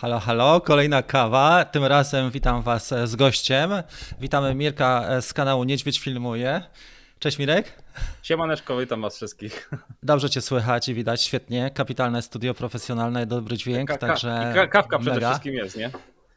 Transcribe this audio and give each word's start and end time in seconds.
Halo, 0.00 0.18
halo, 0.20 0.60
kolejna 0.60 1.02
kawa. 1.02 1.64
Tym 1.64 1.84
razem 1.84 2.30
witam 2.30 2.62
Was 2.62 2.94
z 3.04 3.16
gościem. 3.16 3.70
Witamy 4.20 4.54
Mirka 4.54 5.20
z 5.20 5.32
kanału 5.32 5.64
Niedźwiedź 5.64 5.98
Filmuje. 6.00 6.62
Cześć 7.18 7.38
Mirek. 7.38 7.82
Siemaneczko, 8.22 8.78
witam 8.78 9.02
Was 9.02 9.16
wszystkich. 9.16 9.70
Dobrze 10.02 10.30
Cię 10.30 10.40
słychać 10.40 10.88
i 10.88 10.94
widać, 10.94 11.22
świetnie. 11.22 11.70
Kapitalne 11.70 12.22
studio 12.22 12.54
profesjonalne, 12.54 13.26
dobry 13.26 13.56
dźwięk, 13.56 13.88
ka 13.88 13.98
także 13.98 14.52
ka 14.54 14.66
Kawka 14.66 14.98
przede 14.98 15.14
mega. 15.14 15.28
wszystkim 15.30 15.54
jest, 15.54 15.76
nie? 15.76 15.90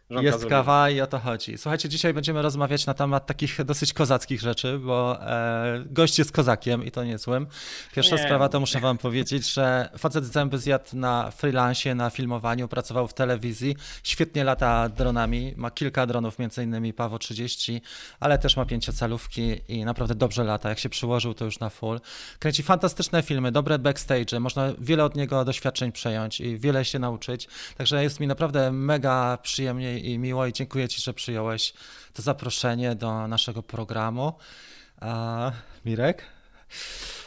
Żonka 0.09 0.25
jest 0.25 0.45
kawa 0.45 0.89
i 0.89 1.01
o 1.01 1.07
to 1.07 1.19
chodzi. 1.19 1.57
Słuchajcie, 1.57 1.89
dzisiaj 1.89 2.13
będziemy 2.13 2.41
rozmawiać 2.41 2.85
na 2.85 2.93
temat 2.93 3.25
takich 3.25 3.63
dosyć 3.63 3.93
kozackich 3.93 4.41
rzeczy, 4.41 4.79
bo 4.79 5.21
e, 5.21 5.83
gość 5.85 6.19
jest 6.19 6.31
kozakiem 6.31 6.85
i 6.85 6.91
to 6.91 7.03
niezłym. 7.03 7.47
Pierwsza 7.95 8.15
nie. 8.15 8.23
sprawa 8.23 8.49
to 8.49 8.59
muszę 8.59 8.79
wam 8.79 8.97
powiedzieć, 8.97 9.53
że 9.53 9.89
facet 9.97 10.25
zęby 10.25 10.57
zjadł 10.57 10.85
na 10.93 11.31
freelancie, 11.31 11.95
na 11.95 12.09
filmowaniu, 12.09 12.67
pracował 12.67 13.07
w 13.07 13.13
telewizji, 13.13 13.75
świetnie 14.03 14.43
lata 14.43 14.89
dronami, 14.89 15.53
ma 15.57 15.71
kilka 15.71 16.05
dronów, 16.05 16.39
między 16.39 16.63
innymi 16.63 16.93
Pawo 16.93 17.19
30, 17.19 17.81
ale 18.19 18.37
też 18.37 18.57
ma 18.57 18.65
pięciocalówki 18.65 19.61
i 19.67 19.85
naprawdę 19.85 20.15
dobrze 20.15 20.43
lata. 20.43 20.69
Jak 20.69 20.79
się 20.79 20.89
przyłożył, 20.89 21.33
to 21.33 21.45
już 21.45 21.59
na 21.59 21.69
full. 21.69 21.99
Kręci 22.39 22.63
fantastyczne 22.63 23.23
filmy, 23.23 23.51
dobre 23.51 23.79
backstage, 23.79 24.39
można 24.39 24.73
wiele 24.79 25.05
od 25.05 25.15
niego 25.15 25.45
doświadczeń 25.45 25.91
przejąć 25.91 26.41
i 26.41 26.57
wiele 26.57 26.85
się 26.85 26.99
nauczyć. 26.99 27.47
Także 27.77 28.03
jest 28.03 28.19
mi 28.19 28.27
naprawdę 28.27 28.71
mega 28.71 29.37
przyjemnie 29.41 29.98
i 29.99 30.19
miło 30.19 30.47
i 30.47 30.53
dziękuję 30.53 30.87
Ci, 30.87 31.01
że 31.01 31.13
przyjąłeś 31.13 31.73
to 32.13 32.21
zaproszenie 32.21 32.95
do 32.95 33.27
naszego 33.27 33.63
programu. 33.63 34.33
A, 35.01 35.51
Mirek? 35.85 36.25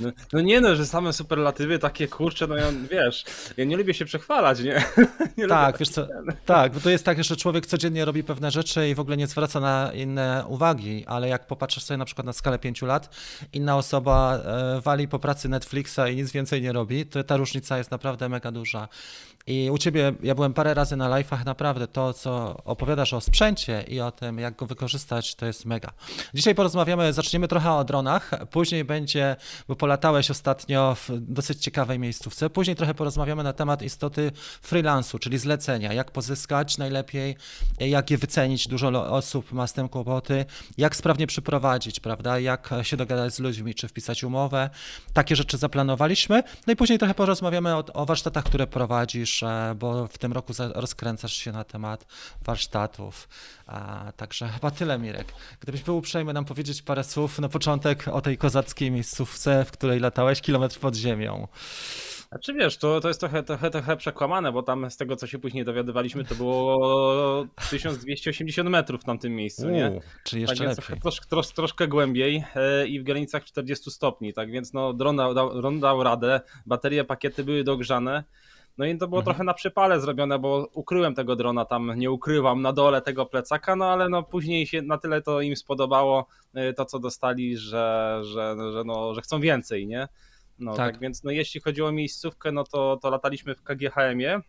No, 0.00 0.08
no, 0.32 0.40
nie 0.40 0.60
no, 0.60 0.76
że 0.76 0.86
same 0.86 1.12
superlatywy 1.12 1.78
takie 1.78 2.08
kurcze, 2.08 2.46
no 2.46 2.56
ja, 2.56 2.72
wiesz, 2.90 3.24
ja 3.56 3.64
nie 3.64 3.76
lubię 3.76 3.94
się 3.94 4.04
przechwalać, 4.04 4.60
nie? 4.60 4.84
nie 5.38 5.46
tak, 5.46 5.78
wiesz 5.78 5.88
co, 5.88 6.06
tak, 6.46 6.72
bo 6.72 6.80
to 6.80 6.90
jest 6.90 7.04
tak, 7.04 7.24
że 7.24 7.36
człowiek 7.36 7.66
codziennie 7.66 8.04
robi 8.04 8.24
pewne 8.24 8.50
rzeczy 8.50 8.88
i 8.88 8.94
w 8.94 9.00
ogóle 9.00 9.16
nie 9.16 9.26
zwraca 9.26 9.60
na 9.60 9.92
inne 9.94 10.44
uwagi, 10.48 11.04
ale 11.06 11.28
jak 11.28 11.46
popatrzysz 11.46 11.82
sobie 11.82 11.98
na 11.98 12.04
przykład 12.04 12.26
na 12.26 12.32
skalę 12.32 12.58
pięciu 12.58 12.86
lat, 12.86 13.16
inna 13.52 13.76
osoba 13.76 14.36
e, 14.36 14.80
wali 14.80 15.08
po 15.08 15.18
pracy 15.18 15.48
Netflixa 15.48 16.00
i 16.12 16.16
nic 16.16 16.32
więcej 16.32 16.62
nie 16.62 16.72
robi, 16.72 17.06
to 17.06 17.24
ta 17.24 17.36
różnica 17.36 17.78
jest 17.78 17.90
naprawdę 17.90 18.28
mega 18.28 18.52
duża. 18.52 18.88
I 19.46 19.70
u 19.70 19.78
ciebie, 19.78 20.12
ja 20.22 20.34
byłem 20.34 20.54
parę 20.54 20.74
razy 20.74 20.96
na 20.96 21.10
live'ach, 21.10 21.44
naprawdę 21.44 21.86
to, 21.86 22.12
co 22.12 22.56
opowiadasz 22.64 23.12
o 23.12 23.20
sprzęcie 23.20 23.84
i 23.88 24.00
o 24.00 24.12
tym, 24.12 24.38
jak 24.38 24.56
go 24.56 24.66
wykorzystać, 24.66 25.34
to 25.34 25.46
jest 25.46 25.64
mega. 25.64 25.92
Dzisiaj 26.34 26.54
porozmawiamy, 26.54 27.12
zaczniemy 27.12 27.48
trochę 27.48 27.72
o 27.72 27.84
dronach, 27.84 28.30
później 28.50 28.84
będzie, 28.84 29.36
bo 29.68 29.76
polatałeś 29.76 30.30
ostatnio 30.30 30.94
w 30.94 31.10
dosyć 31.20 31.62
ciekawej 31.62 31.98
miejscówce, 31.98 32.50
później 32.50 32.76
trochę 32.76 32.94
porozmawiamy 32.94 33.42
na 33.42 33.52
temat 33.52 33.82
istoty 33.82 34.32
freelansu, 34.62 35.18
czyli 35.18 35.38
zlecenia, 35.38 35.92
jak 35.92 36.10
pozyskać 36.10 36.78
najlepiej, 36.78 37.36
jak 37.80 38.10
je 38.10 38.18
wycenić, 38.18 38.68
dużo 38.68 39.10
osób 39.10 39.52
ma 39.52 39.66
z 39.66 39.72
tym 39.72 39.88
kłopoty, 39.88 40.44
jak 40.78 40.96
sprawnie 40.96 41.26
przyprowadzić, 41.26 42.00
prawda, 42.00 42.38
jak 42.38 42.70
się 42.82 42.96
dogadać 42.96 43.34
z 43.34 43.38
ludźmi, 43.38 43.74
czy 43.74 43.88
wpisać 43.88 44.24
umowę, 44.24 44.70
takie 45.12 45.36
rzeczy 45.36 45.58
zaplanowaliśmy, 45.58 46.42
no 46.66 46.72
i 46.72 46.76
później 46.76 46.98
trochę 46.98 47.14
porozmawiamy 47.14 47.76
o, 47.76 47.84
o 47.92 48.06
warsztatach, 48.06 48.44
które 48.44 48.66
prowadzisz, 48.66 49.31
bo 49.76 50.08
w 50.08 50.18
tym 50.18 50.32
roku 50.32 50.52
rozkręcasz 50.74 51.32
się 51.32 51.52
na 51.52 51.64
temat 51.64 52.06
warsztatów. 52.44 53.28
A, 53.66 54.12
także 54.16 54.48
chyba 54.48 54.70
tyle, 54.70 54.98
Mirek. 54.98 55.32
Gdybyś 55.60 55.82
był 55.82 55.96
uprzejmy 55.96 56.32
nam 56.32 56.44
powiedzieć 56.44 56.82
parę 56.82 57.04
słów 57.04 57.38
na 57.38 57.48
początek 57.48 58.08
o 58.08 58.20
tej 58.20 58.38
kozackiej 58.38 58.90
miejscówce, 58.90 59.64
w 59.64 59.70
której 59.70 60.00
latałeś 60.00 60.40
kilometr 60.40 60.78
pod 60.78 60.94
ziemią. 60.94 61.48
A 62.32 62.38
czy 62.38 62.54
wiesz, 62.54 62.76
to, 62.76 63.00
to 63.00 63.08
jest 63.08 63.20
trochę, 63.20 63.42
trochę, 63.42 63.70
trochę 63.70 63.96
przekłamane, 63.96 64.52
bo 64.52 64.62
tam 64.62 64.90
z 64.90 64.96
tego, 64.96 65.16
co 65.16 65.26
się 65.26 65.38
później 65.38 65.64
dowiadywaliśmy, 65.64 66.24
to 66.24 66.34
było 66.34 67.46
1280 67.70 68.70
metrów 68.70 69.00
w 69.00 69.04
tamtym 69.04 69.34
miejscu, 69.34 69.70
nie? 69.70 70.00
Czyli 70.24 70.42
jeszcze 70.42 70.64
tak 70.64 70.78
lepiej. 70.78 71.00
Trosz, 71.00 71.20
trosz, 71.20 71.48
troszkę 71.48 71.88
głębiej 71.88 72.44
e, 72.54 72.86
i 72.86 73.00
w 73.00 73.02
granicach 73.02 73.44
40 73.44 73.90
stopni, 73.90 74.32
tak 74.32 74.50
więc 74.50 74.72
no, 74.72 74.92
dron 74.92 75.16
dał, 75.16 75.34
dał, 75.34 75.78
dał 75.78 76.02
radę, 76.02 76.40
baterie, 76.66 77.04
pakiety 77.04 77.44
były 77.44 77.64
dogrzane, 77.64 78.24
no 78.78 78.84
i 78.86 78.98
to 78.98 79.08
było 79.08 79.20
mhm. 79.20 79.24
trochę 79.24 79.44
na 79.44 79.54
przypale 79.54 80.00
zrobione, 80.00 80.38
bo 80.38 80.68
ukryłem 80.72 81.14
tego 81.14 81.36
drona 81.36 81.64
tam, 81.64 81.92
nie 81.96 82.10
ukrywam 82.10 82.62
na 82.62 82.72
dole 82.72 83.02
tego 83.02 83.26
plecaka, 83.26 83.76
no 83.76 83.84
ale 83.84 84.08
no 84.08 84.22
później 84.22 84.66
się 84.66 84.82
na 84.82 84.98
tyle 84.98 85.22
to 85.22 85.40
im 85.40 85.56
spodobało 85.56 86.26
y, 86.56 86.74
to, 86.74 86.84
co 86.84 86.98
dostali, 86.98 87.56
że, 87.56 88.20
że, 88.22 88.56
że, 88.72 88.84
no, 88.84 89.14
że 89.14 89.20
chcą 89.20 89.40
więcej, 89.40 89.86
nie? 89.86 90.08
No 90.58 90.74
tak. 90.74 90.92
tak 90.92 91.00
więc 91.00 91.24
no 91.24 91.30
jeśli 91.30 91.60
chodzi 91.60 91.82
o 91.82 91.92
miejscówkę, 91.92 92.52
no 92.52 92.64
to, 92.64 92.98
to 93.02 93.10
lataliśmy 93.10 93.54
w 93.54 93.62
KGHM-ie, 93.62 94.34
y, 94.36 94.40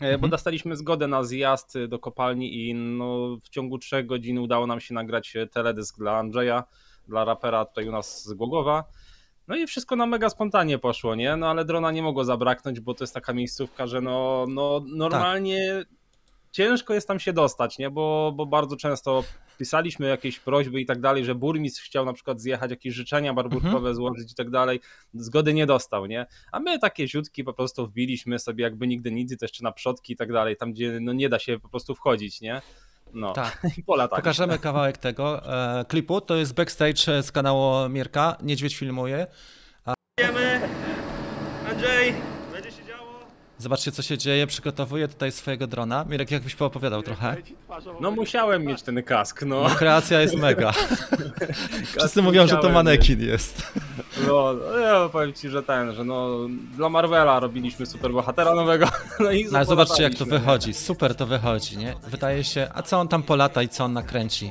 mhm. 0.00 0.20
bo 0.20 0.28
dostaliśmy 0.28 0.76
zgodę 0.76 1.08
na 1.08 1.24
zjazd 1.24 1.78
do 1.88 1.98
kopalni 1.98 2.68
i 2.68 2.74
no, 2.74 3.36
w 3.42 3.48
ciągu 3.48 3.78
trzech 3.78 4.06
godzin 4.06 4.38
udało 4.38 4.66
nam 4.66 4.80
się 4.80 4.94
nagrać 4.94 5.36
teledysk 5.52 5.98
dla 5.98 6.18
Andrzeja, 6.18 6.64
dla 7.08 7.24
rapera 7.24 7.64
tutaj 7.64 7.88
u 7.88 7.92
nas 7.92 8.24
z 8.24 8.32
Głogowa. 8.32 8.84
No 9.48 9.56
i 9.56 9.66
wszystko 9.66 9.96
na 9.96 10.06
mega 10.06 10.30
spontanie 10.30 10.78
poszło, 10.78 11.14
nie? 11.14 11.36
No 11.36 11.50
ale 11.50 11.64
drona 11.64 11.90
nie 11.90 12.02
mogło 12.02 12.24
zabraknąć, 12.24 12.80
bo 12.80 12.94
to 12.94 13.04
jest 13.04 13.14
taka 13.14 13.32
miejscówka, 13.32 13.86
że 13.86 14.00
no, 14.00 14.46
no 14.48 14.84
normalnie 14.86 15.76
tak. 15.78 15.88
ciężko 16.52 16.94
jest 16.94 17.08
tam 17.08 17.20
się 17.20 17.32
dostać, 17.32 17.78
nie? 17.78 17.90
Bo, 17.90 18.32
bo 18.36 18.46
bardzo 18.46 18.76
często 18.76 19.24
pisaliśmy 19.58 20.06
jakieś 20.06 20.40
prośby 20.40 20.80
i 20.80 20.86
tak 20.86 21.00
dalej, 21.00 21.24
że 21.24 21.34
burmistrz 21.34 21.84
chciał 21.84 22.04
na 22.04 22.12
przykład 22.12 22.40
zjechać, 22.40 22.70
jakieś 22.70 22.94
życzenia 22.94 23.34
barburkowe 23.34 23.76
mhm. 23.76 23.94
złożyć 23.94 24.32
i 24.32 24.34
tak 24.34 24.50
dalej, 24.50 24.80
zgody 25.14 25.54
nie 25.54 25.66
dostał, 25.66 26.06
nie? 26.06 26.26
A 26.52 26.60
my 26.60 26.78
takie 26.78 27.08
ziutki 27.08 27.44
po 27.44 27.52
prostu 27.52 27.86
wbiliśmy 27.86 28.38
sobie 28.38 28.64
jakby 28.64 28.86
nigdy 28.86 29.12
nic 29.12 29.32
i 29.32 29.36
to 29.36 29.44
jeszcze 29.44 29.64
na 29.64 29.72
przodki 29.72 30.12
i 30.12 30.16
tak 30.16 30.32
dalej, 30.32 30.56
tam 30.56 30.72
gdzie 30.72 30.98
no 31.00 31.12
nie 31.12 31.28
da 31.28 31.38
się 31.38 31.58
po 31.58 31.68
prostu 31.68 31.94
wchodzić, 31.94 32.40
nie? 32.40 32.62
No, 33.14 33.32
tak. 33.32 33.60
Pokażemy 34.10 34.58
kawałek 34.58 34.98
tego 34.98 35.52
e, 35.80 35.84
klipu. 35.84 36.20
To 36.20 36.36
jest 36.36 36.54
backstage 36.54 37.22
z 37.22 37.32
kanału 37.32 37.88
Mirka. 37.88 38.36
Niedźwiedź 38.42 38.76
filmuje. 38.76 39.26
Zobaczcie, 43.68 43.92
co 43.92 44.02
się 44.02 44.18
dzieje. 44.18 44.46
Przygotowuję 44.46 45.08
tutaj 45.08 45.32
swojego 45.32 45.66
drona. 45.66 46.04
Mirek, 46.08 46.30
jakbyś 46.30 46.54
poopowiadał 46.54 47.02
trochę? 47.02 47.36
No 48.00 48.10
musiałem 48.10 48.64
mieć 48.64 48.82
ten 48.82 49.02
kask, 49.02 49.42
no. 49.42 49.62
no 49.62 49.70
kreacja 49.70 50.20
jest 50.20 50.34
mega. 50.36 50.72
Wszyscy 51.98 52.22
mówią, 52.22 52.46
że 52.46 52.56
to 52.56 52.70
manekin 52.70 53.20
jest. 53.20 53.72
No, 54.26 54.54
no, 54.70 54.78
ja 54.78 55.08
powiem 55.08 55.32
ci, 55.32 55.48
że 55.48 55.62
ten, 55.62 55.94
że 55.94 56.04
no 56.04 56.38
dla 56.76 56.88
Marvela 56.88 57.40
robiliśmy 57.40 57.86
super 57.86 58.12
bohatera 58.12 58.54
nowego. 58.54 58.88
No 59.20 59.30
i 59.30 59.48
Ale 59.54 59.64
zobaczcie, 59.64 60.02
jak 60.02 60.14
to 60.14 60.26
wychodzi. 60.26 60.74
Super 60.74 61.14
to 61.14 61.26
wychodzi, 61.26 61.76
nie? 61.76 61.94
Wydaje 62.10 62.44
się, 62.44 62.70
a 62.74 62.82
co 62.82 63.00
on 63.00 63.08
tam 63.08 63.22
polata 63.22 63.62
i 63.62 63.68
co 63.68 63.84
on 63.84 63.92
nakręci? 63.92 64.50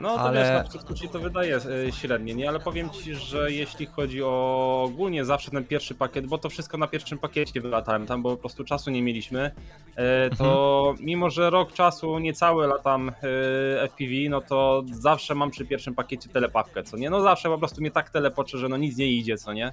No 0.00 0.08
to 0.08 0.20
ale... 0.20 0.40
wiesz, 0.40 0.50
na 0.50 0.64
początku 0.64 0.94
ci 0.94 1.08
to 1.08 1.18
wydaje 1.18 1.56
e, 1.56 1.92
średnie, 1.92 2.34
nie? 2.34 2.48
Ale 2.48 2.60
powiem 2.60 2.90
ci, 2.90 3.14
że 3.14 3.52
jeśli 3.52 3.86
chodzi 3.86 4.22
o 4.22 4.82
ogólnie 4.84 5.24
zawsze 5.24 5.50
ten 5.50 5.64
pierwszy 5.64 5.94
pakiet, 5.94 6.26
bo 6.26 6.38
to 6.38 6.48
wszystko 6.48 6.78
na 6.78 6.86
pierwszym 6.86 7.18
pakiecie 7.18 7.60
wylatałem, 7.60 8.06
tam 8.06 8.22
bo 8.22 8.30
po 8.30 8.36
prostu 8.36 8.64
czasu 8.64 8.90
nie 8.90 9.02
mieliśmy, 9.02 9.50
e, 9.96 10.30
to 10.30 10.86
mhm. 10.88 11.06
mimo, 11.06 11.30
że 11.30 11.50
rok 11.50 11.72
czasu 11.72 12.18
niecały 12.18 12.66
latam 12.66 13.08
e, 13.08 13.88
FPV, 13.88 14.14
no 14.30 14.40
to 14.40 14.82
zawsze 14.92 15.34
mam 15.34 15.50
przy 15.50 15.66
pierwszym 15.66 15.94
pakiecie 15.94 16.28
telepawkę, 16.28 16.82
co 16.82 16.96
nie? 16.96 17.10
No 17.10 17.20
zawsze 17.22 17.48
po 17.48 17.58
prostu 17.58 17.80
mnie 17.80 17.90
tak 17.90 18.10
telepoczy, 18.10 18.58
że 18.58 18.68
no 18.68 18.76
nic 18.76 18.96
nie 18.96 19.06
idzie, 19.06 19.36
co 19.36 19.52
nie? 19.52 19.72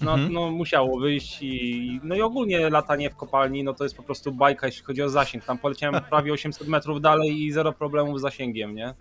No, 0.00 0.14
mhm. 0.14 0.32
no 0.32 0.50
musiało 0.50 1.00
wyjść 1.00 1.38
i 1.42 2.00
no 2.02 2.14
i 2.14 2.20
ogólnie 2.20 2.70
latanie 2.70 3.10
w 3.10 3.16
kopalni, 3.16 3.64
no 3.64 3.74
to 3.74 3.84
jest 3.84 3.96
po 3.96 4.02
prostu 4.02 4.32
bajka, 4.32 4.66
jeśli 4.66 4.84
chodzi 4.84 5.02
o 5.02 5.08
zasięg. 5.08 5.44
Tam 5.44 5.58
poleciałem 5.58 6.02
prawie 6.10 6.32
800 6.32 6.68
metrów 6.68 7.00
dalej 7.00 7.42
i 7.42 7.52
zero 7.52 7.72
problemów 7.72 8.18
z 8.18 8.22
zasięgiem, 8.22 8.74
nie? 8.74 8.94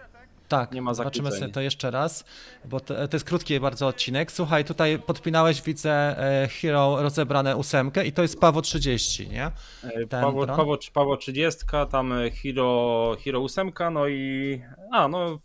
Tak, 0.52 0.72
nie 0.72 0.82
ma 0.82 0.94
zobaczymy 0.94 1.32
sobie 1.32 1.52
to 1.52 1.62
jeszcze 1.62 1.92
raz, 1.92 2.26
bo 2.66 2.80
to, 2.80 3.08
to, 3.08 3.16
jest 3.16 3.26
krótki 3.26 3.60
bardzo 3.60 3.88
odcinek. 3.88 4.32
Słuchaj, 4.32 4.66
tutaj 4.66 5.00
podpinałeś, 5.00 5.62
widzę, 5.62 5.92
e, 5.92 6.48
Hero 6.48 7.02
rozebrane 7.02 7.58
ósemkę 7.58 8.06
i 8.06 8.12
to 8.12 8.22
jest 8.22 8.40
Pawo 8.40 8.62
30, 8.62 9.30
nie? 9.30 9.46
E, 9.84 10.08
Pawo, 10.08 10.48
Pawo, 10.48 10.78
Pawo 10.94 11.18
30, 11.18 11.62
tam 11.92 12.14
e, 12.14 12.32
Hero, 12.32 13.18
Hero 13.26 13.44
8, 13.44 13.72
no 13.92 14.08
i 14.08 14.62
a, 14.92 15.08
no 15.08 15.40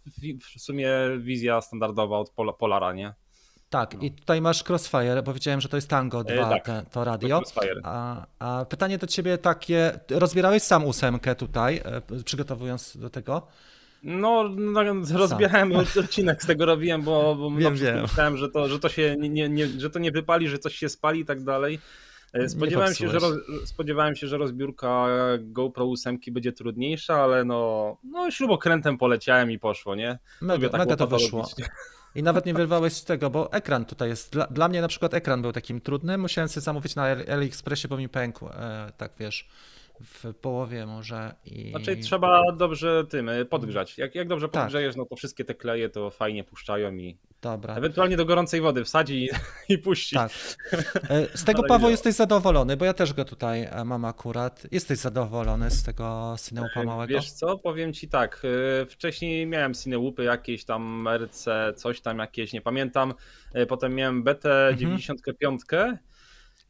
w 0.56 0.60
sumie 0.60 0.90
wizja 1.18 1.60
standardowa 1.60 2.18
od 2.18 2.30
Polara, 2.58 2.92
nie? 2.92 3.14
Tak, 3.70 3.94
no. 3.94 4.00
i 4.00 4.10
tutaj 4.10 4.40
masz 4.40 4.70
Crossfire, 4.70 5.22
bo 5.22 5.34
wiedziałem, 5.34 5.60
że 5.60 5.68
to 5.68 5.76
jest 5.76 5.90
Tango 5.90 6.24
2, 6.24 6.34
e, 6.34 6.38
tak, 6.38 6.64
te, 6.64 6.82
to 6.90 7.04
radio. 7.04 7.42
A, 7.84 8.26
a, 8.38 8.64
pytanie 8.64 8.98
do 8.98 9.06
ciebie 9.06 9.38
takie, 9.38 10.00
rozbierałeś 10.10 10.62
sam 10.62 10.84
ósemkę 10.84 11.34
tutaj, 11.34 11.82
przygotowując 12.24 12.96
do 12.96 13.10
tego? 13.10 13.46
No, 14.06 14.48
no 14.56 14.82
rozbierałem 15.14 15.72
odcinek 16.00 16.42
z 16.42 16.46
tego 16.46 16.66
robiłem, 16.66 17.02
bo, 17.02 17.34
bo 17.34 17.50
wiem, 17.50 17.76
wiem. 17.76 18.02
myślałem, 18.02 18.36
że 18.36 18.48
to, 18.48 18.68
że 18.68 18.78
to 18.78 18.88
się 18.88 19.16
nie, 19.18 19.48
nie, 19.48 19.66
że 19.66 19.90
to 19.90 19.98
nie 19.98 20.10
wypali, 20.10 20.48
że 20.48 20.58
coś 20.58 20.74
się 20.76 20.88
spali 20.88 21.20
i 21.20 21.24
tak 21.24 21.44
dalej. 21.44 21.78
E, 22.32 22.48
spodziewałem 22.48 22.94
się, 22.94 23.08
że 23.08 23.18
roz, 23.18 23.34
spodziewałem 23.64 24.16
się, 24.16 24.26
że 24.26 24.38
rozbiórka 24.38 25.06
GoPro 25.40 25.90
8 25.90 26.18
będzie 26.30 26.52
trudniejsza, 26.52 27.16
ale 27.16 27.44
no, 27.44 27.96
no 28.04 28.30
śrubokrętem 28.30 28.98
poleciałem 28.98 29.50
i 29.50 29.58
poszło, 29.58 29.94
nie? 29.94 30.18
Mega, 30.40 30.68
tak 30.68 30.80
mega 30.80 30.96
to 30.96 31.06
wyszło. 31.06 31.48
I 32.14 32.22
nawet 32.22 32.46
nie 32.46 32.54
wyrwałeś 32.54 32.92
z 32.92 33.04
tego, 33.04 33.30
bo 33.30 33.52
ekran 33.52 33.84
tutaj 33.84 34.08
jest. 34.08 34.32
Dla, 34.32 34.46
dla, 34.46 34.68
mnie 34.68 34.80
na 34.80 34.88
przykład 34.88 35.14
ekran 35.14 35.42
był 35.42 35.52
takim 35.52 35.80
trudnym. 35.80 36.20
Musiałem 36.20 36.48
sobie 36.48 36.62
zamówić 36.64 36.94
na 36.94 37.02
AliExpressie, 37.04 37.88
bo 37.88 37.96
mi 37.96 38.08
pękł. 38.08 38.46
E, 38.46 38.92
tak 38.96 39.12
wiesz 39.18 39.48
w 40.00 40.34
połowie 40.34 40.86
może 40.86 41.34
i... 41.44 41.70
Znaczy 41.70 41.96
trzeba 41.96 42.42
dobrze 42.52 43.04
tym 43.10 43.28
y, 43.28 43.44
podgrzać. 43.44 43.98
Jak, 43.98 44.14
jak 44.14 44.28
dobrze 44.28 44.48
podgrzejesz, 44.48 44.96
no 44.96 45.04
to 45.04 45.16
wszystkie 45.16 45.44
te 45.44 45.54
kleje 45.54 45.88
to 45.88 46.10
fajnie 46.10 46.44
puszczają 46.44 46.96
i 46.96 47.18
Dobra. 47.40 47.74
ewentualnie 47.74 48.16
do 48.16 48.24
gorącej 48.24 48.60
wody 48.60 48.84
wsadzi 48.84 49.24
i, 49.24 49.28
i 49.74 49.78
puści. 49.78 50.16
Tak. 50.16 50.30
E, 51.10 51.38
Z 51.38 51.44
tego 51.44 51.62
Paweł 51.68 51.86
nie. 51.88 51.90
jesteś 51.90 52.14
zadowolony, 52.14 52.76
bo 52.76 52.84
ja 52.84 52.94
też 52.94 53.12
go 53.12 53.24
tutaj 53.24 53.62
e, 53.70 53.84
mam 53.84 54.04
akurat. 54.04 54.66
Jesteś 54.72 54.98
zadowolony 54.98 55.70
z 55.70 55.82
tego 55.82 56.36
Cineupa 56.48 56.82
małego? 56.84 57.14
Wiesz 57.14 57.30
co, 57.30 57.58
powiem 57.58 57.92
ci 57.92 58.08
tak, 58.08 58.42
y, 58.82 58.86
wcześniej 58.86 59.46
miałem 59.46 59.74
Cinełupy 59.74 60.24
jakieś 60.24 60.64
tam 60.64 61.08
RC, 61.08 61.46
coś 61.76 62.00
tam 62.00 62.18
jakieś, 62.18 62.52
nie 62.52 62.60
pamiętam, 62.60 63.14
potem 63.68 63.94
miałem 63.94 64.22
BT 64.22 64.48
95, 64.76 65.62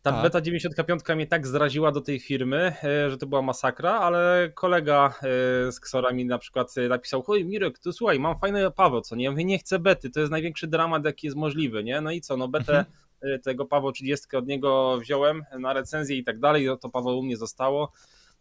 ta 0.06 0.12
Tak. 0.12 0.22
beta 0.22 0.40
95 0.40 1.02
mnie 1.16 1.26
tak 1.26 1.46
zraziła 1.46 1.92
do 1.92 2.00
tej 2.00 2.20
firmy, 2.20 2.72
y, 3.06 3.10
że 3.10 3.18
to 3.18 3.26
była 3.26 3.42
masakra, 3.42 3.92
ale 3.92 4.50
kolega 4.54 5.14
y, 5.68 5.72
z 5.72 5.78
Xora 5.78 6.12
mi 6.12 6.24
na 6.26 6.38
przykład 6.38 6.76
y, 6.76 6.88
napisał, 6.88 7.24
oj 7.26 7.44
Mirek, 7.44 7.78
to 7.78 7.92
słuchaj, 7.92 8.20
mam 8.20 8.38
fajne 8.38 8.70
Paweł, 8.70 9.00
co 9.00 9.16
nie? 9.16 9.24
Ja 9.24 9.30
mówię, 9.30 9.44
nie 9.44 9.58
chcę 9.58 9.78
bety, 9.78 10.10
to 10.10 10.20
jest 10.20 10.32
największy 10.32 10.66
dramat, 10.66 11.04
jaki 11.04 11.26
jest 11.26 11.36
możliwy, 11.36 11.84
nie? 11.84 12.00
No 12.00 12.10
i 12.10 12.20
co, 12.20 12.36
no 12.36 12.48
betę 12.48 12.84
y, 13.24 13.38
tego 13.38 13.64
Paweł 13.64 13.92
30 13.92 14.36
od 14.36 14.46
niego 14.46 14.98
wziąłem 14.98 15.44
na 15.58 15.72
recenzję 15.72 16.16
i 16.16 16.24
tak 16.24 16.40
dalej, 16.40 16.66
no 16.66 16.76
to 16.76 16.88
Paweł 16.88 17.18
u 17.18 17.22
mnie 17.22 17.36
zostało. 17.36 17.92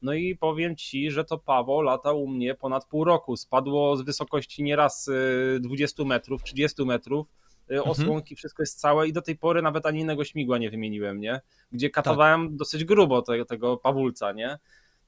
No 0.02 0.14
i 0.14 0.36
powiem 0.36 0.76
ci, 0.76 1.12
że 1.12 1.26
to 1.26 1.38
Paweł 1.38 1.82
latał 1.82 2.24
u 2.24 2.28
mnie 2.28 2.56
ponad 2.56 2.86
pół 2.86 3.04
roku. 3.04 3.38
Spadło 3.38 3.98
z 3.98 4.02
wysokości 4.02 4.64
nieraz 4.64 5.08
y, 5.08 5.60
20 5.62 6.04
metrów, 6.04 6.44
30 6.44 6.86
metrów. 6.86 7.28
Y, 7.72 7.84
Osłonki, 7.84 8.36
wszystko 8.36 8.64
jest 8.64 8.80
całe 8.80 9.08
i 9.08 9.14
do 9.14 9.22
tej 9.22 9.36
pory 9.36 9.62
nawet 9.62 9.86
ani 9.86 10.00
innego 10.00 10.24
śmigła 10.24 10.58
nie 10.58 10.70
wymieniłem, 10.70 11.20
nie? 11.20 11.42
Gdzie 11.72 11.90
katowałem 11.90 12.58
dosyć 12.58 12.84
grubo 12.86 13.22
tego, 13.22 13.46
tego 13.46 13.78
Pawulca, 13.78 14.32
nie? 14.32 14.58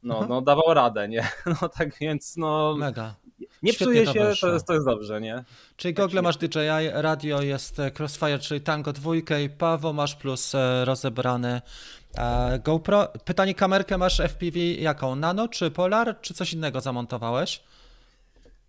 No, 0.04 0.14
Mhm. 0.14 0.30
no 0.30 0.42
dawał 0.42 0.74
radę, 0.74 1.08
nie? 1.08 1.28
No 1.62 1.70
tak 1.70 2.00
więc 2.00 2.38
no 2.38 2.76
Mega. 2.78 3.16
nie 3.64 3.74
Świetnie 3.74 4.04
psuje 4.04 4.06
się, 4.06 4.36
to 4.42 4.48
jest, 4.54 4.68
to 4.68 4.74
jest 4.74 4.86
dobrze, 4.86 5.22
nie? 5.22 5.44
Czyli 5.78 5.94
gogle 5.94 6.22
masz 6.22 6.38
DJI, 6.38 6.90
radio 6.94 7.42
jest 7.42 7.80
e, 7.80 7.92
Crossfire, 8.00 8.40
czyli 8.40 8.62
Tango 8.62 8.94
2 8.94 9.16
i 9.16 9.50
Paweł 9.50 9.94
masz 9.94 10.16
plus 10.16 10.56
e, 10.56 10.86
rozebrany 10.86 11.62
e, 12.18 12.60
GoPro. 12.64 13.08
Pytanie, 13.26 13.56
kamerkę 13.56 13.98
masz 13.98 14.20
FPV 14.20 14.60
jaką? 14.60 15.16
Nano 15.16 15.48
czy 15.48 15.72
Polar, 15.72 16.22
czy 16.22 16.34
coś 16.34 16.54
innego 16.54 16.82
zamontowałeś? 16.82 17.64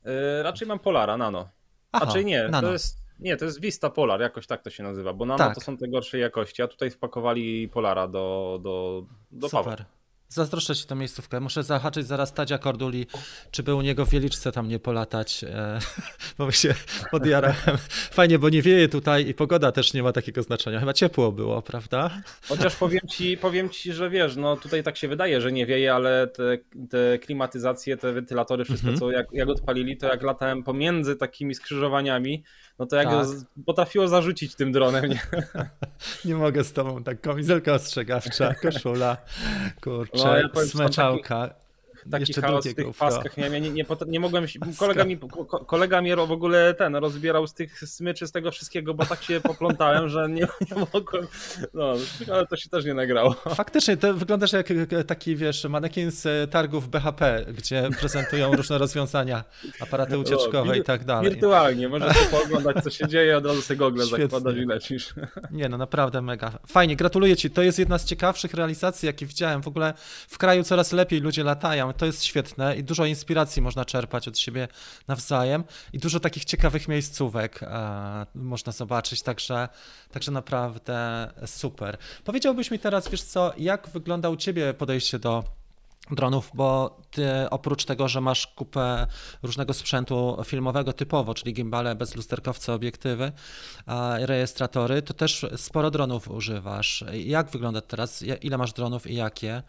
Y, 0.06 0.42
raczej 0.42 0.68
mam 0.68 0.78
Polara, 0.78 1.16
Nano. 1.16 1.48
Aha, 1.92 2.04
Znaczy 2.04 2.24
nie, 2.24 2.48
Nano. 2.48 2.66
to 2.68 2.72
jest, 2.72 2.96
nie, 3.20 3.36
to 3.36 3.44
jest 3.44 3.60
Vista 3.60 3.90
Polar, 3.90 4.20
jakoś 4.20 4.46
tak 4.46 4.62
to 4.62 4.70
się 4.70 4.82
nazywa, 4.82 5.12
bo 5.12 5.26
Nano 5.26 5.38
Tak. 5.38 5.54
to 5.54 5.60
są 5.60 5.76
te 5.76 5.88
gorszej 5.88 6.20
jakości, 6.20 6.62
a 6.62 6.68
tutaj 6.68 6.90
wpakowali 6.90 7.68
Polara 7.68 8.08
do, 8.08 8.58
do, 8.62 9.04
do. 9.30 9.48
Super. 9.48 9.84
Zazdroszczę 10.30 10.74
ci 10.76 10.86
tę 10.86 10.94
miejscówkę. 10.94 11.40
Muszę 11.40 11.62
zahaczyć 11.62 12.06
zaraz 12.06 12.32
Tadzia 12.34 12.58
Korduli, 12.58 13.06
czy 13.50 13.62
by 13.62 13.74
u 13.74 13.82
niego 13.82 14.06
w 14.06 14.10
Wieliczce 14.10 14.52
tam 14.52 14.68
nie 14.68 14.78
polatać, 14.78 15.44
e, 15.44 15.78
bo 16.38 16.46
my 16.46 16.52
się 16.52 16.74
podjarałem. 17.10 17.56
Fajnie, 18.18 18.38
bo 18.38 18.48
nie 18.48 18.62
wieje 18.62 18.88
tutaj 18.88 19.28
i 19.28 19.34
pogoda 19.34 19.72
też 19.72 19.94
nie 19.94 20.02
ma 20.02 20.12
takiego 20.12 20.42
znaczenia. 20.42 20.80
Chyba 20.80 20.92
ciepło 20.92 21.32
było, 21.32 21.62
prawda? 21.62 22.10
Chociaż 22.48 22.76
powiem 22.84 23.00
ci, 23.10 23.36
powiem 23.38 23.70
ci, 23.70 23.92
że 23.92 24.10
wiesz, 24.10 24.36
no 24.36 24.56
tutaj 24.56 24.82
tak 24.82 24.96
się 24.96 25.08
wydaje, 25.08 25.40
że 25.40 25.52
nie 25.52 25.66
wieje, 25.66 25.94
ale 25.94 26.26
te, 26.26 26.58
te 26.90 27.18
klimatyzacje, 27.18 27.96
te 27.96 28.12
wentylatory, 28.12 28.64
wszystko 28.64 28.88
Mhm. 28.88 29.00
co 29.00 29.10
jak, 29.10 29.26
jak 29.32 29.48
odpalili, 29.48 29.96
to 29.96 30.06
jak 30.06 30.22
latałem 30.22 30.62
pomiędzy 30.62 31.16
takimi 31.16 31.54
skrzyżowaniami, 31.54 32.42
no 32.78 32.86
to 32.86 32.96
jak 32.96 33.08
Tak. 33.08 33.26
potrafiło 33.66 34.08
zarzucić 34.08 34.54
tym 34.54 34.72
dronem, 34.72 35.04
nie? 35.10 35.20
Nie 36.24 36.34
mogę 36.34 36.64
z 36.64 36.72
tobą, 36.72 37.02
tak 37.04 37.20
kamizelka 37.20 37.72
ostrzegawcza, 37.72 38.54
koszula, 38.54 39.16
kurczę, 39.80 40.24
No, 40.24 40.36
ja 40.36 40.48
powiem, 40.48 40.68
smeczałka. 40.68 41.54
Taki 42.10 42.22
Jeszcze 42.22 42.40
chaos 42.40 42.66
w 42.66 42.74
tych 42.74 42.96
paskach 42.96 43.36
miałem, 43.36 43.52
ja 43.52 43.58
nie, 43.58 43.70
nie, 43.70 43.84
nie 44.06 44.20
mogłem, 44.20 44.48
się- 44.48 44.58
kolega 44.78 45.04
mi, 45.04 45.18
ko- 45.18 45.64
kolega 45.64 46.02
mnie 46.02 46.16
w 46.16 46.32
ogóle 46.32 46.74
ten 46.74 46.96
rozbierał 46.96 47.46
z 47.46 47.54
tych 47.54 47.78
smyczy, 47.88 48.26
z 48.26 48.32
tego 48.32 48.50
wszystkiego, 48.50 48.94
bo 48.94 49.06
tak 49.06 49.22
się 49.22 49.40
poplątałem, 49.50 50.08
że 50.08 50.28
nie, 50.28 50.48
nie 50.70 50.86
mogłem, 50.92 51.26
no, 51.74 51.94
ale 52.32 52.46
to 52.46 52.56
się 52.56 52.68
też 52.68 52.84
nie 52.84 52.94
nagrało. 52.94 53.32
Faktycznie, 53.54 53.96
to 53.96 54.14
wyglądasz 54.14 54.52
jak 54.52 54.68
taki, 55.06 55.36
wiesz, 55.36 55.64
manekin 55.64 56.10
z 56.10 56.50
targów 56.50 56.88
BHP, 56.88 57.44
gdzie 57.58 57.88
prezentują 58.00 58.52
różne 58.56 58.78
rozwiązania, 58.78 59.44
aparaty 59.80 60.18
ucieczkowe 60.18 60.76
i 60.76 60.80
wir- 60.80 60.84
tak 60.84 61.04
dalej. 61.04 61.30
Wirtualnie, 61.30 61.88
możesz 61.88 62.18
pooglądać, 62.30 62.84
co 62.84 62.90
się 62.90 63.08
dzieje, 63.08 63.36
od 63.36 63.46
razu 63.46 63.62
sobie 63.62 63.78
gogle 63.78 64.06
zakładasz 64.06 64.56
i 64.56 64.64
lecisz. 64.64 65.14
Nie 65.50 65.68
no, 65.68 65.78
naprawdę 65.78 66.22
mega. 66.22 66.52
Fajnie, 66.66 66.96
gratuluję 66.96 67.36
Ci. 67.36 67.50
To 67.50 67.62
jest 67.62 67.78
jedna 67.78 67.98
z 67.98 68.04
ciekawszych 68.04 68.54
realizacji, 68.54 69.06
jakie 69.06 69.26
widziałem. 69.26 69.62
W 69.62 69.68
ogóle 69.68 69.94
w 70.28 70.38
kraju 70.38 70.62
coraz 70.62 70.92
lepiej 70.92 71.20
ludzie 71.20 71.44
latają. 71.44 71.92
To 71.98 72.06
jest 72.06 72.24
świetne 72.24 72.76
i 72.76 72.84
dużo 72.84 73.04
inspiracji 73.04 73.62
można 73.62 73.84
czerpać 73.84 74.28
od 74.28 74.38
siebie 74.38 74.68
nawzajem 75.08 75.64
i 75.92 75.98
dużo 75.98 76.20
takich 76.20 76.44
ciekawych 76.44 76.88
miejscówek 76.88 77.62
e, 77.62 78.26
można 78.34 78.72
zobaczyć, 78.72 79.22
także, 79.22 79.68
także 80.10 80.32
naprawdę 80.32 81.30
super. 81.46 81.98
Powiedziałbyś 82.24 82.70
mi 82.70 82.78
teraz, 82.78 83.08
wiesz 83.08 83.22
co, 83.22 83.52
jak 83.58 83.88
wygląda 83.88 84.30
u 84.30 84.36
Ciebie 84.36 84.74
podejście 84.74 85.18
do 85.18 85.44
dronów, 86.10 86.50
bo 86.54 87.00
ty 87.10 87.50
oprócz 87.50 87.84
tego, 87.84 88.08
że 88.08 88.20
masz 88.20 88.46
kupę 88.46 89.06
różnego 89.42 89.74
sprzętu 89.74 90.36
filmowego 90.44 90.92
typowo, 90.92 91.34
czyli 91.34 91.52
gimbale, 91.52 91.94
bezlusterkowce, 91.94 92.72
obiektywy, 92.72 93.32
rejestratory, 94.18 95.02
to 95.02 95.14
też 95.14 95.46
sporo 95.56 95.90
dronów 95.90 96.30
używasz. 96.30 97.04
Jak 97.12 97.50
wygląda 97.50 97.80
teraz? 97.80 98.24
Ile 98.42 98.58
masz 98.58 98.72
dronów 98.72 99.06
i 99.06 99.14
jakie? 99.14 99.62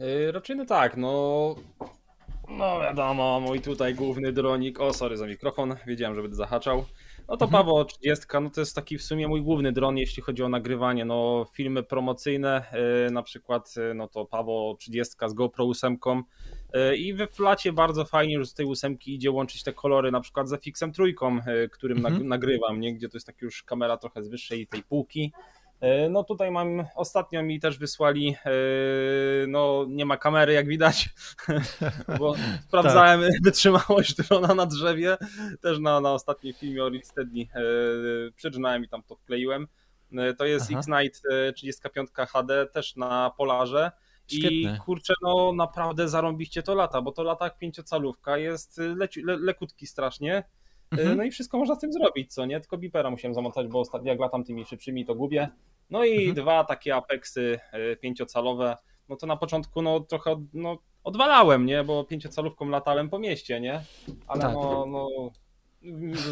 Yy, 0.00 0.32
raczej 0.32 0.56
no 0.56 0.64
tak, 0.66 0.96
no. 0.96 1.54
No 2.48 2.80
wiadomo, 2.80 3.40
mój 3.40 3.60
tutaj 3.60 3.94
główny 3.94 4.32
dronik. 4.32 4.80
O, 4.80 4.92
sorry 4.92 5.16
za 5.16 5.26
mikrofon, 5.26 5.76
wiedziałem, 5.86 6.14
że 6.16 6.22
będę 6.22 6.36
zahaczał. 6.36 6.84
No 7.28 7.36
to 7.36 7.44
Mhm. 7.44 7.50
Paweł 7.64 7.84
30, 7.84 8.24
no 8.42 8.50
to 8.50 8.60
jest 8.60 8.74
taki 8.74 8.98
w 8.98 9.02
sumie 9.02 9.28
mój 9.28 9.42
główny 9.42 9.72
dron, 9.72 9.98
jeśli 9.98 10.22
chodzi 10.22 10.42
o 10.42 10.48
nagrywanie. 10.48 11.04
No, 11.04 11.46
filmy 11.54 11.82
promocyjne, 11.82 12.64
yy, 13.04 13.10
na 13.10 13.22
przykład, 13.22 13.76
yy, 13.76 13.94
no 13.94 14.08
to 14.08 14.24
Paweł 14.26 14.76
30 14.78 15.14
z 15.28 15.32
GoPro 15.34 15.64
8. 15.64 15.98
Yy, 16.74 16.96
I 16.96 17.14
we 17.14 17.26
flacie 17.26 17.72
bardzo 17.72 18.04
fajnie, 18.04 18.38
że 18.38 18.46
z 18.46 18.54
tej 18.54 18.66
ósemki 18.66 19.14
idzie 19.14 19.30
łączyć 19.30 19.62
te 19.62 19.72
kolory, 19.72 20.10
na 20.10 20.20
przykład 20.20 20.48
z 20.48 20.52
FX-em 20.52 20.92
trójką, 20.92 21.34
yy, 21.46 21.68
którym 21.68 21.98
Mhm. 21.98 22.14
nag- 22.18 22.24
nagrywam, 22.24 22.80
nie? 22.80 22.94
gdzie 22.94 23.08
to 23.08 23.16
jest 23.16 23.26
tak 23.26 23.42
już 23.42 23.62
kamera 23.62 23.96
trochę 23.96 24.22
z 24.22 24.28
wyższej 24.28 24.66
tej 24.66 24.82
półki. 24.82 25.32
E, 25.80 26.08
No 26.08 26.24
tutaj 26.24 26.50
mam, 26.50 26.84
ostatnio 26.94 27.42
mi 27.42 27.60
też 27.60 27.78
wysłali, 27.78 28.36
e, 28.46 28.50
no 29.48 29.86
nie 29.88 30.04
ma 30.06 30.16
kamery 30.16 30.52
jak 30.52 30.66
widać, 30.66 31.08
bo 32.18 32.34
sprawdzałem 32.68 33.20
wytrzymałość 33.44 34.14
drona 34.14 34.54
na 34.54 34.66
drzewie, 34.66 35.16
też 35.60 35.78
na, 35.78 36.00
na 36.00 36.12
ostatnim 36.12 36.54
filmie 36.54 36.84
o 36.84 36.88
Ricksteady 36.88 37.40
e, 37.40 37.60
przydrzynałem 38.36 38.84
i 38.84 38.88
tam 38.88 39.02
to 39.02 39.16
wkleiłem. 39.16 39.66
To 40.38 40.44
jest. 40.44 40.72
X-Night 40.72 41.22
e, 41.30 41.52
35 41.52 42.10
HD 42.28 42.66
też 42.66 42.96
na 42.96 43.30
Polarze. 43.36 43.90
I 44.30 44.36
Świetne. 44.36 44.78
kurczę, 44.84 45.14
no 45.22 45.52
naprawdę 45.52 46.08
zarąbiście 46.08 46.62
to 46.62 46.74
lata, 46.74 47.02
bo 47.02 47.12
to 47.12 47.22
lata 47.22 47.44
jak 47.44 47.58
pięciocalówka, 47.58 48.38
jest 48.38 48.78
leci, 48.78 49.22
le, 49.22 49.36
lekutki 49.36 49.86
strasznie. 49.86 50.44
Mhm. 50.90 51.16
No 51.16 51.24
i 51.24 51.30
wszystko 51.30 51.58
można 51.58 51.74
z 51.74 51.78
tym 51.78 51.92
zrobić, 51.92 52.34
co 52.34 52.46
nie? 52.46 52.60
Tylko 52.60 52.78
bipera 52.78 53.10
musiałem 53.10 53.34
zamontować, 53.34 53.68
bo 53.68 53.80
ostatnio 53.80 54.10
jak 54.12 54.20
latam 54.20 54.44
tymi 54.44 54.64
szybszymi, 54.66 55.04
to 55.06 55.14
gubię. 55.14 55.48
No 55.90 56.04
i 56.04 56.14
Mhm. 56.16 56.34
dwa 56.34 56.64
takie 56.64 56.94
apexy 56.96 57.58
e, 57.72 57.96
pięciocalowe. 57.96 58.76
No 59.08 59.16
to 59.16 59.26
na 59.26 59.36
początku 59.36 59.82
no 59.82 60.00
trochę 60.00 60.44
no, 60.54 60.78
odwalałem, 61.04 61.66
nie? 61.66 61.84
Bo 61.84 62.04
pięciocalówką 62.04 62.68
latałem 62.68 63.10
po 63.10 63.18
mieście, 63.18 63.60
nie? 63.60 63.82
Ale 64.26 64.40
Tak. 64.40 64.54
no, 64.54 64.86
no 64.86 65.08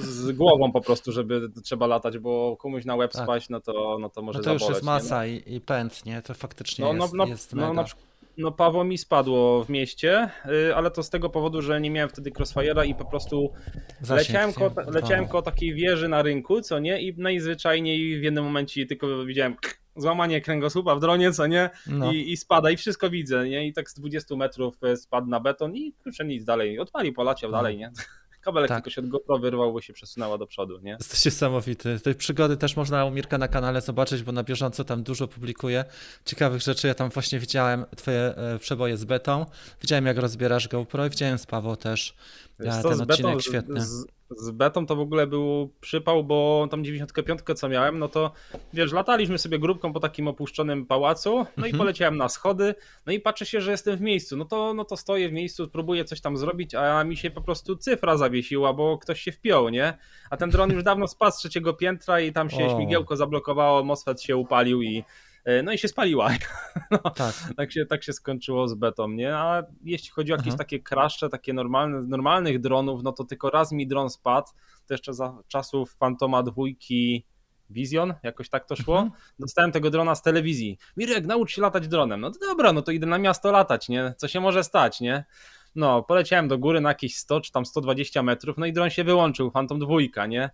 z 0.00 0.32
głową 0.32 0.72
po 0.72 0.80
prostu, 0.80 1.12
żeby 1.12 1.48
trzeba 1.64 1.86
latać, 1.86 2.18
bo 2.18 2.56
komuś 2.56 2.84
na 2.84 2.96
łeb 2.96 3.12
Tak. 3.12 3.22
spaść, 3.22 3.48
no 3.48 3.60
to, 3.60 3.96
no 4.00 4.08
to 4.10 4.22
może 4.22 4.38
No 4.38 4.44
to 4.44 4.52
już 4.52 4.62
zaboleć, 4.62 4.76
jest 4.76 4.82
nie? 4.86 4.92
masa 4.92 5.26
i, 5.26 5.42
i 5.54 5.60
pęd, 5.60 6.06
nie? 6.06 6.22
To 6.22 6.34
faktycznie 6.34 6.84
No, 6.84 6.92
no, 6.92 7.04
jest, 7.04 7.14
no, 7.14 7.26
jest 7.26 7.54
no, 7.54 7.60
mega. 7.62 7.72
na 7.72 7.84
przykład- 7.84 8.07
No 8.38 8.52
Paweł 8.52 8.84
mi 8.84 8.98
spadło 8.98 9.64
w 9.64 9.68
mieście, 9.70 10.30
y, 10.70 10.74
ale 10.76 10.90
to 10.90 11.02
z 11.02 11.10
tego 11.10 11.30
powodu, 11.30 11.62
że 11.62 11.80
nie 11.80 11.90
miałem 11.90 12.08
wtedy 12.08 12.30
crossfire'a 12.30 12.86
i 12.86 12.94
po 12.94 13.04
prostu 13.04 13.52
Zasięg 14.00 14.28
leciałem, 14.28 14.52
koło, 14.52 14.70
leciałem 14.90 15.28
koło 15.28 15.42
takiej 15.42 15.74
wieży 15.74 16.08
na 16.08 16.22
rynku, 16.22 16.60
co 16.60 16.78
nie? 16.78 17.00
I 17.02 17.14
najzwyczajniej 17.16 18.20
w 18.20 18.22
jednym 18.22 18.44
momencie 18.44 18.86
tylko 18.86 19.24
widziałem 19.24 19.56
złamanie 19.96 20.40
kręgosłupa 20.40 20.94
w 20.94 21.00
dronie, 21.00 21.32
co 21.32 21.46
nie? 21.46 21.70
No. 21.86 22.12
I, 22.12 22.32
I 22.32 22.36
spada 22.36 22.70
i 22.70 22.76
wszystko 22.76 23.10
widzę, 23.10 23.48
nie? 23.48 23.66
I 23.66 23.72
tak 23.72 23.90
z 23.90 23.94
20 23.94 24.36
metrów 24.36 24.78
spadł 24.96 25.26
na 25.26 25.40
beton 25.40 25.76
i 25.76 25.92
kurczę 25.92 26.24
nic 26.24 26.44
dalej. 26.44 26.78
Odpalił, 26.78 27.12
poleciał 27.12 27.50
No. 27.50 27.56
dalej, 27.56 27.76
nie? 27.76 27.90
Kabelek 28.40 28.68
Tak. 28.68 28.78
tylko 28.78 28.90
się 28.90 29.00
od 29.00 29.08
GoPro 29.08 29.38
wyrwał, 29.38 29.72
bo 29.72 29.80
się 29.80 29.92
przesunęła 29.92 30.38
do 30.38 30.46
przodu, 30.46 30.78
nie? 30.82 30.90
Jesteś 30.90 31.24
niesamowity. 31.24 32.00
Tej 32.00 32.14
przygody 32.14 32.56
też 32.56 32.76
można 32.76 33.04
u 33.04 33.10
Mirka 33.10 33.38
na 33.38 33.48
kanale 33.48 33.80
zobaczyć, 33.80 34.22
bo 34.22 34.32
na 34.32 34.42
bieżąco 34.42 34.84
tam 34.84 35.02
dużo 35.02 35.28
publikuje 35.28 35.84
ciekawych 36.24 36.62
rzeczy. 36.62 36.86
Ja 36.88 36.94
tam 36.94 37.10
właśnie 37.10 37.38
widziałem 37.38 37.84
twoje 37.96 38.20
e, 38.36 38.58
przeboje 38.58 38.96
z 38.96 39.04
betą, 39.04 39.46
widziałem 39.82 40.06
jak 40.06 40.18
rozbierasz 40.18 40.68
GoPro 40.68 41.06
i 41.06 41.10
widziałem 41.10 41.38
z 41.38 41.46
Paweł 41.46 41.76
też 41.76 42.14
Wiesz 42.60 42.74
e, 42.74 42.82
ten 42.82 43.00
odcinek 43.00 43.36
betą- 43.36 43.40
świetny. 43.40 43.80
Z, 43.80 43.88
z 43.88 44.06
betą 44.52 44.86
to 44.86 44.96
w 44.96 45.00
ogóle 45.00 45.26
był 45.26 45.74
przypał, 45.80 46.24
bo 46.24 46.68
tam 46.70 46.84
95 46.84 47.40
co 47.56 47.68
miałem, 47.68 47.98
no 47.98 48.08
to 48.08 48.32
wiesz, 48.72 48.92
lataliśmy 48.92 49.38
sobie 49.38 49.58
grupką 49.58 49.92
po 49.92 50.00
takim 50.00 50.28
opuszczonym 50.28 50.86
pałacu, 50.86 51.34
no 51.34 51.40
mhm. 51.40 51.74
i 51.74 51.78
poleciałem 51.78 52.16
na 52.16 52.28
schody, 52.28 52.74
no 53.06 53.12
i 53.12 53.20
patrzę 53.20 53.46
się, 53.46 53.60
że 53.60 53.70
jestem 53.70 53.96
w 53.96 54.00
miejscu, 54.00 54.36
no 54.36 54.44
to, 54.44 54.74
no 54.74 54.84
to 54.84 54.96
stoję 54.96 55.28
w 55.28 55.32
miejscu, 55.32 55.68
próbuję 55.68 56.04
coś 56.04 56.20
tam 56.20 56.36
zrobić, 56.36 56.74
a 56.74 57.04
mi 57.04 57.16
się 57.16 57.30
po 57.30 57.42
prostu 57.42 57.76
cyfra 57.76 58.16
zawiesiła, 58.16 58.72
bo 58.72 58.98
ktoś 58.98 59.20
się 59.20 59.32
wpiął, 59.32 59.68
nie? 59.68 59.98
A 60.30 60.36
ten 60.36 60.50
dron 60.50 60.72
już 60.72 60.82
dawno 60.82 61.08
spadł 61.08 61.32
z 61.32 61.38
trzeciego 61.38 61.74
piętra 61.74 62.20
i 62.20 62.32
tam 62.32 62.50
się 62.50 62.66
o. 62.66 62.76
śmigiełko 62.76 63.16
zablokowało, 63.16 63.84
MOSFET 63.84 64.22
się 64.22 64.36
upalił 64.36 64.82
i 64.82 65.04
no 65.62 65.72
i 65.72 65.78
się 65.78 65.88
spaliła. 65.88 66.30
No, 66.90 66.98
tak. 66.98 67.34
tak. 67.56 67.72
się, 67.72 67.86
tak 67.86 68.02
się 68.02 68.12
skończyło 68.12 68.68
z 68.68 68.74
betą, 68.74 69.08
nie? 69.08 69.36
A 69.36 69.62
jeśli 69.84 70.10
chodzi 70.10 70.32
o 70.32 70.36
jakieś 70.36 70.48
Aha. 70.48 70.58
takie 70.58 70.80
kraszcze, 70.80 71.28
takie 71.28 71.52
normalne, 71.52 72.02
normalnych 72.02 72.60
dronów, 72.60 73.02
no 73.02 73.12
to 73.12 73.24
tylko 73.24 73.50
raz 73.50 73.72
mi 73.72 73.86
dron 73.86 74.10
spadł, 74.10 74.48
to 74.86 74.94
jeszcze 74.94 75.14
za 75.14 75.38
czasów 75.48 75.92
Fantoma 75.92 76.42
dwójki 76.42 77.24
Vision, 77.70 78.14
jakoś 78.22 78.48
tak 78.48 78.66
to 78.66 78.76
szło. 78.76 78.98
Mhm. 78.98 79.20
Dostałem 79.38 79.72
tego 79.72 79.90
drona 79.90 80.14
z 80.14 80.22
telewizji. 80.22 80.78
Mirek, 80.96 81.26
naucz 81.26 81.54
się 81.54 81.62
latać 81.62 81.88
dronem. 81.88 82.20
No 82.20 82.30
to 82.30 82.38
dobra, 82.46 82.72
no 82.72 82.82
to 82.82 82.92
idę 82.92 83.06
na 83.06 83.18
miasto 83.18 83.52
latać, 83.52 83.88
nie? 83.88 84.14
Co 84.16 84.28
się 84.28 84.40
może 84.40 84.64
stać, 84.64 85.00
nie? 85.00 85.24
No, 85.74 86.02
poleciałem 86.02 86.48
do 86.48 86.58
góry 86.58 86.80
na 86.80 86.88
jakieś 86.88 87.16
100 87.16 87.40
czy 87.40 87.52
tam 87.52 87.66
120 87.66 88.22
metrów, 88.22 88.58
no 88.58 88.66
i 88.66 88.72
dron 88.72 88.90
się 88.90 89.04
wyłączył, 89.04 89.50
Phantom 89.50 89.78
dwójka, 89.78 90.26
nie? 90.26 90.50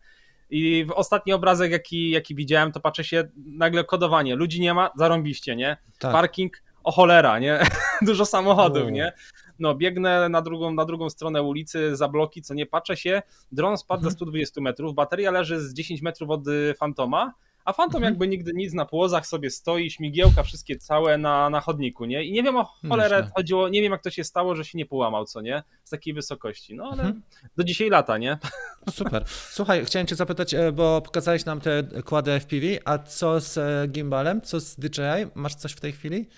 I 0.51 0.85
w 0.85 0.93
ostatni 0.93 1.33
obrazek, 1.33 1.73
jaki, 1.73 2.11
jaki 2.11 2.35
widziałem, 2.35 2.73
to 2.73 2.81
patrzę 2.81 3.05
się, 3.05 3.29
nagle 3.47 3.85
kodowanie. 3.85 4.37
Ludzi 4.37 4.61
nie 4.61 4.75
ma, 4.75 4.91
zarąbiście, 4.97 5.57
nie? 5.57 5.77
Tak. 5.99 6.13
Parking, 6.13 6.63
o 6.85 6.93
cholera, 6.93 7.39
nie? 7.39 7.61
Dużo 8.03 8.27
samochodów, 8.27 8.87
U. 8.87 8.91
nie? 8.91 9.13
No, 9.59 9.75
biegnę 9.75 10.29
na 10.29 10.43
drugą, 10.43 10.75
na 10.75 10.85
drugą 10.85 11.11
stronę 11.11 11.43
ulicy, 11.43 11.97
za 11.97 12.09
bloki, 12.09 12.43
co 12.43 12.55
nie 12.55 12.67
patrzę 12.67 12.97
się, 12.97 13.23
dron 13.53 13.79
spadł 13.79 13.99
mhm. 13.99 14.11
ze 14.11 14.17
120 14.17 14.61
metrów, 14.61 14.95
bateria 14.95 15.31
leży 15.31 15.61
z 15.61 15.75
10 15.75 16.03
metrów 16.03 16.31
od 16.31 16.49
y, 16.49 16.75
Fantoma, 16.79 17.33
a 17.65 17.73
Phantom 17.73 17.97
mhm. 17.97 18.13
jakby 18.13 18.29
nigdy 18.29 18.53
nic 18.55 18.73
na 18.73 18.87
płozach 18.87 19.27
sobie 19.27 19.51
stoi, 19.51 19.91
śmigiełka 19.91 20.43
wszystkie 20.43 20.77
całe 20.77 21.19
na, 21.19 21.51
na 21.51 21.61
chodniku, 21.61 22.05
nie? 22.05 22.25
I 22.25 22.33
nie 22.33 22.43
wiem 22.43 22.57
o 22.57 22.65
cholerę 22.65 23.17
Myślę. 23.17 23.33
chodziło, 23.37 23.69
nie 23.69 23.83
wiem 23.83 23.93
jak 23.93 24.03
to 24.03 24.11
się 24.11 24.25
stało, 24.25 24.55
że 24.55 24.65
się 24.65 24.79
nie 24.79 24.87
połamał, 24.87 25.25
co 25.25 25.41
nie? 25.41 25.63
Z 25.85 25.91
takiej 25.91 26.15
wysokości, 26.15 26.75
no 26.75 26.85
ale 26.85 27.03
mhm. 27.03 27.23
do 27.57 27.65
dzisiaj 27.65 27.91
lata, 27.91 28.19
nie? 28.19 28.39
No 28.87 28.93
super. 28.93 29.25
Słuchaj, 29.27 29.85
chciałem 29.85 30.07
cię 30.07 30.17
zapytać, 30.17 30.55
e, 30.55 30.73
bo 30.73 31.03
pokazałeś 31.03 31.45
nam 31.45 31.61
te 31.61 31.83
kłady 32.05 32.41
FPV, 32.41 32.67
a 32.85 32.99
co 32.99 33.41
z 33.41 33.59
e, 33.59 33.89
gimbalem, 33.89 34.41
co 34.41 34.61
z 34.61 34.77
DJI? 34.77 35.03
Masz 35.35 35.55
coś 35.55 35.73
w 35.73 35.81
tej 35.81 35.93
chwili? 35.93 36.29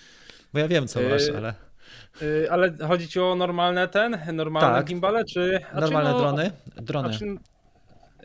Bo 0.53 0.59
ja 0.59 0.67
wiem, 0.67 0.87
co 0.87 0.99
masz, 1.01 1.29
e, 1.29 1.37
ale... 1.37 1.53
Yy, 2.21 2.47
ale 2.51 2.77
chodzi 2.87 3.07
ci 3.07 3.19
o 3.19 3.35
normalne 3.35 3.87
ten, 3.87 4.17
normalne 4.33 4.77
tak. 4.77 4.85
gimbale, 4.85 5.25
czy... 5.25 5.59
Normalne 5.73 6.11
no, 6.11 6.19
drony? 6.19 6.51
Drony. 6.75 7.09
Znaczy, 7.09 7.37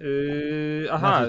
yy, 0.00 0.88
aha, 0.90 1.26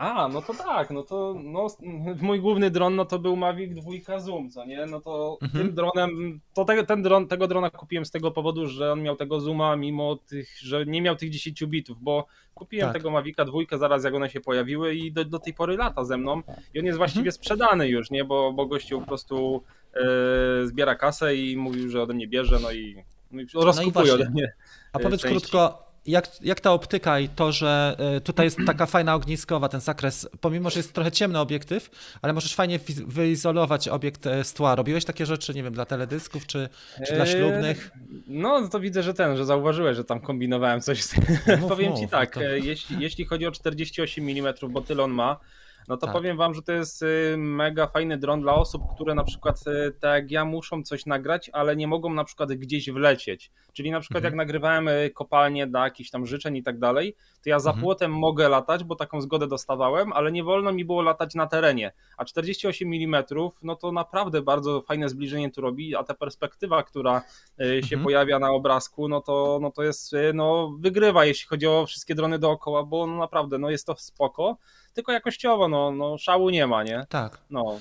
a, 0.00 0.28
no 0.28 0.42
to 0.42 0.54
tak, 0.54 0.90
no 0.90 1.02
to 1.02 1.34
no, 1.44 1.66
mój 2.22 2.40
główny 2.40 2.70
dron 2.70 2.96
no 2.96 3.04
to 3.04 3.18
był 3.18 3.36
Mavic 3.36 3.84
2 4.04 4.20
Zoom, 4.20 4.50
co 4.50 4.64
nie? 4.64 4.86
No 4.86 5.00
to 5.00 5.38
mhm. 5.42 5.64
tym 5.64 5.74
dronem, 5.74 6.40
to 6.54 6.64
te, 6.64 6.84
ten 6.86 7.02
dron, 7.02 7.28
tego 7.28 7.48
drona 7.48 7.70
kupiłem 7.70 8.04
z 8.04 8.10
tego 8.10 8.30
powodu, 8.30 8.66
że 8.66 8.92
on 8.92 9.02
miał 9.02 9.16
tego 9.16 9.40
zooma 9.40 9.76
mimo 9.76 10.16
tych, 10.16 10.58
że 10.58 10.86
nie 10.86 11.02
miał 11.02 11.16
tych 11.16 11.30
10 11.30 11.64
bitów, 11.66 12.02
bo 12.02 12.26
kupiłem 12.54 12.86
tak. 12.86 12.96
tego 12.96 13.10
Mavica 13.10 13.44
2 13.44 13.58
zaraz 13.78 14.04
jak 14.04 14.14
one 14.14 14.30
się 14.30 14.40
pojawiły 14.40 14.94
i 14.94 15.12
do, 15.12 15.24
do 15.24 15.38
tej 15.38 15.54
pory 15.54 15.76
lata 15.76 16.04
ze 16.04 16.16
mną 16.16 16.42
i 16.74 16.78
on 16.78 16.86
jest 16.86 16.98
właściwie 16.98 17.20
mhm. 17.28 17.32
sprzedany 17.32 17.88
już, 17.88 18.10
nie? 18.10 18.24
Bo, 18.24 18.52
bo 18.52 18.66
gościu 18.66 19.00
po 19.00 19.06
prostu 19.06 19.62
e, 19.94 20.66
zbiera 20.66 20.94
kasę 20.94 21.36
i 21.36 21.56
mówił, 21.56 21.90
że 21.90 22.02
ode 22.02 22.14
mnie 22.14 22.28
bierze, 22.28 22.58
no 22.62 22.72
i, 22.72 23.04
no 23.30 23.42
i 23.42 23.46
rozkupuje 23.54 24.12
no 24.12 24.18
i 24.18 24.20
ode 24.20 24.30
mnie. 24.30 24.52
A 24.92 24.98
powiedz 24.98 25.20
części. 25.20 25.38
krótko, 25.38 25.89
jak, 26.06 26.28
jak 26.40 26.60
ta 26.60 26.72
optyka 26.72 27.20
i 27.20 27.28
to, 27.28 27.52
że 27.52 27.96
e, 27.98 28.20
tutaj 28.20 28.46
jest 28.46 28.58
taka 28.66 28.86
fajna 28.86 29.14
ogniskowa, 29.14 29.68
ten 29.68 29.80
zakres, 29.80 30.28
pomimo, 30.40 30.70
że 30.70 30.78
jest 30.78 30.92
trochę 30.92 31.12
ciemny 31.12 31.38
obiektyw, 31.38 31.90
ale 32.22 32.32
możesz 32.32 32.54
fajnie 32.54 32.80
wyizolować 33.06 33.88
obiekt 33.88 34.26
e, 34.26 34.44
z 34.44 34.54
tła. 34.54 34.74
Robiłeś 34.74 35.04
takie 35.04 35.26
rzeczy, 35.26 35.54
nie 35.54 35.62
wiem, 35.62 35.74
dla 35.74 35.84
teledysków 35.84 36.46
czy, 36.46 36.68
czy 37.06 37.14
dla 37.14 37.24
e, 37.24 37.26
ślubnych? 37.26 37.90
No, 38.26 38.68
to 38.68 38.80
widzę, 38.80 39.02
że 39.02 39.14
ten, 39.14 39.36
że 39.36 39.44
zauważyłeś, 39.44 39.96
że 39.96 40.04
tam 40.04 40.20
kombinowałem 40.20 40.80
coś. 40.80 41.02
Z... 41.02 41.16
Mów, 41.60 41.68
Powiem 41.68 41.90
mów, 41.90 42.00
ci 42.00 42.08
tak, 42.08 42.34
to... 42.34 42.42
jeśli, 42.42 43.00
jeśli 43.00 43.24
chodzi 43.24 43.46
o 43.46 43.52
48 43.52 44.28
mm, 44.28 44.54
bo 44.68 44.80
tyle 44.80 45.02
on 45.02 45.10
ma, 45.10 45.40
no 45.88 45.96
to 45.96 46.06
tak. 46.06 46.14
powiem 46.14 46.36
wam, 46.36 46.54
że 46.54 46.62
to 46.62 46.72
jest 46.72 47.02
y, 47.02 47.34
mega 47.38 47.86
fajny 47.86 48.18
dron 48.18 48.40
dla 48.40 48.54
osób, 48.54 48.82
które 48.94 49.14
na 49.14 49.24
przykład 49.24 49.66
y, 49.66 49.92
tak 50.00 50.22
jak 50.22 50.30
ja 50.30 50.44
muszą 50.44 50.82
coś 50.82 51.06
nagrać, 51.06 51.50
ale 51.52 51.76
nie 51.76 51.86
mogą 51.86 52.14
na 52.14 52.24
przykład 52.24 52.52
gdzieś 52.52 52.90
wlecieć. 52.90 53.50
Czyli 53.72 53.90
na 53.90 54.00
przykład 54.00 54.24
mhm. 54.24 54.32
jak 54.32 54.36
nagrywałem 54.36 54.88
y, 54.88 55.10
kopalnie 55.10 55.66
dla 55.66 55.84
jakichś 55.84 56.10
tam 56.10 56.26
życzeń 56.26 56.56
i 56.56 56.62
tak 56.62 56.78
dalej, 56.78 57.16
to 57.42 57.50
ja 57.50 57.60
za 57.60 57.70
mhm. 57.70 57.82
płotem 57.82 58.12
mogę 58.12 58.48
latać, 58.48 58.84
bo 58.84 58.96
taką 58.96 59.20
zgodę 59.20 59.46
dostawałem, 59.46 60.12
ale 60.12 60.32
nie 60.32 60.44
wolno 60.44 60.72
mi 60.72 60.84
było 60.84 61.02
latać 61.02 61.34
na 61.34 61.46
terenie. 61.46 61.92
A 62.16 62.24
48 62.24 62.92
mm, 62.92 63.24
no 63.62 63.76
to 63.76 63.92
naprawdę 63.92 64.42
bardzo 64.42 64.82
fajne 64.82 65.08
zbliżenie 65.08 65.50
tu 65.50 65.60
robi, 65.60 65.96
a 65.96 66.04
ta 66.04 66.14
perspektywa, 66.14 66.82
która 66.82 67.22
się 67.58 67.96
mhm. 67.96 68.02
pojawia 68.02 68.38
na 68.38 68.50
obrazku, 68.50 69.08
no 69.08 69.20
to, 69.20 69.58
no 69.62 69.70
to 69.70 69.82
jest, 69.82 70.12
no 70.34 70.72
wygrywa, 70.78 71.24
jeśli 71.24 71.48
chodzi 71.48 71.66
o 71.66 71.86
wszystkie 71.86 72.14
drony 72.14 72.38
dookoła, 72.38 72.84
bo 72.84 73.06
no 73.06 73.16
naprawdę, 73.16 73.58
no 73.58 73.70
jest 73.70 73.86
to 73.86 73.94
spoko 73.98 74.56
tylko 74.94 75.12
jakościowo, 75.12 75.68
no, 75.68 75.90
no 75.90 76.18
szału 76.18 76.50
nie 76.50 76.66
ma, 76.66 76.82
nie? 76.82 77.06
Tak. 77.08 77.38
No. 77.50 77.80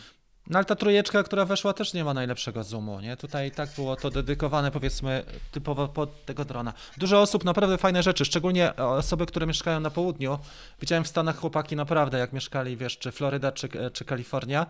No 0.49 0.57
ale 0.57 0.65
ta 0.65 0.75
trójeczka, 0.75 1.23
która 1.23 1.45
weszła, 1.45 1.73
też 1.73 1.93
nie 1.93 2.03
ma 2.03 2.13
najlepszego 2.13 2.63
zoomu, 2.63 2.99
nie? 2.99 3.17
Tutaj 3.17 3.51
tak 3.51 3.69
było 3.75 3.95
to 3.95 4.09
dedykowane, 4.09 4.71
powiedzmy, 4.71 5.23
typowo 5.51 5.87
pod 5.87 6.25
tego 6.25 6.45
drona. 6.45 6.73
Dużo 6.97 7.21
osób, 7.21 7.43
naprawdę 7.43 7.77
fajne 7.77 8.03
rzeczy, 8.03 8.25
szczególnie 8.25 8.75
osoby, 8.75 9.25
które 9.25 9.47
mieszkają 9.47 9.79
na 9.79 9.89
południu. 9.89 10.39
Widziałem 10.81 11.03
w 11.03 11.07
Stanach 11.07 11.37
chłopaki 11.37 11.75
naprawdę, 11.75 12.19
jak 12.19 12.33
mieszkali, 12.33 12.77
wiesz, 12.77 12.97
czy 12.97 13.11
Floryda, 13.11 13.51
czy, 13.51 13.69
czy 13.93 14.05
Kalifornia, 14.05 14.65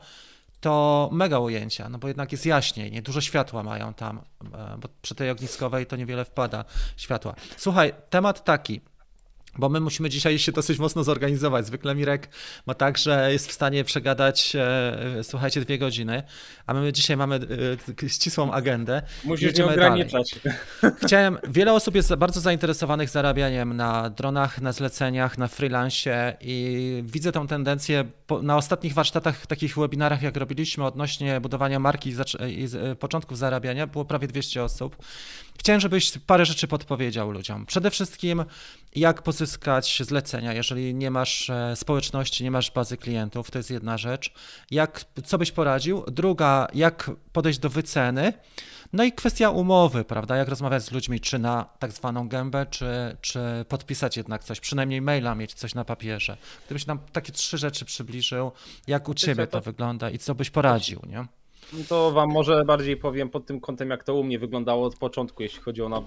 to 0.62 1.10
mega 1.12 1.40
ujęcia, 1.40 1.90
no 1.90 1.98
bo 1.98 2.08
jednak 2.08 2.32
jest 2.32 2.46
jaśniej, 2.46 2.92
nie? 2.92 3.02
Dużo 3.02 3.22
światła 3.22 3.64
mają 3.64 3.94
tam, 3.94 4.22
e, 4.54 4.78
bo 4.78 4.90
przy 5.02 5.16
tej 5.16 5.30
ogniskowej 5.30 5.86
to 5.86 5.96
niewiele 5.96 6.26
wpada 6.26 6.66
światła. 6.98 7.36
Słuchaj, 7.58 7.94
temat 8.10 8.44
taki, 8.44 8.82
bo 9.58 9.70
my 9.70 9.80
musimy 9.80 10.10
dzisiaj 10.10 10.40
się 10.40 10.52
dosyć 10.52 10.80
mocno 10.80 11.04
zorganizować. 11.04 11.66
Zwykle 11.66 11.96
Mirek 11.96 12.30
ma 12.66 12.74
tak, 12.74 12.98
że 12.98 13.32
jest 13.32 13.48
w 13.48 13.52
stanie 13.52 13.84
przegadać, 13.84 14.56
e, 14.56 15.24
słuchajcie, 15.24 15.62
dwie 15.62 15.78
godziny, 15.78 16.24
a 16.66 16.74
my 16.74 16.94
dzisiaj 16.94 17.18
mamy 17.18 17.40
e, 18.04 18.10
ścisłą 18.10 18.52
agendę. 18.52 19.02
Musisz 19.24 19.58
nie 19.58 19.66
ograniczać. 19.66 20.36
Dalej. 20.44 20.60
Chciałem, 21.06 21.38
wiele 21.50 21.74
osób 21.74 21.96
jest 21.96 22.16
bardzo 22.16 22.42
zainteresowanych 22.42 23.10
zarabianiem 23.10 23.76
na 23.76 24.10
dronach, 24.10 24.62
na 24.62 24.72
zleceniach, 24.72 25.38
na 25.38 25.48
freelancie 25.48 26.38
i 26.42 27.04
widzę 27.06 27.32
tą 27.32 27.48
tendencję 27.48 28.06
na 28.42 28.58
ostatnich 28.58 28.94
warsztatach, 28.94 29.48
takich 29.48 29.76
webinarach, 29.76 30.22
jak 30.22 30.38
robiliśmy 30.38 30.86
odnośnie 30.86 31.42
budowania 31.42 31.80
marki 31.80 32.10
i, 32.10 32.14
i 32.64 32.96
początków 32.96 33.38
zarabiania, 33.38 33.88
było 33.88 34.06
prawie 34.06 34.28
200 34.28 34.64
osób. 34.64 34.96
Chciałem, 35.60 35.80
żebyś 35.82 36.18
parę 36.18 36.46
rzeczy 36.46 36.68
podpowiedział 36.68 37.32
ludziom. 37.32 37.66
Przede 37.66 37.92
wszystkim, 37.92 38.46
jak 38.96 39.22
pozyskać 39.22 40.02
zlecenia, 40.04 40.54
jeżeli 40.54 40.96
nie 40.96 41.12
masz 41.12 41.50
e, 41.50 41.76
społeczności, 41.76 42.44
nie 42.44 42.52
masz 42.52 42.72
bazy 42.72 42.98
klientów, 42.98 43.52
to 43.52 43.60
jest 43.60 43.72
jedna 43.72 43.98
rzecz. 43.98 44.34
Jak, 44.72 45.06
co 45.26 45.38
byś 45.38 45.52
poradził? 45.52 46.04
Druga, 46.08 46.68
jak 46.74 47.12
podejść 47.34 47.60
do 47.60 47.70
wyceny. 47.70 48.34
No 48.94 49.04
i 49.04 49.12
kwestia 49.12 49.50
umowy, 49.50 50.04
prawda? 50.04 50.38
Jak 50.38 50.48
rozmawiać 50.48 50.84
z 50.84 50.92
ludźmi, 50.92 51.20
czy 51.20 51.40
na 51.40 51.66
tak 51.80 51.92
zwaną 51.92 52.28
gębę, 52.28 52.66
czy, 52.66 53.18
czy 53.22 53.40
podpisać 53.70 54.18
jednak 54.18 54.44
coś, 54.44 54.60
przynajmniej 54.60 55.02
maila 55.02 55.36
mieć 55.36 55.54
coś 55.54 55.76
na 55.76 55.86
papierze. 55.86 56.38
Gdybyś 56.66 56.86
nam 56.86 57.00
takie 57.12 57.32
trzy 57.32 57.58
rzeczy 57.58 57.86
przybliżył, 57.86 58.52
jak 58.88 59.10
u 59.10 59.14
ciebie 59.14 59.48
to 59.48 59.62
wygląda 59.62 60.10
i 60.10 60.18
co 60.18 60.36
byś 60.36 60.50
poradził, 60.50 61.02
nie? 61.08 61.26
To 61.90 62.12
wam 62.12 62.30
może 62.30 62.66
bardziej 62.66 62.98
powiem 62.98 63.30
pod 63.30 63.46
tym 63.46 63.60
kątem, 63.60 63.90
jak 63.90 64.04
to 64.04 64.16
u 64.16 64.24
mnie 64.24 64.40
wyglądało 64.40 64.86
od 64.86 64.98
początku, 64.98 65.44
jeśli 65.44 65.62
chodzi 65.62 65.82
o. 65.82 65.90
Na... 65.90 66.02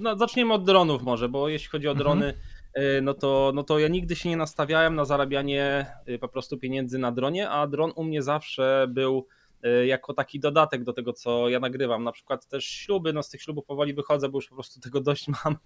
No, 0.00 0.16
zaczniemy 0.16 0.54
od 0.54 0.64
dronów, 0.64 1.02
może, 1.02 1.28
bo 1.28 1.48
jeśli 1.48 1.68
chodzi 1.68 1.88
o 1.88 1.90
mhm. 1.90 2.04
drony, 2.04 2.34
mhm. 2.74 3.04
no, 3.04 3.14
to, 3.14 3.52
no 3.54 3.62
to 3.62 3.78
ja 3.78 3.88
nigdy 3.88 4.16
się 4.16 4.28
nie 4.28 4.36
nastawiałem 4.36 4.94
na 4.94 5.04
zarabianie 5.04 5.86
y, 6.08 6.18
po 6.18 6.28
prostu 6.28 6.58
pieniędzy 6.58 6.98
na 6.98 7.12
dronie, 7.12 7.50
a 7.50 7.66
dron 7.66 7.92
u 7.96 8.04
mnie 8.04 8.22
zawsze 8.22 8.86
był 8.90 9.26
jako 9.86 10.14
taki 10.14 10.40
dodatek 10.40 10.84
do 10.84 10.92
tego, 10.92 11.12
co 11.12 11.48
ja 11.48 11.60
nagrywam. 11.60 12.04
Na 12.04 12.12
przykład 12.12 12.46
też 12.46 12.64
śluby, 12.64 13.12
no 13.12 13.22
z 13.22 13.28
tych 13.28 13.42
ślubów 13.42 13.64
powoli 13.64 13.94
wychodzę, 13.94 14.28
bo 14.28 14.38
już 14.38 14.48
po 14.48 14.54
prostu 14.54 14.80
tego 14.80 15.00
dość 15.00 15.28
mam, 15.44 15.56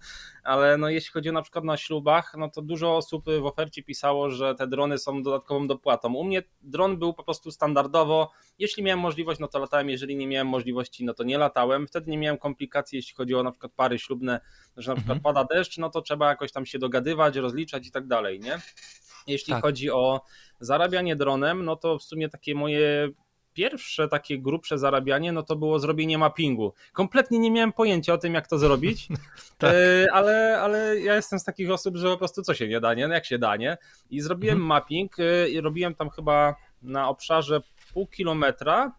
ale 0.43 0.77
no 0.77 0.89
jeśli 0.89 1.11
chodzi 1.11 1.29
o 1.29 1.31
na 1.31 1.41
przykład 1.41 1.65
na 1.65 1.77
ślubach, 1.77 2.33
no 2.37 2.49
to 2.49 2.61
dużo 2.61 2.97
osób 2.97 3.25
w 3.41 3.45
ofercie 3.45 3.83
pisało, 3.83 4.29
że 4.29 4.55
te 4.55 4.67
drony 4.67 4.97
są 4.97 5.23
dodatkową 5.23 5.67
dopłatą. 5.67 6.13
U 6.13 6.23
mnie 6.23 6.43
dron 6.61 6.97
był 6.97 7.13
po 7.13 7.23
prostu 7.23 7.51
standardowo, 7.51 8.31
jeśli 8.59 8.83
miałem 8.83 8.99
możliwość, 8.99 9.39
no 9.39 9.47
to 9.47 9.59
latałem, 9.59 9.89
jeżeli 9.89 10.15
nie 10.15 10.27
miałem 10.27 10.47
możliwości, 10.47 11.05
no 11.05 11.13
to 11.13 11.23
nie 11.23 11.37
latałem. 11.37 11.87
Wtedy 11.87 12.11
nie 12.11 12.17
miałem 12.17 12.37
komplikacji, 12.37 12.95
jeśli 12.95 13.15
chodzi 13.15 13.35
o 13.35 13.43
na 13.43 13.51
przykład 13.51 13.71
pary 13.75 13.99
ślubne, 13.99 14.39
że 14.77 14.91
na 14.91 14.95
przykład 14.95 15.17
mhm. 15.17 15.35
pada 15.35 15.55
deszcz, 15.55 15.77
no 15.77 15.89
to 15.89 16.01
trzeba 16.01 16.29
jakoś 16.29 16.51
tam 16.51 16.65
się 16.65 16.79
dogadywać, 16.79 17.35
rozliczać 17.35 17.87
i 17.87 17.91
tak 17.91 18.07
dalej, 18.07 18.39
nie? 18.39 18.61
Jeśli 19.27 19.53
tak. 19.53 19.61
chodzi 19.61 19.91
o 19.91 20.21
zarabianie 20.59 21.15
dronem, 21.15 21.65
no 21.65 21.75
to 21.75 21.97
w 21.97 22.03
sumie 22.03 22.29
takie 22.29 22.55
moje 22.55 23.09
pierwsze 23.53 24.07
takie 24.07 24.39
grubsze 24.39 24.77
zarabianie, 24.77 25.31
no 25.31 25.43
to 25.43 25.55
było 25.55 25.79
zrobienie 25.79 26.17
mappingu. 26.17 26.73
Kompletnie 26.93 27.39
nie 27.39 27.51
miałem 27.51 27.73
pojęcia 27.73 28.13
o 28.13 28.17
tym, 28.17 28.33
jak 28.33 28.47
to 28.47 28.57
zrobić, 28.57 29.07
tak. 29.57 29.73
ale, 30.11 30.61
ale 30.61 30.99
ja 30.99 31.15
jestem 31.15 31.39
z 31.39 31.43
takich 31.43 31.71
osób, 31.71 31.97
że 31.97 32.07
po 32.07 32.17
prostu 32.17 32.41
co 32.41 32.53
się 32.53 32.67
nie 32.67 32.79
da, 32.79 32.93
nie? 32.93 33.07
No 33.07 33.13
jak 33.13 33.25
się 33.25 33.39
da, 33.39 33.55
nie? 33.55 33.77
I 34.09 34.21
zrobiłem 34.21 34.57
mhm. 34.57 34.67
mapping 34.67 35.15
i 35.51 35.61
robiłem 35.61 35.95
tam 35.95 36.09
chyba 36.09 36.55
na 36.81 37.09
obszarze 37.09 37.61
pół 37.93 38.07
kilometra 38.07 38.91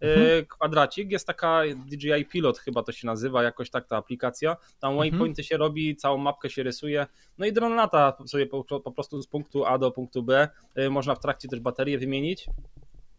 mhm. 0.00 0.46
kwadracik, 0.46 1.10
jest 1.10 1.26
taka 1.26 1.62
DJI 1.86 2.24
Pilot 2.24 2.58
chyba 2.58 2.82
to 2.82 2.92
się 2.92 3.06
nazywa, 3.06 3.42
jakoś 3.42 3.70
tak 3.70 3.86
ta 3.86 3.96
aplikacja, 3.96 4.56
tam 4.80 4.92
mhm. 4.92 5.10
waypointy 5.10 5.44
się 5.44 5.56
robi, 5.56 5.96
całą 5.96 6.18
mapkę 6.18 6.50
się 6.50 6.62
rysuje, 6.62 7.06
no 7.38 7.46
i 7.46 7.52
dron 7.52 7.74
lata 7.74 8.16
sobie 8.26 8.46
po, 8.46 8.64
po 8.64 8.92
prostu 8.92 9.22
z 9.22 9.26
punktu 9.26 9.64
A 9.64 9.78
do 9.78 9.90
punktu 9.90 10.22
B, 10.22 10.48
można 10.90 11.14
w 11.14 11.20
trakcie 11.20 11.48
też 11.48 11.60
baterię 11.60 11.98
wymienić, 11.98 12.46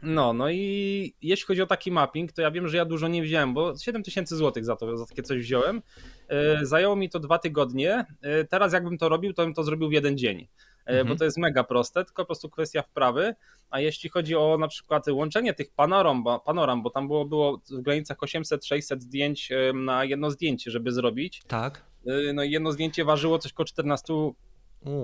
no, 0.02 0.34
no 0.34 0.50
i 0.50 1.14
jeśli 1.22 1.46
chodzi 1.46 1.62
o 1.62 1.68
taki 1.68 1.92
mapping, 1.92 2.32
to 2.32 2.42
ja 2.42 2.52
wiem, 2.52 2.68
że 2.68 2.78
ja 2.78 2.86
dużo 2.86 3.08
nie 3.08 3.22
wziąłem, 3.22 3.54
bo 3.54 3.78
7000 3.78 4.38
zł 4.38 4.64
za 4.64 4.76
to, 4.76 4.98
za 4.98 5.06
takie 5.06 5.24
coś 5.24 5.42
wziąłem. 5.42 5.82
E, 6.28 6.66
zajęło 6.66 6.96
mi 6.96 7.10
to 7.10 7.20
dwa 7.20 7.40
tygodnie. 7.40 8.06
E, 8.22 8.44
teraz 8.46 8.74
jakbym 8.74 8.98
to 8.98 9.10
robił, 9.10 9.34
to 9.34 9.44
bym 9.44 9.54
to 9.54 9.64
zrobił 9.64 9.90
w 9.90 9.92
jeden 9.92 10.18
dzień, 10.18 10.48
e, 10.86 10.90
mhm. 10.90 11.08
bo 11.08 11.16
to 11.16 11.26
jest 11.26 11.38
mega 11.38 11.64
proste, 11.64 12.06
tylko 12.06 12.24
po 12.24 12.26
prostu 12.26 12.50
kwestia 12.50 12.82
wprawy. 12.82 13.36
A 13.70 13.80
jeśli 13.80 14.10
chodzi 14.10 14.36
o 14.36 14.58
na 14.60 14.68
przykład 14.68 15.08
łączenie 15.08 15.54
tych 15.54 15.72
panoram, 15.72 16.24
bo, 16.24 16.40
panoram, 16.40 16.84
bo 16.84 16.90
tam 16.90 17.08
było, 17.08 17.26
było 17.26 17.62
w 17.72 17.82
granicach 17.82 18.18
800-600 18.18 19.00
zdjęć 19.00 19.50
na 19.74 20.06
jedno 20.06 20.32
zdjęcie, 20.32 20.72
żeby 20.72 20.92
zrobić. 20.92 21.42
Tak. 21.48 21.86
No 22.34 22.44
i 22.44 22.52
jedno 22.52 22.72
zdjęcie 22.72 23.06
ważyło 23.06 23.40
coś 23.40 23.54
koło 23.54 23.66
14 23.66 24.14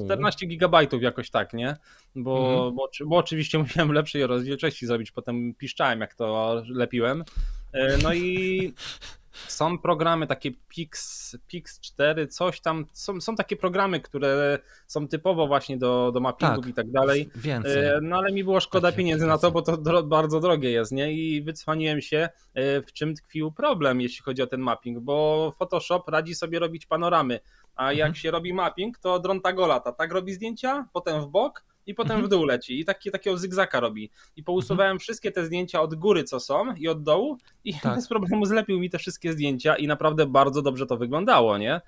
14 0.05 0.45
gigabajtów 0.45 1.01
jakoś 1.01 1.29
tak, 1.29 1.53
nie? 1.53 1.75
Bo, 2.15 2.53
mhm. 2.53 2.75
bo, 2.75 2.89
bo, 3.05 3.17
oczywiście 3.17 3.57
musiałem 3.63 3.91
lepszej 3.91 4.27
rozdzielczości 4.27 4.85
zrobić, 4.85 5.11
potem 5.11 5.53
piszczałem 5.53 6.01
jak 6.01 6.15
to 6.15 6.61
lepiłem. 6.67 7.23
E, 7.73 7.97
no 7.97 8.13
i 8.13 8.73
są 9.33 9.77
programy 9.77 10.27
takie 10.27 10.51
Pix, 10.67 11.37
Pix 11.47 11.79
4, 11.79 12.27
coś 12.27 12.61
tam, 12.61 12.85
są, 12.93 13.21
są 13.21 13.35
takie 13.35 13.55
programy, 13.55 13.99
które 13.99 14.59
są 14.87 15.07
typowo 15.07 15.47
właśnie 15.47 15.77
do, 15.77 16.11
do 16.11 16.19
mappingów 16.19 16.63
tak, 16.63 16.67
i 16.67 16.73
tak 16.73 16.91
dalej. 16.91 17.29
Więcej. 17.35 17.85
E, 17.85 17.99
no 18.01 18.17
ale 18.17 18.31
mi 18.31 18.43
było 18.43 18.59
szkoda 18.59 18.87
takie 18.87 18.97
pieniędzy 18.97 19.27
na 19.27 19.37
to, 19.37 19.51
bo 19.51 19.61
to 19.61 19.77
dro, 19.77 20.03
bardzo 20.03 20.39
drogie 20.39 20.71
jest, 20.71 20.91
nie? 20.91 21.13
I 21.13 21.41
wycwaniłem 21.41 22.01
się, 22.01 22.29
e, 22.53 22.81
w 22.81 22.93
czym 22.93 23.15
tkwił 23.15 23.51
problem, 23.51 24.01
jeśli 24.01 24.23
chodzi 24.23 24.41
o 24.41 24.47
ten 24.47 24.61
mapping, 24.61 24.99
bo 24.99 25.51
Photoshop 25.57 26.03
radzi 26.07 26.35
sobie 26.35 26.59
robić 26.59 26.85
panoramy, 26.85 27.39
a 27.75 27.91
jak 27.91 28.07
mhm. 28.07 28.15
się 28.15 28.31
robi 28.31 28.53
mapping, 28.53 28.97
to 28.97 29.19
dron 29.19 29.41
tak 29.41 29.57
lata, 29.57 29.91
tak 29.91 30.11
robi 30.11 30.33
zdjęcia, 30.33 30.87
potem 30.93 31.21
w 31.21 31.27
bok, 31.27 31.63
i 31.85 31.93
potem 31.93 32.11
mhm. 32.11 32.25
w 32.25 32.29
dół 32.29 32.45
leci 32.45 32.79
i 32.79 32.85
taki, 32.85 33.11
takiego 33.11 33.37
zygzaka 33.37 33.79
robi. 33.79 34.09
I 34.35 34.43
pousuwałem 34.43 34.91
mhm. 34.91 34.99
wszystkie 34.99 35.31
te 35.31 35.45
zdjęcia 35.45 35.81
od 35.81 35.95
góry, 35.95 36.23
co 36.23 36.39
są 36.39 36.75
i 36.75 36.87
od 36.87 37.03
dołu 37.03 37.37
i 37.63 37.73
tak. 37.73 37.95
bez 37.95 38.07
problemu 38.07 38.45
zlepił 38.45 38.79
mi 38.79 38.89
te 38.89 38.97
wszystkie 38.97 39.33
zdjęcia 39.33 39.75
i 39.75 39.87
naprawdę 39.87 40.25
bardzo 40.25 40.61
dobrze 40.61 40.85
to 40.85 40.97
wyglądało, 40.97 41.57
nie? 41.57 41.81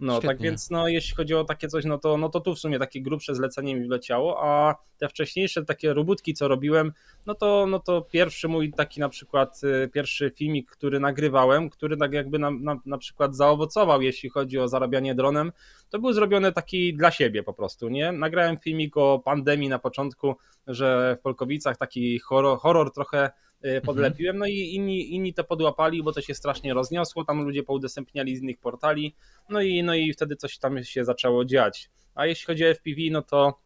No, 0.00 0.12
tak 0.12 0.22
Świetnie. 0.22 0.36
tak 0.36 0.42
więc 0.42 0.70
no, 0.70 0.88
jeśli 0.88 1.16
chodzi 1.16 1.34
o 1.34 1.44
takie 1.44 1.68
coś, 1.68 1.84
no 1.84 1.98
to, 1.98 2.16
no 2.16 2.28
to 2.28 2.40
tu 2.40 2.54
w 2.54 2.58
sumie 2.58 2.78
takie 2.78 3.02
grubsze 3.02 3.34
zlecenie 3.34 3.76
mi 3.76 3.86
wleciało, 3.86 4.44
a 4.44 4.74
te 4.98 5.08
wcześniejsze 5.08 5.64
takie 5.64 5.94
robótki, 5.94 6.34
co 6.34 6.48
robiłem, 6.48 6.92
no 7.26 7.34
to, 7.34 7.66
no 7.66 7.78
to 7.78 8.02
pierwszy 8.02 8.48
mój 8.48 8.72
taki 8.72 9.00
na 9.00 9.08
przykład 9.08 9.60
y, 9.64 9.88
pierwszy 9.88 10.32
filmik, 10.36 10.70
który 10.70 11.00
nagrywałem, 11.00 11.70
który 11.70 11.96
tak 11.96 12.12
jakby 12.12 12.38
na, 12.38 12.50
na, 12.50 12.76
na 12.86 12.98
przykład 12.98 13.36
zaowocował, 13.36 14.02
jeśli 14.02 14.30
chodzi 14.30 14.58
o 14.58 14.68
zarabianie 14.68 15.14
dronem, 15.14 15.52
to 15.90 15.98
był 15.98 16.12
zrobiony 16.12 16.52
taki 16.52 16.94
dla 16.94 17.10
siebie 17.10 17.42
po 17.42 17.52
prostu, 17.52 17.88
nie? 17.88 18.12
Nagrałem 18.12 18.58
filmik 18.58 18.96
o 18.96 19.18
pandemii 19.24 19.68
na 19.68 19.78
początku, 19.78 20.36
że 20.66 21.16
w 21.20 21.22
Polkowicach 21.22 21.76
taki 21.76 22.18
horror, 22.18 22.58
horror 22.58 22.92
trochę 22.92 23.30
podlepiłem, 23.84 24.38
no 24.38 24.46
i 24.46 24.74
inni, 24.74 25.14
inni 25.14 25.34
to 25.34 25.44
podłapali, 25.44 26.02
bo 26.02 26.12
to 26.12 26.20
się 26.20 26.34
strasznie 26.34 26.74
rozniosło, 26.74 27.24
tam 27.24 27.42
ludzie 27.42 27.62
poudostępniali 27.62 28.36
z 28.36 28.42
innych 28.42 28.58
portali, 28.58 29.14
no 29.48 29.60
i, 29.60 29.82
no 29.82 29.94
i 29.94 30.12
wtedy 30.12 30.36
coś 30.36 30.58
tam 30.58 30.84
się 30.84 31.04
zaczęło 31.04 31.44
dziać. 31.44 31.90
A 32.14 32.26
jeśli 32.26 32.46
chodzi 32.46 32.66
o 32.66 32.74
FPV, 32.74 33.00
no 33.10 33.22
to 33.22 33.58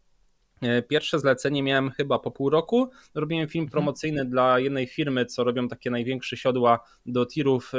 e, 0.63 0.83
Pierwsze 0.83 1.19
zlecenie 1.19 1.63
miałem 1.63 1.90
chyba 1.90 2.18
po 2.18 2.31
pół 2.31 2.51
roku. 2.51 2.90
Robiłem 3.14 3.49
film 3.49 3.62
mhm. 3.62 3.73
promocyjny 3.73 4.21
mhm. 4.21 4.31
dla 4.31 4.59
jednej 4.59 4.87
firmy, 4.87 5.27
co 5.27 5.45
robią 5.45 5.68
takie 5.68 5.90
największe 5.90 6.37
siodła 6.37 6.85
do 7.07 7.27
tirów 7.27 7.73
e, 7.75 7.79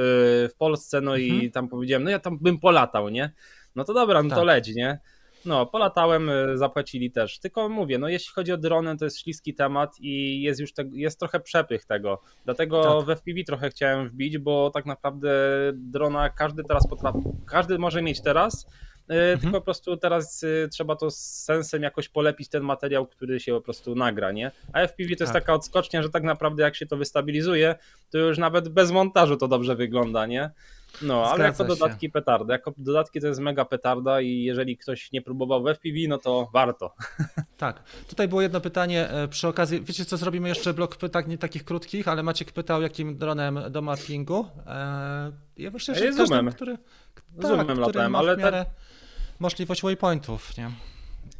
w 0.49 0.55
Polsce. 0.57 1.01
No 1.01 1.17
mhm. 1.17 1.41
i 1.41 1.51
tam 1.51 1.67
powiedziałem, 1.67 2.03
no 2.03 2.09
ja 2.09 2.19
tam 2.19 2.37
bym 2.37 2.59
polatał, 2.59 3.09
nie? 3.09 3.33
No 3.75 3.83
to 3.83 3.93
dobra, 3.93 4.23
no 4.23 4.29
tak. 4.29 4.37
to 4.37 4.43
leć, 4.43 4.75
nie? 4.75 4.99
No, 5.45 5.65
polatałem, 5.65 6.29
e, 6.29 6.57
zapłacili 6.57 7.11
też. 7.11 7.39
Tylko 7.39 7.69
mówię, 7.69 7.97
no 7.97 8.07
jeśli 8.07 8.33
chodzi 8.33 8.51
o 8.51 8.57
drony, 8.57 8.97
to 8.97 9.05
jest 9.05 9.19
śliski 9.19 9.53
temat 9.53 9.95
i 9.99 10.41
jest 10.41 10.59
już 10.59 10.73
te, 10.73 10.83
jest 10.93 11.19
trochę 11.19 11.39
przepych 11.39 11.85
tego. 11.85 12.21
Dlatego 12.45 12.83
tak. 12.97 13.05
w 13.05 13.19
FPV 13.19 13.43
trochę 13.43 13.69
chciałem 13.69 14.09
wbić, 14.09 14.37
bo 14.37 14.71
tak 14.73 14.85
naprawdę 14.85 15.29
drona 15.73 16.29
każdy 16.29 16.63
teraz 16.63 16.87
potrafi, 16.87 17.19
każdy 17.45 17.77
może 17.77 18.01
mieć 18.01 18.21
teraz, 18.21 18.67
e, 19.09 19.13
mhm. 19.13 19.39
tylko 19.39 19.57
po 19.57 19.65
prostu 19.65 19.97
teraz 19.97 20.43
e, 20.43 20.67
trzeba 20.67 20.95
to 20.95 21.11
z 21.11 21.17
sensem 21.19 21.83
jakoś 21.83 22.09
polepić 22.09 22.49
ten 22.49 22.63
materiał, 22.63 23.07
który 23.07 23.39
się 23.39 23.51
po 23.51 23.61
prostu 23.61 23.95
nagra, 23.95 24.31
nie? 24.31 24.51
A 24.73 24.79
FPV 24.87 25.09
to 25.09 25.15
tak. 25.15 25.19
jest 25.19 25.33
taka 25.33 25.53
odskocznia, 25.53 26.03
że 26.03 26.09
tak 26.09 26.23
naprawdę 26.23 26.63
jak 26.63 26.75
się 26.75 26.85
to 26.85 26.97
wystabilizuje, 26.97 27.75
to 28.11 28.17
już 28.17 28.37
nawet 28.37 28.69
bez 28.69 28.91
montażu 28.91 29.37
to 29.37 29.47
dobrze 29.47 29.75
wygląda, 29.75 30.25
nie? 30.25 30.51
No, 31.01 31.25
ale 31.25 31.43
jako 31.43 31.63
dodatki 31.63 32.05
się. 32.05 32.11
petarda. 32.11 32.53
Jako 32.53 32.73
dodatki 32.77 33.21
to 33.21 33.27
jest 33.27 33.39
mega 33.39 33.65
petarda 33.65 34.21
i 34.21 34.43
jeżeli 34.43 34.77
ktoś 34.77 35.11
nie 35.11 35.21
próbował 35.21 35.63
w 35.63 35.67
FPV, 35.67 35.97
no 36.07 36.17
to 36.17 36.49
warto. 36.53 36.95
Tak. 37.57 37.83
Tutaj 38.07 38.27
było 38.27 38.41
jedno 38.41 38.61
pytanie 38.61 39.09
e, 39.09 39.27
przy 39.27 39.47
okazji. 39.47 39.81
Wiecie 39.81 40.05
co, 40.05 40.17
zrobimy 40.17 40.49
jeszcze 40.49 40.73
blok 40.73 40.95
pytań 40.95 41.23
nie 41.27 41.37
takich 41.37 41.65
krótkich, 41.65 42.07
ale 42.07 42.23
Maciek 42.23 42.51
pytał, 42.51 42.81
jakim 42.81 43.17
dronem 43.17 43.59
do 43.69 43.81
mappingu. 43.81 44.45
Eee, 44.67 45.31
ja 45.57 45.71
myślę, 45.71 45.95
że 45.95 46.05
ja 46.05 46.11
każdy, 46.15 46.51
który, 46.51 46.77
tak, 47.15 47.23
zoomem 47.47 48.11
ma 48.11 48.19
ale 48.19 48.37
miarę 48.37 48.65
możliwość 49.39 49.81
waypointów, 49.81 50.57
nie? 50.57 50.71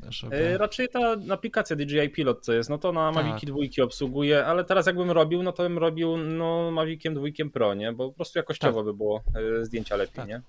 Żeby... 0.10 0.58
Raczej 0.58 0.90
ta 0.90 1.16
aplikacja 1.30 1.76
DJI 1.76 2.10
Pilot 2.10 2.46
co 2.46 2.54
jest, 2.54 2.70
no 2.70 2.78
to 2.78 2.92
na 2.92 3.14
tak. 3.14 3.26
Maviki 3.26 3.48
dwójki 3.48 3.82
obsługuje, 3.82 4.46
ale 4.46 4.64
teraz 4.64 4.86
jakbym 4.86 5.12
robił, 5.12 5.44
no 5.44 5.52
to 5.52 5.64
bym 5.64 5.78
robił 5.78 6.18
no 6.18 6.72
Maviciem 6.72 7.14
dwójkiem 7.14 7.52
Pro, 7.52 7.74
nie? 7.74 7.94
Bo 7.94 8.10
po 8.10 8.16
prostu 8.16 8.40
jakościowo 8.40 8.80
tak. 8.80 8.86
by 8.86 8.94
było 8.94 9.24
e, 9.62 9.66
zdjęcia 9.66 9.96
lepiej, 9.96 10.16
tak. 10.16 10.28
nie? 10.28 10.42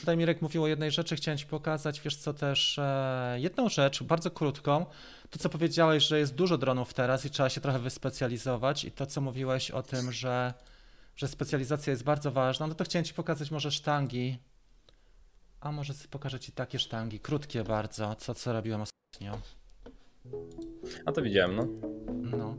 Tutaj 0.00 0.16
Mirek 0.16 0.42
mówił 0.42 0.62
o 0.62 0.66
jednej 0.66 0.90
rzeczy, 0.90 1.16
chciałem 1.16 1.38
Ci 1.38 1.46
pokazać, 1.46 2.00
wiesz 2.00 2.16
co 2.16 2.34
też, 2.34 2.78
e, 2.78 3.36
jedną 3.40 3.68
rzecz, 3.68 4.02
bardzo 4.02 4.30
krótką, 4.30 4.86
to 5.30 5.38
co 5.38 5.48
powiedziałeś, 5.48 6.04
że 6.04 6.18
jest 6.18 6.34
dużo 6.34 6.58
dronów 6.58 6.94
teraz 6.94 7.24
i 7.24 7.30
trzeba 7.30 7.48
się 7.48 7.60
trochę 7.60 7.78
wyspecjalizować 7.78 8.84
i 8.84 8.90
to 8.90 9.06
co 9.06 9.20
mówiłeś 9.20 9.70
o 9.70 9.82
tym, 9.82 10.12
że, 10.12 10.54
że 11.16 11.28
specjalizacja 11.28 11.90
jest 11.90 12.04
bardzo 12.04 12.32
ważna, 12.32 12.66
no 12.66 12.74
to 12.74 12.84
chciałem 12.84 13.04
Ci 13.04 13.14
pokazać 13.14 13.50
może 13.50 13.70
sztangi, 13.70 14.38
a 15.66 15.72
może 15.72 15.94
pokażę 16.10 16.40
Ci 16.40 16.52
takie 16.52 16.78
sztangi, 16.78 17.20
krótkie 17.20 17.64
bardzo, 17.64 18.14
co, 18.14 18.34
co 18.34 18.52
robiłem 18.52 18.80
ostatnio. 18.80 19.38
A 21.06 21.12
to 21.12 21.22
widziałem, 21.22 21.56
no. 21.56 21.66
No. 22.38 22.56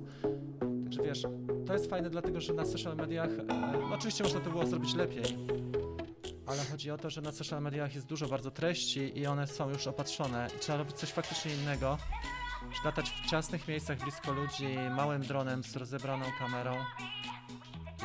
Także 0.84 1.04
wiesz, 1.04 1.24
to 1.68 1.74
jest 1.74 1.90
fajne 1.90 2.10
dlatego, 2.10 2.42
że 2.42 2.54
na 2.54 2.66
social 2.66 2.96
mediach, 2.96 3.30
e, 3.30 3.94
oczywiście 3.94 4.24
można 4.24 4.40
to 4.40 4.50
było 4.50 4.66
zrobić 4.66 4.96
lepiej, 4.96 5.38
ale 6.46 6.64
chodzi 6.72 6.92
o 6.92 6.98
to, 6.98 7.10
że 7.10 7.22
na 7.22 7.32
social 7.32 7.62
mediach 7.62 7.96
jest 7.96 8.08
dużo 8.08 8.28
bardzo 8.28 8.52
treści 8.52 9.20
i 9.20 9.26
one 9.26 9.48
są 9.48 9.70
już 9.70 9.88
opatrzone 9.88 10.48
i 10.58 10.60
trzeba 10.60 10.78
robić 10.78 10.96
coś 10.96 11.10
faktycznie 11.10 11.56
innego, 11.56 11.98
latać 12.86 13.10
w 13.10 13.30
ciasnych 13.30 13.68
miejscach 13.68 14.00
blisko 14.00 14.32
ludzi, 14.32 14.78
małym 14.96 15.22
dronem 15.22 15.64
z 15.64 15.76
rozebraną 15.76 16.26
kamerą 16.40 16.76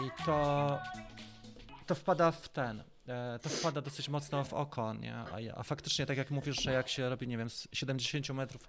i 0.06 0.24
to 0.26 0.78
to 1.86 1.94
wpada 1.94 2.30
w 2.30 2.48
ten, 2.48 2.82
to 3.42 3.48
wpada 3.48 3.80
dosyć 3.80 4.08
mocno 4.08 4.44
w 4.44 4.52
oko, 4.52 4.94
nie? 4.94 5.14
A, 5.14 5.26
a, 5.56 5.62
faktycznie, 5.62 6.06
tak 6.06 6.18
jak 6.18 6.30
mówisz, 6.30 6.62
że 6.62 6.72
jak 6.72 6.88
się 6.88 7.08
robi, 7.08 7.28
nie 7.28 7.38
wiem, 7.38 7.50
z 7.50 7.68
70 7.72 8.30
metrów 8.30 8.68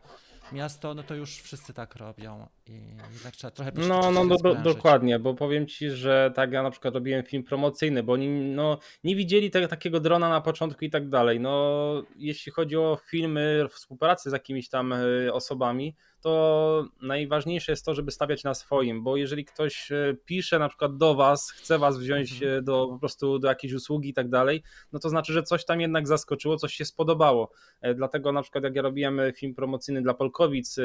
miasto, 0.51 0.93
no 0.93 1.03
to 1.03 1.15
już 1.15 1.37
wszyscy 1.37 1.73
tak 1.73 1.95
robią 1.95 2.47
i 2.67 2.73
jednak 3.13 3.35
trzeba 3.35 3.51
trochę 3.51 3.71
No, 3.75 4.11
no 4.11 4.25
do, 4.25 4.35
do, 4.37 4.55
dokładnie, 4.55 5.19
bo 5.19 5.33
powiem 5.33 5.67
Ci, 5.67 5.89
że 5.89 6.31
tak 6.35 6.51
ja 6.51 6.63
na 6.63 6.71
przykład 6.71 6.93
robiłem 6.93 7.23
film 7.23 7.43
promocyjny, 7.43 8.03
bo 8.03 8.13
oni 8.13 8.27
no, 8.29 8.77
nie 9.03 9.15
widzieli 9.15 9.51
takiego 9.51 9.99
drona 9.99 10.29
na 10.29 10.41
początku 10.41 10.85
i 10.85 10.89
tak 10.89 11.09
dalej. 11.09 11.39
No, 11.39 12.03
jeśli 12.15 12.51
chodzi 12.51 12.75
o 12.77 12.97
filmy, 13.09 13.65
współpracę 13.69 14.29
z 14.29 14.33
jakimiś 14.33 14.69
tam 14.69 14.93
e, 14.93 15.33
osobami, 15.33 15.95
to 16.23 16.85
najważniejsze 17.01 17.71
jest 17.71 17.85
to, 17.85 17.93
żeby 17.93 18.11
stawiać 18.11 18.43
na 18.43 18.53
swoim, 18.53 19.03
bo 19.03 19.17
jeżeli 19.17 19.45
ktoś 19.45 19.91
e, 19.91 20.15
pisze 20.25 20.59
na 20.59 20.69
przykład 20.69 20.97
do 20.97 21.15
was, 21.15 21.51
chce 21.51 21.79
was 21.79 21.99
wziąć 21.99 22.33
mhm. 22.33 22.59
E, 22.59 22.61
do 22.61 22.87
po 22.87 22.99
prostu 22.99 23.39
do 23.39 23.47
jakiejś 23.47 23.73
usługi 23.73 24.09
i 24.09 24.13
tak 24.13 24.29
dalej, 24.29 24.63
no 24.91 24.99
to 24.99 25.09
znaczy, 25.09 25.33
że 25.33 25.43
coś 25.43 25.65
tam 25.65 25.81
jednak 25.81 26.07
zaskoczyło, 26.07 26.57
coś 26.57 26.73
się 26.73 26.85
spodobało. 26.85 27.51
E, 27.81 27.93
dlatego 27.93 28.31
na 28.31 28.41
przykład 28.41 28.63
jak 28.63 28.75
ja 28.75 28.81
robiłem 28.81 29.21
film 29.35 29.55
promocyjny 29.55 30.01
dla 30.01 30.13
Polkowic 30.13 30.75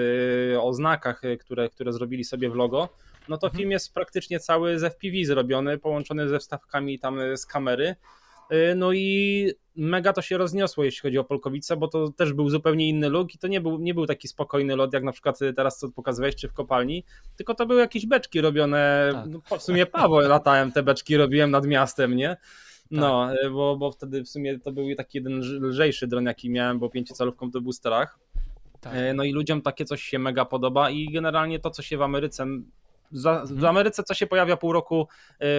o 0.61 0.73
znakach, 0.75 1.23
które, 1.41 1.69
które 1.69 1.93
zrobili 1.93 2.25
sobie 2.25 2.51
w 2.51 2.55
logo, 2.55 2.89
no 3.29 3.39
to 3.39 3.47
mhm. 3.47 3.59
film 3.59 3.71
jest 3.71 3.95
praktycznie 3.95 4.41
cały 4.41 4.79
z 4.79 4.85
FPV 4.85 5.25
zrobiony, 5.25 5.79
połączony 5.79 6.29
ze 6.29 6.39
wstawkami 6.39 6.99
tam 6.99 7.37
z 7.37 7.47
kamery 7.47 7.97
no 8.77 8.93
i 8.93 9.53
mega 9.77 10.13
to 10.13 10.23
się 10.23 10.39
rozniosło, 10.39 10.85
jeśli 10.85 11.01
chodzi 11.01 11.19
o 11.19 11.25
Polkowice, 11.25 11.77
bo 11.77 11.89
to 11.89 12.13
też 12.13 12.33
był 12.33 12.49
zupełnie 12.49 12.89
inny 12.89 13.09
look 13.09 13.35
i 13.35 13.39
to 13.39 13.49
nie 13.49 13.61
był, 13.61 13.79
nie 13.79 13.95
był 13.95 14.07
taki 14.07 14.29
spokojny 14.29 14.77
lot, 14.77 14.93
jak 14.93 15.03
na 15.03 15.13
przykład 15.13 15.39
teraz 15.57 15.79
co 15.79 15.89
pokazywałeś, 15.89 16.37
czy 16.37 16.49
w 16.49 16.53
kopalni, 16.53 17.05
tylko 17.37 17.55
to 17.55 17.67
były 17.67 17.81
jakieś 17.81 18.07
beczki 18.07 18.41
robione, 18.41 19.11
Tak. 19.13 19.27
no, 19.27 19.59
w 19.59 19.63
sumie 19.63 19.87
Paweł 19.87 20.21
latałem, 20.29 20.73
te 20.73 20.83
beczki 20.83 21.17
robiłem 21.17 21.51
nad 21.51 21.67
miastem, 21.67 22.17
nie? 22.17 22.37
No, 22.91 23.35
y, 23.35 23.51
bo, 23.51 23.77
bo 23.77 23.93
wtedy 23.93 24.25
w 24.25 24.29
sumie 24.29 24.59
to 24.59 24.73
był 24.73 24.95
taki 24.97 25.19
jeden 25.19 25.41
lżejszy 25.41 26.07
dron, 26.07 26.27
jaki 26.27 26.51
miałem, 26.51 26.79
bo 26.79 26.91
pięciocalówką 26.91 27.51
to 27.51 27.61
był 27.61 27.73
strach. 27.73 28.19
Tak. 28.81 28.95
No 29.15 29.25
i 29.25 29.33
ludziom 29.33 29.63
takie 29.63 29.85
coś 29.85 30.03
się 30.03 30.19
mega 30.19 30.45
podoba 30.45 30.91
i 30.91 31.13
generalnie 31.13 31.59
to, 31.59 31.71
co 31.71 31.83
się 31.83 31.99
w 31.99 32.03
Ameryce, 32.03 32.47
za, 33.13 33.45
w 33.51 33.65
Ameryce 33.65 34.03
co 34.03 34.15
się 34.15 34.27
pojawia 34.27 34.57
pół 34.57 34.73
roku 34.73 35.09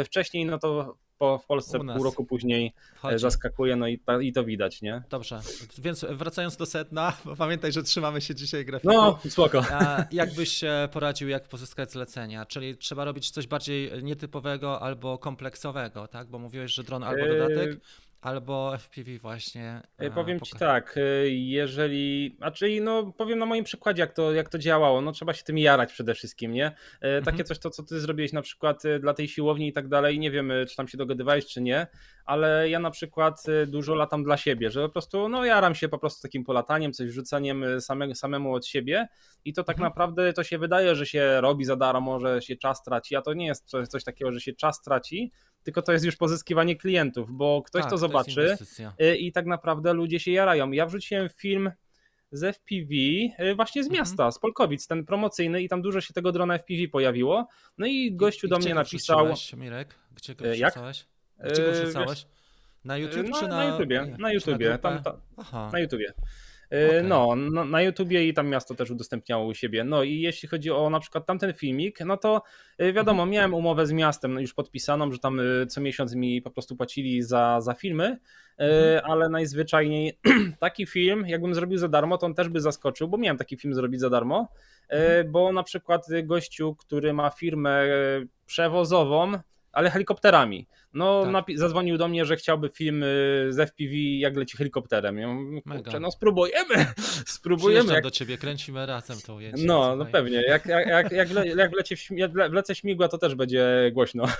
wcześniej, 0.03 0.45
no 0.45 0.59
to 0.59 0.97
po, 1.19 1.37
w 1.37 1.45
Polsce 1.45 1.79
pół 1.79 2.03
roku 2.03 2.25
później 2.25 2.73
e, 3.03 3.19
zaskakuje, 3.19 3.75
no 3.75 3.87
i, 3.87 3.99
ta, 3.99 4.21
i 4.21 4.33
to 4.33 4.43
widać, 4.43 4.81
nie? 4.81 5.03
Dobrze, 5.09 5.39
więc 5.77 6.05
wracając 6.09 6.57
do 6.57 6.65
sedna, 6.65 7.13
bo 7.25 7.35
pamiętaj, 7.35 7.71
że 7.71 7.83
trzymamy 7.83 8.21
się 8.21 8.35
dzisiaj 8.35 8.65
grafiku. 8.65 8.93
No, 8.93 9.19
spoko. 9.29 9.63
A 9.71 10.05
jak 10.11 10.33
byś 10.33 10.61
poradził, 10.91 11.29
jak 11.29 11.47
pozyskać 11.47 11.91
zlecenia? 11.91 12.45
Czyli 12.45 12.77
trzeba 12.77 13.05
robić 13.05 13.31
coś 13.31 13.47
bardziej 13.47 14.03
nietypowego 14.03 14.81
albo 14.81 15.17
kompleksowego, 15.17 16.07
tak? 16.07 16.27
Bo 16.27 16.39
mówiłeś, 16.39 16.73
że 16.73 16.83
dron 16.83 17.03
albo 17.03 17.25
Yy, 17.25 17.39
dodatek, 17.39 17.79
albo 18.21 18.77
FPV 18.77 19.19
właśnie. 19.19 19.81
E, 19.99 20.05
e, 20.05 20.11
Powiem 20.11 20.39
ci 20.39 20.51
tak, 20.59 20.95
e, 20.97 21.29
jeżeli, 21.29 22.37
a 22.39 22.51
czyli 22.51 22.81
no 22.81 23.13
powiem 23.17 23.39
na 23.39 23.45
moim 23.45 23.63
przykładzie, 23.63 24.01
jak 24.01 24.13
to, 24.13 24.33
jak 24.33 24.49
to 24.49 24.57
działało, 24.59 25.01
no 25.01 25.11
trzeba 25.11 25.33
się 25.33 25.43
tym 25.43 25.57
jarać 25.57 25.93
przede 25.93 26.13
wszystkim, 26.13 26.51
nie? 26.51 26.71
Takie 27.01 27.17
Mhm. 27.17 27.45
coś, 27.45 27.59
to 27.59 27.69
co 27.69 27.83
ty 27.83 27.99
zrobiłeś 27.99 28.33
na 28.33 28.41
przykład 28.41 28.83
dla 28.99 29.13
tej 29.13 29.27
siłowni 29.27 29.67
i 29.67 29.73
tak 29.73 29.87
dalej, 29.87 30.19
nie 30.19 30.31
wiem, 30.31 30.51
czy 30.69 30.75
tam 30.75 30.87
się 30.87 30.97
dogadywałeś, 30.97 31.45
czy 31.45 31.61
nie, 31.61 31.87
ale 32.25 32.69
ja 32.69 32.79
na 32.79 32.91
przykład 32.91 33.43
dużo 33.67 33.95
latam 33.95 34.23
dla 34.23 34.37
siebie, 34.37 34.69
że 34.71 34.81
po 34.81 34.89
prostu, 34.89 35.29
no 35.29 35.45
jaram 35.45 35.75
się 35.75 35.89
po 35.89 35.97
prostu 35.97 36.21
takim 36.21 36.43
polataniem, 36.43 36.93
coś 36.93 37.07
wrzuceniem 37.07 37.63
e, 37.63 37.81
samego, 37.81 38.15
samemu 38.15 38.53
od 38.53 38.65
siebie 38.65 39.07
i 39.45 39.53
to 39.53 39.63
tak 39.63 39.75
Mhm. 39.75 39.89
naprawdę 39.91 40.33
to 40.33 40.43
się 40.43 40.57
wydaje, 40.57 40.95
że 40.95 41.05
się 41.05 41.41
robi 41.41 41.65
za 41.65 41.75
darmo, 41.75 42.19
że 42.19 42.41
się 42.41 42.55
czas 42.55 42.83
traci, 42.83 43.15
a 43.15 43.21
to 43.21 43.33
nie 43.33 43.45
jest 43.45 43.65
coś, 43.65 43.87
coś 43.87 44.03
takiego, 44.03 44.31
że 44.31 44.41
się 44.41 44.53
czas 44.53 44.81
traci, 44.81 45.31
tylko 45.63 45.81
to 45.81 45.91
jest 45.91 46.05
już 46.05 46.15
pozyskiwanie 46.15 46.75
klientów, 46.75 47.31
bo 47.31 47.61
ktoś 47.65 47.81
Tak, 47.81 47.91
to 47.91 47.97
zobaczy, 47.97 48.29
inwestycja. 48.31 48.93
Y, 49.01 49.17
i 49.17 49.31
tak 49.31 49.45
naprawdę 49.45 49.93
ludzie 49.93 50.19
się 50.19 50.31
jarają. 50.31 50.71
Ja 50.71 50.85
wrzuciłem 50.85 51.29
film 51.29 51.71
z 52.31 52.43
FPV 52.55 52.93
y, 53.51 53.55
właśnie 53.55 53.83
z 53.83 53.87
Mhm. 53.87 53.99
miasta, 54.01 54.31
z 54.31 54.39
Polkowic, 54.39 54.87
ten 54.87 55.05
promocyjny 55.05 55.61
i 55.61 55.69
tam 55.69 55.81
dużo 55.81 56.01
się 56.01 56.13
tego 56.13 56.31
drona 56.31 56.53
FPV 56.59 56.87
pojawiło. 56.91 57.47
No 57.77 57.87
i 57.87 58.15
gościu 58.15 58.47
I 58.47 58.49
do 58.49 58.57
mnie 58.57 58.73
napisał 58.75 59.27
Mirek? 59.57 59.95
Gdzie 60.15 60.35
go 60.35 60.45
E, 60.45 60.57
jak? 60.57 60.73
wrzucałeś? 60.73 61.05
Gdzie 61.51 61.63
go 61.65 61.71
wrzucałeś? 61.71 62.25
Na 62.83 62.97
YouTube 62.97 63.29
no, 63.29 63.39
czy 63.39 63.47
na... 63.47 63.55
na 63.57 63.65
YouTubie, 63.65 64.05
nie, 64.11 64.17
na 64.17 64.29
czy 64.29 64.35
YouTubie, 64.35 64.57
grupę? 64.69 64.79
tam, 64.79 65.03
tam, 65.03 65.21
Aha, 65.37 65.69
na 65.73 65.79
YouTubie. 65.79 66.13
Okej. 66.71 66.97
Y, 66.99 67.03
No, 67.03 67.35
no, 67.35 67.65
na 67.65 67.81
YouTubie 67.81 68.27
i 68.27 68.33
tam 68.33 68.47
miasto 68.49 68.75
też 68.75 68.91
udostępniało 68.91 69.45
u 69.45 69.53
siebie. 69.53 69.83
No 69.83 70.03
i 70.03 70.19
jeśli 70.21 70.49
chodzi 70.49 70.71
o 70.71 70.89
na 70.89 70.99
przykład 70.99 71.25
tamten 71.25 71.53
filmik, 71.53 71.99
no 72.05 72.17
to 72.17 72.41
y, 72.81 72.93
wiadomo, 72.93 73.23
Mhm. 73.23 73.29
miałem 73.29 73.53
umowę 73.53 73.85
z 73.87 73.91
miastem 73.91 74.39
już 74.39 74.53
podpisaną, 74.53 75.11
że 75.11 75.19
tam 75.19 75.39
y, 75.39 75.65
co 75.67 75.81
miesiąc 75.81 76.15
mi 76.15 76.41
po 76.41 76.51
prostu 76.51 76.75
płacili 76.75 77.21
za, 77.23 77.61
za 77.61 77.73
filmy, 77.73 78.05
y, 78.05 78.63
Mhm. 78.63 79.11
ale 79.11 79.29
najzwyczajniej 79.29 80.19
taki 80.59 80.85
film, 80.85 81.25
jakbym 81.27 81.55
zrobił 81.55 81.77
za 81.77 81.87
darmo, 81.87 82.17
to 82.17 82.25
on 82.25 82.33
też 82.33 82.49
by 82.49 82.61
zaskoczył, 82.61 83.07
bo 83.07 83.17
miałem 83.17 83.37
taki 83.37 83.57
film 83.57 83.73
zrobić 83.73 83.99
za 84.01 84.09
darmo, 84.09 84.47
Mhm. 84.89 85.31
bo 85.31 85.51
na 85.53 85.63
przykład 85.63 86.05
gościu, 86.23 86.75
który 86.75 87.13
ma 87.13 87.29
firmę 87.29 87.83
przewozową, 88.45 89.31
ale 89.79 89.89
helikopterami. 89.89 90.67
No, 90.93 91.23
Tak. 91.33 91.45
zadzwonił 91.55 91.97
do 91.97 92.07
mnie, 92.07 92.25
że 92.25 92.35
chciałby 92.35 92.69
film 92.69 93.03
y, 93.03 93.05
z 93.49 93.59
FPV, 93.69 93.93
jak 93.95 94.35
leci 94.35 94.57
helikopterem. 94.57 95.17
Ja 95.17 95.27
mówię, 95.27 95.61
kurczę, 95.61 95.99
no 95.99 96.11
spróbujemy, 96.11 96.85
spróbujemy. 97.37 97.71
Przyjeżdżam 97.71 97.95
Jak... 97.95 98.03
do 98.03 98.11
ciebie, 98.11 98.37
kręcimy 98.37 98.85
razem 98.85 99.17
to 99.25 99.35
ujęcie. 99.35 99.63
No, 99.65 99.95
no 99.95 100.05
pewnie. 100.05 100.41
Jak, 100.41 100.65
jak, 100.65 100.87
jak, 100.87 101.11
jak, 101.11 101.27
wle, 101.27 101.47
jak 101.47 101.71
wlecie 101.71 101.95
w, 101.95 102.49
wlecę 102.49 102.75
śmigła, 102.75 103.07
to 103.07 103.17
też 103.17 103.35
będzie 103.35 103.91
głośno. 103.93 104.25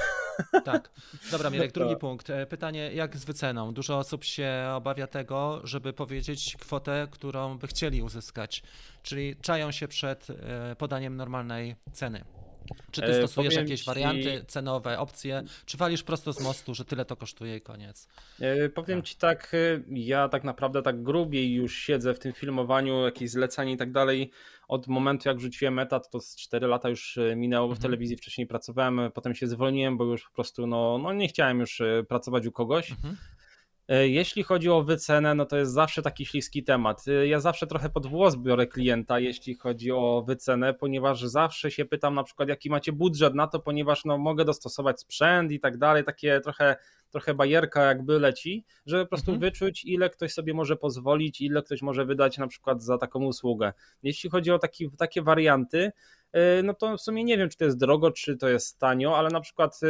Tak. 0.65 0.89
Dobra, 1.31 1.49
Mirek, 1.49 1.71
drugi 1.77 1.91
Tak. 1.91 1.99
punkt. 1.99 2.29
E, 2.29 2.45
Pytanie, 2.45 2.91
jak 2.93 3.17
z 3.17 3.25
wyceną? 3.25 3.73
Dużo 3.73 3.97
osób 3.97 4.23
się 4.23 4.51
obawia 4.75 5.07
tego, 5.07 5.61
żeby 5.63 5.93
powiedzieć 5.93 6.55
kwotę, 6.59 7.07
którą 7.11 7.57
by 7.57 7.67
chcieli 7.67 8.01
uzyskać, 8.01 8.63
czyli 9.03 9.35
czają 9.41 9.71
się 9.71 9.87
przed 9.87 10.27
e, 10.29 10.75
podaniem 10.75 11.15
normalnej 11.15 11.75
ceny. 11.91 12.23
Czy 12.91 13.01
ty 13.01 13.07
E, 13.07 13.13
stosujesz 13.13 13.53
powiem 13.53 13.65
jakieś 13.67 13.79
ci- 13.79 13.85
warianty 13.85 14.45
cenowe, 14.47 14.99
opcje, 14.99 15.43
czy 15.65 15.77
walisz 15.77 16.03
prosto 16.03 16.33
z 16.33 16.41
mostu, 16.41 16.73
że 16.75 16.85
tyle 16.85 17.05
to 17.05 17.15
kosztuje 17.15 17.57
i 17.57 17.61
koniec? 17.61 18.07
E, 18.39 18.69
Powiem 18.69 19.03
ci 19.03 19.15
tak, 19.15 19.51
e, 19.53 19.81
ja 19.89 20.29
tak 20.29 20.43
naprawdę 20.43 20.81
tak 20.81 21.03
grubiej 21.03 21.53
już 21.53 21.75
siedzę 21.77 22.13
w 22.13 22.19
tym 22.19 22.33
filmowaniu, 22.33 23.05
jakieś 23.05 23.29
zlecanie 23.29 23.73
i 23.73 23.77
tak 23.77 23.91
dalej. 23.91 24.31
Od 24.67 24.87
momentu 24.87 25.29
jak 25.29 25.39
rzuciłem 25.39 25.79
etat, 25.79 26.09
to 26.09 26.19
z 26.19 26.35
4 26.35 26.67
lata 26.67 26.89
już 26.89 27.17
e, 27.17 27.35
minęło, 27.35 27.67
bo 27.67 27.73
w 27.73 27.77
Mhm. 27.77 27.81
telewizji 27.91 28.17
wcześniej 28.17 28.47
pracowałem, 28.47 28.99
e, 28.99 29.09
potem 29.11 29.35
się 29.35 29.47
zwolniłem, 29.47 29.97
bo 29.97 30.05
już 30.05 30.23
po 30.23 30.33
prostu 30.35 30.67
no, 30.67 30.97
no 31.03 31.13
nie 31.13 31.27
chciałem 31.27 31.59
już 31.59 31.81
e, 31.81 32.03
pracować 32.07 32.45
u 32.45 32.51
kogoś. 32.51 32.91
Mhm. 32.91 33.17
E, 33.89 34.07
Jeśli 34.07 34.43
chodzi 34.43 34.69
o 34.69 34.83
wycenę, 34.83 35.35
no 35.35 35.45
to 35.45 35.57
jest 35.57 35.71
zawsze 35.73 36.01
taki 36.01 36.25
śliski 36.25 36.63
temat. 36.63 37.07
E, 37.07 37.27
Ja 37.27 37.39
zawsze 37.39 37.67
trochę 37.67 37.89
pod 37.89 38.07
włos 38.07 38.35
biorę 38.35 38.67
klienta, 38.67 39.19
jeśli 39.19 39.55
chodzi 39.55 39.91
o 39.91 40.23
wycenę, 40.27 40.73
ponieważ 40.73 41.21
zawsze 41.21 41.71
się 41.71 41.85
pytam 41.85 42.15
na 42.15 42.23
przykład, 42.23 42.49
jaki 42.49 42.69
macie 42.69 42.91
budżet 42.91 43.35
na 43.35 43.47
to, 43.47 43.59
ponieważ 43.59 44.05
no, 44.05 44.17
mogę 44.17 44.45
dostosować 44.45 44.99
sprzęt 45.01 45.51
i 45.51 45.59
tak 45.59 45.77
dalej, 45.77 46.03
takie 46.03 46.41
trochę, 46.41 46.75
trochę 47.11 47.33
bajerka 47.33 47.83
jakby 47.83 48.19
leci, 48.19 48.63
żeby 48.85 49.03
po 49.05 49.09
prostu 49.09 49.31
Mhm. 49.31 49.51
wyczuć, 49.51 49.85
ile 49.85 50.09
ktoś 50.09 50.33
sobie 50.33 50.53
może 50.53 50.75
pozwolić, 50.75 51.41
ile 51.41 51.63
ktoś 51.63 51.81
może 51.81 52.05
wydać 52.05 52.37
na 52.37 52.47
przykład 52.47 52.83
za 52.83 52.97
taką 52.97 53.23
usługę. 53.25 53.73
Jeśli 54.03 54.29
chodzi 54.29 54.51
o 54.51 54.59
taki, 54.59 54.89
takie 54.97 55.21
warianty, 55.21 55.91
no 56.63 56.73
to 56.73 56.97
w 56.97 57.01
sumie 57.01 57.23
nie 57.23 57.37
wiem, 57.37 57.49
czy 57.49 57.57
to 57.57 57.65
jest 57.65 57.77
drogo, 57.77 58.11
czy 58.11 58.37
to 58.37 58.49
jest 58.49 58.79
tanio, 58.79 59.17
ale 59.17 59.29
na 59.29 59.41
przykład 59.41 59.79
e, 59.83 59.87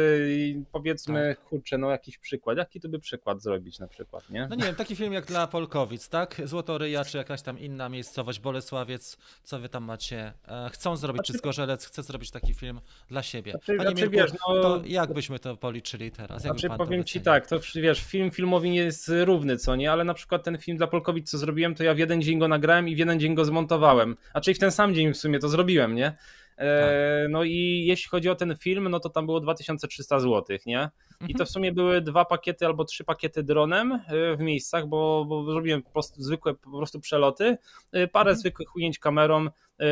powiedzmy, 0.72 1.36
kurczę, 1.48 1.78
no 1.78 1.90
jakiś 1.90 2.18
przykład, 2.18 2.58
jaki 2.58 2.80
tu 2.80 2.88
by 2.88 2.98
przykład 2.98 3.42
zrobić 3.42 3.78
na 3.78 3.86
przykład, 3.88 4.30
nie? 4.30 4.46
No 4.50 4.56
nie 4.56 4.64
wiem, 4.64 4.74
taki 4.74 4.96
film 4.96 5.12
jak 5.12 5.26
dla 5.26 5.46
Polkowic, 5.46 6.08
tak? 6.08 6.40
Złotoryja, 6.44 7.04
czy 7.04 7.18
jakaś 7.18 7.42
tam 7.42 7.58
inna 7.58 7.88
miejscowość, 7.88 8.40
Bolesławiec, 8.40 9.16
co 9.42 9.58
wy 9.58 9.68
tam 9.68 9.84
macie? 9.84 10.32
E, 10.48 10.70
Chcą 10.72 10.96
zrobić, 10.96 11.22
czy 11.26 11.32
Zgorzelec 11.32 11.86
chce 11.86 12.02
zrobić 12.02 12.30
taki 12.30 12.54
film 12.54 12.80
dla 13.08 13.22
siebie. 13.22 13.52
Znaczy- 13.52 13.76
Panie 13.76 13.90
znaczy, 13.90 14.02
Mirku, 14.10 14.16
wiesz, 14.16 14.32
no- 14.48 14.62
to 14.62 14.82
jak 14.86 15.12
byśmy 15.12 15.38
to 15.38 15.56
policzyli 15.56 16.10
teraz? 16.10 16.44
Jak 16.44 16.52
Znaczy 16.52 16.68
to 16.68 16.76
powiem 16.76 17.04
ci 17.04 17.20
tak, 17.20 17.46
to 17.46 17.60
wiesz, 17.74 18.00
film 18.04 18.30
filmowi 18.30 18.70
nie 18.70 18.80
jest 18.80 19.10
równy, 19.24 19.56
co 19.56 19.76
nie, 19.76 19.92
ale 19.92 20.04
na 20.04 20.14
przykład 20.14 20.44
ten 20.44 20.58
film 20.58 20.78
dla 20.78 20.86
Polkowic, 20.86 21.30
co 21.30 21.38
zrobiłem, 21.38 21.74
to 21.74 21.84
ja 21.84 21.94
w 21.94 21.98
jeden 21.98 22.22
dzień 22.22 22.38
go 22.38 22.48
nagrałem 22.48 22.88
i 22.88 22.94
w 22.94 22.98
jeden 22.98 23.20
dzień 23.20 23.34
go 23.34 23.44
zmontowałem. 23.44 24.16
A 24.32 24.40
czyli 24.40 24.54
w 24.54 24.58
ten 24.58 24.72
sam 24.72 24.94
dzień 24.94 25.12
w 25.12 25.16
sumie 25.16 25.38
to 25.38 25.48
zrobiłem, 25.48 25.94
nie? 25.94 26.16
E, 26.60 27.26
no 27.30 27.44
i 27.44 27.84
jeśli 27.86 28.08
chodzi 28.10 28.28
o 28.28 28.34
ten 28.34 28.56
film, 28.56 28.88
no 28.88 29.00
to 29.00 29.08
tam 29.10 29.26
było 29.26 29.40
2300 29.40 30.20
zł, 30.20 30.58
nie? 30.66 30.90
I 31.20 31.22
Mhm. 31.24 31.38
to 31.38 31.44
w 31.44 31.50
sumie 31.50 31.72
były 31.72 32.00
dwa 32.00 32.24
pakiety 32.24 32.66
albo 32.66 32.84
trzy 32.84 33.04
pakiety 33.04 33.42
dronem 33.42 33.92
e, 33.92 34.36
w 34.36 34.40
miejscach, 34.40 34.86
bo, 34.86 35.24
bo 35.28 35.52
zrobiłem 35.52 35.82
po 35.82 35.90
prostu 35.90 36.22
zwykłe 36.22 36.54
po 36.54 36.70
prostu 36.78 37.00
przeloty, 37.00 37.56
e, 37.92 38.08
parę 38.08 38.30
Mhm. 38.30 38.36
zwykłych 38.36 38.76
ujęć 38.76 38.98
kamerą, 38.98 39.46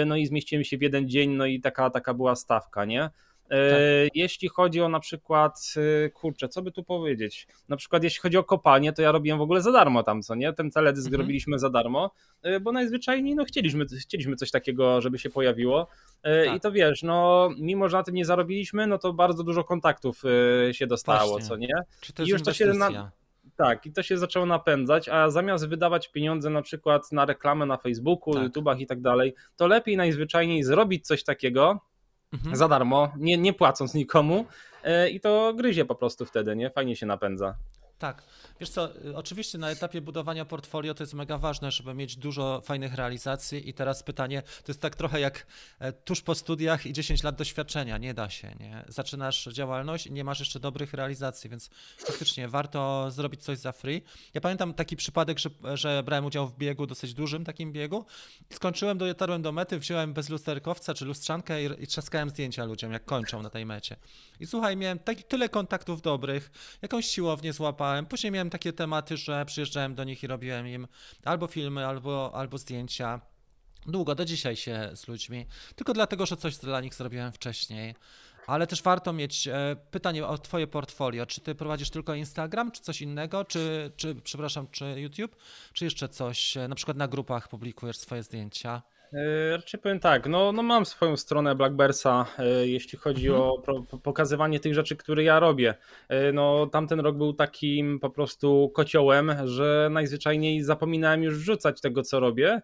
no 0.06 0.16
i 0.16 0.26
zmieściłem 0.26 0.64
się 0.64 0.78
w 0.78 0.82
jeden 0.82 1.08
dzień, 1.08 1.30
no 1.30 1.46
i 1.46 1.60
taka, 1.60 1.90
taka 1.90 2.14
była 2.14 2.36
stawka, 2.36 2.84
nie? 2.84 3.10
E, 3.50 3.70
Tak. 4.04 4.16
Jeśli 4.16 4.48
chodzi 4.48 4.80
o 4.80 4.88
na 4.88 5.00
przykład, 5.00 5.74
e, 6.06 6.10
kurczę, 6.10 6.48
co 6.48 6.62
by 6.62 6.72
tu 6.72 6.84
powiedzieć? 6.84 7.46
Na 7.68 7.76
przykład 7.76 8.04
jeśli 8.04 8.20
chodzi 8.20 8.36
o 8.36 8.44
kopalnię, 8.44 8.92
to 8.92 9.02
ja 9.02 9.12
robiłem 9.12 9.38
w 9.38 9.42
ogóle 9.42 9.62
za 9.62 9.72
darmo 9.72 10.02
tam, 10.02 10.22
co 10.22 10.34
nie? 10.34 10.52
Ten 10.52 10.70
teledysk 10.70 11.06
Mhm. 11.06 11.20
robiliśmy 11.20 11.58
za 11.58 11.70
darmo, 11.70 12.10
e, 12.42 12.60
bo 12.60 12.72
najzwyczajniej 12.72 13.34
no 13.34 13.44
chcieliśmy, 13.44 13.86
chcieliśmy 13.86 14.36
coś 14.36 14.50
takiego, 14.50 15.00
żeby 15.00 15.18
się 15.18 15.30
pojawiło. 15.30 15.86
Tak. 16.22 16.56
I 16.56 16.60
to 16.60 16.72
wiesz, 16.72 17.02
no 17.02 17.48
mimo, 17.58 17.88
że 17.88 17.96
na 17.96 18.02
tym 18.02 18.14
nie 18.14 18.24
zarobiliśmy, 18.24 18.86
no 18.86 18.98
to 18.98 19.12
bardzo 19.12 19.44
dużo 19.44 19.64
kontaktów 19.64 20.22
się 20.72 20.86
dostało, 20.86 21.30
Właśnie. 21.30 21.48
co 21.48 21.56
nie? 21.56 21.74
Czy 22.00 22.12
to 22.12 22.22
I 22.22 22.28
już 22.28 22.42
to 22.42 22.52
się 22.52 22.66
na-? 22.66 23.10
Tak, 23.56 23.86
i 23.86 23.92
to 23.92 24.02
się 24.02 24.18
zaczęło 24.18 24.46
napędzać, 24.46 25.08
a 25.08 25.30
zamiast 25.30 25.68
wydawać 25.68 26.08
pieniądze 26.08 26.50
na 26.50 26.62
przykład 26.62 27.12
na 27.12 27.24
reklamę 27.24 27.66
na 27.66 27.76
Facebooku, 27.76 28.34
Tak. 28.34 28.42
YouTubach 28.42 28.80
i 28.80 28.86
tak 28.86 29.00
dalej, 29.00 29.34
to 29.56 29.66
lepiej 29.66 29.96
najzwyczajniej 29.96 30.62
zrobić 30.64 31.06
coś 31.06 31.24
takiego 31.24 31.80
Mhm. 32.32 32.56
za 32.56 32.68
darmo, 32.68 33.12
nie, 33.16 33.38
nie 33.38 33.52
płacąc 33.52 33.94
nikomu 33.94 34.44
e, 34.84 35.10
i 35.10 35.20
to 35.20 35.54
gryzie 35.54 35.84
po 35.84 35.94
prostu 35.94 36.24
wtedy, 36.24 36.56
nie? 36.56 36.70
Fajnie 36.70 36.96
się 36.96 37.06
napędza. 37.06 37.54
Tak. 37.98 38.22
Wiesz 38.60 38.70
co, 38.70 38.96
y, 39.04 39.16
oczywiście 39.16 39.58
na 39.58 39.70
etapie 39.70 40.00
budowania 40.00 40.44
portfolio 40.44 40.94
to 40.94 41.02
jest 41.02 41.14
mega 41.14 41.38
ważne, 41.38 41.70
żeby 41.70 41.94
mieć 41.94 42.16
dużo 42.16 42.60
fajnych 42.64 42.94
realizacji 42.94 43.68
i 43.68 43.74
teraz 43.74 44.02
pytanie, 44.02 44.42
to 44.42 44.72
jest 44.72 44.80
tak 44.80 44.96
trochę 44.96 45.20
jak 45.20 45.46
e, 45.78 45.92
tuż 45.92 46.22
po 46.22 46.34
studiach 46.34 46.86
i 46.86 46.92
10 46.92 47.22
lat 47.22 47.36
doświadczenia, 47.36 47.98
nie 47.98 48.14
da 48.14 48.30
się, 48.30 48.54
nie? 48.60 48.84
Zaczynasz 48.88 49.48
działalność 49.52 50.06
i 50.06 50.12
nie 50.12 50.24
masz 50.24 50.40
jeszcze 50.40 50.60
dobrych 50.60 50.94
realizacji, 50.94 51.50
więc 51.50 51.70
faktycznie 51.98 52.48
warto 52.48 53.10
zrobić 53.10 53.42
coś 53.42 53.58
za 53.58 53.72
free. 53.72 54.02
Ja 54.34 54.40
pamiętam 54.40 54.74
taki 54.74 54.96
przypadek, 54.96 55.38
że, 55.38 55.50
że 55.74 56.02
brałem 56.02 56.24
udział 56.24 56.48
w 56.48 56.56
biegu, 56.56 56.86
dosyć 56.86 57.14
dużym 57.14 57.44
takim 57.44 57.72
biegu, 57.72 58.04
skończyłem, 58.52 58.98
dotarłem 58.98 59.42
do 59.42 59.52
mety, 59.52 59.78
wziąłem 59.78 60.12
bez 60.12 60.28
lusterkowca 60.28 60.94
czy 60.94 61.04
lustrzankę 61.04 61.64
i, 61.64 61.82
i 61.82 61.86
trzaskałem 61.86 62.30
zdjęcia 62.30 62.64
ludziom, 62.64 62.92
jak 62.92 63.04
kończą 63.04 63.42
na 63.42 63.50
tej 63.50 63.66
mecie. 63.66 63.96
I 64.40 64.46
słuchaj, 64.46 64.76
miałem 64.76 64.98
tak, 64.98 65.22
tyle 65.22 65.48
kontaktów 65.48 66.02
dobrych, 66.02 66.50
jakąś 66.82 67.06
siłownię 67.06 67.52
złapałem, 67.52 67.87
nagrywałem. 67.88 68.06
Później 68.06 68.32
miałem 68.32 68.50
takie 68.50 68.72
tematy, 68.72 69.16
że 69.16 69.44
przyjeżdżałem 69.44 69.94
do 69.94 70.04
nich 70.04 70.22
i 70.22 70.26
robiłem 70.26 70.68
im 70.68 70.88
albo 71.24 71.46
filmy, 71.46 71.86
albo, 71.86 72.30
albo 72.34 72.58
zdjęcia. 72.58 73.20
Długo, 73.86 74.14
do 74.14 74.24
dzisiaj 74.24 74.56
się 74.56 74.90
z 74.94 75.08
ludźmi, 75.08 75.46
tylko 75.76 75.92
dlatego, 75.92 76.26
że 76.26 76.36
coś 76.36 76.56
dla 76.56 76.80
nich 76.80 76.94
zrobiłem 76.94 77.32
wcześniej. 77.32 77.94
Ale 78.46 78.66
też 78.66 78.82
warto 78.82 79.12
mieć 79.12 79.48
e, 79.48 79.76
pytanie 79.90 80.26
o 80.26 80.38
Twoje 80.38 80.66
portfolio. 80.66 81.26
Czy 81.26 81.40
Ty 81.40 81.54
prowadzisz 81.54 81.90
tylko 81.90 82.14
Instagram, 82.14 82.72
czy 82.72 82.82
coś 82.82 83.00
innego, 83.02 83.44
czy, 83.44 83.92
czy 83.96 84.14
przepraszam, 84.14 84.66
czy 84.70 84.84
YouTube, 85.00 85.36
czy 85.72 85.84
jeszcze 85.84 86.08
coś, 86.08 86.56
e, 86.56 86.68
na 86.68 86.74
przykład 86.74 86.96
na 86.96 87.08
grupach 87.08 87.48
publikujesz 87.48 87.98
swoje 87.98 88.22
zdjęcia? 88.22 88.82
E, 89.12 89.56
raczej 89.56 89.80
powiem 89.80 90.00
tak, 90.00 90.26
no, 90.26 90.52
no 90.52 90.62
mam 90.62 90.86
swoją 90.86 91.16
stronę 91.16 91.54
Blackbersa, 91.54 92.26
jeśli 92.62 92.98
chodzi 92.98 93.28
mhm. 93.28 93.44
o 93.44 93.62
pokazywanie 94.02 94.60
tych 94.60 94.74
rzeczy, 94.74 94.96
które 94.96 95.22
ja 95.22 95.40
robię. 95.40 95.74
No 96.32 96.66
tamten 96.66 97.00
rok 97.00 97.16
był 97.16 97.32
takim 97.32 98.00
po 98.00 98.10
prostu 98.10 98.70
kociołem, 98.74 99.32
że 99.44 99.88
najzwyczajniej 99.92 100.62
zapominałem 100.62 101.22
już 101.22 101.38
wrzucać 101.38 101.80
tego, 101.80 102.02
co 102.02 102.20
robię 102.20 102.60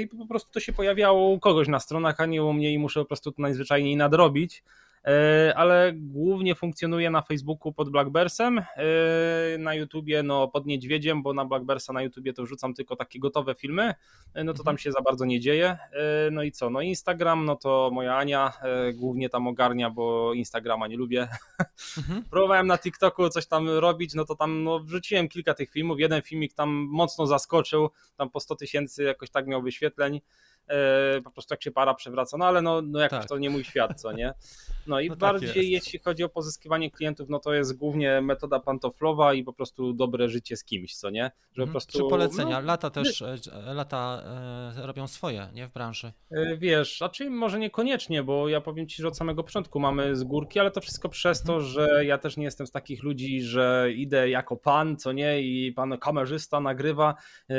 i 0.00 0.06
po 0.06 0.26
prostu 0.26 0.52
to 0.52 0.60
się 0.60 0.72
pojawiało 0.72 1.28
u 1.28 1.40
kogoś 1.40 1.68
na 1.68 1.80
stronach, 1.80 2.20
a 2.20 2.26
nie 2.26 2.44
u 2.44 2.52
mnie 2.52 2.72
i 2.72 2.78
muszę 2.78 3.00
po 3.00 3.06
prostu 3.06 3.32
to 3.32 3.42
najzwyczajniej 3.42 3.96
nadrobić. 3.96 4.62
E, 5.06 5.52
ale 5.56 5.92
głównie 5.94 6.54
funkcjonuje 6.54 7.10
na 7.10 7.22
Facebooku 7.22 7.72
pod 7.72 7.90
Blackbersem, 7.90 8.58
e, 8.58 8.64
na 9.58 9.74
YouTubie 9.74 10.22
no 10.22 10.48
pod 10.48 10.66
Niedźwiedziem, 10.66 11.22
bo 11.22 11.32
na 11.32 11.44
Blackbersa 11.44 11.92
na 11.92 12.02
YouTubie 12.02 12.32
to 12.32 12.42
wrzucam 12.42 12.74
tylko 12.74 12.96
takie 12.96 13.18
gotowe 13.18 13.54
filmy, 13.54 13.94
e, 14.34 14.44
no 14.44 14.52
to 14.52 14.58
tam 14.58 14.72
mhm. 14.72 14.78
się 14.78 14.92
za 14.92 15.00
bardzo 15.00 15.24
nie 15.24 15.40
dzieje. 15.40 15.78
No 16.32 16.42
i 16.42 16.52
co, 16.52 16.70
no 16.70 16.80
Instagram, 16.80 17.44
no 17.44 17.56
to 17.56 17.90
moja 17.92 18.16
Ania 18.16 18.52
głównie 18.94 19.28
tam 19.28 19.46
ogarnia, 19.46 19.90
bo 19.90 20.32
Instagrama 20.34 20.86
nie 20.88 20.96
lubię. 20.96 21.28
Mhm. 21.98 22.22
Próbowałem 22.30 22.66
na 22.66 22.78
TikToku 22.78 23.28
coś 23.28 23.46
tam 23.46 23.68
robić, 23.68 24.14
no 24.14 24.24
to 24.24 24.34
tam 24.34 24.64
no, 24.64 24.80
wrzuciłem 24.80 25.28
kilka 25.28 25.54
tych 25.54 25.70
filmów, 25.70 26.00
jeden 26.00 26.22
filmik 26.22 26.52
tam 26.52 26.70
mocno 26.90 27.26
zaskoczył, 27.26 27.90
tam 28.16 28.30
po 28.30 28.40
100 28.40 28.56
tysięcy 28.56 29.02
jakoś 29.02 29.30
tak 29.30 29.46
miał 29.46 29.62
wyświetleń, 29.62 30.20
po 31.24 31.30
prostu 31.30 31.54
jak 31.54 31.62
się 31.62 31.70
para 31.70 31.94
przewraca, 31.94 32.36
no 32.36 32.44
ale 32.44 32.62
no, 32.62 32.82
no 32.82 33.00
jak 33.00 33.10
tak. 33.10 33.28
to 33.28 33.38
nie 33.38 33.50
mój 33.50 33.64
świat, 33.64 34.00
co 34.00 34.12
nie? 34.12 34.34
No 34.86 35.00
i 35.00 35.08
no 35.08 35.14
tak 35.14 35.20
bardziej 35.20 35.48
tak 35.48 35.56
jeśli 35.56 35.98
chodzi 35.98 36.24
o 36.24 36.28
pozyskiwanie 36.28 36.90
klientów, 36.90 37.28
no 37.28 37.38
to 37.38 37.54
jest 37.54 37.76
głównie 37.76 38.20
metoda 38.20 38.60
pantoflowa 38.60 39.34
i 39.34 39.44
po 39.44 39.52
prostu 39.52 39.92
dobre 39.92 40.28
życie 40.28 40.56
z 40.56 40.64
kimś, 40.64 40.96
co 40.96 41.10
nie? 41.10 41.30
Że 41.52 41.62
mhm. 41.62 41.68
po 41.68 41.72
prostu, 41.72 41.98
Czy 41.98 42.04
polecenia, 42.10 42.60
no, 42.60 42.66
lata 42.66 42.90
też, 42.90 43.22
e, 43.22 43.36
lata 43.74 44.22
e, 44.76 44.86
robią 44.86 45.06
swoje, 45.06 45.48
nie, 45.54 45.68
w 45.68 45.72
branży. 45.72 46.12
Wiesz, 46.58 47.02
a 47.02 47.08
czy 47.08 47.30
może 47.30 47.58
niekoniecznie, 47.58 48.22
bo 48.22 48.48
ja 48.48 48.60
powiem 48.60 48.88
Ci, 48.88 49.02
że 49.02 49.08
od 49.08 49.16
samego 49.16 49.44
początku 49.44 49.80
mamy 49.80 50.16
z 50.16 50.24
górki, 50.24 50.58
ale 50.58 50.70
to 50.70 50.80
wszystko 50.80 51.08
przez 51.08 51.42
to, 51.42 51.54
mhm. 51.54 51.72
że 51.72 52.04
ja 52.04 52.18
też 52.18 52.36
nie 52.36 52.44
jestem 52.44 52.66
z 52.66 52.70
takich 52.70 53.02
ludzi, 53.02 53.42
że 53.42 53.88
idę 53.94 54.28
jako 54.28 54.56
pan, 54.56 54.96
co 54.96 55.12
nie, 55.12 55.42
i 55.42 55.72
pan 55.72 55.98
kamerzysta 55.98 56.60
nagrywa, 56.60 57.14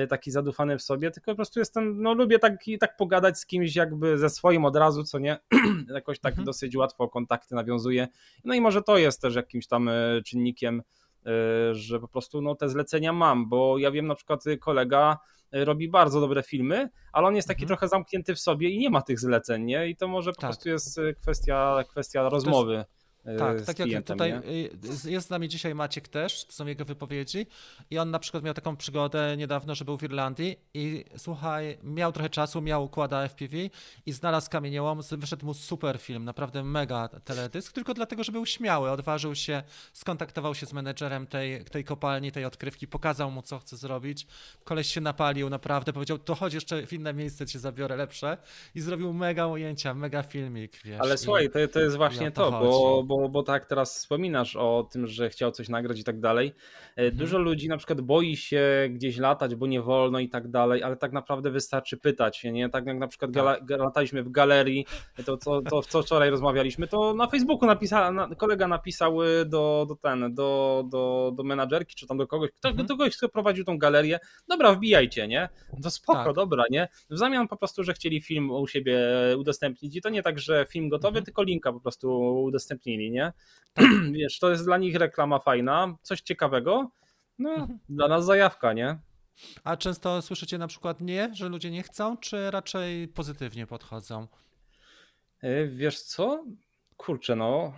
taki 0.10 0.32
zadufany 0.32 0.78
w 0.78 0.82
sobie, 0.82 1.12
tylko 1.12 1.32
po 1.32 1.36
prostu 1.36 1.60
jestem, 1.60 2.02
no 2.02 2.14
lubię 2.14 2.40
taki, 2.40 2.78
tak 2.78 2.97
pogadać 2.98 3.40
z 3.40 3.46
kimś 3.46 3.76
jakby 3.76 4.18
ze 4.18 4.30
swoim 4.30 4.66
od 4.66 4.76
razu, 4.76 5.04
co 5.04 5.20
nie, 5.20 5.38
jakoś 5.96 6.20
tak 6.20 6.32
mhm. 6.32 6.46
dosyć 6.46 6.76
łatwo 6.76 7.08
kontakty 7.08 7.56
nawiązuje. 7.56 8.08
No 8.44 8.54
i 8.54 8.62
może 8.62 8.82
to 8.82 8.98
jest 8.98 9.22
też 9.22 9.36
jakimś 9.36 9.68
tam 9.68 9.90
e, 9.90 10.22
czynnikiem, 10.26 10.82
e, 11.26 11.32
że 11.76 12.00
po 12.00 12.08
prostu 12.08 12.42
no, 12.42 12.56
te 12.56 12.70
zlecenia 12.70 13.14
mam, 13.14 13.50
bo 13.50 13.78
ja 13.78 13.92
wiem 13.92 14.08
na 14.08 14.16
przykład 14.16 14.44
kolega 14.60 15.18
e, 15.52 15.66
robi 15.66 15.90
bardzo 15.90 16.22
dobre 16.22 16.44
filmy, 16.44 16.90
ale 17.14 17.28
on 17.28 17.36
jest 17.36 17.48
taki 17.48 17.64
mhm. 17.64 17.68
trochę 17.68 17.88
zamknięty 17.88 18.36
w 18.36 18.40
sobie 18.40 18.70
i 18.70 18.80
nie 18.80 18.90
ma 18.90 19.02
tych 19.02 19.20
zleceń, 19.20 19.64
nie? 19.64 19.88
I 19.88 19.96
to 19.96 20.08
może 20.08 20.32
po 20.32 20.42
tak. 20.42 20.50
prostu 20.50 20.70
jest 20.70 21.00
kwestia, 21.22 21.84
kwestia 21.90 22.30
rozmowy. 22.30 22.86
Tak, 23.40 23.62
tak 23.62 23.80
jak 23.80 24.06
tutaj 24.06 24.34
nie? 24.34 24.50
Y, 25.06 25.12
jest 25.12 25.28
z 25.28 25.30
nami 25.30 25.48
dzisiaj 25.48 25.76
Maciek 25.76 26.08
też, 26.08 26.46
to 26.46 26.54
są 26.54 26.66
jego 26.66 26.86
wypowiedzi 26.86 27.46
i 27.90 28.00
on 28.00 28.12
na 28.12 28.20
przykład 28.20 28.44
miał 28.44 28.54
taką 28.54 28.76
przygodę 28.76 29.38
niedawno, 29.38 29.76
że 29.76 29.86
był 29.86 29.98
w 29.98 30.04
Irlandii 30.04 30.60
i 30.74 31.06
słuchaj, 31.18 31.78
miał 31.84 32.12
trochę 32.12 32.30
czasu, 32.30 32.62
miał 32.62 32.84
układa 32.84 33.28
FPV 33.28 33.58
i 34.06 34.12
znalazł 34.12 34.50
kamieniołom, 34.50 35.02
wyszedł 35.12 35.46
mu 35.46 35.54
super 35.54 36.00
film, 36.00 36.26
naprawdę 36.26 36.64
mega 36.64 37.08
teledysk, 37.08 37.74
tylko 37.74 37.94
dlatego, 37.94 38.24
że 38.24 38.32
był 38.32 38.46
śmiały, 38.46 38.90
odważył 38.92 39.36
się, 39.36 39.64
skontaktował 39.94 40.56
się 40.56 40.66
z 40.66 40.74
menedżerem 40.74 41.28
tej, 41.28 41.66
tej 41.66 41.84
kopalni, 41.84 42.32
tej 42.32 42.46
odkrywki, 42.46 42.88
pokazał 42.88 43.32
mu, 43.32 43.42
co 43.42 43.60
chce 43.60 43.78
zrobić, 43.78 44.28
koleś 44.64 44.88
się 44.88 45.02
napalił 45.02 45.50
naprawdę, 45.50 45.94
powiedział, 45.94 46.18
to 46.18 46.36
chodź 46.36 46.54
jeszcze 46.54 46.88
w 46.88 46.94
inne 46.94 47.14
miejsce, 47.14 47.46
cię 47.46 47.60
zabiorę 47.60 47.96
lepsze 47.96 48.38
i 48.76 48.82
zrobił 48.82 49.14
mega 49.14 49.48
ujęcia, 49.48 49.94
mega 49.94 50.24
filmik, 50.24 50.80
wiesz. 50.86 51.02
Ale 51.02 51.18
słuchaj, 51.18 51.50
to, 51.50 51.68
to 51.68 51.80
jest 51.80 51.98
właśnie 51.98 52.32
to, 52.32 52.52
bo, 52.52 53.04
bo 53.08 53.30
bo, 53.30 53.44
tak 53.44 53.66
teraz 53.66 53.96
wspominasz 53.96 54.56
o 54.56 54.88
tym, 54.92 55.08
że 55.08 55.30
chciał 55.30 55.52
coś 55.52 55.70
nagrać 55.70 56.00
i 56.00 56.04
tak 56.04 56.20
dalej. 56.20 56.54
E, 56.96 57.02
mhm. 57.02 57.18
Dużo 57.18 57.38
ludzi 57.38 57.70
na 57.70 57.78
przykład 57.78 58.02
boi 58.02 58.36
się 58.36 58.88
gdzieś 58.90 59.18
latać, 59.18 59.56
bo 59.56 59.68
nie 59.68 59.82
wolno 59.82 60.20
i 60.20 60.30
tak 60.30 60.48
dalej, 60.48 60.84
ale 60.84 60.98
tak 60.98 61.12
naprawdę 61.12 61.52
wystarczy 61.52 61.98
pytać, 61.98 62.44
nie? 62.44 62.70
Tak 62.70 62.86
jak 62.86 62.98
na 62.98 63.08
przykład 63.08 63.32
tak. 63.34 63.70
lataliśmy 63.70 64.24
w 64.24 64.30
galerii, 64.30 64.86
to, 65.26 65.38
to, 65.38 65.62
to 65.62 65.82
co 65.82 66.02
wczoraj 66.02 66.30
rozmawialiśmy, 66.30 66.88
to 66.88 67.14
na 67.14 67.28
Facebooku 67.28 67.68
napisał, 67.68 68.14
na, 68.14 68.36
kolega 68.36 68.68
napisał 68.68 69.24
y, 69.24 69.46
do, 69.46 69.86
do 69.90 69.96
ten, 69.96 70.34
do, 70.34 70.84
do, 70.90 71.32
do 71.36 71.44
menadżerki, 71.44 71.96
czy 71.96 72.08
tam 72.08 72.18
do 72.18 72.28
kogoś, 72.28 72.52
kto, 72.52 72.70
mhm. 72.70 72.88
do 72.88 72.98
kogoś, 72.98 73.18
kto 73.18 73.30
prowadził 73.30 73.66
tą 73.66 73.78
galerię, 73.78 74.20
dobra, 74.50 74.74
wbijajcie, 74.74 75.28
nie? 75.28 75.50
To 75.84 75.92
spoko, 75.92 76.24
tak. 76.24 76.36
dobra, 76.36 76.64
nie? 76.70 76.88
W 77.10 77.18
zamian 77.18 77.48
po 77.48 77.58
prostu, 77.58 77.84
że 77.84 77.94
chcieli 77.94 78.22
film 78.22 78.52
u 78.52 78.68
siebie 78.68 79.00
udostępnić 79.38 79.96
i 79.96 80.02
to 80.02 80.10
nie 80.10 80.24
tak, 80.24 80.40
że 80.40 80.66
film 80.70 80.90
gotowy, 80.90 81.18
mhm. 81.18 81.26
tylko 81.26 81.44
linka 81.44 81.74
po 81.74 81.80
prostu 81.80 82.42
udostępnili, 82.44 82.97
nie? 82.98 83.34
Tak. 83.74 83.86
Wiesz, 84.12 84.40
to 84.40 84.50
jest 84.50 84.66
dla 84.66 84.78
nich 84.78 84.96
reklama 84.96 85.40
fajna, 85.40 85.96
coś 86.02 86.22
ciekawego, 86.22 86.92
no 87.40 87.50
mhm. 87.50 87.80
dla 87.90 88.08
nas 88.08 88.26
zajawka, 88.26 88.74
nie? 88.74 89.00
A 89.64 89.78
często 89.78 90.22
słyszycie 90.22 90.58
na 90.58 90.68
przykład 90.68 91.02
nie, 91.02 91.30
że 91.34 91.50
ludzie 91.50 91.72
nie 91.72 91.84
chcą, 91.84 92.18
czy 92.18 92.52
raczej 92.52 93.08
pozytywnie 93.08 93.68
podchodzą? 93.68 94.28
E, 95.42 95.68
wiesz 95.68 96.02
co? 96.02 96.44
Kurczę, 96.98 97.36
no 97.36 97.74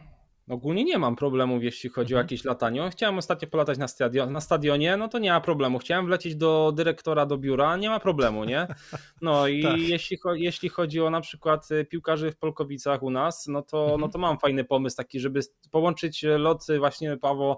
Ogólnie 0.49 0.83
nie 0.83 0.97
mam 0.97 1.15
problemów, 1.15 1.63
jeśli 1.63 1.89
chodzi 1.89 2.13
mhm. 2.13 2.17
o 2.17 2.23
jakieś 2.25 2.43
latanie. 2.43 2.89
Chciałem 2.91 3.17
ostatnio 3.17 3.47
polatać 3.47 3.77
na, 3.77 3.87
stadion, 3.87 4.31
na 4.31 4.41
stadionie, 4.41 4.97
no 4.97 5.07
to 5.07 5.19
nie 5.19 5.31
ma 5.31 5.41
problemu. 5.41 5.79
Chciałem 5.79 6.05
wlecieć 6.05 6.35
do 6.35 6.71
dyrektora 6.75 7.25
do 7.25 7.37
biura, 7.37 7.77
nie 7.77 7.89
ma 7.89 7.99
problemu, 7.99 8.43
nie? 8.43 8.67
No 9.21 9.47
i 9.47 9.63
tak. 9.63 9.79
jeśli, 9.79 10.17
jeśli 10.33 10.69
chodzi 10.69 11.01
o 11.01 11.09
na 11.09 11.21
przykład 11.21 11.71
y, 11.71 11.85
piłkarzy 11.85 12.31
w 12.31 12.37
Polkowicach 12.37 13.03
u 13.03 13.09
nas, 13.09 13.47
no 13.47 13.61
to, 13.61 13.81
mhm. 13.81 14.01
no 14.01 14.09
to 14.09 14.19
mam 14.19 14.39
fajny 14.39 14.63
pomysł 14.63 14.97
taki, 14.97 15.19
żeby 15.19 15.39
połączyć 15.71 16.23
loty 16.23 16.79
właśnie 16.79 17.17
Paweł 17.17 17.55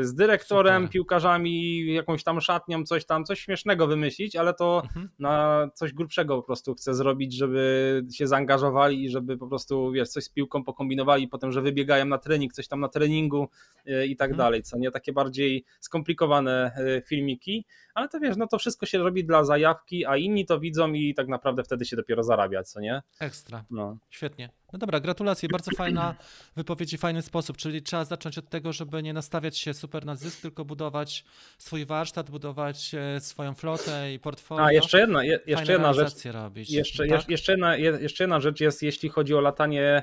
z 0.00 0.14
dyrektorem, 0.14 0.82
Super. 0.82 0.92
piłkarzami, 0.92 1.86
jakąś 1.94 2.24
tam 2.24 2.40
szatnią, 2.40 2.84
coś 2.84 3.06
tam, 3.06 3.24
coś 3.24 3.40
śmiesznego 3.40 3.86
wymyślić, 3.86 4.36
ale 4.36 4.54
to 4.54 4.82
mhm. 4.84 5.08
na 5.18 5.66
coś 5.74 5.92
grubszego 5.92 6.36
po 6.36 6.42
prostu 6.42 6.74
chcę 6.74 6.94
zrobić, 6.94 7.36
żeby 7.36 8.02
się 8.12 8.26
zaangażowali 8.26 9.04
i 9.04 9.10
żeby 9.10 9.38
po 9.38 9.46
prostu, 9.46 9.92
wiesz, 9.92 10.08
coś 10.08 10.24
z 10.24 10.28
piłką 10.28 10.64
pokombinowali, 10.64 11.28
potem, 11.28 11.52
że 11.52 11.62
wybiegają 11.62 12.04
na 12.04 12.18
trening, 12.18 12.52
coś 12.52 12.68
tam 12.68 12.80
na 12.80 12.88
treningu 12.88 13.48
y, 13.88 14.06
i 14.06 14.16
tak 14.16 14.30
mhm. 14.30 14.38
dalej, 14.38 14.62
co 14.62 14.78
nie, 14.78 14.90
takie 14.90 15.12
bardziej 15.12 15.64
skomplikowane 15.80 16.72
y, 16.78 17.02
filmiki, 17.06 17.66
ale 17.94 18.08
to 18.08 18.20
wiesz, 18.20 18.36
no 18.36 18.46
to 18.46 18.58
wszystko 18.58 18.86
się 18.86 18.98
robi 18.98 19.24
dla 19.24 19.44
zajawki, 19.44 20.06
a 20.06 20.16
inni 20.16 20.46
to 20.46 20.60
widzą 20.60 20.92
i 20.92 21.14
tak 21.14 21.28
naprawdę 21.28 21.64
wtedy 21.64 21.84
się 21.84 21.96
dopiero 21.96 22.22
zarabia, 22.22 22.62
co 22.62 22.80
nie? 22.80 23.02
Ekstra, 23.20 23.64
no. 23.70 23.96
świetnie. 24.10 24.48
No 24.74 24.78
dobra, 24.78 25.00
gratulacje, 25.00 25.48
bardzo 25.48 25.70
fajna 25.82 26.14
wypowiedź 26.56 26.92
i 26.92 26.98
fajny 26.98 27.22
sposób, 27.22 27.56
czyli 27.56 27.82
trzeba 27.82 28.04
zacząć 28.04 28.38
od 28.38 28.48
tego, 28.48 28.72
żeby 28.72 29.02
nie 29.02 29.12
nastawiać 29.12 29.58
się 29.58 29.74
super 29.74 30.06
na 30.06 30.16
zysk, 30.16 30.40
tylko 30.40 30.64
budować 30.64 31.24
swój 31.58 31.86
warsztat, 31.86 32.30
budować 32.30 32.94
e, 32.94 33.20
swoją 33.20 33.54
flotę 33.54 34.12
i 34.12 34.18
portfolio. 34.18 34.64
A, 34.64 34.72
jeszcze 34.72 35.00
jedna, 35.00 35.24
je, 35.24 35.40
jeszcze 35.46 35.72
jedna 35.72 35.92
rzecz. 35.92 36.24
Robić. 36.24 36.70
Jeszcze, 36.70 37.06
tak? 37.06 37.28
jeszcze, 37.28 37.52
jedna, 37.52 37.76
jeszcze 37.76 38.24
jedna 38.24 38.40
rzecz 38.40 38.60
jest, 38.60 38.82
jeśli 38.82 39.08
chodzi 39.08 39.34
o 39.34 39.40
latanie 39.40 40.02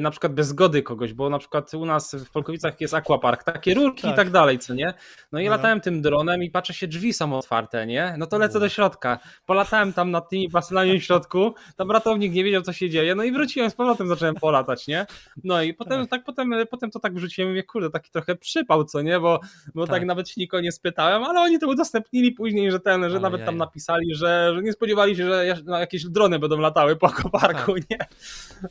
na 0.00 0.10
przykład 0.10 0.34
bez 0.34 0.48
zgody 0.48 0.82
kogoś, 0.82 1.12
bo 1.12 1.30
na 1.30 1.38
przykład 1.38 1.74
u 1.74 1.86
nas 1.86 2.14
w 2.14 2.30
Polkowicach 2.30 2.80
jest 2.80 2.94
aquapark, 2.94 3.44
takie 3.44 3.74
rurki 3.74 4.02
tak. 4.02 4.12
i 4.12 4.16
tak 4.16 4.30
dalej, 4.30 4.58
co 4.58 4.74
nie? 4.74 4.94
No 5.32 5.40
i 5.40 5.44
no. 5.44 5.50
latałem 5.50 5.80
tym 5.80 6.02
dronem 6.02 6.42
i 6.42 6.50
patrzę 6.50 6.74
się, 6.74 6.86
drzwi 6.86 7.12
są 7.12 7.38
otwarte, 7.38 7.86
nie? 7.86 8.14
No 8.18 8.26
to 8.26 8.38
lecę 8.38 8.60
do 8.60 8.68
środka. 8.68 9.18
Polatałem 9.46 9.92
tam 9.92 10.10
nad 10.10 10.28
tymi 10.28 10.48
basenami 10.48 11.00
w 11.00 11.04
środku, 11.04 11.54
tam 11.76 11.90
ratownik 11.90 12.32
nie 12.32 12.44
wiedział, 12.44 12.62
co 12.62 12.72
się 12.72 12.90
dzieje, 12.90 13.14
no 13.14 13.24
i 13.24 13.32
wróciłem 13.32 13.70
z 13.70 13.74
powrotem, 13.74 14.08
zacząłem 14.08 14.34
polatać, 14.34 14.86
nie? 14.86 15.06
No 15.44 15.62
i 15.62 15.74
potem 15.74 16.00
tak, 16.00 16.10
tak 16.10 16.24
potem, 16.24 16.54
potem 16.70 16.90
to 16.90 17.00
tak 17.00 17.14
wrzuciłem 17.14 17.50
mówię, 17.50 17.62
kurde, 17.62 17.90
taki 17.90 18.10
trochę 18.10 18.36
przypał, 18.36 18.84
co 18.84 19.02
nie? 19.02 19.20
Bo, 19.20 19.40
bo 19.74 19.86
tak. 19.86 19.96
tak 19.96 20.04
nawet 20.04 20.28
się 20.28 20.40
nikogo 20.40 20.60
nie 20.60 20.72
spytałem, 20.72 21.24
ale 21.24 21.40
oni 21.40 21.58
to 21.58 21.68
udostępnili 21.68 22.32
później, 22.32 22.70
że 22.70 22.80
ten, 22.80 23.02
że 23.02 23.06
ale 23.06 23.20
nawet 23.20 23.44
tam 23.44 23.56
napisali, 23.56 24.14
że, 24.14 24.52
że 24.54 24.62
nie 24.62 24.72
spodziewali 24.72 25.16
się, 25.16 25.26
że 25.26 25.56
jakieś 25.66 26.04
drony 26.04 26.38
będą 26.38 26.58
latały 26.58 26.96
po 26.96 27.06
aquaparku, 27.06 27.74
tak. 27.74 27.90
nie? 27.90 27.98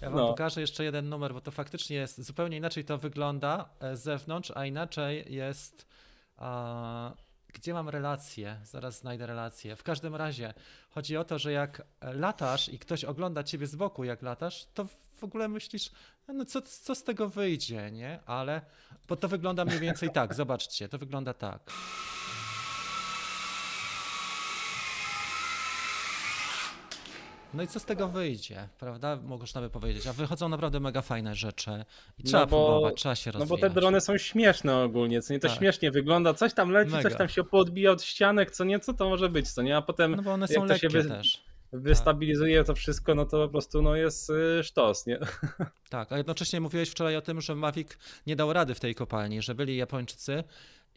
Ja 0.01 0.09
wam 0.09 0.19
no. 0.19 0.27
pokażę 0.27 0.61
jeszcze 0.61 0.83
jeden 0.83 0.96
jeden 0.97 1.09
numer, 1.09 1.33
bo 1.33 1.41
to 1.41 1.51
faktycznie 1.51 1.95
jest 1.95 2.21
zupełnie 2.21 2.57
inaczej 2.57 2.85
to 2.85 2.97
wygląda 2.97 3.69
z 3.93 3.99
zewnątrz, 3.99 4.51
a 4.55 4.65
inaczej 4.65 5.33
jest. 5.33 5.87
A, 6.37 7.13
Gdzie 7.53 7.73
mam 7.73 7.89
relacje? 7.89 8.59
Zaraz 8.63 8.99
znajdę 8.99 9.25
relacje. 9.25 9.75
W 9.75 9.83
każdym 9.83 10.15
razie 10.15 10.53
chodzi 10.89 11.17
o 11.17 11.23
to, 11.23 11.39
że 11.39 11.51
jak 11.51 11.81
latasz 12.01 12.69
i 12.69 12.79
ktoś 12.79 13.03
ogląda 13.03 13.43
ciebie 13.43 13.67
z 13.67 13.75
boku, 13.75 14.03
jak 14.03 14.21
latasz, 14.21 14.65
to 14.73 14.85
w 15.15 15.23
ogóle 15.23 15.47
myślisz, 15.47 15.91
no 16.27 16.45
co, 16.45 16.61
co 16.61 16.95
z 16.95 17.03
tego 17.03 17.29
wyjdzie, 17.29 17.91
nie? 17.91 18.19
Ale, 18.25 18.61
bo 19.07 19.15
to 19.15 19.27
wygląda 19.27 19.65
mniej 19.65 19.79
więcej 19.79 20.09
tak, 20.11 20.33
zobaczcie, 20.33 20.89
to 20.89 20.97
wygląda 20.97 21.33
tak. 21.33 21.71
No 27.57 27.63
i 27.63 27.67
co 27.67 27.79
z 27.79 27.85
tego 27.85 28.07
wyjdzie, 28.07 28.67
prawda? 28.79 29.15
Można 29.23 29.61
by 29.61 29.69
powiedzieć. 29.69 30.07
A 30.07 30.13
wychodzą 30.13 30.49
naprawdę 30.49 30.79
mega 30.79 31.01
fajne 31.01 31.35
rzeczy 31.35 31.85
i 32.19 32.23
trzeba 32.23 32.39
No 32.43 32.47
bo- 32.47 32.65
próbować, 32.67 32.95
trzeba 32.95 33.15
się 33.15 33.31
No 33.33 33.39
rozwijać. 33.39 33.61
bo 33.61 33.67
te 33.67 33.73
drony 33.73 34.01
są 34.01 34.17
śmieszne 34.17 34.77
ogólnie, 34.77 35.21
co 35.21 35.33
nie 35.33 35.39
to 35.39 35.47
Tak. 35.47 35.57
śmiesznie 35.57 35.91
wygląda, 35.91 36.33
coś 36.33 36.53
tam 36.53 36.71
leci, 36.71 36.91
Mega. 36.91 37.09
coś 37.09 37.17
tam 37.17 37.29
się 37.29 37.43
poodbija 37.43 37.91
od 37.91 38.03
ścianek, 38.03 38.51
co 38.51 38.63
nie, 38.63 38.79
co 38.79 38.93
to 38.93 39.09
może 39.09 39.29
być, 39.29 39.51
co 39.51 39.61
nie, 39.61 39.77
a 39.77 39.81
potem 39.81 40.15
No 40.15 40.21
bo 40.23 40.33
one 40.33 40.45
jak 40.49 40.55
są 40.55 40.61
to 40.61 40.65
lekkie 40.73 40.89
się 40.89 40.99
wy- 41.03 41.09
też. 41.09 41.43
wystabilizuje 41.73 42.63
to 42.63 42.75
wszystko, 42.75 43.15
no 43.15 43.25
to 43.25 43.45
po 43.45 43.49
prostu 43.51 43.81
no 43.81 43.95
jest 43.95 44.29
y, 44.29 44.63
sztos, 44.63 45.05
nie? 45.05 45.19
Tak, 45.89 46.11
a 46.11 46.17
jednocześnie 46.17 46.61
mówiłeś 46.61 46.89
wczoraj 46.89 47.15
o 47.17 47.21
tym, 47.21 47.41
że 47.41 47.55
Mavic 47.55 47.87
nie 48.27 48.35
dał 48.35 48.53
rady 48.53 48.75
w 48.75 48.79
tej 48.79 48.95
kopalni, 48.95 49.41
że 49.41 49.55
byli 49.55 49.77
Japończycy 49.77 50.43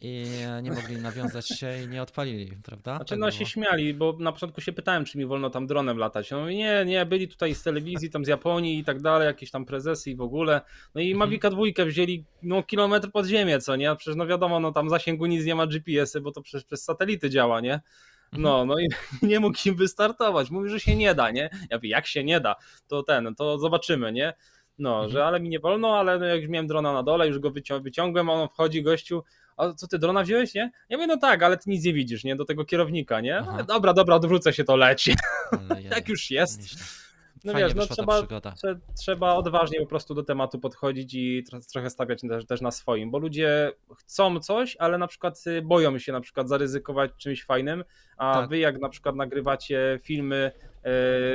i 0.01 0.25
nie 0.63 0.71
mogli 0.71 0.97
nawiązać 0.97 1.47
się 1.47 1.83
i 1.83 1.87
nie 1.87 2.01
odpalili, 2.01 2.51
prawda? 2.63 2.95
Znaczy 2.95 3.09
Tak 3.09 3.19
no 3.19 3.25
było. 3.27 3.37
się 3.39 3.45
śmiali, 3.45 3.93
bo 3.93 4.15
na 4.19 4.31
początku 4.31 4.61
się 4.61 4.71
pytałem, 4.73 5.05
czy 5.05 5.17
mi 5.17 5.25
wolno 5.25 5.49
tam 5.49 5.67
dronem 5.67 5.97
latać. 5.97 6.31
No 6.31 6.49
nie, 6.49 6.83
nie, 6.85 7.05
byli 7.05 7.27
tutaj 7.27 7.55
z 7.55 7.63
telewizji, 7.63 8.09
tam 8.09 8.25
z 8.25 8.27
Japonii 8.27 8.79
i 8.79 8.83
tak 8.83 9.01
dalej, 9.01 9.25
jakieś 9.25 9.51
tam 9.51 9.65
prezesy 9.65 10.11
i 10.11 10.15
w 10.15 10.21
ogóle. 10.21 10.61
No 10.95 11.01
i 11.01 11.11
Mhm. 11.11 11.19
Mavica 11.19 11.49
dwójkę 11.49 11.85
wzięli 11.85 12.23
no 12.43 12.63
kilometr 12.63 13.11
pod 13.11 13.25
ziemię, 13.25 13.59
co 13.59 13.75
nie? 13.75 13.95
Przecież 13.95 14.15
no 14.15 14.27
wiadomo, 14.27 14.59
no 14.59 14.71
tam 14.71 14.89
zasięgu 14.89 15.25
nic 15.25 15.45
nie 15.45 15.55
ma 15.55 15.67
GPS-y, 15.67 16.21
bo 16.21 16.31
to 16.31 16.41
przecież 16.41 16.63
przez 16.65 16.83
satelity 16.83 17.29
działa, 17.29 17.61
nie? 17.61 17.81
No, 18.33 18.65
no 18.65 18.79
i 18.79 18.87
nie 19.21 19.39
mógł 19.39 19.57
im 19.65 19.75
wystartować. 19.75 20.49
Mówi, 20.51 20.69
że 20.69 20.79
się 20.79 20.95
nie 20.95 21.15
da, 21.15 21.31
nie? 21.31 21.49
Ja 21.69 21.77
mówię, 21.77 21.89
jak 21.89 22.07
się 22.07 22.23
nie 22.23 22.39
da? 22.39 22.55
To 22.87 23.03
ten, 23.03 23.35
to 23.35 23.59
zobaczymy, 23.59 24.11
nie? 24.11 24.33
No, 24.79 24.93
Mhm. 24.93 25.11
że 25.11 25.25
ale 25.25 25.39
mi 25.39 25.49
nie 25.49 25.59
wolno, 25.59 25.97
ale 25.99 26.19
no 26.19 26.25
jak 26.25 26.41
już 26.41 26.49
miałem 26.49 26.67
drona 26.67 26.93
na 26.93 27.03
dole, 27.03 27.27
już 27.27 27.39
go 27.39 27.51
wycią- 27.51 27.81
wyciągłem, 27.83 28.29
a 28.29 28.33
on 28.33 28.49
wchodzi, 28.49 28.83
gościu, 28.83 29.23
a 29.61 29.73
co 29.73 29.87
ty 29.87 29.99
drona 29.99 30.23
wziąłeś, 30.23 30.53
nie? 30.53 30.71
Ja 30.89 30.97
mówię, 30.97 31.07
no 31.07 31.17
tak, 31.17 31.43
ale 31.43 31.57
ty 31.57 31.69
nic 31.69 31.85
nie 31.85 31.93
widzisz, 31.93 32.23
nie? 32.23 32.35
Do 32.35 32.45
tego 32.45 32.65
kierownika, 32.65 33.21
nie? 33.21 33.37
Ale 33.39 33.63
dobra, 33.63 33.93
dobra, 33.93 34.15
odwrócę 34.15 34.53
się, 34.53 34.63
to 34.63 34.75
leci. 34.75 35.13
Ale 35.69 35.81
Jak 35.81 36.09
już 36.09 36.31
jest. 36.31 36.61
No 37.43 37.53
Fajnie 37.53 37.67
wiesz, 37.67 37.75
no 37.75 37.95
trzeba, 37.95 38.21
trze- 38.21 38.79
trzeba 38.99 39.33
odważnie 39.33 39.79
po 39.79 39.85
prostu 39.85 40.13
do 40.13 40.23
tematu 40.23 40.59
podchodzić 40.59 41.13
i 41.13 41.43
tro- 41.51 41.71
trochę 41.71 41.89
stawiać 41.89 42.21
też, 42.21 42.45
też 42.45 42.61
na 42.61 42.71
swoim, 42.71 43.11
bo 43.11 43.17
ludzie 43.17 43.71
chcą 43.97 44.39
coś, 44.39 44.75
ale 44.79 44.97
na 44.97 45.07
przykład 45.07 45.43
y, 45.47 45.61
boją 45.61 45.99
się 45.99 46.11
na 46.11 46.21
przykład 46.21 46.49
zaryzykować 46.49 47.11
czymś 47.17 47.43
fajnym, 47.45 47.83
a 48.17 48.33
Tak. 48.33 48.49
wy 48.49 48.57
jak 48.57 48.79
na 48.79 48.89
przykład 48.89 49.15
nagrywacie 49.15 49.99
filmy 50.03 50.51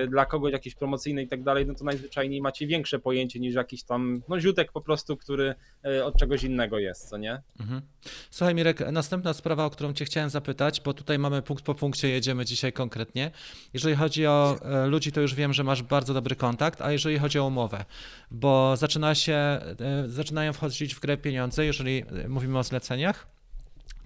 dla 0.09 0.26
kogoś 0.26 0.52
jakieś 0.52 0.74
promocyjne 0.74 1.22
i 1.22 1.28
tak 1.28 1.42
dalej, 1.42 1.66
no 1.66 1.74
to 1.74 1.85
najzwyczajniej 1.85 2.40
macie 2.42 2.66
większe 2.66 2.98
pojęcie 2.98 3.40
niż 3.40 3.54
jakiś 3.54 3.82
tam 3.82 4.22
no 4.28 4.40
ziutek 4.40 4.72
po 4.72 4.80
prostu, 4.80 5.16
który 5.16 5.54
y, 5.87 6.04
od 6.04 6.16
czegoś 6.16 6.44
innego 6.44 6.78
jest, 6.78 7.09
co 7.09 7.16
nie? 7.16 7.42
Mhm. 7.61 7.82
Słuchaj 8.30 8.54
Mirek, 8.54 8.92
następna 8.92 9.35
sprawa, 9.35 9.64
o 9.64 9.70
którą 9.70 9.92
cię 9.92 10.04
chciałem 10.04 10.30
zapytać, 10.30 10.80
bo 10.80 10.94
tutaj 10.94 11.18
mamy 11.18 11.42
punkt 11.42 11.64
po 11.64 11.74
punkcie, 11.74 12.09
jedziemy 12.09 12.44
dzisiaj 12.44 12.72
konkretnie. 12.72 13.30
Jeżeli 13.74 13.94
chodzi 13.94 14.26
o 14.26 14.59
e, 14.62 14.87
ludzi, 14.87 15.12
to 15.12 15.20
już 15.20 15.35
wiem, 15.35 15.52
że 15.52 15.64
masz 15.64 15.82
bardzo 15.82 16.14
dobry 16.14 16.37
kontakt, 16.37 16.80
a 16.80 16.92
jeżeli 16.92 17.18
chodzi 17.18 17.38
o 17.38 17.46
umowę, 17.46 17.85
bo 18.30 18.76
zaczyna 18.76 19.14
się, 19.14 19.35
e, 19.35 20.04
zaczynają 20.06 20.52
wchodzić 20.52 20.94
w 20.94 21.00
grę 21.00 21.16
pieniądze, 21.16 21.64
jeżeli 21.64 22.04
e, 22.24 22.28
mówimy 22.28 22.59
o 22.59 22.62
zleceniach, 22.62 23.36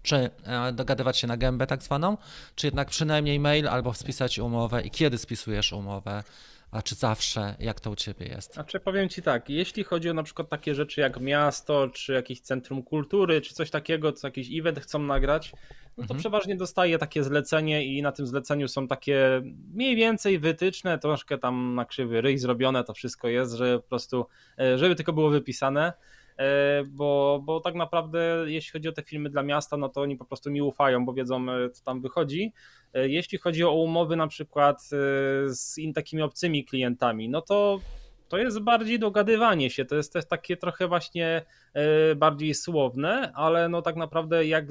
czy 0.02 0.30
e, 0.44 0.72
dogadywać 0.72 1.18
się 1.18 1.26
na 1.26 1.36
gębę 1.36 1.66
tak 1.66 1.82
zwaną, 1.82 2.16
czy 2.54 2.66
jednak 2.66 2.88
przynajmniej 2.88 3.40
mail 3.40 3.68
albo 3.68 3.94
spisać 3.94 4.38
umowę 4.38 4.82
i 4.82 4.90
kiedy 4.90 5.18
spisujesz 5.18 5.72
umowę, 5.72 6.22
a 6.70 6.82
czy 6.82 6.94
zawsze, 6.94 7.54
jak 7.60 7.80
to 7.80 7.90
u 7.90 7.96
ciebie 7.96 8.26
jest? 8.26 8.54
Znaczy 8.54 8.80
powiem 8.80 9.08
ci 9.08 9.22
tak, 9.22 9.50
jeśli 9.50 9.84
chodzi 9.84 10.10
o 10.10 10.14
na 10.14 10.22
przykład 10.22 10.48
takie 10.48 10.74
rzeczy 10.74 11.00
jak 11.00 11.20
miasto, 11.20 11.88
czy 11.88 12.12
jakieś 12.12 12.40
centrum 12.40 12.82
kultury, 12.82 13.40
czy 13.40 13.54
coś 13.54 13.70
takiego, 13.70 14.12
co 14.12 14.26
jakiś 14.26 14.48
event 14.58 14.80
chcą 14.80 14.98
nagrać, 14.98 15.52
no 15.96 15.96
to 15.96 16.02
Mhm. 16.02 16.20
przeważnie 16.20 16.56
dostaję 16.56 16.98
takie 16.98 17.24
zlecenie 17.24 17.84
i 17.84 18.02
na 18.02 18.12
tym 18.12 18.26
zleceniu 18.26 18.68
są 18.68 18.88
takie 18.88 19.42
mniej 19.74 19.96
więcej 19.96 20.38
wytyczne, 20.38 20.98
troszkę 20.98 21.38
tam 21.38 21.74
na 21.74 21.84
krzywy 21.84 22.20
ryj 22.20 22.38
zrobione 22.38 22.84
to 22.84 22.94
wszystko 22.94 23.28
jest, 23.28 23.54
że 23.54 23.78
po 23.78 23.88
prostu, 23.88 24.26
e, 24.58 24.78
żeby 24.78 24.94
tylko 24.94 25.12
było 25.12 25.30
wypisane, 25.30 25.92
bo, 26.88 27.40
bo 27.44 27.60
tak 27.60 27.74
naprawdę 27.74 28.44
jeśli 28.46 28.72
chodzi 28.72 28.88
o 28.88 28.92
te 28.92 29.02
filmy 29.02 29.30
dla 29.30 29.42
miasta, 29.42 29.76
no 29.76 29.88
to 29.88 30.00
oni 30.00 30.16
po 30.16 30.24
prostu 30.24 30.50
mi 30.50 30.62
ufają, 30.62 31.04
bo 31.04 31.12
wiedzą 31.12 31.50
e, 31.50 31.70
co 31.70 31.84
tam 31.84 32.00
wychodzi. 32.00 32.52
E, 32.94 33.08
Jeśli 33.08 33.38
chodzi 33.38 33.64
o 33.64 33.72
umowy 33.72 34.16
na 34.16 34.26
przykład 34.26 34.76
e, 34.76 34.86
z 35.48 35.76
takimi 35.94 36.22
obcymi 36.22 36.64
klientami, 36.64 37.28
no 37.28 37.42
to 37.42 37.80
to 38.28 38.38
jest 38.38 38.60
bardziej 38.60 38.98
dogadywanie 38.98 39.70
się, 39.70 39.84
to 39.84 39.96
jest 39.96 40.12
też 40.12 40.26
takie 40.26 40.56
trochę 40.56 40.88
właśnie 40.88 41.42
e, 41.74 42.14
bardziej 42.14 42.54
słowne, 42.54 43.32
ale 43.34 43.68
no 43.68 43.82
tak 43.82 43.96
naprawdę 43.96 44.46
jak 44.46 44.64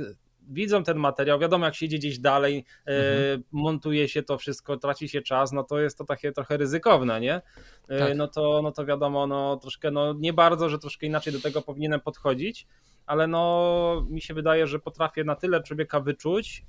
widzą 0.49 0.83
ten 0.83 0.97
materiał, 0.97 1.39
wiadomo 1.39 1.65
jak 1.65 1.75
się 1.75 1.85
idzie 1.85 1.97
gdzieś 1.97 2.19
dalej, 2.19 2.65
e, 2.88 2.91
Mhm. 2.91 3.43
montuje 3.51 4.07
się 4.07 4.23
to 4.23 4.38
wszystko, 4.38 4.77
traci 4.77 5.09
się 5.09 5.21
czas, 5.21 5.51
no 5.51 5.63
to 5.63 5.79
jest 5.79 5.97
to 5.97 6.05
takie 6.05 6.31
trochę 6.31 6.57
ryzykowne, 6.57 7.19
nie? 7.21 7.41
E, 7.89 7.99
Tak. 7.99 8.17
No, 8.17 8.27
to, 8.27 8.62
no 8.63 8.71
to 8.71 8.85
wiadomo, 8.85 9.27
no 9.27 9.57
troszkę, 9.57 9.91
no 9.91 10.13
nie 10.13 10.33
bardzo, 10.33 10.69
że 10.69 10.79
troszkę 10.79 11.07
inaczej 11.07 11.33
do 11.33 11.39
tego 11.39 11.62
powinienem 11.62 11.99
podchodzić, 11.99 12.67
ale 13.10 13.28
no 13.28 14.06
mi 14.10 14.22
się 14.22 14.34
wydaje, 14.34 14.67
że 14.67 14.80
potrafię 14.80 15.24
na 15.24 15.36
tyle 15.36 15.63
człowieka 15.63 16.00
wyczuć, 16.00 16.63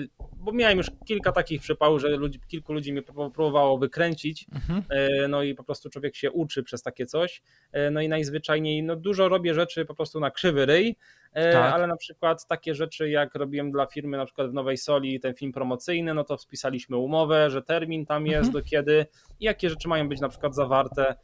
yy, 0.00 0.08
bo 0.36 0.52
miałem 0.52 0.78
już 0.78 0.86
kilka 1.06 1.32
takich 1.32 1.60
przypałów, 1.60 2.00
że 2.00 2.08
ludzi, 2.08 2.40
kilku 2.48 2.72
ludzi 2.72 2.92
mnie 2.92 3.02
pró- 3.02 3.30
próbowało 3.30 3.78
wykręcić, 3.78 4.46
Mhm. 4.54 4.82
yy, 4.90 5.28
no 5.28 5.42
i 5.42 5.54
po 5.54 5.64
prostu 5.64 5.90
człowiek 5.90 6.16
się 6.16 6.30
uczy 6.30 6.62
przez 6.62 6.82
takie 6.82 7.06
coś, 7.06 7.42
yy, 7.72 7.90
no 7.90 8.00
i 8.00 8.08
najzwyczajniej, 8.08 8.82
no 8.82 8.96
dużo 8.96 9.28
robię 9.28 9.54
rzeczy 9.54 9.84
po 9.84 9.94
prostu 9.94 10.20
na 10.20 10.30
krzywy 10.30 10.66
ryj, 10.66 10.96
Tak. 11.34 11.74
ale 11.74 11.86
na 11.86 11.96
przykład 11.96 12.46
takie 12.46 12.74
rzeczy 12.74 13.10
jak 13.10 13.34
robiłem 13.34 13.70
dla 13.72 13.86
firmy 13.86 14.16
na 14.16 14.24
przykład 14.26 14.50
w 14.50 14.54
Nowej 14.54 14.76
Soli 14.76 15.20
ten 15.20 15.34
film 15.34 15.52
promocyjny, 15.52 16.14
no 16.14 16.24
to 16.24 16.38
spisaliśmy 16.38 16.96
umowę, 16.96 17.50
że 17.50 17.62
termin 17.62 18.06
tam 18.06 18.26
jest, 18.26 18.46
Mhm. 18.48 18.52
do 18.64 18.70
kiedy 18.70 19.06
i 19.40 19.44
jakie 19.44 19.70
rzeczy 19.70 19.88
mają 19.88 20.08
być 20.08 20.20
na 20.20 20.28
przykład 20.28 20.54
zawarte, 20.54 21.14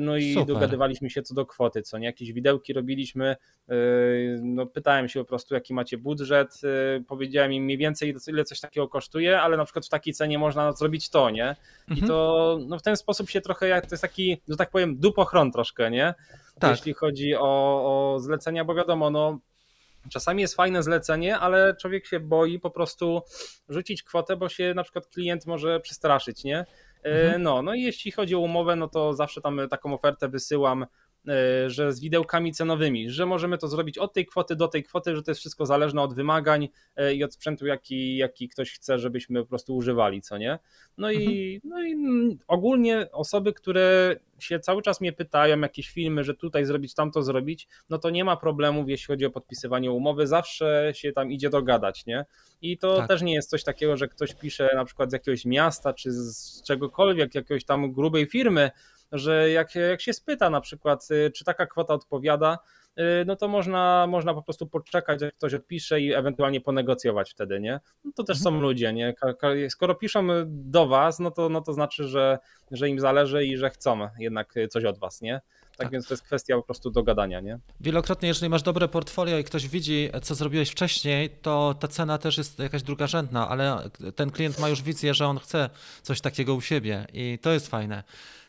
no 0.00 0.16
i 0.16 0.32
Super. 0.34 0.46
dogadywaliśmy 0.54 1.10
się 1.10 1.22
co 1.22 1.34
do 1.34 1.46
kwoty, 1.46 1.82
co 1.82 1.98
nie, 1.98 2.06
jakieś 2.06 2.32
widełki 2.32 2.72
robiliśmy, 2.72 3.36
Yy, 3.68 4.38
no, 4.42 4.66
pytałem 4.66 5.08
się 5.08 5.20
po 5.20 5.24
prostu, 5.26 5.54
jaki 5.54 5.74
macie 5.74 5.98
budżet. 5.98 6.62
yy, 6.62 7.04
Powiedziałem 7.08 7.52
im 7.52 7.64
mniej 7.64 7.78
więcej, 7.78 8.14
ile 8.28 8.44
coś 8.44 8.60
takiego 8.60 8.88
kosztuje, 8.88 9.40
ale 9.40 9.56
na 9.56 9.64
przykład 9.64 9.86
w 9.86 9.88
takiej 9.88 10.14
cenie 10.14 10.38
można 10.38 10.72
zrobić 10.72 11.10
to, 11.10 11.30
nie? 11.30 11.56
I 11.88 11.92
Mhm. 11.92 12.08
to 12.08 12.58
no, 12.66 12.78
w 12.78 12.82
ten 12.82 12.96
sposób 12.96 13.30
się 13.30 13.40
trochę, 13.40 13.68
jak 13.68 13.86
to 13.86 13.94
jest 13.94 14.02
taki, 14.02 14.40
że 14.48 14.56
tak 14.56 14.70
powiem, 14.70 14.96
dupochron 14.98 15.52
troszkę, 15.52 15.90
nie? 15.90 16.14
Tak. 16.58 16.70
Jeśli 16.70 16.92
chodzi 16.94 17.34
o, 17.34 17.42
o 18.14 18.20
zlecenia, 18.20 18.64
bo 18.64 18.74
wiadomo, 18.74 19.10
no. 19.10 19.38
Czasami 20.10 20.42
jest 20.42 20.54
fajne 20.54 20.82
zlecenie, 20.82 21.38
ale 21.38 21.76
człowiek 21.80 22.06
się 22.06 22.20
boi 22.20 22.58
po 22.60 22.70
prostu 22.70 23.22
rzucić 23.68 24.02
kwotę, 24.02 24.36
bo 24.36 24.48
się 24.48 24.74
na 24.74 24.82
przykład 24.82 25.06
klient 25.06 25.46
może 25.46 25.80
przestraszyć, 25.80 26.44
nie? 26.44 26.64
E, 27.02 27.10
Mhm. 27.26 27.42
No, 27.42 27.62
no 27.62 27.74
i 27.74 27.82
jeśli 27.82 28.12
chodzi 28.12 28.34
o 28.34 28.38
umowę, 28.40 28.76
no 28.76 28.88
to 28.88 29.14
zawsze 29.14 29.40
tam 29.40 29.60
taką 29.70 29.94
ofertę 29.94 30.28
wysyłam, 30.28 30.82
e, 30.82 30.86
że 31.66 31.92
z 31.92 32.00
widełkami 32.00 32.52
cenowymi, 32.52 33.10
że 33.10 33.26
możemy 33.26 33.58
to 33.58 33.68
zrobić 33.68 33.98
od 33.98 34.12
tej 34.12 34.26
kwoty 34.26 34.56
do 34.56 34.68
tej 34.68 34.82
kwoty, 34.82 35.16
że 35.16 35.22
to 35.22 35.30
jest 35.30 35.40
wszystko 35.40 35.66
zależne 35.66 36.02
od 36.02 36.14
wymagań 36.14 36.68
e, 36.96 37.14
i 37.14 37.24
od 37.24 37.34
sprzętu, 37.34 37.66
jaki, 37.66 38.16
jaki 38.16 38.48
ktoś 38.48 38.72
chce, 38.72 38.98
żebyśmy 38.98 39.40
po 39.40 39.46
prostu 39.46 39.76
używali, 39.76 40.22
co 40.22 40.38
nie? 40.38 40.58
No 40.98 41.12
i, 41.12 41.60
no 41.64 41.82
i 41.82 41.92
mm, 41.92 42.38
ogólnie 42.48 43.08
osoby, 43.12 43.52
które 43.52 44.16
się 44.38 44.60
cały 44.60 44.82
czas 44.82 45.00
mnie 45.00 45.12
pytają, 45.12 45.60
jakieś 45.60 45.90
filmy, 45.90 46.24
że 46.24 46.34
tutaj 46.34 46.64
zrobić, 46.64 46.94
tamto 46.94 47.22
zrobić, 47.22 47.68
no 47.90 47.98
to 47.98 48.10
nie 48.10 48.24
ma 48.24 48.36
problemów, 48.36 48.88
jeśli 48.88 49.06
chodzi 49.06 49.26
o 49.26 49.30
podpisywanie 49.30 49.90
umowy, 49.90 50.26
zawsze 50.26 50.92
się 50.94 51.12
tam 51.12 51.32
idzie 51.32 51.50
dogadać, 51.50 52.06
nie? 52.06 52.24
I 52.62 52.78
to 52.78 52.96
Tak. 52.96 53.08
też 53.08 53.22
nie 53.22 53.34
jest 53.34 53.50
coś 53.50 53.64
takiego, 53.64 53.96
że 53.96 54.08
ktoś 54.08 54.34
pisze 54.34 54.70
na 54.74 54.84
przykład 54.84 55.10
z 55.10 55.12
jakiegoś 55.12 55.44
miasta, 55.44 55.92
czy 55.92 56.12
z 56.12 56.62
czegokolwiek, 56.62 57.34
jakiejś 57.34 57.64
tam 57.64 57.92
grubej 57.92 58.26
firmy, 58.26 58.70
że 59.12 59.50
jak, 59.50 59.74
jak 59.74 60.00
się 60.00 60.12
spyta 60.12 60.50
na 60.50 60.60
przykład, 60.60 61.08
y, 61.10 61.30
czy 61.30 61.44
taka 61.44 61.66
kwota 61.66 61.94
odpowiada, 61.94 62.58
y, 62.98 63.02
no 63.26 63.36
to 63.36 63.48
można, 63.48 64.06
można 64.08 64.34
po 64.34 64.42
prostu 64.42 64.66
poczekać, 64.66 65.22
jak 65.22 65.34
ktoś 65.34 65.54
odpisze 65.54 66.00
i 66.00 66.12
ewentualnie 66.14 66.60
ponegocjować 66.60 67.30
wtedy, 67.30 67.60
nie? 67.60 67.80
No 68.04 68.12
to 68.14 68.24
też 68.24 68.40
są 68.40 68.60
ludzie, 68.60 68.92
nie? 68.92 69.14
Skoro 69.68 69.94
piszą 69.94 70.26
do 70.46 70.86
was, 70.86 71.18
no 71.18 71.30
to, 71.30 71.48
no 71.48 71.60
to 71.60 71.72
znaczy, 71.72 72.08
że, 72.08 72.38
że 72.70 72.88
im 72.88 73.00
zależy 73.00 73.44
i 73.46 73.56
że 73.56 73.70
chcą 73.70 74.08
jednak 74.18 74.54
coś 74.70 74.84
od 74.84 74.98
was, 74.98 75.20
nie? 75.20 75.40
Tak, 75.72 75.78
Tak. 75.78 75.90
więc 75.92 76.08
to 76.08 76.14
jest 76.14 76.24
kwestia 76.24 76.56
po 76.56 76.62
prostu 76.62 76.90
dogadania, 76.90 77.40
nie? 77.40 77.58
Wielokrotnie, 77.80 78.28
jeżeli 78.28 78.50
masz 78.50 78.62
dobre 78.62 78.88
portfolio 78.88 79.38
i 79.38 79.44
ktoś 79.44 79.68
widzi, 79.68 80.10
co 80.22 80.34
zrobiłeś 80.34 80.70
wcześniej, 80.70 81.30
to 81.30 81.74
ta 81.80 81.88
cena 81.88 82.18
też 82.18 82.38
jest 82.38 82.58
jakaś 82.58 82.82
drugorzędna, 82.82 83.48
ale 83.48 83.90
ten 84.16 84.30
klient 84.30 84.58
ma 84.58 84.68
już 84.68 84.82
wizję, 84.82 85.14
że 85.14 85.26
on 85.26 85.38
chce 85.38 85.70
coś 86.02 86.20
takiego 86.20 86.54
u 86.54 86.60
siebie 86.60 87.06
i 87.12 87.38
to 87.42 87.50
jest 87.52 87.68
fajne. 87.68 88.02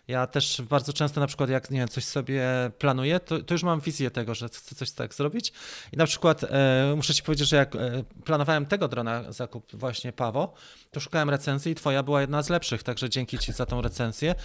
Ja 0.07 0.27
też 0.27 0.61
bardzo 0.61 0.93
często 0.93 1.19
na 1.21 1.27
przykład 1.27 1.49
jak 1.49 1.71
nie 1.71 1.79
wiem, 1.79 1.87
coś 1.87 2.05
sobie 2.05 2.43
planuję, 2.77 3.19
to, 3.19 3.39
to 3.39 3.53
już 3.53 3.63
mam 3.63 3.81
wizję 3.81 4.11
tego, 4.11 4.35
że 4.35 4.47
chcę 4.47 4.75
coś 4.75 4.91
tak 4.91 5.13
zrobić. 5.13 5.53
I 5.91 5.97
na 5.97 6.05
przykład 6.05 6.43
e, 6.43 6.93
muszę 6.95 7.13
ci 7.13 7.23
powiedzieć, 7.23 7.49
że 7.49 7.55
jak 7.55 7.75
e, 7.75 8.03
planowałem 8.25 8.65
tego 8.65 8.87
drona 8.87 9.31
zakup 9.31 9.75
właśnie 9.75 10.13
Pawo, 10.13 10.53
to 10.91 10.99
szukałem 10.99 11.29
recenzji 11.29 11.71
i 11.71 11.75
twoja 11.75 12.03
była 12.03 12.21
jedna 12.21 12.43
z 12.43 12.49
lepszych, 12.49 12.83
także 12.83 13.09
dzięki 13.09 13.39
ci 13.39 13.53
za 13.53 13.65
tą 13.65 13.81
recenzję. 13.81 14.35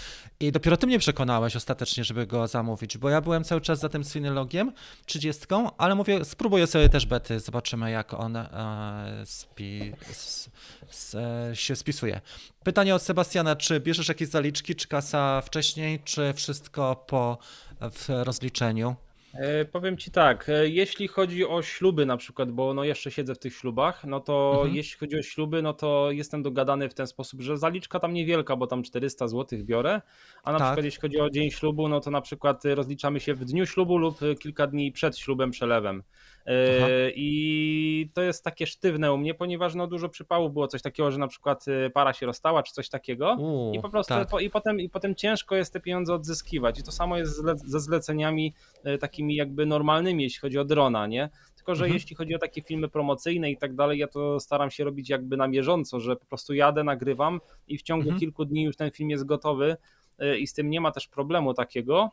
I 0.40 0.52
dopiero 0.52 0.76
ty 0.76 0.86
mnie 0.86 0.98
przekonałeś 0.98 1.56
ostatecznie, 1.56 2.04
żeby 2.04 2.26
go 2.26 2.46
zamówić, 2.46 2.98
bo 2.98 3.10
ja 3.10 3.20
byłem 3.20 3.44
cały 3.44 3.60
czas 3.60 3.78
za 3.78 3.88
tym 3.88 4.04
Synylogiem 4.04 4.72
30, 5.06 5.46
ale 5.78 5.94
mówię, 5.94 6.24
spróbuję 6.24 6.66
sobie 6.66 6.88
też 6.88 7.06
bety, 7.06 7.40
zobaczymy 7.40 7.90
jak 7.90 8.14
on 8.14 8.36
e, 8.36 9.22
spi, 9.24 9.92
s, 10.10 10.50
s, 10.90 11.14
e, 11.14 11.56
się 11.56 11.76
spisuje. 11.76 12.20
Pytanie 12.64 12.94
od 12.94 13.02
Sebastiana, 13.02 13.56
czy 13.56 13.80
bierzesz 13.80 14.08
jakieś 14.08 14.28
zaliczki, 14.28 14.74
czy 14.74 14.88
kasa 14.88 15.40
wcześniej, 15.48 16.00
czy 16.04 16.32
wszystko 16.32 17.04
po 17.06 17.38
w 17.80 18.08
rozliczeniu? 18.08 18.96
E, 19.34 19.64
powiem 19.64 19.96
ci 19.96 20.10
tak, 20.10 20.48
e, 20.48 20.68
jeśli 20.68 21.08
chodzi 21.08 21.46
o 21.46 21.62
śluby 21.62 22.06
na 22.06 22.16
przykład, 22.16 22.52
bo 22.52 22.74
no 22.74 22.84
jeszcze 22.84 23.10
siedzę 23.10 23.34
w 23.34 23.38
tych 23.38 23.54
ślubach, 23.54 24.04
no 24.04 24.20
to 24.20 24.52
mhm. 24.54 24.74
jeśli 24.74 24.98
chodzi 24.98 25.18
o 25.18 25.22
śluby, 25.22 25.62
no 25.62 25.72
to 25.72 26.10
jestem 26.10 26.42
dogadany 26.42 26.88
w 26.88 26.94
ten 26.94 27.06
sposób, 27.06 27.40
że 27.40 27.58
zaliczka 27.58 28.00
tam 28.00 28.14
niewielka, 28.14 28.56
bo 28.56 28.66
tam 28.66 28.82
400 28.82 29.28
zł 29.28 29.58
biorę, 29.62 30.00
a 30.44 30.52
na 30.52 30.58
tak. 30.58 30.66
przykład 30.68 30.84
jeśli 30.84 31.00
chodzi 31.00 31.20
o 31.20 31.30
dzień 31.30 31.50
ślubu, 31.50 31.88
no 31.88 32.00
to 32.00 32.10
na 32.10 32.20
przykład 32.20 32.64
rozliczamy 32.64 33.20
się 33.20 33.34
w 33.34 33.44
dniu 33.44 33.66
ślubu 33.66 33.98
lub 33.98 34.20
kilka 34.40 34.66
dni 34.66 34.92
przed 34.92 35.18
ślubem 35.18 35.50
przelewem. 35.50 36.02
Aha. 36.48 36.88
E, 36.88 37.10
I 37.14 38.10
to 38.14 38.22
jest 38.22 38.44
takie 38.44 38.66
sztywne 38.66 39.12
u 39.12 39.18
mnie, 39.18 39.34
ponieważ 39.34 39.74
no 39.74 39.86
dużo 39.86 40.08
przypałów 40.08 40.52
było 40.52 40.68
coś 40.68 40.82
takiego, 40.82 41.10
że 41.10 41.18
na 41.18 41.28
przykład 41.28 41.68
y, 41.68 41.90
para 41.90 42.12
się 42.12 42.26
rozstała 42.26 42.62
czy 42.62 42.72
coś 42.72 42.88
takiego 42.88 43.36
U, 43.38 43.72
i 43.74 43.80
po 43.80 43.88
prostu 43.88 44.14
tak. 44.14 44.28
po, 44.28 44.40
i, 44.40 44.50
potem, 44.50 44.80
i 44.80 44.88
potem 44.88 45.14
ciężko 45.14 45.56
jest 45.56 45.72
te 45.72 45.80
pieniądze 45.80 46.14
odzyskiwać. 46.14 46.78
I 46.78 46.82
to 46.82 46.92
samo 46.92 47.16
jest 47.18 47.42
ze 47.64 47.80
zleceniami 47.80 48.54
y, 48.86 48.98
takimi 48.98 49.34
jakby 49.34 49.66
normalnymi, 49.66 50.22
jeśli 50.22 50.40
chodzi 50.40 50.58
o 50.58 50.64
drona, 50.64 51.06
nie? 51.06 51.28
Tylko, 51.56 51.74
że 51.74 51.84
mhm. 51.84 51.94
jeśli 51.94 52.16
chodzi 52.16 52.34
o 52.34 52.38
takie 52.38 52.62
filmy 52.62 52.88
promocyjne 52.88 53.50
i 53.50 53.56
tak 53.56 53.74
dalej, 53.74 53.98
ja 53.98 54.08
to 54.08 54.40
staram 54.40 54.70
się 54.70 54.84
robić 54.84 55.08
jakby 55.08 55.36
na 55.36 55.48
bieżąco, 55.48 56.00
że 56.00 56.16
po 56.16 56.26
prostu 56.26 56.54
jadę, 56.54 56.84
nagrywam 56.84 57.40
i 57.68 57.78
w 57.78 57.82
ciągu 57.82 58.02
mhm. 58.02 58.20
kilku 58.20 58.44
dni 58.44 58.62
już 58.62 58.76
ten 58.76 58.90
film 58.90 59.10
jest 59.10 59.24
gotowy 59.24 59.76
y, 60.22 60.38
i 60.38 60.46
z 60.46 60.54
tym 60.54 60.70
nie 60.70 60.80
ma 60.80 60.92
też 60.92 61.08
problemu 61.08 61.54
takiego. 61.54 62.10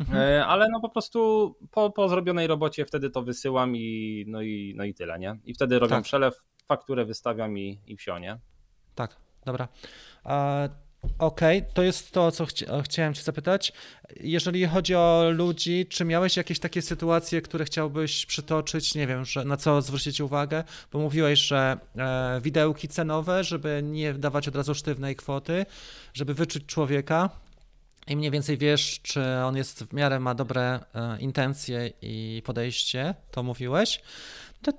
Mhm. 0.00 0.18
E, 0.18 0.46
ale 0.46 0.68
no 0.72 0.80
po 0.80 0.88
prostu 0.88 1.54
po, 1.70 1.90
po 1.90 2.08
zrobionej 2.08 2.46
robocie 2.46 2.84
wtedy 2.84 3.10
to 3.10 3.22
wysyłam 3.22 3.76
i 3.76 4.24
no 4.28 4.42
i, 4.42 4.74
no 4.76 4.84
i 4.84 4.94
tyle, 4.94 5.18
nie? 5.18 5.38
I 5.44 5.54
wtedy 5.54 5.78
robię 5.78 5.94
tak. 5.94 6.04
przelew, 6.04 6.42
fakturę 6.68 7.04
wystawiam 7.04 7.58
i, 7.58 7.80
i 7.86 7.96
wsio, 7.96 8.18
nie? 8.18 8.38
Tak, 8.94 9.16
dobra. 9.44 9.68
Okej, 11.18 11.58
okay, 11.58 11.72
to 11.74 11.82
jest 11.82 12.10
to, 12.10 12.30
co 12.30 12.46
chci 12.46 12.64
chciałem 12.84 13.14
Cię 13.14 13.22
zapytać. 13.22 13.72
Jeżeli 14.20 14.66
chodzi 14.66 14.94
o 14.94 15.30
ludzi, 15.32 15.86
czy 15.86 16.04
miałeś 16.04 16.36
jakieś 16.36 16.58
takie 16.58 16.82
sytuacje, 16.82 17.42
które 17.42 17.64
chciałbyś 17.64 18.26
przytoczyć? 18.26 18.94
Nie 18.94 19.06
wiem, 19.06 19.24
że 19.24 19.44
na 19.44 19.56
co 19.56 19.82
zwrócić 19.82 20.20
uwagę, 20.20 20.64
bo 20.92 20.98
mówiłeś, 20.98 21.38
że 21.38 21.78
e, 21.96 22.40
widełki 22.42 22.88
cenowe, 22.88 23.44
żeby 23.44 23.80
nie 23.84 24.14
dawać 24.14 24.48
od 24.48 24.56
razu 24.56 24.74
sztywnej 24.74 25.16
kwoty, 25.16 25.66
żeby 26.14 26.34
wyczuć 26.34 26.66
człowieka 26.66 27.30
i 28.06 28.16
mniej 28.16 28.30
więcej 28.30 28.58
wiesz, 28.58 29.00
czy 29.02 29.22
on 29.44 29.56
jest 29.56 29.84
w 29.84 29.92
miarę 29.92 30.20
ma 30.20 30.34
dobre 30.34 30.80
e, 30.94 31.20
intencje 31.20 31.90
i 32.02 32.42
podejście, 32.44 33.14
to 33.30 33.42
mówiłeś. 33.42 34.00
To, 34.62 34.72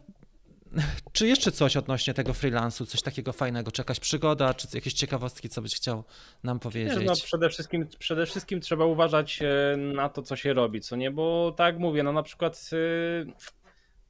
czy 1.14 1.28
jeszcze 1.28 1.52
coś 1.52 1.78
odnośnie 1.78 2.14
tego 2.14 2.34
freelansu, 2.34 2.86
coś 2.86 3.02
takiego 3.02 3.34
fajnego, 3.34 3.72
czy 3.72 3.82
jakaś 3.82 4.00
przygoda, 4.00 4.54
czy 4.54 4.68
jakieś 4.74 4.94
ciekawostki, 4.94 5.50
co 5.50 5.62
byś 5.62 5.76
chciał 5.76 6.04
nam 6.44 6.60
powiedzieć? 6.60 7.06
no, 7.06 7.14
przede, 7.16 7.50
wszystkim, 7.50 7.88
przede 8.00 8.26
wszystkim 8.26 8.62
trzeba 8.62 8.86
uważać 8.86 9.40
e, 9.42 9.78
na 9.78 10.10
to, 10.10 10.22
co 10.22 10.36
się 10.36 10.54
robi, 10.54 10.82
co 10.82 10.96
nie, 10.96 11.12
bo 11.12 11.54
tak 11.58 11.80
mówię, 11.80 12.04
no 12.04 12.14
na 12.14 12.24
przykład 12.24 12.70
e, 12.74 13.52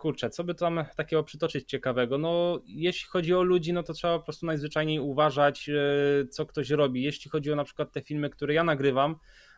kurczę, 0.02 0.30
co 0.30 0.43
by 0.43 0.56
tam 0.56 0.86
takiego 0.95 1.24
przytoczyć 1.24 1.70
ciekawego? 1.70 2.18
No, 2.18 2.60
jeśli 2.66 3.10
chodzi 3.10 3.36
o 3.36 3.43
ludzi, 3.43 3.74
no 3.74 3.84
to 3.84 3.93
trzeba 3.93 4.20
po 4.20 4.26
prostu 4.26 4.45
najzwyczajniej 4.45 4.99
uważać, 4.99 5.70
e, 5.70 6.28
co 6.28 6.45
ktoś 6.45 6.70
robi. 6.70 7.04
Jeśli 7.04 7.32
chodzi 7.32 7.52
o 7.52 7.56
na 7.56 7.64
przykład 7.64 7.91
te 7.91 8.02
filmy, 8.02 8.30
które 8.30 8.54
ja 8.54 8.64
nagrywam, 8.64 9.16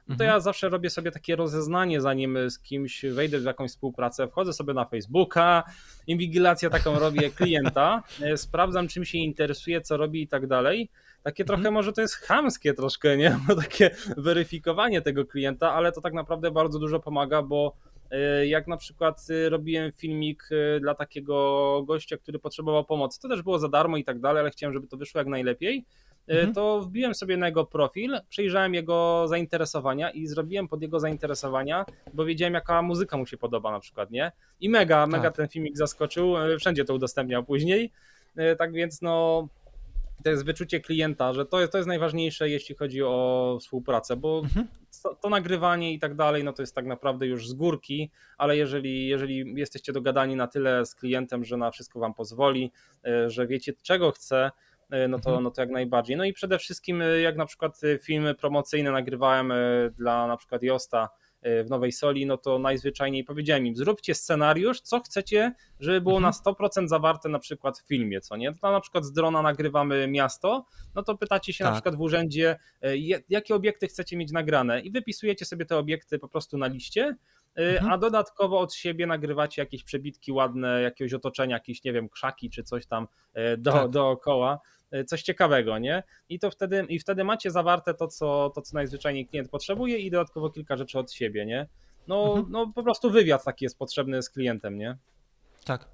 no 0.07 0.15
to 0.15 0.23
mhm. 0.23 0.29
ja 0.29 0.39
zawsze 0.39 0.69
robię 0.69 0.89
sobie 0.89 1.11
takie 1.11 1.35
rozeznanie, 1.35 2.01
zanim 2.01 2.49
z 2.49 2.59
kimś 2.59 3.05
wejdę 3.05 3.39
w 3.39 3.43
jakąś 3.43 3.71
współpracę. 3.71 4.27
Wchodzę 4.27 4.53
sobie 4.53 4.73
na 4.73 4.85
Facebooka, 4.85 5.63
inwigilację 6.07 6.69
taką 6.69 6.99
robię 6.99 7.29
klienta, 7.29 8.03
e, 8.21 8.37
sprawdzam, 8.37 8.87
czym 8.87 9.05
się 9.05 9.17
interesuje, 9.17 9.81
co 9.81 9.97
robi 9.97 10.21
i 10.21 10.27
tak 10.27 10.47
dalej. 10.47 10.89
Takie 11.23 11.45
trochę 11.45 11.59
mhm. 11.59 11.73
może 11.73 11.93
to 11.93 12.01
jest 12.01 12.15
chamskie 12.15 12.73
troszkę, 12.73 13.17
nie? 13.17 13.39
No, 13.47 13.55
takie 13.55 13.95
weryfikowanie 14.17 15.01
tego 15.01 15.25
klienta, 15.25 15.73
ale 15.73 15.91
to 15.91 16.01
tak 16.01 16.13
naprawdę 16.13 16.51
bardzo 16.51 16.79
dużo 16.79 16.99
pomaga, 16.99 17.41
bo 17.41 17.75
jak 18.45 18.67
na 18.67 18.77
przykład 18.77 19.25
e, 19.29 19.49
robiłem 19.49 19.91
filmik 19.91 20.49
e, 20.51 20.79
dla 20.79 20.95
takiego 20.95 21.83
gościa, 21.87 22.17
który 22.17 22.39
potrzebował 22.39 22.85
pomocy, 22.85 23.21
to 23.21 23.29
też 23.29 23.41
było 23.41 23.59
za 23.59 23.69
darmo 23.69 23.97
i 23.97 24.03
tak 24.03 24.19
dalej, 24.19 24.39
ale 24.39 24.49
chciałem, 24.49 24.73
żeby 24.73 24.87
to 24.87 24.97
wyszło 24.97 25.19
jak 25.19 25.27
najlepiej. 25.27 25.85
Mhm. 26.27 26.53
To 26.53 26.81
wbiłem 26.81 27.15
sobie 27.15 27.37
na 27.37 27.45
jego 27.45 27.65
profil, 27.65 28.19
przejrzałem 28.29 28.73
jego 28.73 29.25
zainteresowania 29.27 30.11
i 30.11 30.27
zrobiłem 30.27 30.67
pod 30.67 30.81
jego 30.81 30.99
zainteresowania, 30.99 31.85
bo 32.13 32.25
wiedziałem, 32.25 32.53
jaka 32.53 32.81
muzyka 32.81 33.17
mu 33.17 33.25
się 33.25 33.37
podoba 33.37 33.71
na 33.71 33.79
przykład, 33.79 34.11
nie? 34.11 34.31
I 34.61 34.69
mega, 34.69 35.07
mega 35.07 35.23
tak. 35.23 35.35
ten 35.35 35.47
filmik 35.47 35.77
zaskoczył, 35.77 36.33
wszędzie 36.59 36.85
to 36.85 36.93
udostępniał 36.93 37.43
później. 37.43 37.91
Tak 38.57 38.73
więc 38.73 39.01
no, 39.01 39.47
to 40.23 40.29
jest 40.29 40.45
wyczucie 40.45 40.79
klienta, 40.79 41.33
że 41.33 41.45
to 41.45 41.59
jest, 41.59 41.71
to 41.71 41.77
jest 41.77 41.87
najważniejsze, 41.87 42.49
jeśli 42.49 42.75
chodzi 42.75 43.03
o 43.03 43.57
współpracę, 43.61 44.15
bo 44.15 44.39
mhm. 44.43 44.67
To, 45.03 45.15
to, 45.15 45.29
nagrywanie 45.29 45.93
i 45.93 45.99
tak 45.99 46.15
dalej, 46.15 46.43
no 46.43 46.53
to 46.53 46.61
jest 46.61 46.75
tak 46.75 46.85
naprawdę 46.85 47.27
już 47.27 47.47
z 47.47 47.53
górki, 47.53 48.11
ale 48.37 48.57
jeżeli, 48.57 49.07
jeżeli 49.07 49.53
jesteście 49.55 49.93
dogadani 49.93 50.35
na 50.35 50.47
tyle 50.47 50.85
z 50.85 50.95
klientem, 50.95 51.45
że 51.45 51.57
na 51.57 51.71
wszystko 51.71 51.99
wam 51.99 52.13
pozwoli, 52.13 52.71
e, 53.05 53.29
że 53.29 53.47
wiecie 53.47 53.73
czego 53.81 54.11
chce, 54.11 54.51
e, 54.89 55.07
no 55.07 55.19
to, 55.19 55.29
mhm. 55.29 55.43
no 55.43 55.51
to 55.51 55.61
jak 55.61 55.69
najbardziej. 55.69 56.17
No 56.17 56.25
i 56.25 56.33
przede 56.33 56.57
wszystkim, 56.57 57.01
e, 57.01 57.21
jak 57.21 57.37
na 57.37 57.45
przykład 57.45 57.81
filmy 58.01 58.35
promocyjne 58.35 58.91
nagrywałem 58.91 59.53
dla 59.97 60.27
na 60.27 60.37
przykład 60.37 60.63
Josta, 60.63 61.09
w 61.65 61.69
Nowej 61.69 61.91
Soli, 61.91 62.25
no 62.25 62.37
to 62.37 62.59
najzwyczajniej 62.59 63.23
powiedziałem 63.23 63.67
im, 63.67 63.75
zróbcie 63.75 64.15
scenariusz, 64.15 64.81
co 64.81 64.99
chcecie, 64.99 65.53
żeby 65.79 66.01
było 66.01 66.17
mhm. 66.17 66.33
na 66.45 66.51
100% 66.51 66.87
zawarte 66.87 67.29
na 67.29 67.39
przykład 67.39 67.79
w 67.79 67.87
filmie, 67.87 68.21
co 68.21 68.37
nie? 68.37 68.53
To 68.53 68.71
na 68.71 68.79
przykład 68.81 69.05
z 69.05 69.11
drona 69.11 69.41
nagrywamy 69.41 70.07
miasto, 70.07 70.65
no 70.95 71.03
to 71.03 71.17
pytacie 71.17 71.53
się 71.53 71.63
tak. 71.63 71.71
na 71.71 71.75
przykład 71.75 71.95
w 71.95 72.01
urzędzie, 72.01 72.59
e, 72.81 72.97
jakie 73.29 73.55
obiekty 73.55 73.87
chcecie 73.87 74.17
mieć 74.17 74.31
nagrane 74.31 74.79
i 74.79 74.91
wypisujecie 74.91 75.45
sobie 75.45 75.65
te 75.65 75.77
obiekty 75.77 76.19
po 76.19 76.27
prostu 76.27 76.57
na 76.57 76.67
liście, 76.67 77.15
e, 77.55 77.61
mhm. 77.61 77.91
a 77.91 77.97
dodatkowo 77.97 78.59
od 78.59 78.73
siebie 78.73 79.07
nagrywacie 79.07 79.61
jakieś 79.61 79.83
przebitki 79.83 80.31
ładne, 80.31 80.81
jakiegoś 80.81 81.13
otoczenia, 81.13 81.55
jakieś, 81.55 81.83
nie 81.83 81.93
wiem, 81.93 82.09
krzaki 82.09 82.49
czy 82.49 82.63
coś 82.63 82.85
tam 82.85 83.07
e, 83.33 83.57
do, 83.57 83.71
tak. 83.71 83.89
dookoła, 83.89 84.59
E, 84.82 84.82
coś 85.07 85.21
ciekawego, 85.23 85.77
nie? 85.77 86.03
I 86.29 86.39
to 86.39 86.51
wtedy, 86.51 86.85
i 86.89 86.99
wtedy 86.99 87.23
macie 87.23 87.51
zawarte 87.51 87.93
to 87.93 88.07
co, 88.07 88.51
to, 88.55 88.61
co 88.61 88.77
najzwyczajniej 88.77 89.27
klient 89.27 89.49
potrzebuje 89.49 89.97
i 89.97 90.11
dodatkowo 90.11 90.49
kilka 90.49 90.77
rzeczy 90.77 90.99
od 90.99 91.11
siebie, 91.11 91.45
nie? 91.45 91.67
No, 92.07 92.27
mhm. 92.27 92.45
no 92.49 92.71
po 92.75 92.83
prostu 92.83 93.11
wywiad 93.11 93.43
taki 93.43 93.65
jest 93.65 93.77
potrzebny 93.77 94.21
z 94.21 94.29
klientem, 94.29 94.77
nie? 94.77 94.97
Tak. 95.65 95.87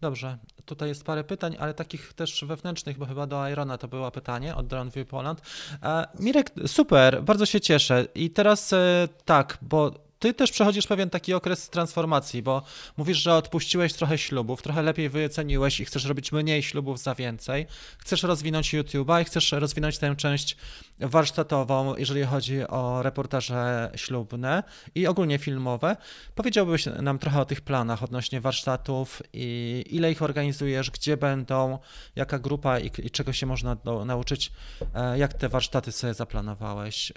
Dobrze, 0.00 0.38
tutaj 0.64 0.88
jest 0.88 1.04
parę 1.04 1.24
pytań, 1.24 1.56
ale 1.58 1.74
takich 1.74 2.12
też 2.12 2.44
wewnętrznych, 2.44 2.98
bo 2.98 3.06
chyba 3.06 3.26
do 3.26 3.48
Irona 3.48 3.78
to 3.78 3.88
było 3.88 4.10
pytanie 4.10 4.56
od 4.56 4.66
Drone 4.66 4.90
View 4.90 5.08
Poland. 5.08 5.42
E, 5.82 6.06
Mirek, 6.18 6.50
super, 6.66 7.22
bardzo 7.22 7.46
się 7.46 7.60
cieszę. 7.60 8.06
I 8.14 8.30
teraz 8.30 8.72
e, 8.72 9.08
tak, 9.24 9.58
bo 9.62 9.90
ty 10.22 10.34
też 10.34 10.52
przechodzisz 10.52 10.86
pewien 10.86 11.10
taki 11.10 11.34
okres 11.34 11.70
transformacji, 11.70 12.42
bo 12.42 12.62
mówisz, 12.96 13.18
że 13.18 13.34
odpuściłeś 13.34 13.92
trochę 13.92 14.18
ślubów, 14.18 14.62
trochę 14.62 14.82
lepiej 14.82 15.08
wyceniłeś 15.08 15.80
i 15.80 15.84
chcesz 15.84 16.04
robić 16.04 16.32
mniej 16.32 16.62
ślubów 16.62 16.98
za 16.98 17.14
więcej. 17.14 17.66
Chcesz 17.98 18.22
rozwinąć 18.22 18.74
YouTube'a 18.74 19.22
i 19.22 19.24
chcesz 19.24 19.52
rozwinąć 19.52 19.98
tę 19.98 20.16
część 20.16 20.56
warsztatową, 21.00 21.96
jeżeli 21.96 22.22
chodzi 22.22 22.68
o 22.68 23.02
reportaże 23.02 23.90
ślubne 23.96 24.62
i 24.94 25.06
ogólnie 25.06 25.38
filmowe. 25.38 25.96
Powiedziałbyś 26.34 26.86
nam 26.86 27.18
trochę 27.18 27.40
o 27.40 27.44
tych 27.44 27.60
planach 27.60 28.02
odnośnie 28.02 28.40
warsztatów 28.40 29.22
i 29.32 29.84
ile 29.90 30.12
ich 30.12 30.22
organizujesz, 30.22 30.90
gdzie 30.90 31.16
będą, 31.16 31.78
jaka 32.16 32.38
grupa 32.38 32.78
i, 32.78 32.90
i 32.98 33.10
czego 33.10 33.32
się 33.32 33.46
można 33.46 33.74
do, 33.74 34.04
nauczyć, 34.04 34.52
e, 34.94 35.18
jak 35.18 35.34
te 35.34 35.48
warsztaty 35.48 35.92
sobie 35.92 36.14
zaplanowałeś, 36.14 37.10
e, 37.10 37.14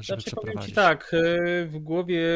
żeby 0.00 0.04
znaczy, 0.04 0.30
przeprowadzić? 0.30 0.74
tak, 0.74 1.14
e, 1.14 1.66
w 1.66 1.78
głowie 1.78 2.29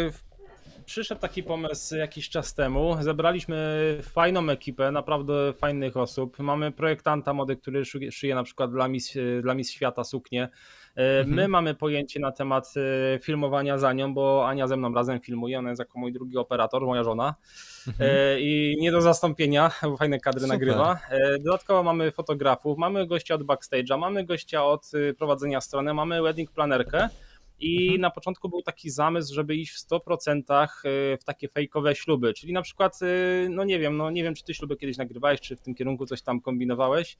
przyszedł 0.84 1.20
taki 1.20 1.42
pomysł 1.42 1.96
jakiś 1.96 2.28
czas 2.28 2.54
temu. 2.54 2.96
Zebraliśmy 3.00 3.98
fajną 4.02 4.50
ekipę, 4.50 4.90
naprawdę 4.90 5.52
fajnych 5.52 5.96
osób. 5.96 6.38
Mamy 6.38 6.72
projektanta 6.72 7.34
mody, 7.34 7.56
który 7.56 7.84
szyje 8.10 8.34
na 8.34 8.42
przykład 8.42 8.70
dla 8.70 8.88
Miss, 8.88 9.14
dla 9.42 9.54
Miss 9.54 9.70
Świata 9.70 10.04
suknie. 10.04 10.48
My 10.96 11.32
mhm. 11.32 11.50
mamy 11.50 11.74
pojęcie 11.74 12.20
na 12.20 12.32
temat 12.32 12.74
filmowania 13.22 13.78
za 13.78 13.92
nią, 13.92 14.14
bo 14.14 14.48
Ania 14.48 14.66
ze 14.66 14.76
mną 14.76 14.94
razem 14.94 15.20
filmuje, 15.20 15.58
ona 15.58 15.68
jest 15.68 15.78
jako 15.78 15.98
mój 15.98 16.12
drugi 16.12 16.36
operator, 16.36 16.82
moja 16.82 17.04
żona. 17.04 17.34
Mhm. 17.86 18.08
I 18.38 18.76
nie 18.80 18.92
do 18.92 19.00
zastąpienia, 19.00 19.70
bo 19.82 19.96
fajne 19.96 20.20
kadry 20.20 20.40
Super. 20.40 20.54
nagrywa. 20.54 20.98
Dodatkowo 21.40 21.82
mamy 21.82 22.10
fotografów, 22.10 22.78
mamy 22.78 23.06
gościa 23.06 23.34
od 23.34 23.42
backstage'a, 23.42 23.98
mamy 23.98 24.24
gościa 24.24 24.64
od 24.64 24.90
prowadzenia 25.18 25.60
strony, 25.60 25.94
mamy 25.94 26.22
wedding 26.22 26.50
planerkę. 26.50 27.08
I 27.64 27.82
mhm. 27.82 28.00
na 28.00 28.10
początku 28.10 28.48
był 28.48 28.62
taki 28.62 28.90
zamysł, 28.90 29.34
żeby 29.34 29.56
iść 29.56 29.72
w 29.72 29.88
100% 29.88 30.66
y, 30.84 31.18
w 31.20 31.24
takie 31.24 31.48
fejkowe 31.48 31.94
śluby, 31.94 32.34
czyli 32.34 32.52
na 32.52 32.62
przykład, 32.62 33.02
y, 33.02 33.48
no 33.50 33.64
nie 33.64 33.78
wiem, 33.78 33.96
no 33.96 34.10
nie 34.10 34.22
wiem, 34.22 34.34
czy 34.34 34.44
ty 34.44 34.54
śluby 34.54 34.76
kiedyś 34.76 34.96
nagrywałeś, 34.96 35.40
czy 35.40 35.56
w 35.56 35.60
tym 35.60 35.74
kierunku 35.74 36.06
coś 36.06 36.22
tam 36.22 36.40
kombinowałeś. 36.40 37.16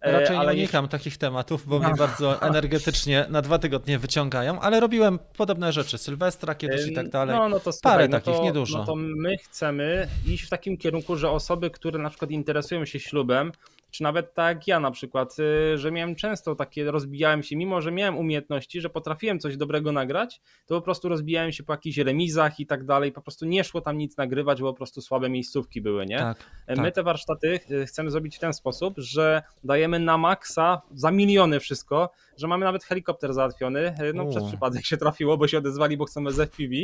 E, 0.00 0.12
Raczej 0.12 0.36
ale 0.36 0.52
unikam 0.52 0.84
jeśli... 0.84 0.98
takich 0.98 1.18
tematów, 1.18 1.66
bo 1.66 1.78
mnie 1.78 1.94
bardzo 1.98 2.42
energetycznie 2.42 3.26
na 3.28 3.42
dwa 3.42 3.58
tygodnie 3.58 3.98
wyciągają, 3.98 4.60
ale 4.60 4.80
robiłem 4.80 5.18
podobne 5.36 5.72
rzeczy, 5.72 5.98
Sylwestra 5.98 6.54
kiedyś 6.54 6.86
i 6.86 6.94
tak 6.94 7.08
dalej. 7.08 7.36
No, 7.36 7.48
no 7.48 7.60
to 7.60 7.72
słuchaj, 7.72 7.92
Parę 7.92 8.08
no 8.08 8.20
takich, 8.20 8.36
to, 8.36 8.42
niedużo. 8.42 8.78
No 8.78 8.84
to 8.84 8.94
my 8.96 9.36
chcemy 9.38 10.08
iść 10.26 10.44
w 10.44 10.48
takim 10.48 10.76
kierunku, 10.76 11.16
że 11.16 11.30
osoby, 11.30 11.70
które 11.70 11.98
na 11.98 12.10
przykład 12.10 12.30
interesują 12.30 12.84
się 12.84 13.00
ślubem, 13.00 13.52
czy 13.96 14.02
nawet 14.02 14.34
tak 14.34 14.56
jak 14.56 14.68
ja 14.68 14.80
na 14.80 14.90
przykład, 14.90 15.36
y, 15.38 15.78
że 15.78 15.92
miałem 15.92 16.14
często 16.14 16.54
takie, 16.54 16.90
rozbijałem 16.90 17.42
się, 17.42 17.56
mimo 17.56 17.80
że 17.80 17.92
miałem 17.92 18.18
umiejętności, 18.18 18.80
że 18.80 18.90
potrafiłem 18.90 19.40
coś 19.40 19.56
dobrego 19.56 19.92
nagrać, 19.92 20.40
to 20.66 20.74
po 20.74 20.82
prostu 20.82 21.08
rozbijałem 21.08 21.52
się 21.52 21.62
po 21.62 21.72
jakichś 21.72 21.98
remizach 21.98 22.60
i 22.60 22.66
tak 22.66 22.84
dalej, 22.84 23.12
po 23.12 23.22
prostu 23.22 23.46
nie 23.46 23.64
szło 23.64 23.80
tam 23.80 23.98
nic 23.98 24.16
nagrywać, 24.16 24.60
bo 24.60 24.72
po 24.72 24.76
prostu 24.76 25.00
słabe 25.00 25.28
miejscówki 25.28 25.80
były, 25.80 26.06
nie? 26.06 26.18
Tak, 26.18 26.44
My 26.68 26.76
tak. 26.76 26.94
te 26.94 27.02
warsztaty 27.02 27.60
y, 27.70 27.86
chcemy 27.86 28.10
zrobić 28.10 28.36
w 28.36 28.40
ten 28.40 28.52
sposób, 28.52 28.94
że 28.96 29.42
dajemy 29.64 29.98
na 29.98 30.18
maksa 30.18 30.82
za 30.94 31.10
miliony 31.10 31.60
wszystko, 31.60 32.10
że 32.36 32.48
mamy 32.48 32.64
nawet 32.64 32.84
helikopter 32.84 33.34
załatwiony, 33.34 33.94
y, 34.00 34.12
no 34.14 34.24
U. 34.24 34.30
przez 34.30 34.44
przypadek 34.44 34.84
się 34.84 34.96
trafiło, 34.96 35.36
bo 35.36 35.48
się 35.48 35.58
odezwali, 35.58 35.96
bo 35.96 36.04
chcemy 36.04 36.32
z 36.32 36.40
FPV, 36.40 36.74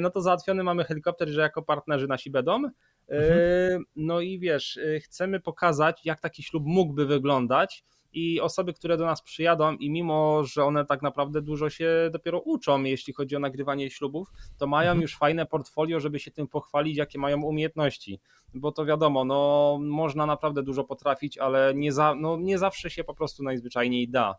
no 0.00 0.10
to 0.10 0.20
załatwiony 0.20 0.62
mamy 0.62 0.84
helikopter, 0.84 1.28
że 1.28 1.40
jako 1.40 1.62
partnerzy 1.62 2.08
nasi 2.08 2.30
będą, 2.30 2.62
Mhm. 3.08 3.84
No 3.96 4.20
i 4.20 4.38
wiesz, 4.38 4.76
y, 4.76 5.00
chcemy 5.04 5.40
pokazać, 5.40 6.00
jak 6.04 6.20
taki 6.20 6.42
ślub 6.42 6.64
mógłby 6.66 7.06
wyglądać. 7.06 7.84
I 8.12 8.40
osoby, 8.40 8.72
które 8.72 8.96
do 8.96 9.06
nas 9.06 9.22
przyjadą, 9.22 9.76
i 9.76 9.90
mimo, 9.90 10.44
że 10.44 10.64
one 10.64 10.84
tak 10.84 11.02
naprawdę 11.02 11.42
dużo 11.42 11.70
się 11.70 12.08
dopiero 12.12 12.40
uczą, 12.40 12.82
jeśli 12.82 13.12
chodzi 13.12 13.36
o 13.36 13.38
nagrywanie 13.38 13.90
ślubów, 13.90 14.32
to 14.58 14.66
mają 14.66 14.90
mhm. 14.90 15.02
już 15.02 15.16
fajne 15.16 15.46
portfolio, 15.46 16.00
żeby 16.00 16.18
się 16.18 16.30
tym 16.30 16.48
pochwalić, 16.48 16.96
jakie 16.96 17.18
mają 17.18 17.42
umiejętności. 17.42 18.20
Bo 18.54 18.72
to 18.72 18.84
wiadomo, 18.84 19.24
no, 19.24 19.78
można 19.82 20.26
naprawdę 20.26 20.62
dużo 20.62 20.84
potrafić, 20.84 21.38
ale 21.38 21.72
nie, 21.74 21.92
za, 21.92 22.14
no, 22.14 22.36
nie 22.36 22.58
zawsze 22.58 22.90
się 22.90 23.04
po 23.04 23.14
prostu 23.14 23.42
najzwyczajniej 23.42 24.08
da. 24.08 24.34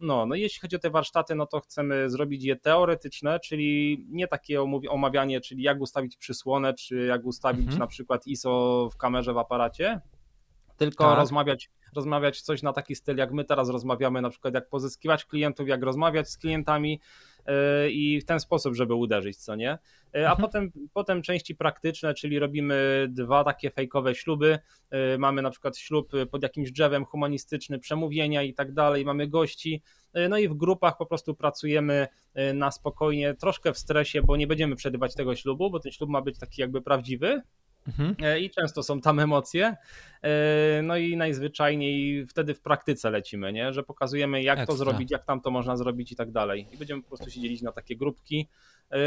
No, 0.00 0.26
no 0.26 0.34
jeśli 0.34 0.60
chodzi 0.60 0.76
o 0.76 0.78
te 0.78 0.90
warsztaty, 0.90 1.34
no 1.34 1.46
to 1.46 1.60
chcemy 1.60 2.10
zrobić 2.10 2.44
je 2.44 2.56
teoretyczne, 2.56 3.40
czyli 3.40 4.04
nie 4.08 4.28
takie 4.28 4.62
omawianie, 4.88 5.40
czyli 5.40 5.62
jak 5.62 5.80
ustawić 5.80 6.16
przysłonę, 6.16 6.74
czy 6.74 7.06
jak 7.06 7.24
ustawić 7.24 7.62
mhm. 7.62 7.78
na 7.78 7.86
przykład 7.86 8.26
ISO 8.26 8.88
w 8.92 8.96
kamerze 8.96 9.34
w 9.34 9.38
aparacie, 9.38 10.00
tylko 10.76 11.04
tak. 11.04 11.18
rozmawiać, 11.18 11.70
rozmawiać 11.94 12.40
coś 12.40 12.62
na 12.62 12.72
taki 12.72 12.94
styl, 12.94 13.16
jak 13.16 13.32
my 13.32 13.44
teraz 13.44 13.68
rozmawiamy, 13.68 14.22
na 14.22 14.30
przykład 14.30 14.54
jak 14.54 14.68
pozyskiwać 14.68 15.24
klientów, 15.24 15.68
jak 15.68 15.82
rozmawiać 15.82 16.30
z 16.30 16.38
klientami, 16.38 17.00
i 17.90 18.20
w 18.20 18.24
ten 18.24 18.40
sposób, 18.40 18.74
żeby 18.74 18.94
uderzyć, 18.94 19.36
co 19.36 19.56
nie? 19.56 19.78
E, 20.14 20.28
a 20.28 20.32
mhm. 20.32 20.40
potem, 20.40 20.72
potem 20.92 21.22
części 21.22 21.54
praktyczne, 21.54 22.14
czyli 22.14 22.38
robimy 22.38 23.06
dwa 23.10 23.44
takie 23.44 23.70
fejkowe 23.70 24.14
śluby. 24.14 24.58
E, 24.90 25.18
mamy 25.18 25.42
na 25.42 25.50
przykład 25.50 25.78
ślub 25.78 26.12
pod 26.30 26.42
jakimś 26.42 26.72
drzewem 26.72 27.04
humanistyczny, 27.04 27.78
przemówienia 27.78 28.42
i 28.42 28.54
tak 28.54 28.72
dalej, 28.72 29.04
mamy 29.04 29.28
gości. 29.28 29.82
No 30.28 30.38
i 30.38 30.48
w 30.48 30.54
grupach 30.54 30.96
po 30.96 31.06
prostu 31.06 31.34
pracujemy 31.34 32.08
na 32.54 32.70
spokojnie, 32.70 33.34
troszkę 33.34 33.72
w 33.72 33.78
stresie, 33.78 34.22
bo 34.22 34.36
nie 34.36 34.46
będziemy 34.46 34.76
przerywać 34.76 35.14
tego 35.14 35.36
ślubu, 35.36 35.70
bo 35.70 35.80
ten 35.80 35.92
ślub 35.92 36.10
ma 36.10 36.22
być 36.22 36.38
taki 36.38 36.60
jakby 36.60 36.82
prawdziwy, 36.82 37.42
Mhm. 37.88 38.14
E, 38.22 38.40
I 38.40 38.50
często 38.50 38.82
są 38.82 39.00
tam 39.00 39.20
emocje. 39.20 39.76
E, 40.22 40.82
no 40.82 40.96
i 40.96 41.16
najzwyczajniej 41.16 42.26
wtedy 42.26 42.54
w 42.54 42.60
praktyce 42.60 43.10
lecimy, 43.10 43.52
nie? 43.52 43.72
że 43.72 43.82
pokazujemy, 43.82 44.42
jak 44.42 44.58
Ekstra. 44.58 44.74
to 44.74 44.78
zrobić, 44.78 45.10
jak 45.10 45.24
tam 45.24 45.40
to 45.40 45.50
można 45.50 45.76
zrobić 45.76 46.12
i 46.12 46.16
tak 46.16 46.30
dalej. 46.30 46.66
I 46.72 46.76
będziemy 46.76 47.02
po 47.02 47.08
prostu 47.08 47.30
się 47.30 47.40
dzielić 47.40 47.62
na 47.62 47.72
takie 47.72 47.96
grupki. 47.96 48.48
E, 48.90 48.98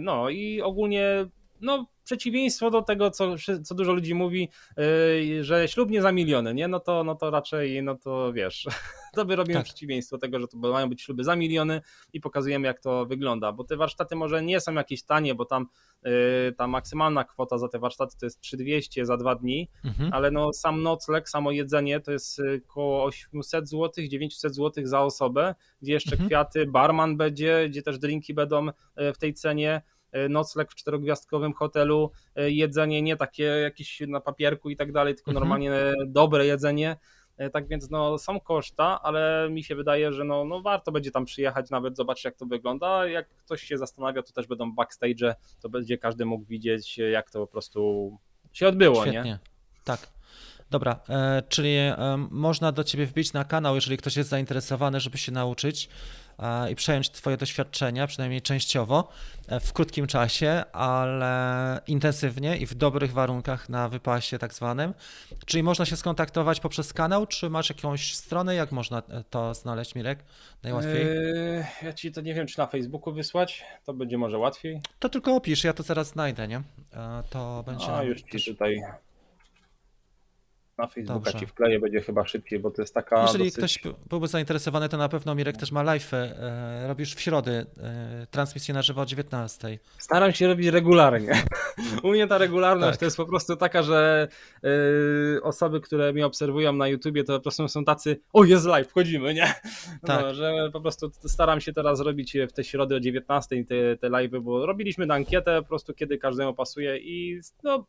no 0.00 0.30
i 0.30 0.60
ogólnie 0.62 1.26
no, 1.60 1.86
przeciwieństwo 2.04 2.70
do 2.70 2.82
tego, 2.82 3.10
co, 3.10 3.34
co 3.64 3.74
dużo 3.74 3.92
ludzi 3.92 4.14
mówi, 4.14 4.48
yy, 4.76 5.44
że 5.44 5.68
ślub 5.68 5.90
nie 5.90 6.02
za 6.02 6.12
miliony, 6.12 6.54
nie? 6.54 6.68
No 6.68 6.80
to, 6.80 7.04
no 7.04 7.14
to 7.14 7.30
raczej, 7.30 7.82
no 7.82 7.94
to 7.94 8.32
wiesz, 8.32 8.66
to 9.14 9.24
by 9.24 9.36
robimy 9.36 9.58
tak. 9.58 9.64
przeciwieństwo 9.64 10.18
tego, 10.18 10.40
że 10.40 10.48
to 10.48 10.56
mają 10.56 10.88
być 10.88 11.02
śluby 11.02 11.24
za 11.24 11.36
miliony 11.36 11.80
i 12.12 12.20
pokazujemy, 12.20 12.66
jak 12.66 12.80
to 12.80 13.06
wygląda, 13.06 13.52
bo 13.52 13.64
te 13.64 13.76
warsztaty 13.76 14.16
może 14.16 14.42
nie 14.42 14.60
są 14.60 14.74
jakieś 14.74 15.02
tanie, 15.02 15.34
bo 15.34 15.44
tam 15.44 15.66
yy, 16.02 16.10
ta 16.56 16.66
maksymalna 16.66 17.24
kwota 17.24 17.58
za 17.58 17.68
te 17.68 17.78
warsztaty 17.78 18.16
to 18.20 18.26
jest 18.26 18.40
3200 18.40 19.06
za 19.06 19.16
dwa 19.16 19.34
dni, 19.34 19.68
mhm. 19.84 20.12
ale 20.12 20.30
no 20.30 20.52
sam 20.52 20.82
nocleg, 20.82 21.28
samo 21.28 21.50
jedzenie 21.50 22.00
to 22.00 22.12
jest 22.12 22.42
około 22.68 23.04
800 23.04 23.68
zł, 23.68 24.04
900 24.08 24.54
zł 24.54 24.86
za 24.86 25.00
osobę, 25.00 25.54
gdzie 25.82 25.92
jeszcze 25.92 26.12
mhm. 26.12 26.28
kwiaty, 26.28 26.66
barman 26.66 27.16
będzie, 27.16 27.66
gdzie 27.68 27.82
też 27.82 27.98
drinki 27.98 28.34
będą 28.34 28.66
yy, 28.96 29.12
w 29.12 29.18
tej 29.18 29.34
cenie, 29.34 29.82
nocleg 30.28 30.70
w 30.70 30.74
czterogwiazdkowym 30.74 31.52
hotelu, 31.52 32.10
e, 32.36 32.50
jedzenie 32.50 33.02
nie 33.02 33.16
takie 33.16 33.42
jakieś 33.42 34.00
na 34.08 34.20
papierku 34.20 34.70
i 34.70 34.76
tak 34.76 34.92
dalej, 34.92 35.14
tylko 35.14 35.30
mhm. 35.30 35.48
normalnie 35.48 35.72
dobre 36.06 36.46
jedzenie. 36.46 36.96
E, 37.40 37.50
tak 37.50 37.68
więc 37.68 37.90
no, 37.90 38.18
są 38.18 38.40
koszta, 38.40 39.02
ale 39.02 39.48
mi 39.50 39.64
się 39.64 39.74
wydaje, 39.74 40.12
że 40.12 40.24
no, 40.24 40.44
no 40.44 40.62
warto 40.62 40.92
będzie 40.92 41.10
tam 41.10 41.24
przyjechać, 41.24 41.70
nawet 41.70 41.96
zobaczyć 41.96 42.24
jak 42.24 42.36
to 42.36 42.46
wygląda. 42.46 43.06
Jak 43.06 43.28
ktoś 43.28 43.62
się 43.62 43.78
zastanawia, 43.78 44.22
to 44.22 44.32
też 44.32 44.46
będą 44.46 44.74
backstage, 44.74 45.34
to 45.60 45.68
będzie 45.68 45.98
każdy 45.98 46.24
mógł 46.24 46.44
widzieć, 46.44 46.98
jak 46.98 47.30
to 47.30 47.40
po 47.40 47.46
prostu 47.46 48.10
się 48.52 48.68
odbyło. 48.68 49.02
Świetnie. 49.02 49.22
Nie? 49.22 49.38
Tak. 49.84 50.00
Dobra, 50.70 51.00
e, 51.08 51.42
czyli 51.48 51.76
e, 51.76 52.26
można 52.30 52.72
do 52.72 52.84
ciebie 52.84 53.06
wbić 53.06 53.32
na 53.32 53.44
kanał, 53.44 53.74
jeżeli 53.74 53.96
ktoś 53.96 54.16
jest 54.16 54.30
zainteresowany, 54.30 55.00
żeby 55.00 55.18
się 55.18 55.32
nauczyć 55.32 55.88
i 56.70 56.74
przejąć 56.74 57.10
Twoje 57.10 57.36
doświadczenia, 57.36 58.06
przynajmniej 58.06 58.42
częściowo, 58.42 59.08
e, 59.48 59.60
w 59.60 59.72
krótkim 59.72 60.06
czasie, 60.06 60.64
ale 60.72 61.80
intensywnie 61.86 62.56
i 62.56 62.66
w 62.66 62.74
dobrych 62.74 63.12
warunkach 63.12 63.68
na 63.68 63.88
wypasie 63.88 64.38
tak 64.38 64.54
zwanym. 64.54 64.94
Czyli 65.46 65.62
można 65.62 65.84
się 65.84 65.96
skontaktować 65.96 66.60
poprzez 66.60 66.92
kanał, 66.92 67.26
czy 67.26 67.50
masz 67.50 67.68
jakąś 67.68 68.14
stronę? 68.14 68.54
Jak 68.54 68.72
można 68.72 68.98
e, 68.98 69.24
to 69.30 69.54
znaleźć, 69.54 69.94
Mirek? 69.94 70.18
Najłatwiej? 70.62 71.02
Eee, 71.02 71.64
ja 71.82 71.92
ci 71.92 72.12
to 72.12 72.20
nie 72.20 72.34
wiem, 72.34 72.46
czy 72.46 72.58
na 72.58 72.66
Facebooku 72.66 73.14
wysłać, 73.14 73.64
to 73.84 73.94
będzie 73.94 74.18
może 74.18 74.38
łatwiej. 74.38 74.80
To 74.98 75.08
tylko 75.08 75.36
opisz, 75.36 75.64
ja 75.64 75.72
to 75.72 75.82
zaraz 75.82 76.08
znajdę, 76.08 76.48
nie? 76.48 76.56
E, 76.56 76.62
to 77.30 77.62
będzie. 77.66 77.94
A 77.94 78.02
już 78.02 78.22
ci 78.22 78.44
tutaj 78.54 78.82
na 80.80 80.86
Facebooka 80.86 81.20
Dobrze. 81.20 81.40
ci 81.40 81.46
wkleję, 81.46 81.80
będzie 81.80 82.00
chyba 82.00 82.26
szybciej, 82.26 82.58
bo 82.58 82.70
to 82.70 82.82
jest 82.82 82.94
taka. 82.94 83.22
Jeżeli 83.22 83.44
dosyć... 83.44 83.78
ktoś 83.78 83.94
byłby 84.08 84.28
zainteresowany, 84.28 84.88
to 84.88 84.96
na 84.96 85.08
pewno 85.08 85.34
Mirek 85.34 85.56
też 85.56 85.72
ma 85.72 85.82
live. 85.82 86.14
E, 86.14 86.84
robisz 86.88 87.14
w 87.14 87.20
środę 87.20 87.66
e, 87.82 88.26
transmisję 88.30 88.74
na 88.74 88.82
żywo 88.82 89.00
o 89.00 89.06
19. 89.06 89.78
Staram 89.98 90.32
się 90.32 90.46
robić 90.46 90.66
regularnie. 90.66 91.42
U 92.02 92.10
mnie 92.10 92.26
ta 92.26 92.38
regularność 92.38 92.90
tak. 92.90 92.98
to 92.98 93.04
jest 93.04 93.16
po 93.16 93.26
prostu 93.26 93.56
taka, 93.56 93.82
że 93.82 94.28
e, 94.64 95.42
osoby, 95.42 95.80
które 95.80 96.12
mnie 96.12 96.26
obserwują 96.26 96.72
na 96.72 96.88
YouTubie, 96.88 97.24
to 97.24 97.32
po 97.32 97.40
prostu 97.40 97.68
są 97.68 97.84
tacy, 97.84 98.20
o 98.32 98.44
jest 98.44 98.66
live, 98.66 98.88
wchodzimy, 98.88 99.34
nie? 99.34 99.54
No, 100.02 100.06
tak. 100.06 100.34
że 100.34 100.70
po 100.72 100.80
prostu 100.80 101.10
staram 101.24 101.60
się 101.60 101.72
teraz 101.72 102.00
robić 102.00 102.36
w 102.48 102.52
te 102.52 102.64
środy 102.64 102.94
o 102.94 103.00
19 103.00 103.64
te, 103.64 103.96
te 103.96 104.08
live, 104.08 104.32
bo 104.42 104.66
robiliśmy 104.66 105.06
na 105.06 105.14
ankietę 105.14 105.62
po 105.62 105.68
prostu, 105.68 105.94
kiedy 105.94 106.18
każdemu 106.18 106.54
pasuje 106.54 106.98
i 106.98 107.40
no 107.62 107.86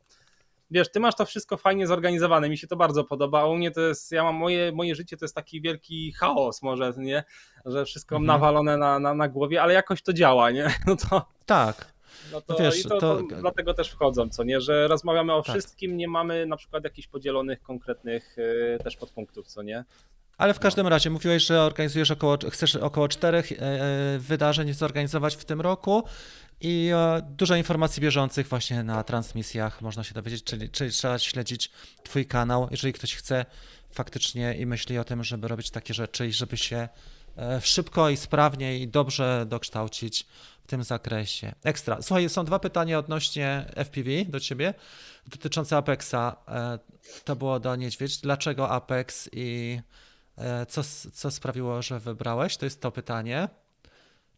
wiesz, 0.71 0.91
ty 0.91 0.99
masz 0.99 1.15
to 1.15 1.25
wszystko 1.25 1.57
fajnie 1.57 1.87
zorganizowane, 1.87 2.49
mi 2.49 2.57
się 2.57 2.67
to 2.67 2.75
bardzo 2.75 3.03
podoba, 3.03 3.41
a 3.41 3.45
u 3.45 3.55
mnie 3.55 3.71
to 3.71 3.81
jest, 3.81 4.11
ja 4.11 4.23
mam 4.23 4.35
moje, 4.35 4.71
moje 4.71 4.95
życie 4.95 5.17
to 5.17 5.25
jest 5.25 5.35
taki 5.35 5.61
wielki 5.61 6.13
chaos 6.13 6.61
może, 6.61 6.93
nie, 6.97 7.23
że 7.65 7.85
wszystko 7.85 8.15
mhm. 8.15 8.27
nawalone 8.27 8.77
na, 8.77 8.99
na, 8.99 9.13
na 9.13 9.27
głowie, 9.27 9.61
ale 9.61 9.73
jakoś 9.73 10.01
to 10.01 10.13
działa, 10.13 10.51
nie, 10.51 10.73
no 10.87 10.95
to... 10.95 11.25
Tak. 11.45 11.91
No 12.31 12.41
to, 12.41 12.55
wiesz, 12.59 12.83
to, 12.83 12.89
to, 12.89 12.99
to, 12.99 13.35
dlatego 13.35 13.73
też 13.73 13.89
wchodzą, 13.89 14.29
co 14.29 14.43
nie, 14.43 14.61
że 14.61 14.87
rozmawiamy 14.87 15.33
o 15.33 15.41
tak. 15.41 15.51
wszystkim, 15.55 15.97
nie 15.97 16.07
mamy 16.07 16.45
na 16.45 16.57
przykład 16.57 16.83
jakichś 16.83 17.07
podzielonych 17.07 17.61
konkretnych 17.61 18.37
y, 18.37 18.77
też 18.83 18.97
podpunktów, 18.97 19.47
co 19.47 19.63
nie. 19.63 19.85
Ale 20.37 20.53
w 20.53 20.59
każdym 20.59 20.87
razie 20.87 21.09
mówiłeś, 21.09 21.45
że 21.45 21.61
organizujesz 21.61 22.11
około, 22.11 22.37
chcesz 22.49 22.75
około 22.75 23.07
czterech 23.07 23.51
e, 23.51 23.55
e, 23.55 24.19
wydarzeń 24.19 24.73
zorganizować 24.73 25.35
w 25.35 25.45
tym 25.45 25.61
roku 25.61 26.03
i 26.61 26.91
e, 26.93 27.21
dużo 27.21 27.55
informacji 27.55 28.01
bieżących 28.01 28.47
właśnie 28.47 28.83
na 28.83 29.03
transmisjach 29.03 29.81
można 29.81 30.03
się 30.03 30.13
dowiedzieć, 30.13 30.43
czyli, 30.43 30.69
czyli 30.69 30.91
trzeba 30.91 31.19
śledzić 31.19 31.71
Twój 32.03 32.25
kanał, 32.25 32.67
jeżeli 32.71 32.93
ktoś 32.93 33.15
chce 33.15 33.45
faktycznie 33.91 34.55
i 34.55 34.65
myśli 34.65 34.97
o 34.97 35.03
tym, 35.03 35.23
żeby 35.23 35.47
robić 35.47 35.71
takie 35.71 35.93
rzeczy 35.93 36.27
i 36.27 36.33
żeby 36.33 36.57
się 36.57 36.89
e, 37.37 37.61
szybko 37.61 38.09
i 38.09 38.17
sprawnie 38.17 38.79
i 38.79 38.87
dobrze 38.87 39.45
dokształcić 39.49 40.25
w 40.63 40.67
tym 40.67 40.83
zakresie. 40.83 41.53
Ekstra. 41.63 42.01
Słuchaj, 42.01 42.29
są 42.29 42.45
dwa 42.45 42.59
pytania 42.59 42.99
odnośnie 42.99 43.65
FPV 43.75 44.09
do 44.25 44.39
ciebie 44.39 44.73
dotyczące 45.27 45.77
Apexa. 45.77 46.35
E, 46.47 46.79
to 47.25 47.35
było 47.35 47.59
do 47.59 47.75
Niedźwiedź. 47.75 48.17
Dlaczego 48.17 48.69
Apex 48.69 49.29
i 49.33 49.79
co, 50.67 50.81
co 51.13 51.31
sprawiło, 51.31 51.81
że 51.81 51.99
wybrałeś? 51.99 52.57
To 52.57 52.65
jest 52.65 52.81
to 52.81 52.91
pytanie. 52.91 53.47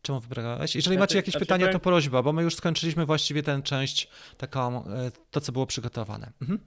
Czemu 0.04 0.20
wybrałeś? 0.20 0.76
Jeżeli 0.76 0.98
macie 0.98 1.16
jakieś 1.18 1.32
znaczy, 1.32 1.46
pytania, 1.46 1.68
to 1.68 1.80
prośba, 1.80 2.24
bo 2.24 2.34
my 2.34 2.44
już 2.44 2.56
skończyliśmy 2.56 3.06
właściwie 3.06 3.44
tę 3.44 3.62
część, 3.64 4.10
taką, 4.38 4.86
e, 4.86 5.12
to 5.32 5.42
co 5.42 5.52
było 5.52 5.66
przygotowane. 5.66 6.32
Mhm. 6.42 6.60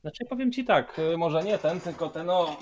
Znaczy 0.00 0.24
powiem 0.24 0.52
ci 0.52 0.64
tak, 0.64 0.98
y, 0.98 1.16
może 1.16 1.44
nie 1.44 1.58
ten, 1.58 1.80
tylko 1.80 2.08
ten 2.08 2.30
o, 2.30 2.56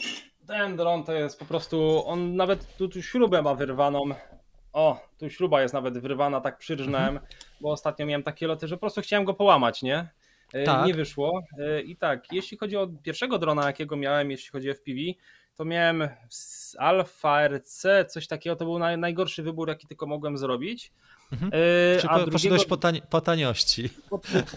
ten 0.47 0.77
dron 0.77 1.05
to 1.05 1.13
jest 1.13 1.39
po 1.39 1.45
prostu, 1.45 2.07
on 2.07 2.37
nawet 2.37 2.77
tu, 2.77 2.89
tu 2.89 3.03
śrubę 3.03 3.43
ma 3.43 3.55
wyrwaną. 3.55 4.01
O, 4.73 5.01
tu 5.19 5.31
śruba 5.31 5.63
jest 5.63 5.75
nawet 5.75 5.99
wyrwana, 5.99 6.41
tak 6.41 6.59
przyrżnąłem, 6.59 7.21
bo 7.61 7.71
ostatnio 7.71 8.07
miałem 8.07 8.23
takie 8.23 8.47
loty, 8.47 8.69
że 8.69 8.77
po 8.77 8.81
prostu 8.81 9.01
chciałem 9.01 9.25
go 9.25 9.35
połamać, 9.35 9.83
nie? 9.83 10.09
Y, 10.55 10.65
Tak. 10.65 10.87
Nie 10.87 10.95
wyszło. 10.95 11.43
I 11.85 11.97
tak, 11.97 12.33
jeśli 12.33 12.57
chodzi 12.57 12.77
o 12.77 12.89
pierwszego 13.03 13.39
drona, 13.39 13.67
jakiego 13.67 13.97
miałem, 13.97 14.31
jeśli 14.31 14.51
chodzi 14.51 14.71
o 14.71 14.75
FPV, 14.75 15.01
to 15.61 15.65
miałem 15.65 16.09
z 16.29 16.77
Alpha 16.79 17.49
RC, 17.49 18.05
coś 18.09 18.27
takiego, 18.27 18.57
to 18.57 18.65
był 18.65 18.79
naj, 18.79 18.99
najgorszy 18.99 19.43
wybór, 19.43 19.69
jaki 19.69 19.87
tylko 19.87 20.07
mogłem 20.07 20.39
zrobić. 20.39 20.93
Mhm. 21.33 21.53
Y, 21.55 21.99
Czy 22.01 22.09
po, 22.09 22.15
drugiego- 22.15 22.33
poszedłeś 22.33 22.65
po, 22.65 22.77
po 23.11 23.21
taniości? 23.21 23.89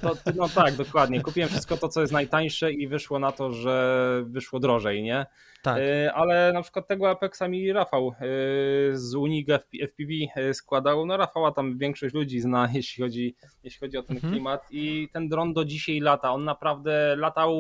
to, 0.02 0.16
to, 0.16 0.32
no 0.36 0.50
tak, 0.50 0.76
dokładnie. 0.76 1.22
Kupiłem 1.22 1.50
wszystko 1.50 1.78
to, 1.78 1.90
co 1.90 2.02
jest 2.02 2.14
najtańsze 2.14 2.72
i 2.72 2.88
wyszło 2.88 3.20
na 3.20 3.32
to, 3.32 3.52
że 3.52 4.24
wyszło 4.26 4.60
drożej, 4.60 5.04
nie? 5.04 5.26
Tak. 5.64 5.78
Y, 5.78 6.12
Ale 6.14 6.54
na 6.54 6.62
przykład 6.62 6.88
tego 6.88 7.10
Apexa 7.10 7.42
mi 7.50 7.74
Rafał 7.74 8.08
y, 8.10 8.98
z 8.98 9.16
Unig 9.16 9.48
FP- 9.48 9.84
FPV 9.88 10.54
składał. 10.54 11.06
No 11.06 11.18
Rafała 11.18 11.52
tam 11.52 11.78
większość 11.78 12.14
ludzi 12.16 12.40
zna, 12.42 12.70
jeśli 12.74 13.04
chodzi, 13.04 13.36
jeśli 13.64 13.80
chodzi 13.80 13.98
o 13.98 14.04
ten 14.04 14.16
Mhm. 14.16 14.34
klimat 14.34 14.62
i 14.72 15.10
ten 15.14 15.30
dron 15.30 15.54
do 15.54 15.66
dzisiaj 15.66 16.00
lata. 16.00 16.32
On 16.34 16.44
naprawdę 16.44 17.16
latał, 17.16 17.52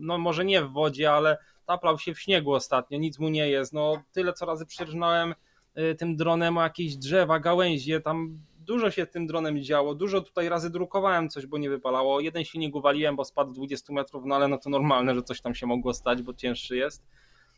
no 0.00 0.18
może 0.18 0.44
nie 0.44 0.62
w 0.62 0.70
wodzie, 0.72 1.12
ale 1.12 1.38
taplał 1.68 1.98
się 1.98 2.14
w 2.14 2.20
śniegu 2.20 2.52
ostatnio, 2.52 2.98
nic 2.98 3.18
mu 3.18 3.28
nie 3.28 3.48
jest. 3.48 3.72
No 3.72 4.02
tyle 4.12 4.32
co 4.32 4.46
razy 4.46 4.66
przyrżnąłem 4.66 5.34
y, 5.78 5.94
tym 5.94 6.16
dronem 6.16 6.58
o 6.58 6.62
jakieś 6.62 6.96
drzewa, 6.96 7.40
gałęzie, 7.40 8.00
tam 8.00 8.38
dużo 8.60 8.90
się 8.90 9.06
tym 9.06 9.26
dronem 9.26 9.62
działo, 9.62 9.94
dużo 9.94 10.20
tutaj 10.20 10.48
razy 10.48 10.70
drukowałem 10.70 11.28
coś, 11.28 11.46
bo 11.46 11.58
nie 11.58 11.70
wypalało. 11.70 12.20
Jeden 12.20 12.44
silnik 12.44 12.74
uwaliłem, 12.74 13.16
bo 13.16 13.24
spadł 13.24 13.52
20 13.52 13.92
metrów, 13.92 14.22
no 14.26 14.34
ale 14.34 14.48
no 14.48 14.58
to 14.58 14.70
normalne, 14.70 15.14
że 15.14 15.22
coś 15.22 15.40
tam 15.40 15.54
się 15.54 15.66
mogło 15.66 15.94
stać, 15.94 16.22
bo 16.22 16.34
cięższy 16.34 16.76
jest. 16.76 17.06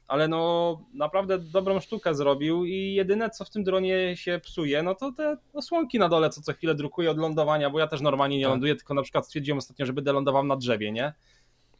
Ale 0.09 0.29
no 0.29 0.81
naprawdę 0.95 1.39
dobrą 1.39 1.81
sztukę 1.81 2.15
zrobił 2.15 2.65
i 2.65 2.95
jedyne 2.95 3.31
co 3.31 3.45
w 3.45 3.51
tym 3.51 3.65
dronie 3.65 4.17
się 4.17 4.41
psuje, 4.43 4.83
no 4.83 4.95
to 4.95 5.13
te 5.13 5.37
osłonki 5.53 5.99
na 5.99 6.09
dole, 6.09 6.31
co 6.31 6.41
co 6.41 6.53
chwilę 6.53 6.75
drukuję 6.75 7.11
od 7.11 7.19
lądowania, 7.19 7.71
bo 7.71 7.79
ja 7.79 7.87
też 7.87 8.01
normalnie 8.01 8.39
nie 8.39 8.45
Tak. 8.45 8.51
ląduję, 8.51 8.77
tylko 8.77 8.95
na 8.95 9.03
przykład 9.03 9.27
stwierdziłem 9.27 9.59
ostatnio, 9.59 9.87
że 9.87 9.93
będę 9.93 10.13
lądował 10.13 10.45
na 10.45 10.57
drzewie, 10.57 10.93
nie? 10.93 11.13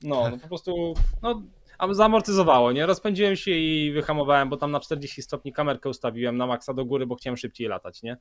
No, 0.03 0.31
no 0.31 0.39
po 0.39 0.49
prostu, 0.49 0.95
no 1.23 1.43
a 1.81 1.95
zamortyzowało, 1.95 2.73
nie? 2.73 2.87
Rozpędziłem 2.87 3.37
się 3.37 3.51
i 3.51 3.93
wyhamowałem, 3.93 4.49
bo 4.49 4.57
tam 4.57 4.71
na 4.71 4.81
40 4.81 5.23
stopni 5.23 5.53
kamerkę 5.53 5.89
ustawiłem 5.89 6.37
na 6.37 6.47
maksa 6.47 6.75
do 6.75 6.85
góry, 6.85 7.07
bo 7.07 7.15
chciałem 7.15 7.37
szybciej 7.37 7.69
latać, 7.69 8.03
nie? 8.03 8.17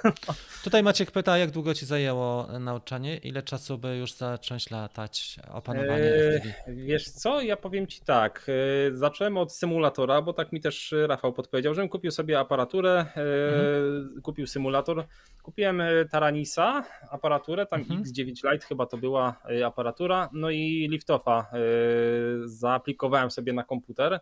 Tutaj 0.64 0.82
Maciek 0.82 1.10
pyta, 1.10 1.38
jak 1.38 1.50
długo 1.50 1.74
ci 1.74 1.86
zajęło 1.86 2.46
nauczanie? 2.60 3.16
Ile 3.16 3.42
czasu, 3.42 3.78
by 3.78 3.96
już 3.96 4.12
zacząć 4.12 4.70
latać 4.70 5.36
opanowanie 5.52 6.04
Eee? 6.04 6.52
Wiesz 6.68 7.10
co, 7.10 7.40
ja 7.40 7.56
powiem 7.56 7.86
ci 7.86 8.00
tak, 8.00 8.46
e, 8.88 8.96
zacząłem 8.96 9.36
od 9.36 9.52
symulatora, 9.52 10.22
bo 10.22 10.32
tak 10.32 10.52
mi 10.52 10.60
też 10.60 10.94
Rafał 11.06 11.32
podpowiedział, 11.32 11.74
żebym 11.74 11.88
kupił 11.88 12.10
sobie 12.10 12.38
aparaturę, 12.38 13.06
e, 13.16 14.20
kupił 14.22 14.46
symulator, 14.46 15.04
kupiłem 15.42 15.80
e, 15.80 16.04
Taranisa, 16.04 16.84
aparaturę, 17.10 17.66
tam 17.66 17.80
Mhm. 17.80 18.02
X9 18.02 18.52
Lite 18.52 18.66
chyba 18.66 18.86
to 18.86 18.96
była 18.96 19.36
e, 19.50 19.66
aparatura, 19.66 20.28
no 20.32 20.50
i 20.50 20.88
Liftoffa 20.90 21.46
e, 21.52 21.58
zaaplikowałem 22.90 23.30
sobie 23.30 23.52
na 23.52 23.64
komputer. 23.64 24.12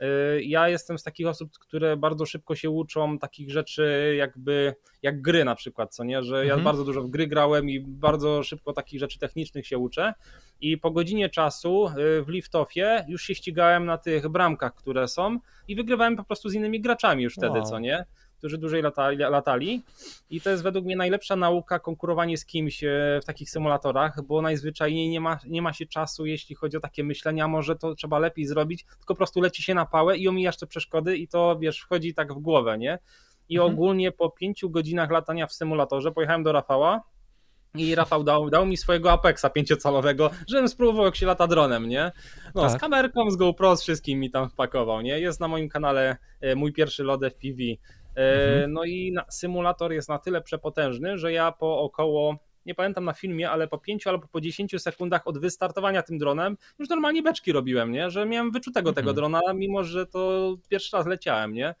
E, 0.00 0.42
Ja 0.42 0.68
jestem 0.68 0.98
z 0.98 1.02
takich 1.02 1.26
osób, 1.26 1.50
które 1.58 1.96
bardzo 1.96 2.26
szybko 2.26 2.54
się 2.54 2.70
uczą 2.70 3.18
takich 3.18 3.50
rzeczy 3.50 4.14
jakby 4.18 4.74
jak 5.02 5.22
gry 5.22 5.44
na 5.44 5.54
przykład, 5.54 5.94
co 5.94 6.04
nie, 6.04 6.22
że 6.22 6.36
ja 6.46 6.54
Mhm. 6.54 6.64
bardzo 6.64 6.84
dużo 6.84 7.02
w 7.02 7.10
gry 7.10 7.26
grałem 7.26 7.68
i 7.70 7.80
bardzo 7.80 8.42
szybko 8.42 8.72
takich 8.72 9.00
rzeczy 9.00 9.18
technicznych 9.18 9.66
się 9.66 9.78
uczę 9.78 10.14
i 10.60 10.78
po 10.78 10.90
godzinie 10.90 11.28
czasu 11.28 11.86
y, 11.88 12.22
w 12.22 12.28
Liftoffie 12.28 13.04
już 13.08 13.22
się 13.22 13.34
ścigałem 13.34 13.84
na 13.84 13.98
tych 13.98 14.28
bramkach, 14.28 14.74
które 14.74 15.08
są 15.08 15.38
i 15.68 15.76
wygrywałem 15.76 16.16
po 16.16 16.24
prostu 16.24 16.48
z 16.48 16.54
innymi 16.54 16.80
graczami 16.80 17.22
już 17.22 17.34
wtedy, 17.34 17.58
Wow. 17.58 17.66
co 17.66 17.78
nie? 17.78 18.04
Którzy 18.42 18.58
dłużej 18.58 18.82
latali, 18.82 19.16
latali. 19.18 19.82
I 20.30 20.40
to 20.40 20.50
jest 20.50 20.62
według 20.62 20.84
mnie 20.84 20.96
najlepsza 20.96 21.36
nauka 21.36 21.78
konkurowanie 21.78 22.36
z 22.36 22.44
kimś 22.46 22.84
e, 22.84 22.88
w 23.22 23.24
takich 23.24 23.50
symulatorach, 23.50 24.22
bo 24.26 24.42
najzwyczajniej 24.42 25.08
nie 25.08 25.20
ma, 25.20 25.38
nie 25.46 25.62
ma 25.62 25.72
się 25.72 25.86
czasu, 25.86 26.26
jeśli 26.26 26.54
chodzi 26.54 26.76
o 26.76 26.80
takie 26.80 27.04
myślenia, 27.04 27.48
może 27.48 27.76
to 27.76 27.94
trzeba 27.94 28.18
lepiej 28.18 28.46
zrobić, 28.46 28.84
tylko 28.84 29.14
po 29.14 29.14
prostu 29.14 29.40
leci 29.40 29.62
się 29.62 29.74
na 29.74 29.86
pałę 29.86 30.16
i 30.16 30.28
omijasz 30.28 30.56
te 30.56 30.66
przeszkody 30.66 31.16
i 31.16 31.28
to 31.28 31.58
wiesz, 31.58 31.80
wchodzi 31.80 32.14
tak 32.14 32.32
w 32.34 32.38
głowę, 32.38 32.78
nie? 32.78 32.98
I 33.48 33.56
Mhm. 33.56 33.74
ogólnie 33.74 34.12
po 34.12 34.30
pięciu 34.30 34.70
godzinach 34.70 35.10
latania 35.10 35.46
w 35.46 35.52
symulatorze 35.52 36.12
pojechałem 36.12 36.42
do 36.42 36.52
Rafała 36.52 37.00
i 37.74 37.94
Rafał 37.94 38.24
dał, 38.24 38.50
dał 38.50 38.66
mi 38.66 38.76
swojego 38.76 39.12
Apexa 39.12 39.46
pięciocalowego, 39.54 40.30
żebym 40.48 40.68
spróbował 40.68 41.04
jak 41.04 41.16
się 41.16 41.26
lata 41.26 41.46
dronem, 41.46 41.88
nie? 41.88 42.12
No, 42.54 42.62
Tak. 42.62 42.70
z 42.70 42.76
kamerką, 42.80 43.30
z 43.30 43.36
GoPro, 43.36 43.76
z 43.76 43.82
wszystkim 43.82 44.20
mi 44.20 44.30
tam 44.30 44.48
wpakował, 44.50 45.00
nie? 45.00 45.20
Jest 45.20 45.40
na 45.40 45.48
moim 45.48 45.68
kanale 45.68 46.16
e, 46.40 46.54
mój 46.54 46.72
pierwszy 46.72 47.04
lot 47.04 47.20
FPV. 47.24 47.56
E, 48.16 48.52
Mhm. 48.54 48.72
No 48.72 48.84
i 48.84 49.12
na, 49.12 49.24
symulator 49.30 49.92
jest 49.92 50.08
na 50.08 50.18
tyle 50.18 50.40
przepotężny, 50.42 51.18
że 51.18 51.32
ja 51.32 51.52
po 51.52 51.78
około, 51.78 52.36
nie 52.66 52.74
pamiętam 52.74 53.04
na 53.04 53.12
filmie, 53.12 53.50
ale 53.50 53.68
po 53.68 53.78
5 53.78 54.06
albo 54.06 54.28
po 54.28 54.40
10 54.40 54.82
sekundach 54.82 55.26
od 55.26 55.38
wystartowania 55.38 56.02
tym 56.02 56.18
dronem 56.18 56.56
już 56.78 56.88
normalnie 56.88 57.22
beczki 57.22 57.52
robiłem, 57.52 57.92
nie? 57.92 58.10
Że 58.10 58.26
miałem 58.26 58.50
wyczutego 58.50 58.92
tego 58.92 59.10
Mhm. 59.10 59.16
drona, 59.16 59.40
mimo 59.54 59.84
że 59.84 60.06
to 60.06 60.54
pierwszy 60.68 60.96
raz 60.96 61.06
leciałem, 61.06 61.52
nie? 61.54 61.74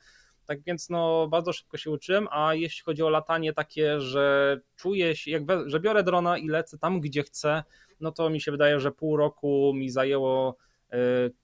Tak 0.46 0.62
więc 0.62 0.90
no 0.90 1.28
bardzo 1.28 1.52
szybko 1.52 1.76
się 1.76 1.90
uczyłem, 1.90 2.28
a 2.30 2.54
jeśli 2.54 2.82
chodzi 2.82 3.02
o 3.02 3.10
latanie 3.10 3.52
takie, 3.52 4.00
że 4.00 4.60
czuję 4.76 5.16
się, 5.16 5.30
jak 5.30 5.46
we, 5.46 5.70
że 5.70 5.80
biorę 5.80 6.02
drona 6.02 6.38
i 6.38 6.48
lecę 6.48 6.78
tam, 6.78 7.00
gdzie 7.00 7.22
chcę, 7.22 7.62
no 8.00 8.12
to 8.12 8.30
mi 8.30 8.40
się 8.40 8.50
wydaje, 8.52 8.80
że 8.80 8.92
pół 8.92 9.16
roku 9.16 9.72
mi 9.74 9.90
zajęło 9.90 10.56
e, 10.92 10.96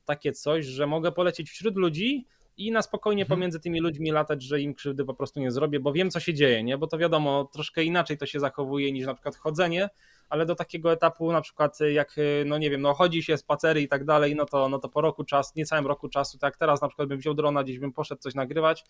takie 0.05 0.33
coś, 0.33 0.67
że 0.67 0.87
mogę 0.87 1.13
polecieć 1.13 1.51
wśród 1.51 1.77
ludzi 1.77 2.27
i 2.59 2.71
na 2.73 2.83
spokojnie 2.83 3.23
Mhm. 3.23 3.39
pomiędzy 3.39 3.61
tymi 3.61 3.81
ludźmi 3.81 4.11
latać, 4.11 4.43
że 4.43 4.61
im 4.61 4.75
krzywdy 4.75 5.05
po 5.05 5.15
prostu 5.15 5.41
nie 5.41 5.51
zrobię, 5.51 5.81
bo 5.81 5.93
wiem 5.93 6.11
co 6.11 6.21
się 6.21 6.35
dzieje, 6.35 6.63
nie? 6.65 6.79
Bo 6.79 6.87
to 6.87 6.99
wiadomo, 6.99 7.45
troszkę 7.53 7.85
inaczej 7.85 8.19
to 8.19 8.27
się 8.27 8.41
zachowuje 8.41 8.93
niż 8.93 9.07
na 9.07 9.15
przykład 9.15 9.37
chodzenie, 9.37 9.89
ale 10.29 10.47
do 10.47 10.55
takiego 10.55 10.93
etapu 10.93 11.33
na 11.33 11.41
przykład 11.41 11.79
jak, 11.93 12.17
no 12.47 12.59
nie 12.59 12.71
wiem, 12.71 12.81
no 12.81 12.95
chodzi 12.95 13.23
się, 13.23 13.37
spacery 13.37 13.83
i 13.83 13.89
tak 13.89 14.05
dalej, 14.05 14.35
no 14.37 14.45
to, 14.47 14.69
no 14.69 14.79
to 14.79 14.89
po 14.89 15.01
roku 15.01 15.25
czasu, 15.25 15.53
niecałym 15.57 15.87
roku 15.87 16.09
czasu, 16.09 16.39
tak 16.39 16.57
teraz 16.57 16.83
na 16.83 16.89
przykład 16.89 17.09
bym 17.09 17.19
wziął 17.19 17.35
drona, 17.35 17.65
gdzieś 17.65 17.79
bym 17.79 17.93
poszedł 17.93 18.21
coś 18.21 18.35
nagrywać, 18.35 18.85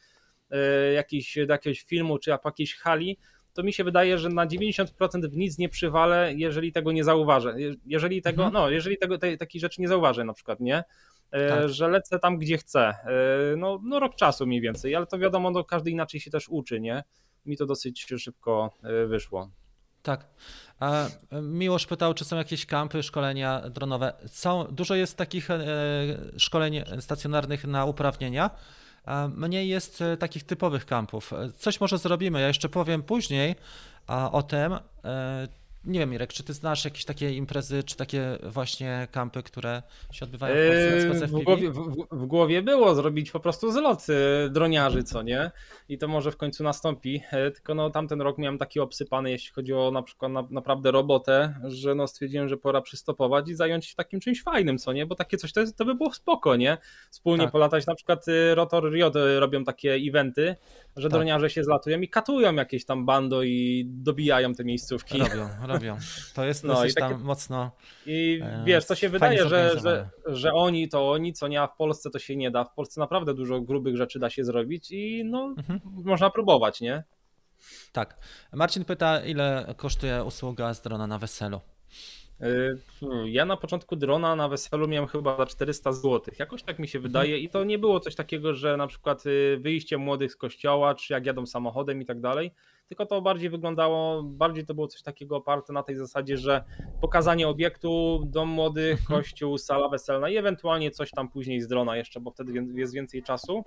e, 0.50 0.92
jakiś, 0.92 1.38
do 1.46 1.52
jakiegoś 1.52 1.80
filmu 1.82 2.18
czy 2.18 2.30
po 2.42 2.48
jakiejś 2.48 2.74
hali, 2.74 3.18
to 3.54 3.62
mi 3.62 3.72
się 3.72 3.84
wydaje, 3.84 4.18
że 4.18 4.28
na 4.28 4.46
90% 4.46 5.26
w 5.30 5.36
nic 5.36 5.58
nie 5.58 5.68
przywalę, 5.68 6.32
jeżeli 6.36 6.72
tego 6.72 6.92
nie 6.92 7.04
zauważę. 7.04 7.60
Je- 7.60 7.74
Jeżeli 7.86 8.22
tego, 8.22 8.44
Mhm. 8.44 8.52
no, 8.64 8.70
jeżeli 8.70 8.98
tego, 8.98 9.18
tej, 9.18 9.38
takiej 9.38 9.60
rzeczy 9.60 9.80
nie 9.80 9.88
zauważę 9.88 10.24
na 10.24 10.32
przykład, 10.32 10.60
nie? 10.60 10.84
E, 11.30 11.48
Tak. 11.48 11.68
Że 11.68 11.88
lecę 11.88 12.18
tam, 12.18 12.38
gdzie 12.38 12.58
chcę. 12.58 12.80
E, 12.88 13.56
No, 13.56 13.80
no 13.82 14.00
rok 14.00 14.14
czasu 14.16 14.46
mniej 14.46 14.60
więcej, 14.60 14.94
ale 14.94 15.06
to 15.06 15.18
wiadomo, 15.18 15.50
no, 15.50 15.64
każdy 15.64 15.90
inaczej 15.90 16.20
się 16.20 16.30
też 16.30 16.48
uczy, 16.48 16.80
nie? 16.80 17.04
Mi 17.46 17.56
to 17.56 17.66
dosyć 17.66 18.06
szybko 18.18 18.70
e, 18.82 19.06
wyszło. 19.06 19.50
Tak. 20.02 20.26
A 20.80 21.06
Miłosz 21.42 21.86
pytał, 21.86 22.14
czy 22.14 22.24
są 22.24 22.36
jakieś 22.36 22.66
kampy, 22.66 23.02
szkolenia 23.02 23.62
dronowe. 23.70 24.12
Są, 24.26 24.64
dużo 24.70 24.94
jest 24.94 25.16
takich 25.16 25.48
szkoleń 26.36 26.82
stacjonarnych 27.00 27.64
na 27.64 27.84
uprawnienia. 27.84 28.50
Mniej 29.28 29.68
jest 29.68 30.04
takich 30.18 30.44
typowych 30.44 30.86
kampów. 30.86 31.32
Coś 31.56 31.80
może 31.80 31.98
zrobimy. 31.98 32.40
Ja 32.40 32.46
jeszcze 32.48 32.68
powiem 32.68 33.02
później 33.02 33.54
o 34.32 34.42
tym. 34.42 34.78
Nie 35.88 35.98
wiem, 36.00 36.10
Mirek, 36.10 36.32
czy 36.32 36.44
ty 36.44 36.52
znasz 36.52 36.84
jakieś 36.84 37.04
takie 37.04 37.32
imprezy, 37.34 37.82
czy 37.82 37.96
takie 37.96 38.38
właśnie 38.42 39.08
kampy, 39.10 39.42
które 39.42 39.82
się 40.12 40.24
odbywają 40.24 40.54
w 40.54 40.68
Polsce, 40.68 41.20
na 41.20 41.26
przykład 41.26 41.30
W 41.30 41.44
głowie, 41.44 41.70
w, 41.70 42.16
w- 42.22 42.26
głowie 42.26 42.62
było 42.62 42.94
zrobić 42.94 43.30
po 43.30 43.40
prostu 43.40 43.72
zlot 43.72 44.06
droniarzy, 44.50 45.02
co 45.02 45.22
nie? 45.22 45.50
I 45.88 45.98
to 45.98 46.08
może 46.08 46.32
w 46.32 46.36
końcu 46.36 46.64
nastąpi. 46.64 47.22
E, 47.32 47.50
Tylko 47.50 47.74
no 47.74 47.90
tamten 47.90 48.20
rok 48.20 48.38
miałem 48.38 48.58
taki 48.58 48.80
obsypany, 48.80 49.30
jeśli 49.30 49.52
chodzi 49.52 49.72
o 49.74 49.90
na 49.90 50.02
przykład 50.02 50.32
na, 50.32 50.44
naprawdę 50.50 50.90
robotę, 50.90 51.54
że 51.64 51.94
no 51.94 52.06
stwierdziłem, 52.06 52.48
że 52.48 52.56
pora 52.56 52.80
przystopować 52.80 53.48
i 53.48 53.54
zająć 53.54 53.86
się 53.86 53.94
takim 53.96 54.20
czymś 54.20 54.42
fajnym, 54.42 54.78
co 54.78 54.92
nie? 54.92 55.06
Bo 55.06 55.14
takie 55.14 55.36
coś 55.36 55.52
to, 55.52 55.60
jest, 55.60 55.76
to 55.76 55.84
by 55.84 55.94
było 55.94 56.12
spoko, 56.14 56.56
nie? 56.56 56.78
Wspólnie 57.10 57.44
Tak. 57.44 57.52
polatać. 57.52 57.86
Na 57.86 57.94
przykład 57.94 58.28
e, 58.28 58.54
Rotor 58.54 58.92
Riot 58.92 59.16
e, 59.16 59.40
robią 59.40 59.64
takie 59.64 59.92
eventy, 59.94 60.56
że 60.96 61.08
Tak. 61.08 61.12
droniarze 61.12 61.50
się 61.50 61.64
zlatują 61.64 62.00
i 62.00 62.08
katują 62.08 62.54
jakieś 62.54 62.84
tam 62.84 63.06
bando 63.06 63.42
i 63.42 63.84
dobijają 63.88 64.54
te 64.54 64.64
miejscówki. 64.64 65.18
Robią, 65.18 65.48
robią. 65.66 65.77
Robią. 65.78 65.98
To 66.34 66.44
jest 66.44 66.64
no, 66.64 66.74
dosyć 66.74 66.94
takie... 66.94 67.14
tam 67.14 67.22
mocno. 67.22 67.70
I 68.06 68.40
e, 68.42 68.62
wiesz, 68.66 68.86
to 68.86 68.94
się 68.94 69.08
wydaje, 69.08 69.48
że, 69.48 69.80
że, 69.80 70.10
że 70.26 70.52
oni 70.52 70.88
to 70.88 71.10
oni, 71.10 71.32
co 71.32 71.48
nie, 71.48 71.62
a 71.62 71.66
w 71.66 71.76
Polsce 71.76 72.10
to 72.10 72.18
się 72.18 72.36
nie 72.36 72.50
da. 72.50 72.64
W 72.64 72.74
Polsce 72.74 73.00
naprawdę 73.00 73.34
dużo 73.34 73.60
grubych 73.60 73.96
rzeczy 73.96 74.18
da 74.18 74.30
się 74.30 74.44
zrobić 74.44 74.90
i 74.90 75.24
no, 75.24 75.54
mhm. 75.58 75.80
można 75.84 76.30
próbować, 76.30 76.80
nie? 76.80 77.04
Tak. 77.92 78.18
Marcin 78.52 78.84
pyta, 78.84 79.20
ile 79.20 79.74
kosztuje 79.76 80.24
usługa 80.24 80.74
z 80.74 80.82
drona 80.82 81.06
na 81.06 81.18
weselu? 81.18 81.60
Y, 82.42 82.78
ja 83.24 83.44
na 83.44 83.56
początku 83.56 83.96
drona 83.96 84.36
na 84.36 84.48
weselu 84.48 84.88
miałem 84.88 85.08
chyba 85.08 85.36
za 85.36 85.46
400 85.46 85.92
zł. 85.92 86.34
Jakoś 86.38 86.62
tak 86.62 86.78
mi 86.78 86.88
się 86.88 86.98
mhm. 86.98 87.12
wydaje 87.12 87.38
i 87.38 87.48
to 87.48 87.64
nie 87.64 87.78
było 87.78 88.00
coś 88.00 88.14
takiego, 88.14 88.54
że 88.54 88.76
na 88.76 88.86
przykład 88.86 89.26
y, 89.26 89.58
wyjście 89.60 89.98
młodych 89.98 90.32
z 90.32 90.36
kościoła, 90.36 90.94
czy 90.94 91.12
jak 91.12 91.26
jadą 91.26 91.46
samochodem 91.46 92.02
i 92.02 92.04
tak 92.06 92.20
dalej, 92.20 92.54
tylko 92.88 93.06
to 93.06 93.22
bardziej 93.22 93.50
wyglądało, 93.50 94.22
bardziej 94.22 94.66
to 94.66 94.74
było 94.74 94.88
coś 94.88 95.02
takiego 95.02 95.36
oparte 95.36 95.72
na 95.72 95.82
tej 95.82 95.96
zasadzie, 95.96 96.36
że 96.36 96.64
pokazanie 97.00 97.48
obiektu, 97.48 98.22
dom 98.26 98.48
młodych, 98.48 99.00
mhm. 99.00 99.20
kościół, 99.20 99.58
sala 99.58 99.88
weselna 99.88 100.28
i 100.28 100.36
ewentualnie 100.36 100.90
coś 100.90 101.10
tam 101.10 101.28
później 101.28 101.60
z 101.60 101.68
drona 101.68 101.96
jeszcze, 101.96 102.20
bo 102.20 102.30
wtedy 102.30 102.52
jest 102.74 102.94
więcej 102.94 103.22
czasu, 103.22 103.64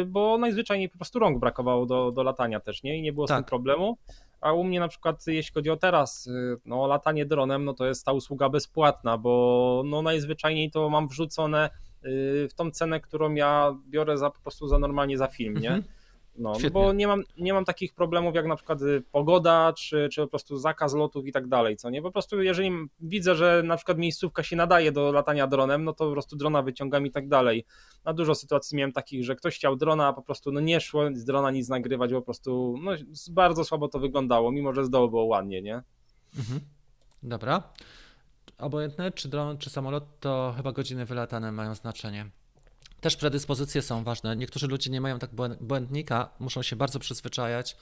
y, 0.00 0.04
bo 0.04 0.38
najzwyczajniej 0.38 0.88
po 0.88 0.98
prostu 0.98 1.18
rąk 1.18 1.38
brakowało 1.38 1.86
do, 1.86 2.12
do 2.12 2.22
latania 2.22 2.60
też, 2.60 2.82
nie? 2.82 2.98
I 2.98 3.02
nie 3.02 3.12
było 3.12 3.26
tak. 3.26 3.34
z 3.34 3.38
tym 3.38 3.44
tak. 3.44 3.48
problemu. 3.48 3.96
A 4.40 4.52
u 4.52 4.64
mnie 4.64 4.80
na 4.80 4.88
przykład, 4.88 5.26
jeśli 5.26 5.54
chodzi 5.54 5.70
o 5.70 5.76
teraz, 5.76 6.26
y, 6.26 6.56
no 6.64 6.86
latanie 6.86 7.26
dronem, 7.26 7.64
no 7.64 7.74
to 7.74 7.86
jest 7.86 8.04
ta 8.04 8.12
usługa 8.12 8.48
bezpłatna, 8.48 9.18
bo 9.18 9.82
no 9.86 10.02
najzwyczajniej 10.02 10.70
to 10.70 10.90
mam 10.90 11.08
wrzucone 11.08 11.70
y, 12.04 12.48
w 12.50 12.54
tą 12.54 12.70
cenę, 12.70 13.00
którą 13.00 13.34
ja 13.34 13.76
biorę 13.88 14.18
za 14.18 14.30
po 14.30 14.40
prostu 14.40 14.68
za 14.68 14.78
normalnie 14.78 15.18
za 15.18 15.26
film, 15.26 15.54
nie? 15.54 15.70
Mhm. 15.70 15.99
No, 16.38 16.52
no, 16.62 16.70
bo 16.70 16.92
nie 16.92 17.06
mam, 17.06 17.22
nie 17.38 17.52
mam 17.52 17.64
takich 17.64 17.94
problemów 17.94 18.34
jak 18.34 18.46
na 18.46 18.56
przykład 18.56 18.82
y, 18.82 19.02
pogoda, 19.12 19.72
czy, 19.72 20.08
czy 20.12 20.20
po 20.20 20.28
prostu 20.28 20.56
zakaz 20.56 20.94
lotów 20.94 21.26
i 21.26 21.32
tak 21.32 21.48
dalej, 21.48 21.76
co 21.76 21.90
nie? 21.90 22.02
Po 22.02 22.12
prostu 22.12 22.42
jeżeli 22.42 22.70
widzę, 23.00 23.34
że 23.34 23.62
na 23.64 23.76
przykład 23.76 23.98
miejscówka 23.98 24.42
się 24.42 24.56
nadaje 24.56 24.92
do 24.92 25.12
latania 25.12 25.46
dronem, 25.46 25.84
no 25.84 25.92
to 25.92 26.06
po 26.06 26.12
prostu 26.12 26.36
drona 26.36 26.62
wyciągam 26.62 27.06
i 27.06 27.10
tak 27.10 27.28
dalej. 27.28 27.64
Na 28.04 28.12
dużo 28.12 28.34
sytuacji 28.34 28.76
miałem 28.76 28.92
takich, 28.92 29.24
że 29.24 29.36
ktoś 29.36 29.56
chciał 29.56 29.76
drona, 29.76 30.06
a 30.06 30.12
po 30.12 30.22
prostu 30.22 30.52
no 30.52 30.60
nie 30.60 30.80
szło 30.80 31.02
z 31.14 31.24
drona 31.24 31.50
nic 31.50 31.68
nagrywać, 31.68 32.12
bo 32.12 32.20
po 32.20 32.24
prostu 32.24 32.74
no, 32.82 32.92
bardzo 33.30 33.64
słabo 33.64 33.88
to 33.88 33.98
wyglądało, 33.98 34.52
mimo 34.52 34.74
że 34.74 34.84
z 34.84 34.90
dołu 34.90 35.10
było 35.10 35.24
ładnie, 35.24 35.62
nie? 35.62 35.82
Mhm. 36.38 36.60
Dobra. 37.22 37.62
Obojętne, 38.58 39.12
czy 39.12 39.28
dron, 39.28 39.58
czy 39.58 39.70
samolot, 39.70 40.04
to 40.20 40.54
chyba 40.56 40.72
godziny 40.72 41.04
wylatane 41.04 41.52
mają 41.52 41.74
znaczenie. 41.74 42.30
Też 43.00 43.16
predyspozycje 43.16 43.82
są 43.82 44.04
ważne. 44.04 44.36
Niektórzy 44.36 44.66
ludzie 44.66 44.90
nie 44.90 45.00
mają 45.00 45.18
tak 45.18 45.30
błędnika, 45.60 46.30
muszą 46.38 46.62
się 46.62 46.76
bardzo 46.76 46.98
przyzwyczajać 46.98 47.76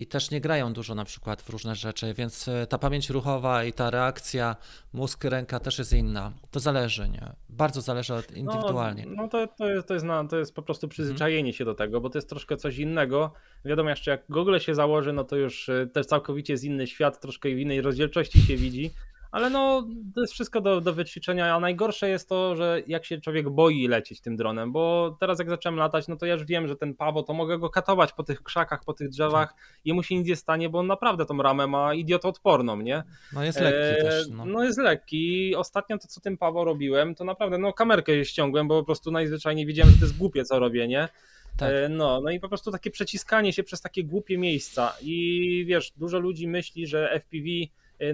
i 0.00 0.06
też 0.06 0.30
nie 0.30 0.40
grają 0.40 0.72
dużo 0.72 0.94
na 0.94 1.04
przykład 1.04 1.42
w 1.42 1.48
różne 1.48 1.74
rzeczy, 1.74 2.14
więc 2.14 2.48
e, 2.48 2.66
ta 2.66 2.78
pamięć 2.78 3.10
ruchowa 3.10 3.64
i 3.64 3.72
ta 3.72 3.90
reakcja 3.90 4.56
mózg, 4.92 5.24
ręka 5.24 5.60
też 5.60 5.78
jest 5.78 5.92
inna. 5.92 6.32
To 6.50 6.60
zależy, 6.60 7.08
nie? 7.08 7.32
Bardzo 7.48 7.80
zależy 7.80 8.14
od 8.14 8.36
indywidualnie. 8.36 9.06
No, 9.06 9.22
no 9.22 9.28
to, 9.28 9.46
to, 9.46 9.70
jest, 9.70 9.88
to, 9.88 9.94
jest 9.94 10.06
na, 10.06 10.24
to 10.24 10.36
jest 10.38 10.54
po 10.54 10.62
prostu 10.62 10.88
przyzwyczajenie 10.88 11.40
mhm. 11.40 11.52
się 11.52 11.64
do 11.64 11.74
tego, 11.74 12.00
bo 12.00 12.10
to 12.10 12.18
jest 12.18 12.28
troszkę 12.28 12.56
coś 12.56 12.78
innego. 12.78 13.32
Wiadomo, 13.64 13.90
jeszcze 13.90 14.10
jak 14.10 14.24
Google 14.28 14.58
się 14.58 14.74
założy, 14.74 15.12
no 15.12 15.24
to 15.24 15.36
już 15.36 15.68
e, 15.68 15.86
też 15.86 16.06
całkowicie 16.06 16.52
jest 16.52 16.64
inny 16.64 16.86
świat, 16.86 17.20
troszkę 17.20 17.48
w 17.48 17.58
innej 17.58 17.80
rozdzielczości 17.80 18.40
się 18.40 18.56
widzi. 18.56 18.90
Ale 19.32 19.50
no, 19.50 19.86
to 20.14 20.20
jest 20.20 20.32
wszystko 20.32 20.60
do, 20.60 20.80
do 20.80 20.92
wyćwiczenia, 20.92 21.54
a 21.54 21.60
najgorsze 21.60 22.08
jest 22.08 22.28
to, 22.28 22.56
że 22.56 22.82
jak 22.86 23.04
się 23.04 23.20
człowiek 23.20 23.50
boi 23.50 23.88
lecieć 23.88 24.20
tym 24.20 24.36
dronem, 24.36 24.72
bo 24.72 25.16
teraz 25.20 25.38
jak 25.38 25.48
zacząłem 25.48 25.78
latać, 25.78 26.08
no 26.08 26.16
to 26.16 26.26
ja 26.26 26.34
już 26.34 26.44
wiem, 26.44 26.68
że 26.68 26.76
ten 26.76 26.94
Pawo, 26.94 27.22
to 27.22 27.34
mogę 27.34 27.58
go 27.58 27.70
katować 27.70 28.12
po 28.12 28.22
tych 28.22 28.42
krzakach, 28.42 28.84
po 28.84 28.92
tych 28.92 29.08
drzewach, 29.08 29.52
tak. 29.52 29.80
jemu 29.84 30.02
się 30.02 30.14
nic 30.14 30.28
nie 30.28 30.36
stanie, 30.36 30.68
bo 30.68 30.78
on 30.78 30.86
naprawdę 30.86 31.26
tą 31.26 31.42
ramę 31.42 31.66
ma 31.66 31.94
idiotoodporną, 31.94 32.80
nie? 32.80 33.02
No 33.32 33.44
jest 33.44 33.60
lekki 33.60 34.00
e, 34.00 34.02
też. 34.02 34.28
No. 34.28 34.44
no. 34.44 34.64
jest 34.64 34.78
lekki. 34.78 35.54
Ostatnio 35.56 35.98
to, 35.98 36.08
co 36.08 36.20
tym 36.20 36.38
Pawo 36.38 36.64
robiłem, 36.64 37.14
to 37.14 37.24
naprawdę, 37.24 37.58
no 37.58 37.72
kamerkę 37.72 38.24
ściągłem, 38.24 38.68
bo 38.68 38.80
po 38.80 38.86
prostu 38.86 39.10
najzwyczajniej 39.10 39.66
widziałem, 39.66 39.92
że 39.92 39.98
to 39.98 40.04
jest 40.04 40.18
głupie, 40.18 40.44
co 40.44 40.58
robię, 40.58 40.88
nie? 40.88 41.08
Tak. 41.56 41.72
E, 41.72 41.88
no, 41.88 42.20
no 42.20 42.30
i 42.30 42.40
po 42.40 42.48
prostu 42.48 42.70
takie 42.70 42.90
przeciskanie 42.90 43.52
się 43.52 43.62
przez 43.62 43.80
takie 43.80 44.04
głupie 44.04 44.38
miejsca 44.38 44.92
i 45.02 45.64
wiesz, 45.68 45.92
dużo 45.96 46.18
ludzi 46.18 46.48
myśli, 46.48 46.86
że 46.86 47.20
FPV 47.20 47.46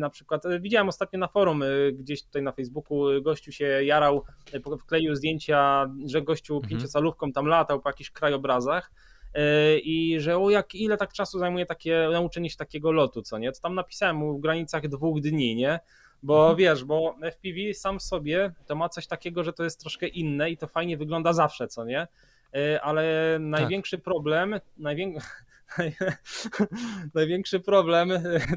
na 0.00 0.10
przykład 0.10 0.44
y, 0.44 0.60
widziałem 0.60 0.88
ostatnio 0.88 1.18
na 1.18 1.28
forum, 1.28 1.62
y, 1.62 1.92
gdzieś 1.98 2.22
tutaj 2.22 2.42
na 2.42 2.52
Facebooku, 2.52 3.22
gościu 3.22 3.52
się 3.52 3.84
jarał, 3.84 4.24
wkleił 4.80 5.14
zdjęcia, 5.14 5.90
że 6.06 6.22
gościu 6.22 6.54
mhm. 6.54 6.70
pięciocalówką 6.70 7.32
tam 7.32 7.46
latał 7.46 7.80
po 7.80 7.88
jakichś 7.88 8.10
krajobrazach 8.10 8.90
i 9.82 10.16
że 10.20 10.38
o 10.38 10.50
jak 10.50 10.74
ile 10.74 10.96
tak 10.96 11.12
czasu 11.12 11.38
zajmuje 11.38 11.66
takie 11.66 12.08
nauczenie 12.12 12.50
się 12.50 12.56
takiego 12.56 12.92
lotu, 12.92 13.22
co 13.22 13.38
nie? 13.38 13.52
To 13.52 13.60
tam 13.60 13.74
napisałem 13.74 14.16
mu 14.16 14.38
w 14.38 14.40
granicach 14.40 14.88
dwóch 14.88 15.20
dni, 15.20 15.56
nie? 15.56 15.80
Bo 16.22 16.40
mhm. 16.40 16.56
wiesz, 16.56 16.84
bo 16.84 17.14
FPV 17.22 17.74
sam 17.74 17.98
w 17.98 18.02
sobie 18.02 18.52
to 18.66 18.74
ma 18.74 18.88
coś 18.88 19.06
takiego, 19.06 19.44
że 19.44 19.52
to 19.52 19.64
jest 19.64 19.80
troszkę 19.80 20.06
inne 20.06 20.50
i 20.50 20.56
to 20.56 20.66
fajnie 20.66 20.96
wygląda 20.96 21.32
zawsze, 21.32 21.68
co 21.68 21.84
nie? 21.84 22.06
Ale 22.82 23.34
tak. 23.34 23.42
największy 23.42 23.96
tak. 23.96 24.04
problem, 24.04 24.60
największy 24.78 25.28
Największy 27.14 27.60
problem 27.60 28.10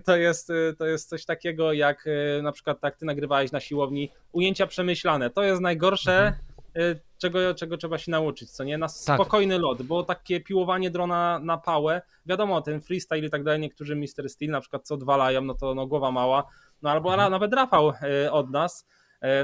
to 0.05 0.17
jest, 0.17 0.51
to 0.77 0.85
jest 0.85 1.09
coś 1.09 1.25
takiego 1.25 1.73
jak 1.73 2.05
e, 2.07 2.41
na 2.41 2.51
przykład 2.51 2.79
tak 2.79 2.97
ty 2.97 3.05
nagrywałeś 3.05 3.51
na 3.51 3.59
siłowni, 3.59 4.11
ujęcia 4.31 4.67
przemyślane. 4.67 5.29
To 5.29 5.43
jest 5.43 5.61
najgorsze, 5.61 6.17
mhm. 6.17 6.35
E, 6.75 6.95
czego, 7.17 7.53
czego 7.53 7.77
trzeba 7.77 7.97
się 7.97 8.11
nauczyć, 8.11 8.51
co 8.51 8.63
nie? 8.63 8.77
Na 8.77 8.87
tak. 8.87 8.95
spokojny 8.95 9.55
tak. 9.55 9.61
lot, 9.61 9.81
bo 9.81 10.03
takie 10.03 10.41
piłowanie 10.41 10.91
drona 10.91 11.39
na 11.43 11.57
pałę, 11.57 12.01
wiadomo, 12.25 12.61
ten 12.61 12.81
freestyle 12.81 13.25
i 13.25 13.29
tak 13.29 13.43
dalej, 13.43 13.59
niektórzy 13.59 13.95
Mister 13.95 14.29
Steel 14.29 14.51
na 14.51 14.61
przykład 14.61 14.87
co 14.87 14.95
odwalają, 14.95 15.41
no 15.41 15.53
to 15.53 15.75
no, 15.75 15.87
głowa 15.87 16.11
mała, 16.11 16.43
no 16.81 16.89
albo 16.89 17.13
mhm. 17.13 17.31
nawet 17.31 17.53
Rafał 17.53 17.93
e, 18.01 18.31
od 18.31 18.49
nas, 18.49 18.87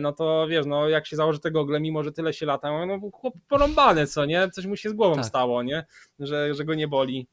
no 0.02 0.14
to 0.14 0.48
wiesz, 0.48 0.66
no 0.66 0.90
jak 0.90 1.08
się 1.08 1.16
założy 1.16 1.40
tego 1.40 1.60
ogle, 1.60 1.80
mimo 1.80 2.04
że 2.04 2.12
tyle 2.12 2.34
się 2.34 2.46
lata, 2.46 2.86
no 2.86 3.00
chłop 3.14 3.34
porąbany, 3.48 4.08
co 4.08 4.26
nie? 4.26 4.50
Coś 4.50 4.66
mu 4.66 4.76
się 4.76 4.90
z 4.90 4.94
głową 4.94 5.16
tak. 5.16 5.26
stało, 5.26 5.64
nie? 5.64 5.86
Że, 6.20 6.54
że 6.54 6.66
go 6.66 6.74
nie 6.74 6.88
boli. 6.88 7.28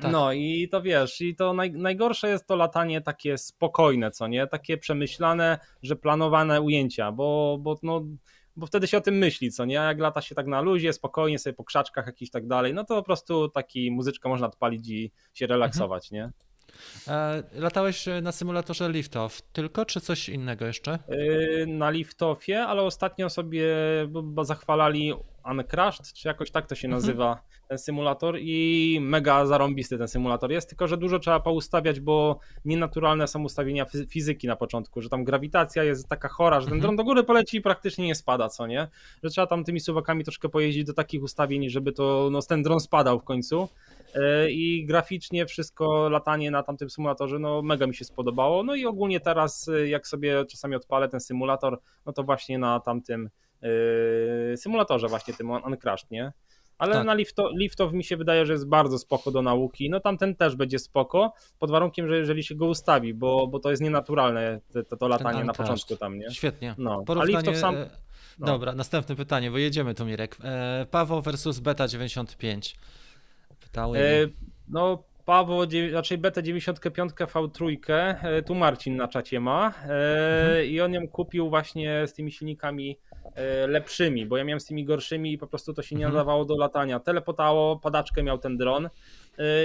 Tak. 0.00 0.12
No 0.12 0.32
i 0.32 0.68
to 0.68 0.82
wiesz, 0.82 1.20
i 1.20 1.34
to 1.34 1.52
naj, 1.52 1.72
najgorsze 1.72 2.28
jest 2.28 2.46
to 2.46 2.56
latanie 2.56 3.00
takie 3.00 3.38
spokojne, 3.38 4.10
co 4.10 4.26
nie? 4.26 4.46
Takie 4.46 4.78
przemyślane, 4.78 5.58
że 5.82 5.96
planowane 5.96 6.60
ujęcia, 6.60 7.12
bo, 7.12 7.58
bo 7.60 7.78
no 7.82 8.04
bo 8.56 8.66
wtedy 8.66 8.86
się 8.86 8.98
o 8.98 9.00
tym 9.00 9.14
myśli, 9.14 9.52
co 9.52 9.64
nie? 9.64 9.80
A 9.80 9.84
jak 9.84 9.98
lata 9.98 10.20
się 10.20 10.34
tak 10.34 10.46
na 10.46 10.60
luzie, 10.60 10.92
spokojnie 10.92 11.38
sobie 11.38 11.54
po 11.54 11.64
krzaczkach 11.64 12.06
jakiś 12.06 12.30
tak 12.30 12.46
dalej, 12.46 12.74
no 12.74 12.84
to 12.84 12.94
po 12.94 13.02
prostu 13.02 13.48
taki 13.48 13.90
muzyczkę 13.90 14.28
można 14.28 14.46
odpalić 14.46 14.88
i 14.88 15.12
się 15.34 15.46
relaksować, 15.46 16.12
mhm. 16.12 16.30
nie? 16.30 16.50
E, 17.08 17.42
latałeś 17.52 18.06
na 18.22 18.32
symulatorze 18.32 18.90
liftoff 18.90 19.42
tylko, 19.42 19.84
czy 19.84 20.00
coś 20.00 20.28
innego 20.28 20.66
jeszcze? 20.66 20.92
E, 20.92 21.66
na 21.66 21.90
liftoffie, 21.90 22.62
ale 22.62 22.82
ostatnio 22.82 23.30
sobie 23.30 23.66
zachwalali 24.42 25.12
Uncrashed, 25.50 26.12
czy 26.12 26.28
jakoś 26.28 26.50
tak 26.50 26.66
to 26.66 26.74
się 26.74 26.88
mhm. 26.88 27.02
nazywa 27.02 27.42
ten 27.68 27.78
symulator 27.78 28.36
i 28.40 28.98
mega 29.00 29.46
zarąbisty 29.46 29.98
ten 29.98 30.08
symulator 30.08 30.52
jest, 30.52 30.68
tylko 30.68 30.88
że 30.88 30.96
dużo 30.96 31.18
trzeba 31.18 31.40
poustawiać, 31.40 32.00
bo 32.00 32.38
nienaturalne 32.64 33.26
są 33.26 33.42
ustawienia 33.42 33.86
fizyki 34.08 34.46
na 34.46 34.56
początku, 34.56 35.00
że 35.00 35.08
tam 35.08 35.24
grawitacja 35.24 35.84
jest 35.84 36.08
taka 36.08 36.28
chora, 36.28 36.60
że 36.60 36.66
ten 36.66 36.74
mhm. 36.74 36.80
dron 36.82 36.96
do 36.96 37.04
góry 37.04 37.24
poleci 37.24 37.56
i 37.56 37.60
praktycznie 37.60 38.06
nie 38.06 38.14
spada, 38.14 38.48
co 38.48 38.66
nie? 38.66 38.88
Że 39.22 39.30
trzeba 39.30 39.46
tam 39.46 39.64
tymi 39.64 39.80
suwakami 39.80 40.24
troszkę 40.24 40.48
pojeździć 40.48 40.84
do 40.84 40.94
takich 40.94 41.22
ustawień, 41.22 41.68
żeby 41.68 41.92
to, 41.92 42.28
no 42.32 42.42
ten 42.42 42.62
dron 42.62 42.80
spadał 42.80 43.20
w 43.20 43.24
końcu 43.24 43.68
e, 44.14 44.50
i 44.50 44.86
graficznie 44.86 45.46
wszystko, 45.46 46.08
latanie 46.08 46.50
na 46.50 46.62
tamtym 46.62 46.90
symulatorze, 46.90 47.38
no 47.38 47.62
mega 47.62 47.86
mi 47.86 47.94
się 47.94 48.04
spodobało, 48.04 48.62
no 48.62 48.74
i 48.74 48.86
ogólnie 48.86 49.20
teraz 49.20 49.68
e, 49.68 49.88
jak 49.88 50.06
sobie 50.06 50.44
czasami 50.46 50.74
odpalę 50.74 51.08
ten 51.08 51.20
symulator, 51.20 51.80
no 52.06 52.12
to 52.12 52.22
właśnie 52.22 52.58
na 52.58 52.80
tamtym 52.80 53.30
symulatorze 54.56 55.08
właśnie 55.08 55.34
tym 55.34 55.50
Uncrashed, 55.50 56.10
nie? 56.10 56.32
Ale 56.80 56.94
tak. 56.94 57.06
na 57.06 57.14
lifto, 57.14 57.50
liftow 57.56 57.92
mi 57.92 58.04
się 58.04 58.16
wydaje, 58.16 58.46
że 58.46 58.52
jest 58.52 58.68
bardzo 58.68 58.98
spoko 58.98 59.30
do 59.30 59.42
nauki. 59.42 59.90
No 59.90 60.00
tamten 60.00 60.36
też 60.36 60.56
będzie 60.56 60.78
spoko, 60.78 61.32
pod 61.58 61.70
warunkiem, 61.70 62.08
że 62.08 62.18
jeżeli 62.18 62.44
się 62.44 62.54
go 62.54 62.66
ustawi, 62.66 63.14
bo, 63.14 63.46
bo 63.46 63.58
to 63.58 63.70
jest 63.70 63.82
nienaturalne 63.82 64.60
to, 64.88 64.96
to 64.96 65.08
latanie 65.08 65.44
na 65.44 65.52
początku 65.52 65.96
tam, 65.96 66.18
nie? 66.18 66.30
Świetnie. 66.30 66.74
No. 66.78 67.02
Porównanie... 67.02 67.36
A 67.36 67.40
liftow 67.40 67.56
sam... 67.56 67.76
E, 67.76 67.90
no. 68.38 68.46
Dobra, 68.46 68.72
następne 68.72 69.16
pytanie, 69.16 69.50
bo 69.50 69.58
jedziemy 69.58 69.94
tu 69.94 70.06
Mirek. 70.06 70.36
E, 70.44 70.86
Paweł 70.90 71.20
versus 71.20 71.58
Beta 71.58 71.88
95. 71.88 72.76
Pytały 73.60 73.98
e, 73.98 74.28
No 74.68 75.04
Paweł, 75.24 75.58
raczej 75.92 76.18
BT95 76.18 77.08
V3, 77.08 77.76
e, 78.22 78.42
tu 78.42 78.54
Marcin 78.54 78.96
na 78.96 79.08
czacie 79.08 79.40
ma 79.40 79.66
e, 79.66 79.72
mhm. 79.72 80.66
i 80.66 80.80
on 80.80 80.92
ją 80.92 81.08
kupił 81.08 81.50
właśnie 81.50 82.06
z 82.06 82.14
tymi 82.14 82.32
silnikami 82.32 82.98
lepszymi, 83.68 84.26
bo 84.26 84.36
ja 84.36 84.44
miałem 84.44 84.60
z 84.60 84.66
tymi 84.66 84.84
gorszymi 84.84 85.32
i 85.32 85.38
po 85.38 85.46
prostu 85.46 85.74
to 85.74 85.82
się 85.82 85.96
nie 85.96 86.04
mhm. 86.04 86.14
nadawało 86.14 86.44
do 86.44 86.56
latania. 86.56 87.00
Telepotało, 87.00 87.78
padaczkę 87.78 88.22
miał 88.22 88.38
ten 88.38 88.56
dron 88.56 88.88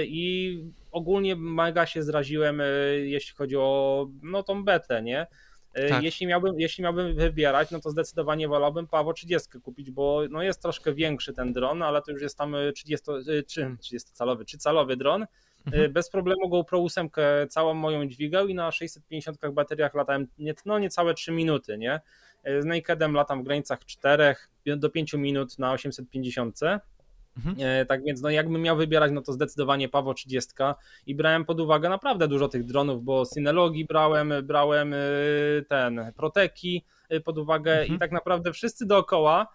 i 0.02 0.60
ogólnie 0.92 1.36
mega 1.36 1.86
się 1.86 2.02
zraziłem, 2.02 2.62
jeśli 3.02 3.36
chodzi 3.36 3.56
o 3.56 4.08
no, 4.22 4.42
tą 4.42 4.64
betę, 4.64 5.02
nie? 5.02 5.26
Tak. 5.88 6.02
Jeśli, 6.02 6.26
miałbym, 6.26 6.60
jeśli 6.60 6.84
miałbym 6.84 7.14
wybierać, 7.14 7.70
no 7.70 7.80
to 7.80 7.90
zdecydowanie 7.90 8.48
wolałbym 8.48 8.86
Pawo 8.86 9.12
30 9.12 9.60
kupić, 9.60 9.90
bo 9.90 10.22
no 10.30 10.42
jest 10.42 10.62
troszkę 10.62 10.94
większy 10.94 11.32
ten 11.32 11.52
dron, 11.52 11.82
ale 11.82 12.02
to 12.02 12.12
już 12.12 12.22
jest 12.22 12.38
tam 12.38 12.56
30, 12.74 13.06
30 13.80 14.12
calowy, 14.12 14.44
3 14.44 14.58
calowy 14.58 14.96
dron. 14.96 15.26
Mhm. 15.66 15.92
Bez 15.92 16.10
problemu 16.10 16.48
GoPro 16.48 16.78
8 16.78 17.08
całą 17.48 17.74
moją 17.74 18.08
dźwigał 18.08 18.48
i 18.48 18.54
na 18.54 18.72
650 18.72 19.38
bateriach 19.52 19.94
latałem 19.94 20.26
nie, 20.38 20.54
no 20.66 20.78
niecałe 20.78 21.14
3 21.14 21.32
minuty, 21.32 21.78
nie? 21.78 22.00
Z 22.60 22.64
Nakedem 22.64 23.14
latam 23.14 23.42
w 23.42 23.44
granicach 23.44 23.84
4 23.84 24.34
do 24.66 24.90
5 24.90 25.14
minut 25.14 25.58
na 25.58 25.72
850. 25.72 26.60
Mhm. 27.36 27.56
E, 27.60 27.86
tak 27.86 28.04
więc, 28.04 28.22
no 28.22 28.30
jakbym 28.30 28.62
miał 28.62 28.76
wybierać, 28.76 29.12
no 29.12 29.22
to 29.22 29.32
zdecydowanie 29.32 29.88
Pawo 29.88 30.14
30 30.14 30.52
i 31.06 31.14
brałem 31.14 31.44
pod 31.44 31.60
uwagę 31.60 31.88
naprawdę 31.88 32.28
dużo 32.28 32.48
tych 32.48 32.64
dronów, 32.64 33.04
bo 33.04 33.24
Synologii 33.24 33.84
brałem, 33.84 34.32
brałem 34.42 34.94
ten, 35.68 36.12
Proteki 36.16 36.84
pod 37.24 37.38
uwagę 37.38 37.72
mhm. 37.72 37.96
i 37.96 37.98
tak 37.98 38.12
naprawdę 38.12 38.52
wszyscy 38.52 38.86
dookoła 38.86 39.46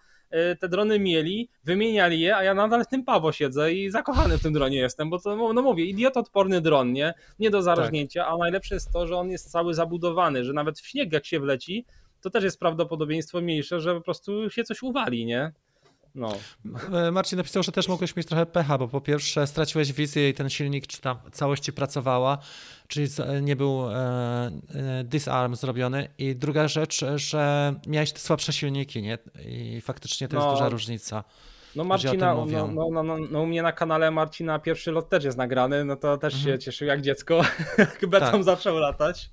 te 0.60 0.68
drony 0.68 0.98
mieli, 0.98 1.48
wymieniali 1.64 2.20
je, 2.20 2.36
a 2.36 2.44
ja 2.44 2.54
nadal 2.54 2.84
w 2.84 2.88
tym 2.88 3.04
Pawo 3.04 3.32
siedzę 3.32 3.72
i 3.72 3.90
zakochany 3.90 4.38
w 4.38 4.42
tym 4.42 4.52
dronie 4.52 4.78
jestem, 4.78 5.10
bo 5.10 5.18
to, 5.18 5.52
no 5.52 5.62
mówię, 5.62 5.84
idiotodporny 5.84 6.60
dron, 6.60 6.92
nie? 6.92 7.14
Nie 7.38 7.50
do 7.50 7.62
zarażnięcia, 7.62 8.24
tak. 8.24 8.32
a 8.32 8.36
najlepsze 8.36 8.74
jest 8.74 8.92
to, 8.92 9.06
że 9.06 9.16
on 9.16 9.30
jest 9.30 9.50
cały 9.50 9.74
zabudowany, 9.74 10.44
że 10.44 10.52
nawet 10.52 10.80
w 10.80 10.86
śnieg 10.86 11.12
jak 11.12 11.26
się 11.26 11.40
wleci, 11.40 11.86
to 12.20 12.30
też 12.30 12.44
jest 12.44 12.58
prawdopodobieństwo 12.58 13.40
mniejsze, 13.40 13.80
że 13.80 13.94
po 13.94 14.00
prostu 14.00 14.50
się 14.50 14.64
coś 14.64 14.82
uwali, 14.82 15.26
nie? 15.26 15.52
No. 16.14 16.32
E, 16.92 17.10
Marcin 17.10 17.36
napisał, 17.36 17.62
że 17.62 17.72
też 17.72 17.88
mogłeś 17.88 18.16
mieć 18.16 18.26
trochę 18.26 18.46
pecha, 18.46 18.78
bo 18.78 18.88
po 18.88 19.00
pierwsze 19.00 19.46
straciłeś 19.46 19.92
wizję 19.92 20.28
i 20.28 20.34
ten 20.34 20.50
silnik 20.50 20.86
czy 20.86 21.00
tam 21.00 21.16
całości 21.32 21.72
pracowała, 21.72 22.38
czyli 22.88 23.08
nie 23.42 23.56
był 23.56 23.90
e, 23.90 23.94
e, 23.94 25.04
disarm 25.04 25.54
zrobiony 25.54 26.08
i 26.18 26.36
druga 26.36 26.68
rzecz, 26.68 27.04
że 27.16 27.74
miałeś 27.86 28.12
słabsze 28.16 28.52
silniki 28.52 29.02
nie? 29.02 29.18
i 29.48 29.80
faktycznie 29.80 30.28
to 30.28 30.36
jest 30.36 30.46
no. 30.46 30.52
duża 30.52 30.68
różnica. 30.68 31.24
No 31.76 31.84
Marcina, 31.84 32.34
no, 32.34 32.46
no, 32.46 32.90
no, 32.90 33.02
no, 33.02 33.16
no, 33.30 33.42
u 33.42 33.46
mnie 33.46 33.62
na 33.62 33.72
kanale 33.72 34.10
Marcina 34.10 34.58
pierwszy 34.58 34.92
lot 34.92 35.08
też 35.08 35.24
jest 35.24 35.38
nagrany, 35.38 35.84
no 35.84 35.96
to 35.96 36.18
też 36.18 36.34
mhm. 36.34 36.52
się 36.52 36.58
cieszył 36.58 36.88
jak 36.88 37.00
dziecko, 37.00 37.40
jak 37.78 37.98
tak. 38.20 38.44
zaczął 38.44 38.78
latać. 38.78 39.30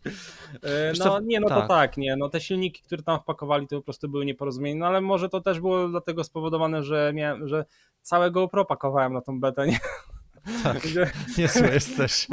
E, 0.63 0.93
no 0.99 1.19
nie, 1.19 1.39
no 1.39 1.49
tak. 1.49 1.61
to 1.61 1.67
tak, 1.67 1.97
nie, 1.97 2.15
no 2.15 2.29
te 2.29 2.41
silniki, 2.41 2.83
które 2.83 3.03
tam 3.03 3.19
wpakowali 3.19 3.67
to 3.67 3.75
po 3.75 3.81
prostu 3.81 4.09
były 4.09 4.25
nieporozumienia, 4.25 4.79
no 4.79 4.87
ale 4.87 5.01
może 5.01 5.29
to 5.29 5.41
też 5.41 5.59
było 5.59 5.87
dlatego 5.87 6.23
spowodowane, 6.23 6.83
że 6.83 7.11
miałem, 7.15 7.47
że 7.47 7.65
całego 8.01 8.41
GoPro 8.41 8.65
pakowałem 8.65 9.13
na 9.13 9.21
tą 9.21 9.39
betę, 9.39 9.67
nie? 9.67 9.79
Tak, 10.63 10.87
niezły 11.37 11.67
jesteś. 11.67 12.27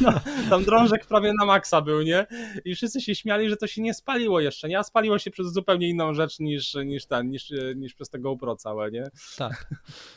No, 0.00 0.20
tam 0.50 0.64
drążek 0.64 1.06
prawie 1.06 1.32
na 1.38 1.46
maksa 1.46 1.80
był, 1.80 2.02
nie? 2.02 2.26
I 2.64 2.74
wszyscy 2.74 3.00
się 3.00 3.14
śmiali, 3.14 3.48
że 3.48 3.56
to 3.56 3.66
się 3.66 3.82
nie 3.82 3.94
spaliło 3.94 4.40
jeszcze, 4.40 4.68
nie? 4.68 4.78
A 4.78 4.82
spaliło 4.82 5.18
się 5.18 5.30
przez 5.30 5.52
zupełnie 5.52 5.88
inną 5.88 6.14
rzecz 6.14 6.38
niż, 6.40 6.74
niż 6.74 7.06
ten, 7.06 7.30
niż, 7.30 7.52
niż 7.76 7.94
przez 7.94 8.08
tego 8.08 8.30
GoPro 8.30 8.56
całe, 8.56 8.90
nie? 8.90 9.04
Tak. 9.38 9.66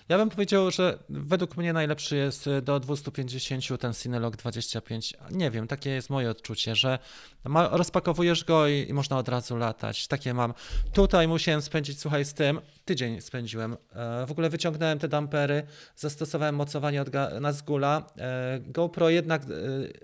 Ja 0.10 0.18
bym 0.18 0.30
powiedział, 0.30 0.72
że 0.72 1.00
według 1.10 1.58
mnie 1.58 1.74
najlepszy 1.74 2.16
jest 2.16 2.50
do 2.62 2.80
250 2.80 3.80
ten 3.80 3.94
Cinelog 3.94 4.36
25. 4.36 5.14
Nie 5.32 5.52
wiem, 5.52 5.68
takie 5.68 5.90
jest 5.90 6.10
moje 6.10 6.30
odczucie, 6.30 6.76
że 6.76 7.00
ma, 7.44 7.70
rozpakowujesz 7.72 8.44
go 8.44 8.68
i, 8.68 8.86
i 8.90 8.94
można 8.94 9.18
od 9.18 9.30
razu 9.30 9.58
latać. 9.58 10.08
Takie 10.08 10.34
mam. 10.34 10.54
Tutaj 10.94 11.28
musiałem 11.28 11.62
spędzić, 11.62 12.00
słuchaj, 12.00 12.26
z 12.26 12.34
tym, 12.34 12.62
tydzień 12.86 13.22
spędziłem. 13.22 13.78
E, 13.94 14.26
w 14.26 14.32
ogóle 14.32 14.50
wyciągnąłem 14.50 15.00
te 15.00 15.08
dampery, 15.08 15.64
zastosowałem 15.96 16.56
mocowanie 16.56 17.02
od 17.02 17.10
Zgula. 17.52 18.08
E, 18.18 18.60
GoPro 18.60 19.10
jednak 19.10 19.44
e, 19.44 19.48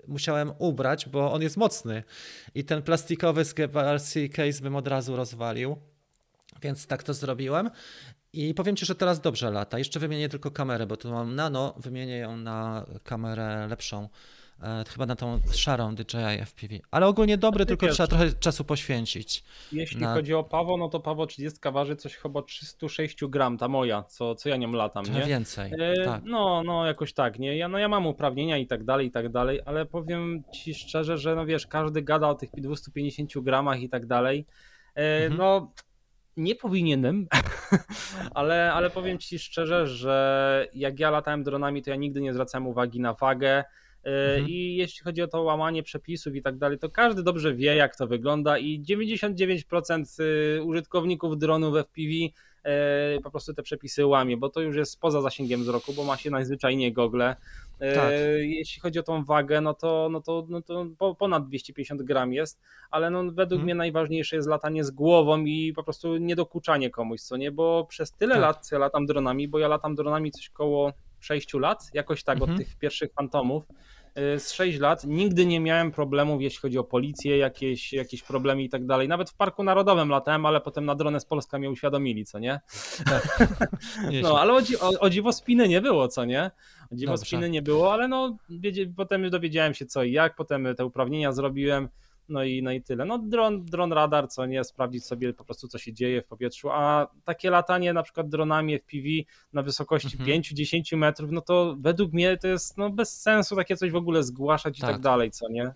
musiałem 0.08 0.52
ubrać, 0.58 1.08
bo 1.08 1.32
on 1.32 1.42
jest 1.42 1.56
mocny 1.56 2.02
i 2.54 2.64
ten 2.64 2.82
plastikowy 2.82 3.44
z 3.44 3.54
case 4.32 4.62
bym 4.62 4.76
od 4.76 4.88
razu 4.88 5.16
rozwalił. 5.16 5.76
Więc 6.62 6.86
tak 6.86 7.02
to 7.02 7.14
zrobiłem. 7.14 7.70
I 8.32 8.54
powiem 8.54 8.76
Ci, 8.76 8.86
że 8.86 8.94
teraz 8.94 9.20
dobrze 9.20 9.50
lata. 9.50 9.78
Jeszcze 9.78 10.00
wymienię 10.00 10.28
tylko 10.28 10.50
kamerę, 10.50 10.86
bo 10.86 10.96
tu 10.96 11.10
mam 11.10 11.34
nano, 11.34 11.74
wymienię 11.76 12.18
ją 12.18 12.36
na 12.36 12.86
kamerę 13.04 13.66
lepszą. 13.66 14.08
E, 14.62 14.84
chyba 14.88 15.06
na 15.06 15.16
tą 15.16 15.40
szarą 15.52 15.94
DJI 15.94 16.38
FPV. 16.46 16.74
Ale 16.90 17.06
ogólnie 17.06 17.38
dobry, 17.38 17.66
tylko 17.66 17.86
wiesz, 17.86 17.94
trzeba 17.94 18.06
trochę 18.06 18.32
czasu 18.32 18.64
poświęcić. 18.64 19.44
Jeśli 19.72 20.00
na... 20.00 20.14
chodzi 20.14 20.34
o 20.34 20.44
Pawo, 20.44 20.76
no 20.76 20.88
to 20.88 21.00
Pawo 21.00 21.26
30 21.26 21.58
waży 21.72 21.96
coś 21.96 22.16
chyba 22.16 22.42
306 22.42 23.24
gram, 23.24 23.58
ta 23.58 23.68
moja, 23.68 24.02
co, 24.02 24.34
co 24.34 24.48
ja 24.48 24.56
nią 24.56 24.72
latam, 24.72 25.04
nie? 25.04 25.22
więcej, 25.22 25.72
e, 25.78 26.04
tak. 26.04 26.22
No, 26.24 26.62
no 26.62 26.86
jakoś 26.86 27.12
tak, 27.12 27.38
nie? 27.38 27.56
Ja, 27.56 27.68
no 27.68 27.78
ja 27.78 27.88
mam 27.88 28.06
uprawnienia 28.06 28.58
i 28.58 28.66
tak 28.66 28.84
dalej, 28.84 29.06
i 29.06 29.10
tak 29.10 29.28
dalej, 29.28 29.60
ale 29.64 29.86
powiem 29.86 30.42
Ci 30.52 30.74
szczerze, 30.74 31.18
że 31.18 31.34
no 31.34 31.46
wiesz, 31.46 31.66
każdy 31.66 32.02
gada 32.02 32.28
o 32.28 32.34
tych 32.34 32.50
250 32.56 33.32
gramach 33.38 33.80
i 33.80 33.88
tak 33.88 34.06
dalej. 34.06 34.46
E, 34.94 35.24
mhm. 35.24 35.38
No 35.38 35.72
nie 36.36 36.54
powinienem, 36.54 37.26
ale, 38.34 38.72
ale 38.72 38.90
powiem 38.90 39.18
Ci 39.18 39.38
szczerze, 39.38 39.86
że 39.86 40.66
jak 40.74 41.00
ja 41.00 41.10
latałem 41.10 41.42
dronami, 41.42 41.82
to 41.82 41.90
ja 41.90 41.96
nigdy 41.96 42.20
nie 42.20 42.32
zwracałem 42.32 42.66
uwagi 42.66 43.00
na 43.00 43.14
wagę, 43.14 43.64
Mhm. 44.04 44.48
I 44.48 44.76
jeśli 44.76 45.04
chodzi 45.04 45.22
o 45.22 45.28
to 45.28 45.42
łamanie 45.42 45.82
przepisów 45.82 46.34
i 46.34 46.42
tak 46.42 46.58
dalej, 46.58 46.78
to 46.78 46.90
każdy 46.90 47.22
dobrze 47.22 47.54
wie, 47.54 47.76
jak 47.76 47.96
to 47.96 48.06
wygląda, 48.06 48.58
i 48.58 48.80
99% 48.80 50.20
y, 50.20 50.62
użytkowników 50.62 51.38
dronów 51.38 51.74
FPV 51.76 52.08
y, 52.08 53.22
po 53.22 53.30
prostu 53.30 53.54
te 53.54 53.62
przepisy 53.62 54.06
łamie, 54.06 54.36
bo 54.36 54.48
to 54.48 54.60
już 54.60 54.76
jest 54.76 55.00
poza 55.00 55.20
zasięgiem 55.20 55.60
wzroku, 55.60 55.92
bo 55.92 56.04
ma 56.04 56.16
się 56.16 56.30
najzwyczajniej 56.30 56.92
gogle. 56.92 57.36
Y, 57.82 57.94
tak. 57.94 58.12
Jeśli 58.38 58.80
chodzi 58.80 58.98
o 58.98 59.02
tą 59.02 59.24
wagę, 59.24 59.60
no 59.60 59.74
to, 59.74 60.08
no 60.10 60.20
to, 60.20 60.46
no 60.48 60.62
to 60.62 61.14
ponad 61.14 61.46
250 61.46 62.02
gram 62.02 62.32
jest, 62.32 62.60
ale 62.90 63.10
no 63.10 63.24
według 63.24 63.48
hmm. 63.48 63.64
mnie 63.64 63.74
najważniejsze 63.74 64.36
jest 64.36 64.48
latanie 64.48 64.84
z 64.84 64.90
głową 64.90 65.44
i 65.44 65.72
po 65.76 65.82
prostu 65.82 66.16
niedokuczanie 66.16 66.90
komuś, 66.90 67.20
co 67.20 67.36
nie, 67.36 67.52
bo 67.52 67.86
przez 67.88 68.12
tyle 68.12 68.34
tak. 68.34 68.42
lat 68.42 68.68
ja 68.72 68.78
latam 68.78 69.06
dronami, 69.06 69.48
bo 69.48 69.58
ja 69.58 69.68
latam 69.68 69.94
dronami 69.94 70.30
coś 70.30 70.48
koło 70.48 70.92
6 71.22 71.54
lat, 71.54 71.90
jakoś 71.94 72.24
tak 72.24 72.38
mhm. 72.38 72.52
od 72.52 72.58
tych 72.58 72.76
pierwszych 72.76 73.12
fantomów. 73.12 73.64
Y, 74.36 74.40
z 74.40 74.52
6 74.52 74.78
lat 74.78 75.04
nigdy 75.04 75.46
nie 75.46 75.60
miałem 75.60 75.92
problemów, 75.92 76.42
jeśli 76.42 76.60
chodzi 76.60 76.78
o 76.78 76.84
policję, 76.84 77.38
jakieś, 77.38 77.92
jakieś 77.92 78.22
problemy 78.22 78.62
i 78.62 78.68
tak 78.68 78.86
dalej. 78.86 79.08
Nawet 79.08 79.30
w 79.30 79.34
Parku 79.34 79.64
Narodowym 79.64 80.08
latałem, 80.08 80.46
ale 80.46 80.60
potem 80.60 80.84
na 80.84 80.94
dronę 80.94 81.20
z 81.20 81.24
Polska 81.24 81.58
mnie 81.58 81.70
uświadomili, 81.70 82.24
co 82.24 82.38
nie? 82.38 82.60
Tak. 83.04 83.48
no, 84.22 84.40
ale 84.40 84.52
o, 84.52 84.58
o, 84.80 85.00
o 85.00 85.10
dziwo 85.10 85.32
spiny 85.32 85.68
nie 85.68 85.80
było, 85.80 86.08
co 86.08 86.24
nie? 86.24 86.50
O 86.92 86.96
dziwo 86.96 87.12
Dobrze. 87.12 87.26
spiny 87.26 87.50
nie 87.50 87.62
było, 87.62 87.92
ale 87.92 88.08
no, 88.08 88.36
potem 88.96 89.30
dowiedziałem 89.30 89.74
się 89.74 89.86
co 89.86 90.02
i 90.02 90.12
jak, 90.12 90.34
potem 90.34 90.74
te 90.76 90.86
uprawnienia 90.86 91.32
zrobiłem. 91.32 91.88
No 92.28 92.44
i, 92.44 92.62
no 92.62 92.72
i 92.72 92.82
tyle. 92.82 93.04
No 93.04 93.18
dron, 93.18 93.64
dron 93.64 93.92
radar, 93.92 94.28
co 94.28 94.46
nie, 94.46 94.64
sprawdzić 94.64 95.06
sobie 95.06 95.34
po 95.34 95.44
prostu, 95.44 95.68
co 95.68 95.78
się 95.78 95.92
dzieje 95.92 96.22
w 96.22 96.26
powietrzu, 96.26 96.70
a 96.70 97.06
takie 97.24 97.50
latanie 97.50 97.92
na 97.92 98.02
przykład 98.02 98.28
dronami 98.28 98.78
FPV 98.78 99.08
na 99.52 99.62
wysokości 99.62 100.16
mhm. 100.18 100.42
5-10 100.42 100.96
metrów, 100.96 101.30
no 101.30 101.40
to 101.40 101.76
według 101.80 102.12
mnie 102.12 102.36
to 102.36 102.48
jest 102.48 102.78
no, 102.78 102.90
bez 102.90 103.20
sensu 103.20 103.56
takie 103.56 103.76
coś 103.76 103.90
w 103.90 103.96
ogóle 103.96 104.22
zgłaszać 104.22 104.78
tak. 104.78 104.90
i 104.90 104.92
tak 104.92 105.02
dalej, 105.02 105.30
co 105.30 105.48
nie? 105.48 105.72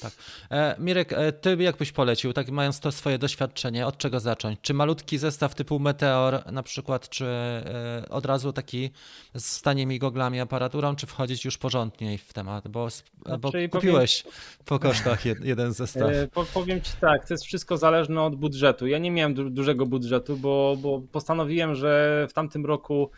Tak. 0.00 0.12
E, 0.50 0.76
Mirek, 0.78 1.12
e, 1.12 1.32
ty 1.32 1.56
jak 1.60 1.76
byś 1.76 1.92
polecił, 1.92 2.32
tak 2.32 2.48
mając 2.48 2.80
to 2.80 2.92
swoje 2.92 3.18
doświadczenie, 3.18 3.86
od 3.86 3.98
czego 3.98 4.20
zacząć? 4.20 4.58
Czy 4.62 4.74
malutki 4.74 5.18
zestaw 5.18 5.54
typu 5.54 5.78
Meteor 5.78 6.52
na 6.52 6.62
przykład, 6.62 7.08
czy 7.08 7.26
e, 7.26 8.04
od 8.10 8.26
razu 8.26 8.52
taki 8.52 8.90
z 9.34 9.62
tanimi 9.62 9.98
goglami, 9.98 10.40
aparaturą, 10.40 10.96
czy 10.96 11.06
wchodzić 11.06 11.44
już 11.44 11.58
porządniej 11.58 12.18
w 12.18 12.32
temat? 12.32 12.68
Bo, 12.68 12.88
znaczy, 12.90 13.38
bo 13.40 13.50
kupiłeś 13.70 14.22
powiem, 14.22 14.38
po 14.64 14.78
kosztach 14.78 15.26
jed, 15.26 15.44
jeden 15.44 15.72
zestaw. 15.72 16.10
powiem 16.54 16.80
ci 16.80 16.92
tak, 17.00 17.28
to 17.28 17.34
jest 17.34 17.44
wszystko 17.44 17.76
zależne 17.76 18.22
od 18.22 18.36
budżetu. 18.36 18.86
Ja 18.86 18.98
nie 18.98 19.10
miałem 19.10 19.34
du 19.34 19.50
dużego 19.50 19.86
budżetu, 19.86 20.36
bo, 20.36 20.76
bo 20.82 21.00
postanowiłem, 21.12 21.74
że 21.74 22.26
w 22.30 22.32
tamtym 22.32 22.66
roku 22.66 23.10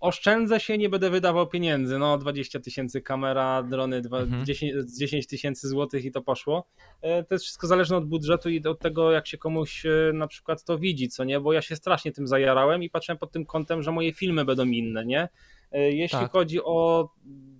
oszczędzę 0.00 0.60
się, 0.60 0.78
nie 0.78 0.88
będę 0.88 1.10
wydawał 1.10 1.46
pieniędzy. 1.46 1.98
No 1.98 2.18
20 2.18 2.60
tysięcy 2.60 3.00
kamera, 3.00 3.62
drony, 3.62 3.96
mhm. 3.96 4.44
10, 4.44 4.72
10 4.98 5.26
tysięcy 5.26 5.68
złotych 5.68 6.04
i 6.04 6.10
to 6.10 6.22
poszło. 6.22 6.66
E, 7.02 7.24
to 7.24 7.34
jest 7.34 7.44
wszystko 7.44 7.66
zależne 7.66 7.96
od 7.96 8.08
budżetu 8.08 8.48
i 8.48 8.64
od 8.64 8.78
tego, 8.78 9.12
jak 9.12 9.26
się 9.26 9.38
komuś 9.38 9.86
e, 9.86 9.90
na 10.14 10.26
przykład 10.26 10.64
to 10.64 10.78
widzi, 10.78 11.08
co 11.08 11.24
nie? 11.24 11.40
Bo 11.40 11.52
ja 11.52 11.62
się 11.62 11.76
strasznie 11.76 12.12
tym 12.12 12.26
zajarałem 12.26 12.82
i 12.82 12.90
patrzyłem 12.90 13.18
pod 13.18 13.32
tym 13.32 13.46
kątem, 13.46 13.82
że 13.82 13.92
moje 13.92 14.12
filmy 14.12 14.44
będą 14.44 14.66
inne, 14.66 15.06
nie? 15.06 15.28
E, 15.72 15.90
jeśli 15.90 16.18
tak. 16.18 16.32
chodzi 16.32 16.64
o 16.64 17.08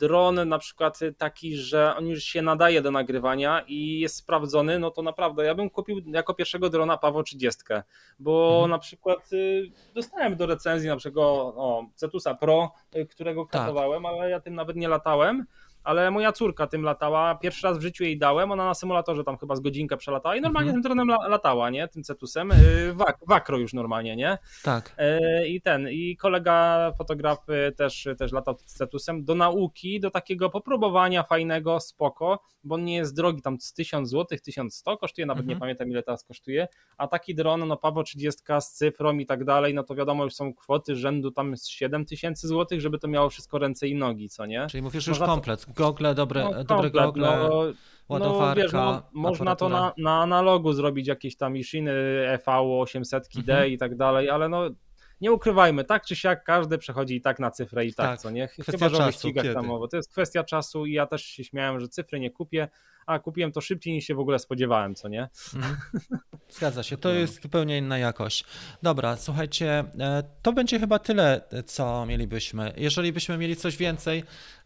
dron 0.00 0.48
na 0.48 0.58
przykład 0.58 0.98
taki, 1.18 1.56
że 1.56 1.96
on 1.96 2.06
już 2.06 2.22
się 2.22 2.42
nadaje 2.42 2.82
do 2.82 2.90
nagrywania 2.90 3.64
i 3.66 4.00
jest 4.00 4.16
sprawdzony, 4.16 4.78
no 4.78 4.90
to 4.90 5.02
naprawdę 5.02 5.44
ja 5.44 5.54
bym 5.54 5.70
kupił 5.70 6.00
jako 6.06 6.34
pierwszego 6.34 6.70
drona 6.70 6.96
Pawo 6.96 7.22
30, 7.22 7.62
bo 8.18 8.52
mhm. 8.52 8.70
na 8.70 8.78
przykład 8.78 9.32
y, 9.32 9.70
dostałem 9.94 10.36
do 10.36 10.46
recenzji 10.46 10.88
na 10.88 10.96
przykład 10.96 11.26
o, 11.26 11.86
Cetusa 11.94 12.34
Pro, 12.34 12.72
y, 12.96 13.06
którego 13.06 13.46
tak. 13.50 13.72
ale 14.04 14.30
ja 14.30 14.40
tym 14.40 14.54
nawet 14.54 14.76
nie 14.76 14.88
latałem 14.88 15.46
ale 15.84 16.10
moja 16.10 16.32
córka 16.32 16.66
tym 16.66 16.82
latała, 16.82 17.34
pierwszy 17.34 17.66
raz 17.66 17.78
w 17.78 17.82
życiu 17.82 18.04
jej 18.04 18.18
dałem, 18.18 18.52
ona 18.52 18.64
na 18.64 18.74
symulatorze 18.74 19.24
tam 19.24 19.38
chyba 19.38 19.56
z 19.56 19.60
godzinkę 19.60 19.96
przelatała 19.96 20.36
i 20.36 20.40
normalnie 20.40 20.70
Mhm. 20.70 20.82
tym 20.82 20.82
dronem 20.82 21.08
la- 21.10 21.28
latała, 21.28 21.70
nie, 21.70 21.88
tym 21.88 22.02
cetusem, 22.02 22.52
y, 22.52 22.92
wak, 22.94 23.18
wakro 23.28 23.58
już 23.58 23.72
normalnie, 23.72 24.16
nie, 24.16 24.38
Tak. 24.62 24.94
E, 24.98 25.48
I 25.48 25.60
ten, 25.60 25.88
i 25.90 26.16
kolega 26.16 26.92
fotograf 26.98 27.38
y, 27.48 27.72
też, 27.72 28.08
też 28.18 28.32
latał 28.32 28.54
cetusem 28.66 29.24
do 29.24 29.34
nauki, 29.34 30.00
do 30.00 30.10
takiego 30.10 30.50
popróbowania 30.50 31.22
fajnego, 31.22 31.80
spoko, 31.80 32.40
bo 32.64 32.74
on 32.74 32.84
nie 32.84 32.96
jest 32.96 33.16
drogi, 33.16 33.42
tam 33.42 33.60
z 33.60 33.72
1000 33.72 34.08
zł, 34.10 34.38
1100 34.44 34.96
kosztuje, 34.96 35.26
nawet 35.26 35.46
nie 35.46 35.52
Mhm. 35.52 35.60
pamiętam 35.60 35.88
ile 35.90 36.02
teraz 36.02 36.24
kosztuje, 36.24 36.68
a 36.96 37.06
taki 37.08 37.34
dron, 37.34 37.68
no 37.68 37.76
Paweł 37.76 38.02
30 38.02 38.42
z 38.60 38.70
cyfrą 38.72 39.18
i 39.18 39.26
tak 39.26 39.44
dalej, 39.44 39.74
no 39.74 39.82
to 39.82 39.94
wiadomo, 39.94 40.24
już 40.24 40.34
są 40.34 40.54
kwoty 40.54 40.96
rzędu 40.96 41.30
tam 41.30 41.56
z 41.56 41.68
7000 41.68 42.48
zł, 42.48 42.80
żeby 42.80 42.98
to 42.98 43.08
miało 43.08 43.30
wszystko 43.30 43.58
ręce 43.58 43.88
i 43.88 43.94
nogi, 43.94 44.28
co 44.28 44.46
nie? 44.46 44.66
Czyli 44.70 44.82
mówisz 44.82 45.06
już 45.06 45.18
Można 45.18 45.26
komplet. 45.34 45.66
Gogle, 45.76 46.14
dobre, 46.14 46.44
No, 46.44 46.50
dobre 46.50 46.64
komplet, 46.66 46.92
gogle, 46.92 47.36
no, 47.48 47.62
ładowarka, 48.08 48.48
no, 48.48 48.62
wiesz, 48.62 48.72
no, 48.72 49.02
można 49.12 49.56
to 49.56 49.68
na, 49.68 49.92
na 49.98 50.22
analogu 50.22 50.72
zrobić, 50.72 51.06
jakieś 51.08 51.36
tam 51.36 51.56
Ishiny 51.56 51.92
EV 52.28 52.44
800D 52.46 53.38
Mhm. 53.50 53.70
i 53.70 53.78
tak 53.78 53.96
dalej, 53.96 54.30
ale 54.30 54.48
no 54.48 54.62
nie 55.20 55.32
ukrywajmy, 55.32 55.84
tak 55.84 56.04
czy 56.06 56.16
siak 56.16 56.44
każdy 56.44 56.78
przechodzi 56.78 57.14
i 57.16 57.20
tak 57.20 57.38
na 57.38 57.50
cyfrę 57.50 57.86
i 57.86 57.94
tak, 57.94 58.06
Tak, 58.10 58.20
co 58.20 58.30
nie? 58.30 58.48
kwestia 58.48 58.72
Chyba, 58.72 58.88
że 58.88 58.94
o 58.96 58.98
czasu, 58.98 59.06
wyścigach 59.12 59.42
kiedy? 59.42 59.54
tam 59.54 59.66
mowa. 59.66 59.88
To 59.88 59.96
jest 59.96 60.10
kwestia 60.12 60.44
czasu 60.44 60.86
i 60.86 60.92
ja 60.92 61.06
też 61.06 61.22
się 61.24 61.44
śmiałem, 61.44 61.80
że 61.80 61.88
cyfry 61.88 62.20
nie 62.20 62.30
kupię, 62.30 62.68
a 63.06 63.18
kupiłem 63.18 63.52
to 63.52 63.60
szybciej 63.60 63.92
niż 63.92 64.04
się 64.04 64.14
w 64.14 64.18
ogóle 64.20 64.38
spodziewałem, 64.38 64.94
co 64.94 65.08
nie? 65.08 65.28
Mhm. 65.54 65.76
Zgadza 66.50 66.82
się, 66.82 66.96
to 66.96 67.08
No. 67.08 67.14
jest 67.14 67.42
zupełnie 67.42 67.78
inna 67.78 67.98
jakość. 67.98 68.44
Dobra, 68.82 69.16
słuchajcie, 69.16 69.84
e, 70.00 70.22
to 70.42 70.52
będzie 70.52 70.78
chyba 70.80 70.98
tyle, 70.98 71.40
co 71.66 72.06
mielibyśmy. 72.06 72.72
Jeżeli 72.76 73.12
byśmy 73.12 73.38
mieli 73.38 73.56
coś 73.56 73.76
więcej 73.76 74.24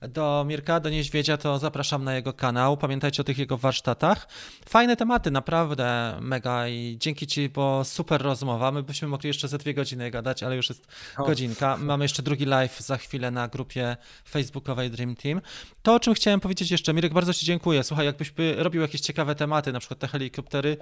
do 0.09 0.44
Mirka, 0.48 0.80
do 0.80 0.90
Niedźwiedzia, 0.90 1.36
to 1.36 1.59
zapraszam 1.59 2.05
na 2.05 2.14
jego 2.14 2.32
kanał. 2.32 2.76
Pamiętajcie 2.76 3.22
o 3.22 3.24
tych 3.24 3.38
jego 3.38 3.59
warsztatach. 3.59 4.28
Fajne 4.68 4.96
tematy, 4.96 5.30
naprawdę 5.30 6.18
mega 6.20 6.68
i 6.68 6.96
dzięki 7.00 7.26
Ci, 7.26 7.48
bo 7.48 7.84
super 7.84 8.22
rozmowa. 8.22 8.72
My 8.72 8.82
byśmy 8.82 9.09
mogli 9.09 9.28
jeszcze 9.28 9.48
ze 9.48 9.59
dwie 9.59 9.74
godziny 9.74 10.11
gadać, 10.11 10.42
ale 10.42 10.57
już 10.57 10.68
jest 10.68 10.88
O. 11.16 11.24
godzinka. 11.24 11.76
Mamy 11.76 12.05
jeszcze 12.05 12.22
drugi 12.22 12.44
live 12.44 12.80
za 12.80 12.96
chwilę 12.96 13.30
na 13.30 13.48
grupie 13.48 13.96
facebookowej 14.28 14.90
Dream 14.90 15.16
Team. 15.16 15.40
To, 15.82 15.94
o 15.94 16.00
czym 16.00 16.14
chciałem 16.14 16.40
powiedzieć 16.40 16.70
jeszcze, 16.70 16.94
Mirek, 16.94 17.12
bardzo 17.12 17.34
Ci 17.34 17.46
dziękuję. 17.46 17.84
Słuchaj, 17.84 18.07
jakbyś 18.07 18.30
by 18.30 18.55
robił 18.59 18.82
jakieś 18.82 19.00
ciekawe 19.00 19.34
tematy, 19.34 19.72
na 19.72 19.78
przykład 19.78 20.00
te 20.00 20.09
helikoptery, 20.09 20.76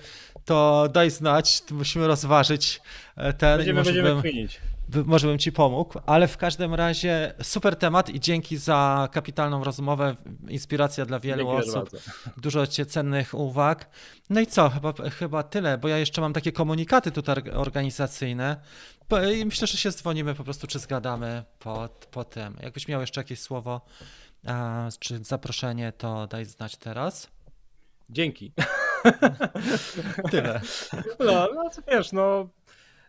to 0.44 0.88
daj 0.92 1.10
znać, 1.10 1.62
musimy 1.70 2.06
rozważyć 2.06 2.80
e, 3.16 3.32
ten 3.32 3.56
Będziemy, 3.56 3.82
będziemy 3.82 4.08
bym, 4.08 4.20
kminić. 4.22 4.60
Może 5.06 5.26
bym 5.26 5.38
Ci 5.38 5.52
pomógł, 5.52 5.98
ale 6.06 6.28
w 6.28 6.36
każdym 6.36 6.74
razie 6.74 7.34
super 7.42 7.76
temat 7.76 8.10
i 8.10 8.20
dzięki 8.20 8.56
za 8.56 9.08
kapitalną 9.12 9.64
rozmowę, 9.64 10.16
inspiracja 10.48 11.06
dla 11.06 11.20
wielu 11.20 11.38
Dziękuję 11.44 11.58
osób, 11.58 11.90
dużo 12.36 12.66
cie- 12.66 12.86
cennych 12.86 13.34
uwag. 13.34 13.90
No 14.30 14.40
i 14.40 14.46
co, 14.46 14.68
chyba, 14.68 14.92
chyba 15.18 15.42
tyle, 15.42 15.78
bo 15.78 15.88
ja 15.88 15.98
jeszcze 15.98 16.20
mam 16.20 16.32
takie 16.32 16.52
komunikaty 16.52 17.10
tutaj 17.12 17.36
org- 17.36 17.56
organizacyjne 17.56 18.56
i 19.40 19.44
myślę, 19.44 19.66
że 19.66 19.78
się 19.78 19.90
dzwonimy 19.92 20.34
po 20.34 20.44
prostu, 20.44 20.66
czy 20.66 20.78
zgadamy 20.78 21.44
po, 21.58 21.88
po 22.10 22.24
tym. 22.24 22.56
Jakbyś 22.62 22.88
miał 22.88 23.00
jeszcze 23.00 23.20
jakieś 23.20 23.40
słowo, 23.40 23.80
czy 24.98 25.24
zaproszenie, 25.24 25.92
to 25.92 26.26
daj 26.26 26.44
znać 26.44 26.76
teraz. 26.76 27.30
Dzięki. 28.10 28.52
Tyle. 30.30 30.60
No, 31.18 31.48
no 31.54 31.70
wiesz, 31.88 32.12
no, 32.12 32.48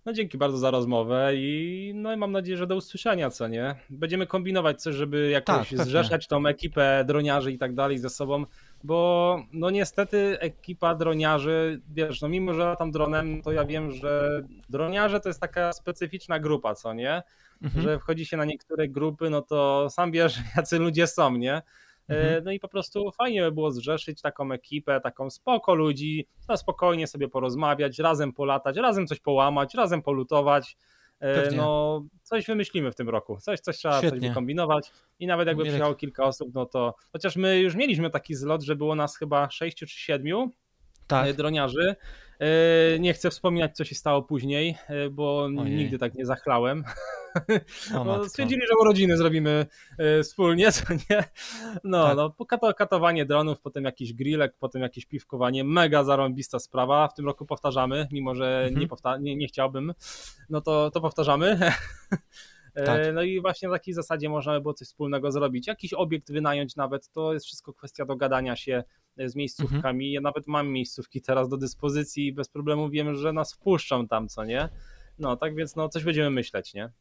no 0.06 0.14
dzięki 0.14 0.38
bardzo 0.38 0.58
za 0.58 0.72
rozmowę 0.72 1.32
i 1.36 1.91
no 1.95 2.14
i 2.14 2.18
mam 2.18 2.32
nadzieję, 2.32 2.58
że 2.58 2.68
do 2.68 2.76
usłyszenia, 2.76 3.30
co 3.30 3.47
nie? 3.47 3.76
Będziemy 3.89 4.28
kombinować 4.28 4.82
coś, 4.82 4.95
żeby 4.95 5.30
jakoś 5.30 5.70
Tak, 5.70 5.86
zrzeszać 5.86 6.28
tą 6.28 6.47
ekipę 6.47 7.04
droniarzy 7.08 7.51
i 7.51 7.58
tak 7.58 7.74
dalej 7.74 7.97
ze 7.97 8.10
sobą, 8.10 8.45
bo 8.84 9.39
no 9.54 9.70
niestety 9.70 10.39
ekipa 10.39 10.95
droniarzy, 10.95 11.82
wiesz, 11.93 12.22
no 12.22 12.30
mimo, 12.30 12.54
że 12.54 12.66
latam 12.66 12.91
dronem, 12.91 13.41
to 13.41 13.51
ja 13.51 13.66
wiem, 13.66 13.91
że 13.91 14.43
droniarze 14.70 15.20
to 15.20 15.30
jest 15.30 15.41
taka 15.41 15.74
specyficzna 15.74 16.39
grupa, 16.39 16.76
co 16.76 16.93
nie? 16.93 17.24
Mhm. 17.62 17.84
Że 17.84 17.99
wchodzi 17.99 18.26
się 18.26 18.38
na 18.38 18.45
niektóre 18.45 18.88
grupy, 18.88 19.30
no 19.30 19.41
to 19.41 19.89
sam 19.89 20.12
wiesz, 20.12 20.39
jacy 20.58 20.80
ludzie 20.80 21.08
są, 21.08 21.38
nie? 21.38 21.62
E, 22.10 22.14
Mhm. 22.16 22.43
No 22.43 22.51
i 22.51 22.60
po 22.60 22.68
prostu 22.68 23.12
fajnie 23.12 23.41
by 23.41 23.51
było 23.51 23.72
zrzeszyć 23.72 24.22
taką 24.22 24.51
ekipę, 24.51 25.01
taką 25.01 25.30
spoko 25.30 25.76
ludzi, 25.76 26.28
na 26.49 26.58
spokojnie 26.58 27.08
sobie 27.08 27.28
porozmawiać, 27.28 27.99
razem 27.99 28.34
polatać, 28.34 28.78
razem 28.78 29.08
coś 29.08 29.20
połamać, 29.20 29.74
razem 29.74 30.01
polutować. 30.01 30.78
E, 31.20 31.36
Pewnie. 31.36 31.58
No, 31.58 32.04
coś 32.24 32.45
wymyślimy 32.45 32.91
w 32.91 32.95
tym 32.95 33.10
roku. 33.10 33.38
Coś, 33.41 33.60
coś 33.60 33.78
trzeba 33.78 33.93
coś 34.01 34.10
Świetnie. 34.10 34.30
wykombinować. 34.30 34.91
I 35.20 35.28
nawet 35.28 35.47
jakby 35.47 35.64
Mirek. 35.64 35.74
przyjechało 35.74 35.95
kilka 35.95 36.24
osób, 36.24 36.49
no 36.54 36.66
to 36.66 36.95
chociaż 37.12 37.36
my 37.36 37.60
już 37.60 37.76
mieliśmy 37.76 38.10
taki 38.10 38.36
zlot, 38.36 38.64
że 38.64 38.76
było 38.76 38.95
nas 38.95 39.18
chyba 39.18 39.49
sześciu 39.49 39.86
czy 39.86 39.99
siedmiu 39.99 40.51
Tak. 41.08 41.28
e, 41.28 41.34
droniarzy. 41.34 41.95
E, 42.44 43.00
Nie 43.00 43.14
chcę 43.14 43.30
wspominać, 43.30 43.76
co 43.78 43.84
się 43.86 43.96
stało 43.96 44.22
później, 44.24 44.78
e, 44.88 45.10
bo 45.10 45.44
Ojej. 45.60 45.76
nigdy 45.76 45.98
tak 45.98 46.14
nie 46.16 46.26
zachlałem. 46.26 46.84
O, 47.96 48.04
No, 48.06 48.30
stwierdzili, 48.30 48.62
że 48.62 48.78
urodziny 48.82 49.18
zrobimy 49.18 49.66
e, 49.98 50.24
wspólnie, 50.24 50.72
co 50.78 50.94
nie? 50.94 51.24
No, 51.84 52.08
Tak. 52.08 52.18
no 52.62 52.74
katowanie 52.74 53.26
dronów, 53.26 53.62
potem 53.62 53.84
jakiś 53.84 54.14
grillek, 54.14 54.56
potem 54.60 54.82
jakieś 54.82 55.06
piwkowanie, 55.06 55.64
mega 55.64 56.04
zarąbista 56.04 56.60
sprawa. 56.60 57.08
W 57.08 57.14
tym 57.14 57.26
roku 57.26 57.46
powtarzamy, 57.46 58.08
mimo 58.12 58.36
że 58.36 58.60
Mhm. 58.64 58.80
nie, 58.82 58.88
powta- 58.88 59.18
nie, 59.22 59.36
nie 59.36 59.48
chciałbym, 59.48 59.94
no 60.50 60.62
to, 60.62 60.91
to 60.91 61.02
powtarzamy. 61.02 61.60
E, 62.76 62.84
Tak. 62.84 63.01
No 63.13 63.24
i 63.24 63.41
właśnie 63.41 63.67
na 63.67 63.76
takiej 63.76 63.93
zasadzie 63.93 64.30
można 64.30 64.53
by 64.53 64.61
było 64.61 64.74
coś 64.74 64.88
wspólnego 64.88 65.32
zrobić. 65.32 65.67
Jakiś 65.67 65.93
obiekt 65.93 66.32
wynająć 66.32 66.76
nawet, 66.76 67.09
to 67.09 67.34
jest 67.34 67.45
wszystko 67.45 67.74
kwestia 67.74 68.05
dogadania 68.05 68.55
się 68.55 68.84
e, 69.17 69.30
z 69.30 69.36
miejscówkami. 69.36 70.05
Mhm. 70.05 70.11
Ja 70.13 70.21
nawet 70.21 70.47
mam 70.47 70.67
miejscówki 70.67 71.21
teraz 71.21 71.49
do 71.49 71.57
dyspozycji 71.57 72.28
i 72.28 72.34
bez 72.34 72.49
problemu 72.49 72.89
wiem, 72.89 73.15
że 73.15 73.34
nas 73.34 73.53
wpuszczą 73.53 74.07
tam, 74.07 74.28
co 74.28 74.45
nie? 74.45 74.69
No, 75.19 75.38
tak 75.38 75.55
więc 75.55 75.76
no, 75.76 75.89
coś 75.89 76.03
będziemy 76.03 76.30
myśleć, 76.30 76.74
nie? 76.74 76.91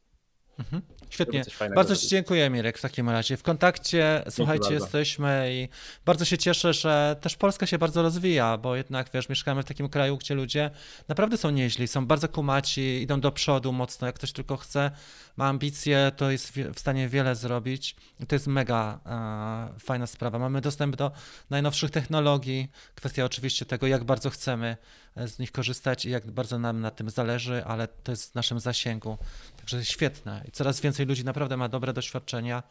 Mhm. 0.62 0.82
Świetnie. 1.12 1.44
Bardzo 1.74 1.96
Ci 1.96 2.08
dziękuję, 2.08 2.50
Mirek, 2.50 2.78
w 2.78 2.80
takim 2.80 3.10
razie. 3.10 3.36
W 3.36 3.42
kontakcie, 3.42 4.24
słuchajcie, 4.30 4.70
bardzo. 4.70 4.84
jesteśmy 4.84 5.48
i 5.52 5.68
bardzo 6.04 6.24
się 6.24 6.38
cieszę, 6.38 6.72
że 6.72 7.16
też 7.20 7.36
Polska 7.36 7.66
się 7.66 7.78
bardzo 7.78 8.02
rozwija, 8.02 8.58
bo 8.58 8.76
jednak, 8.76 9.10
wiesz, 9.14 9.28
mieszkamy 9.28 9.62
w 9.62 9.64
takim 9.64 9.88
kraju, 9.88 10.16
gdzie 10.16 10.34
ludzie 10.34 10.70
naprawdę 11.08 11.36
są 11.36 11.50
nieźli, 11.50 11.88
są 11.88 12.06
bardzo 12.06 12.28
kumaci, 12.28 13.02
idą 13.02 13.20
do 13.20 13.32
przodu 13.32 13.72
mocno, 13.72 14.06
jak 14.06 14.16
ktoś 14.16 14.32
tylko 14.32 14.56
chce, 14.56 14.90
ma 15.36 15.48
ambicje, 15.48 16.12
to 16.16 16.30
jest 16.30 16.52
w 16.74 16.80
stanie 16.80 17.08
wiele 17.08 17.36
zrobić 17.36 17.96
i 18.20 18.26
to 18.26 18.34
jest 18.34 18.46
mega 18.46 19.00
e, 19.06 19.80
fajna 19.80 20.06
sprawa. 20.06 20.38
Mamy 20.38 20.60
dostęp 20.60 20.96
do 20.96 21.12
najnowszych 21.50 21.90
technologii, 21.90 22.68
kwestia 22.94 23.24
oczywiście 23.24 23.66
tego, 23.66 23.86
jak 23.86 24.04
bardzo 24.04 24.30
chcemy 24.30 24.76
z 25.16 25.38
nich 25.38 25.52
korzystać 25.52 26.04
i 26.04 26.10
jak 26.10 26.30
bardzo 26.30 26.58
nam 26.58 26.80
na 26.80 26.90
tym 26.90 27.10
zależy, 27.10 27.64
ale 27.64 27.88
to 27.88 28.12
jest 28.12 28.32
w 28.32 28.34
naszym 28.34 28.60
zasięgu. 28.60 29.18
Także 29.56 29.84
świetne. 29.84 30.44
I 30.48 30.50
coraz 30.50 30.80
więcej 30.80 31.06
ludzi 31.06 31.24
naprawdę 31.24 31.56
ma 31.56 31.68
dobre 31.68 31.92
doświadczenia. 31.92 32.62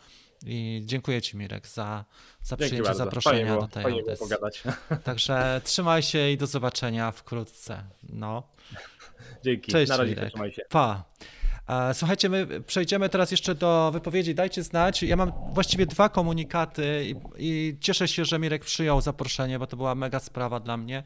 I 0.45 0.81
dziękuję 0.85 1.21
Ci, 1.21 1.37
Mirek, 1.37 1.67
za, 1.67 2.05
za 2.43 2.55
Dzięki 2.57 2.65
przyjęcie 2.65 2.83
bardzo. 2.89 3.03
zaproszenia 3.03 3.45
było, 3.45 3.61
do 3.61 3.67
tej 3.67 3.83
audycji. 3.83 4.17
pogadać. 4.19 4.63
Także 5.03 5.61
trzymaj 5.63 6.03
się 6.03 6.29
i 6.29 6.37
do 6.37 6.47
zobaczenia 6.47 7.11
wkrótce. 7.11 7.83
No, 8.09 8.43
Dzięki. 9.43 9.71
Cześć, 9.71 9.89
Na 9.89 9.97
razie, 9.97 10.09
Mirek. 10.15 10.29
trzymaj 10.29 10.51
się. 10.51 10.61
pa. 10.69 11.03
E, 11.67 11.93
Słuchajcie, 11.93 12.29
my 12.29 12.61
przejdziemy 12.61 13.09
teraz 13.09 13.31
jeszcze 13.31 13.55
do 13.55 13.89
wypowiedzi. 13.93 14.35
Dajcie 14.35 14.63
znać. 14.63 15.03
Ja 15.03 15.15
mam 15.15 15.31
właściwie 15.53 15.85
dwa 15.85 16.09
komunikaty 16.09 17.05
i, 17.05 17.15
i 17.37 17.77
cieszę 17.81 18.07
się, 18.07 18.25
że 18.25 18.39
Mirek 18.39 18.65
przyjął 18.65 19.01
zaproszenie, 19.01 19.59
bo 19.59 19.67
to 19.67 19.77
była 19.77 19.95
mega 19.95 20.19
sprawa 20.19 20.59
dla 20.59 20.77
mnie. 20.77 21.03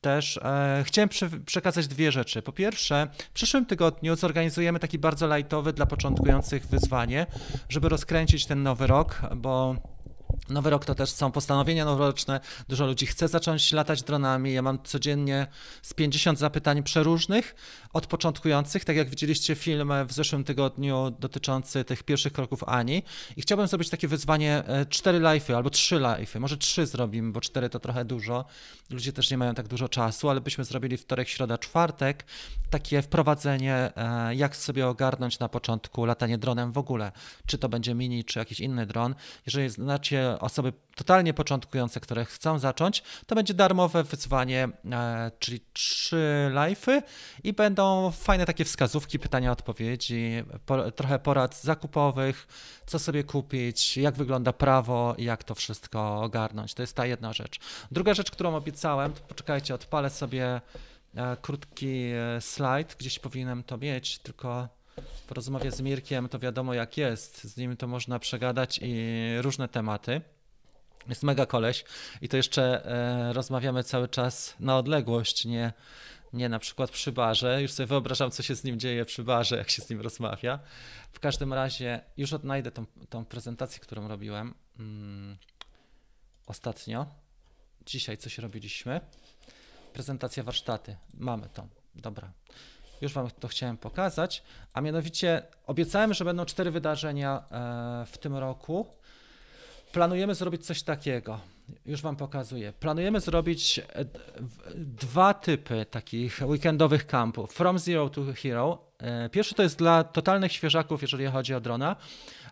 Też 0.00 0.36
e, 0.36 0.82
chciałem 0.86 1.08
prze, 1.08 1.30
przekazać 1.30 1.88
dwie 1.88 2.12
rzeczy. 2.12 2.42
Po 2.42 2.52
pierwsze, 2.52 3.08
w 3.18 3.30
przyszłym 3.30 3.66
tygodniu 3.66 4.16
zorganizujemy 4.16 4.78
taki 4.78 4.98
bardzo 4.98 5.36
lightowy 5.36 5.72
dla 5.72 5.86
początkujących 5.86 6.66
wyzwanie, 6.66 7.26
żeby 7.68 7.88
rozkręcić 7.88 8.46
ten 8.46 8.62
nowy 8.62 8.86
rok, 8.86 9.22
bo 9.36 9.76
Nowy 10.48 10.70
rok 10.70 10.84
to 10.84 10.94
też 10.94 11.10
są 11.10 11.32
postanowienia 11.32 11.84
noworoczne. 11.84 12.40
Dużo 12.68 12.86
ludzi 12.86 13.06
chce 13.06 13.28
zacząć 13.28 13.72
latać 13.72 14.02
dronami. 14.02 14.52
Ja 14.52 14.62
mam 14.62 14.82
codziennie 14.82 15.46
z 15.82 15.94
50 15.94 16.38
zapytań 16.38 16.82
przeróżnych 16.82 17.54
od 17.92 18.06
początkujących, 18.06 18.84
tak 18.84 18.96
jak 18.96 19.10
widzieliście 19.10 19.54
film 19.54 19.92
w 20.06 20.12
zeszłym 20.12 20.44
tygodniu 20.44 21.16
dotyczący 21.18 21.84
tych 21.84 22.02
pierwszych 22.02 22.32
kroków 22.32 22.64
Ani. 22.64 23.02
I 23.36 23.42
chciałbym 23.42 23.66
zrobić 23.66 23.90
takie 23.90 24.08
wyzwanie 24.08 24.62
e, 24.66 24.86
cztery 24.86 25.20
live'y 25.20 25.54
albo 25.54 25.70
trzy 25.70 25.96
live'y. 25.96 26.40
Może 26.40 26.56
trzy 26.56 26.86
zrobimy, 26.86 27.32
bo 27.32 27.40
cztery 27.40 27.68
to 27.68 27.80
trochę 27.80 28.04
dużo. 28.04 28.44
Ludzie 28.90 29.12
też 29.12 29.30
nie 29.30 29.38
mają 29.38 29.54
tak 29.54 29.68
dużo 29.68 29.88
czasu, 29.88 30.30
ale 30.30 30.40
byśmy 30.40 30.64
zrobili 30.64 30.96
wtorek, 30.96 31.28
środa, 31.28 31.58
czwartek. 31.58 32.24
Takie 32.70 33.02
wprowadzenie, 33.02 33.92
e, 33.96 34.34
jak 34.34 34.56
sobie 34.56 34.88
ogarnąć 34.88 35.38
na 35.38 35.48
początku 35.48 36.04
latanie 36.04 36.38
dronem 36.38 36.72
w 36.72 36.78
ogóle. 36.78 37.12
Czy 37.46 37.58
to 37.58 37.68
będzie 37.68 37.94
mini, 37.94 38.24
czy 38.24 38.38
jakiś 38.38 38.60
inny 38.60 38.86
dron. 38.86 39.14
Jeżeli 39.46 39.70
znacie 39.70 40.25
osoby, 40.40 40.72
totalnie 40.94 41.34
początkujące, 41.34 42.00
które 42.00 42.24
chcą 42.24 42.58
zacząć, 42.58 43.02
to 43.26 43.34
będzie 43.34 43.54
darmowe 43.54 44.04
wyzwanie, 44.04 44.68
e, 44.92 45.30
czyli 45.38 45.60
trzy 45.72 46.50
live'y 46.52 47.02
i 47.44 47.52
będą 47.52 48.10
fajne 48.10 48.46
takie 48.46 48.64
wskazówki, 48.64 49.18
pytania, 49.18 49.52
odpowiedzi, 49.52 50.44
po, 50.66 50.90
trochę 50.90 51.18
porad 51.18 51.62
zakupowych, 51.62 52.46
co 52.86 52.98
sobie 52.98 53.24
kupić, 53.24 53.96
jak 53.96 54.14
wygląda 54.14 54.52
prawo 54.52 55.14
i 55.18 55.24
jak 55.24 55.44
to 55.44 55.54
wszystko 55.54 56.22
ogarnąć. 56.22 56.74
To 56.74 56.82
jest 56.82 56.96
ta 56.96 57.06
jedna 57.06 57.32
rzecz. 57.32 57.58
Druga 57.90 58.14
rzecz, 58.14 58.30
którą 58.30 58.56
obiecałem, 58.56 59.12
to 59.12 59.20
poczekajcie, 59.20 59.74
odpalę 59.74 60.10
sobie 60.10 60.60
e, 61.14 61.36
krótki 61.42 62.02
e, 62.36 62.40
slajd, 62.40 62.96
gdzieś 62.98 63.18
powinienem 63.18 63.62
to 63.62 63.78
mieć, 63.78 64.18
tylko 64.18 64.75
po 65.26 65.34
rozmowie 65.34 65.70
z 65.70 65.80
Mirkiem 65.80 66.28
to 66.28 66.38
wiadomo 66.38 66.74
jak 66.74 66.96
jest, 66.96 67.44
z 67.44 67.56
nim 67.56 67.76
to 67.76 67.86
można 67.86 68.18
przegadać 68.18 68.80
i 68.82 69.04
różne 69.40 69.68
tematy. 69.68 70.20
Jest 71.08 71.22
mega 71.22 71.46
koleś 71.46 71.84
i 72.20 72.28
to 72.28 72.36
jeszcze 72.36 72.86
e, 72.86 73.32
rozmawiamy 73.32 73.84
cały 73.84 74.08
czas 74.08 74.54
na 74.60 74.78
odległość, 74.78 75.44
nie, 75.44 75.72
nie 76.32 76.48
na 76.48 76.58
przykład 76.58 76.90
przy 76.90 77.12
barze. 77.12 77.62
Już 77.62 77.72
sobie 77.72 77.86
wyobrażam, 77.86 78.30
co 78.30 78.42
się 78.42 78.54
z 78.54 78.64
nim 78.64 78.80
dzieje 78.80 79.04
przy 79.04 79.24
barze, 79.24 79.56
jak 79.56 79.70
się 79.70 79.82
z 79.82 79.90
nim 79.90 80.00
rozmawia. 80.00 80.58
W 81.12 81.20
każdym 81.20 81.52
razie 81.52 82.00
już 82.16 82.32
odnajdę 82.32 82.70
tą, 82.70 82.86
tą 83.08 83.24
prezentację, 83.24 83.80
którą 83.80 84.08
robiłem 84.08 84.54
mm, 84.78 85.36
ostatnio. 86.46 87.06
Dzisiaj 87.86 88.18
coś 88.18 88.38
robiliśmy. 88.38 89.00
Prezentacja 89.92 90.42
warsztaty. 90.42 90.96
Mamy 91.14 91.48
to. 91.48 91.66
Dobra. 91.94 92.32
Już 93.00 93.12
Wam 93.12 93.30
to 93.40 93.48
chciałem 93.48 93.76
pokazać, 93.76 94.42
a 94.72 94.80
mianowicie 94.80 95.42
obiecałem, 95.66 96.14
że 96.14 96.24
będą 96.24 96.44
cztery 96.44 96.70
wydarzenia 96.70 97.42
e, 97.50 98.06
w 98.06 98.18
tym 98.18 98.36
roku. 98.36 98.86
Planujemy 99.92 100.34
zrobić 100.34 100.66
coś 100.66 100.82
takiego. 100.82 101.40
Już 101.86 102.02
Wam 102.02 102.16
pokazuję. 102.16 102.72
Planujemy 102.72 103.20
zrobić 103.20 103.78
e, 103.78 103.84
dwa 104.74 105.34
typy 105.34 105.86
takich 105.90 106.40
weekendowych 106.46 107.06
kampów. 107.06 107.52
From 107.52 107.78
Zero 107.78 108.08
to 108.08 108.22
Hero. 108.42 108.78
E, 108.98 109.28
pierwszy 109.28 109.54
to 109.54 109.62
jest 109.62 109.78
dla 109.78 110.04
totalnych 110.04 110.52
świeżaków, 110.52 111.02
jeżeli 111.02 111.26
chodzi 111.26 111.54
o 111.54 111.60
drona, 111.60 111.96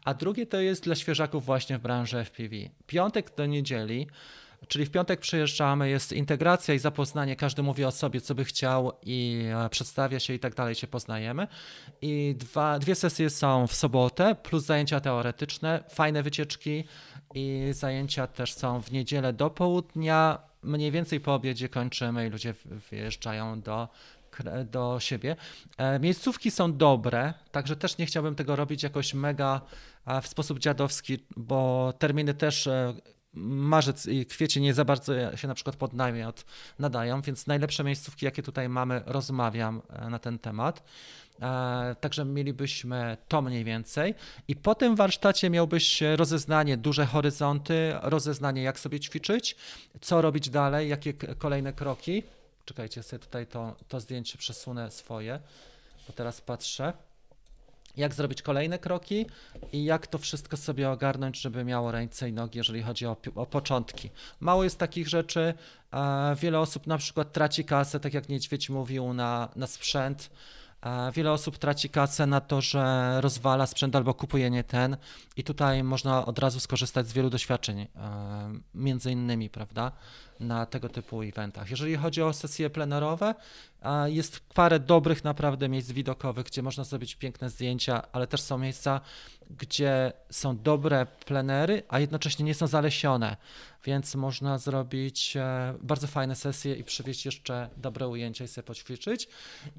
a 0.04 0.14
drugie 0.14 0.46
to 0.46 0.60
jest 0.60 0.84
dla 0.84 0.94
świeżaków 0.94 1.44
właśnie 1.44 1.78
w 1.78 1.80
branży 1.80 2.24
FPV. 2.24 2.56
Piątek 2.86 3.36
do 3.36 3.46
niedzieli 3.46 4.06
Czyli 4.68 4.86
w 4.86 4.90
piątek 4.90 5.20
przyjeżdżamy, 5.20 5.90
jest 5.90 6.12
integracja 6.12 6.74
i 6.74 6.78
zapoznanie, 6.78 7.36
każdy 7.36 7.62
mówi 7.62 7.84
o 7.84 7.90
sobie, 7.90 8.20
co 8.20 8.34
by 8.34 8.44
chciał 8.44 8.92
i 9.02 9.44
e, 9.64 9.68
przedstawia 9.68 10.20
się 10.20 10.34
i 10.34 10.38
tak 10.38 10.54
dalej, 10.54 10.74
się 10.74 10.86
poznajemy. 10.86 11.46
I 12.02 12.34
dwa, 12.38 12.78
dwie 12.78 12.94
sesje 12.94 13.30
są 13.30 13.66
w 13.66 13.74
sobotę, 13.74 14.34
plus 14.34 14.64
zajęcia 14.64 15.00
teoretyczne, 15.00 15.84
fajne 15.88 16.22
wycieczki 16.22 16.84
i 17.34 17.68
zajęcia 17.70 18.26
też 18.26 18.52
są 18.52 18.82
w 18.82 18.92
niedzielę 18.92 19.32
do 19.32 19.50
południa. 19.50 20.38
Mniej 20.62 20.90
więcej 20.90 21.20
po 21.20 21.34
obiedzie 21.34 21.68
kończymy 21.68 22.26
i 22.26 22.30
ludzie 22.30 22.54
wyjeżdżają 22.90 23.60
do 23.60 23.88
do 24.70 25.00
siebie. 25.00 25.36
E, 25.76 25.98
miejscówki 25.98 26.50
są 26.50 26.76
dobre, 26.76 27.34
także 27.50 27.76
też 27.76 27.98
nie 27.98 28.06
chciałbym 28.06 28.34
tego 28.34 28.56
robić 28.56 28.82
jakoś 28.82 29.14
mega 29.14 29.60
w 30.22 30.28
sposób 30.28 30.58
dziadowski, 30.58 31.18
bo 31.36 31.92
terminy 31.98 32.34
też 32.34 32.66
e, 32.66 32.94
marzec 33.34 34.06
i 34.06 34.26
kwiecień 34.26 34.62
nie 34.62 34.74
za 34.74 34.84
bardzo 34.84 35.36
się 35.36 35.48
na 35.48 35.54
przykład 35.54 35.76
pod 35.76 35.92
namiot 35.92 36.44
nadają, 36.78 37.22
więc 37.22 37.46
najlepsze 37.46 37.84
miejscówki, 37.84 38.24
jakie 38.24 38.42
tutaj 38.42 38.68
mamy, 38.68 39.02
rozmawiam 39.06 39.82
e, 39.88 40.10
na 40.10 40.18
ten 40.18 40.38
temat. 40.38 40.82
E, 41.42 41.96
także 42.00 42.24
mielibyśmy 42.24 43.16
to 43.28 43.42
mniej 43.42 43.64
więcej. 43.64 44.14
I 44.48 44.56
po 44.56 44.74
tym 44.74 44.96
warsztacie 44.96 45.50
miałbyś 45.50 46.02
rozeznanie, 46.16 46.76
duże 46.76 47.06
horyzonty, 47.06 47.92
rozeznanie, 48.02 48.62
jak 48.62 48.80
sobie 48.80 49.00
ćwiczyć, 49.00 49.56
co 50.00 50.22
robić 50.22 50.50
dalej, 50.50 50.88
jakie 50.88 51.12
kolejne 51.14 51.72
kroki. 51.72 52.22
Czekajcie, 52.64 53.02
sobie 53.02 53.20
tutaj 53.20 53.46
to, 53.46 53.76
to 53.88 54.00
zdjęcie 54.00 54.38
przesunę 54.38 54.90
swoje, 54.90 55.40
bo 56.06 56.12
teraz 56.12 56.40
patrzę 56.40 56.92
jak 57.96 58.14
zrobić 58.14 58.42
kolejne 58.42 58.78
kroki 58.78 59.26
i 59.72 59.84
jak 59.84 60.06
to 60.06 60.18
wszystko 60.18 60.56
sobie 60.56 60.90
ogarnąć, 60.90 61.40
żeby 61.40 61.64
miało 61.64 61.92
ręce 61.92 62.28
i 62.28 62.32
nogi, 62.32 62.58
jeżeli 62.58 62.82
chodzi 62.82 63.06
o, 63.06 63.16
o 63.34 63.46
początki. 63.46 64.10
Mało 64.40 64.64
jest 64.64 64.78
takich 64.78 65.08
rzeczy. 65.08 65.54
Wiele 66.36 66.60
osób 66.60 66.86
na 66.86 66.98
przykład 66.98 67.32
traci 67.32 67.64
kasę, 67.64 68.00
tak 68.00 68.14
jak 68.14 68.28
Niedźwiedź 68.28 68.70
mówił, 68.70 69.12
na, 69.12 69.48
na 69.56 69.66
sprzęt. 69.66 70.30
Wiele 71.12 71.32
osób 71.32 71.58
traci 71.58 71.90
kasę 71.90 72.26
na 72.26 72.40
to, 72.40 72.60
że 72.60 73.16
rozwala 73.20 73.66
sprzęt 73.66 73.96
albo 73.96 74.14
kupuje 74.14 74.50
nie 74.50 74.64
ten, 74.64 74.96
i 75.36 75.44
tutaj 75.44 75.82
można 75.84 76.26
od 76.26 76.38
razu 76.38 76.60
skorzystać 76.60 77.08
z 77.08 77.12
wielu 77.12 77.30
doświadczeń, 77.30 77.86
między 78.74 79.12
innymi, 79.12 79.50
prawda, 79.50 79.92
na 80.40 80.66
tego 80.66 80.88
typu 80.88 81.22
eventach. 81.22 81.70
Jeżeli 81.70 81.96
chodzi 81.96 82.22
o 82.22 82.32
sesje 82.32 82.70
plenerowe, 82.70 83.34
jest 84.06 84.40
parę 84.54 84.80
dobrych 84.80 85.24
naprawdę 85.24 85.68
miejsc 85.68 85.92
widokowych, 85.92 86.46
gdzie 86.46 86.62
można 86.62 86.84
zrobić 86.84 87.14
piękne 87.14 87.50
zdjęcia, 87.50 88.02
ale 88.12 88.26
też 88.26 88.40
są 88.40 88.58
miejsca, 88.58 89.00
gdzie 89.50 90.12
są 90.30 90.56
dobre 90.56 91.06
plenery, 91.06 91.82
a 91.88 92.00
jednocześnie 92.00 92.44
nie 92.44 92.54
są 92.54 92.66
zalesione, 92.66 93.36
więc 93.84 94.14
można 94.14 94.58
zrobić 94.58 95.36
e, 95.36 95.74
bardzo 95.82 96.06
fajne 96.06 96.36
sesje 96.36 96.74
i 96.74 96.84
przywieźć 96.84 97.24
jeszcze 97.24 97.68
dobre 97.76 98.08
ujęcia 98.08 98.44
i 98.44 98.48
sobie 98.48 98.62
poćwiczyć. 98.62 99.28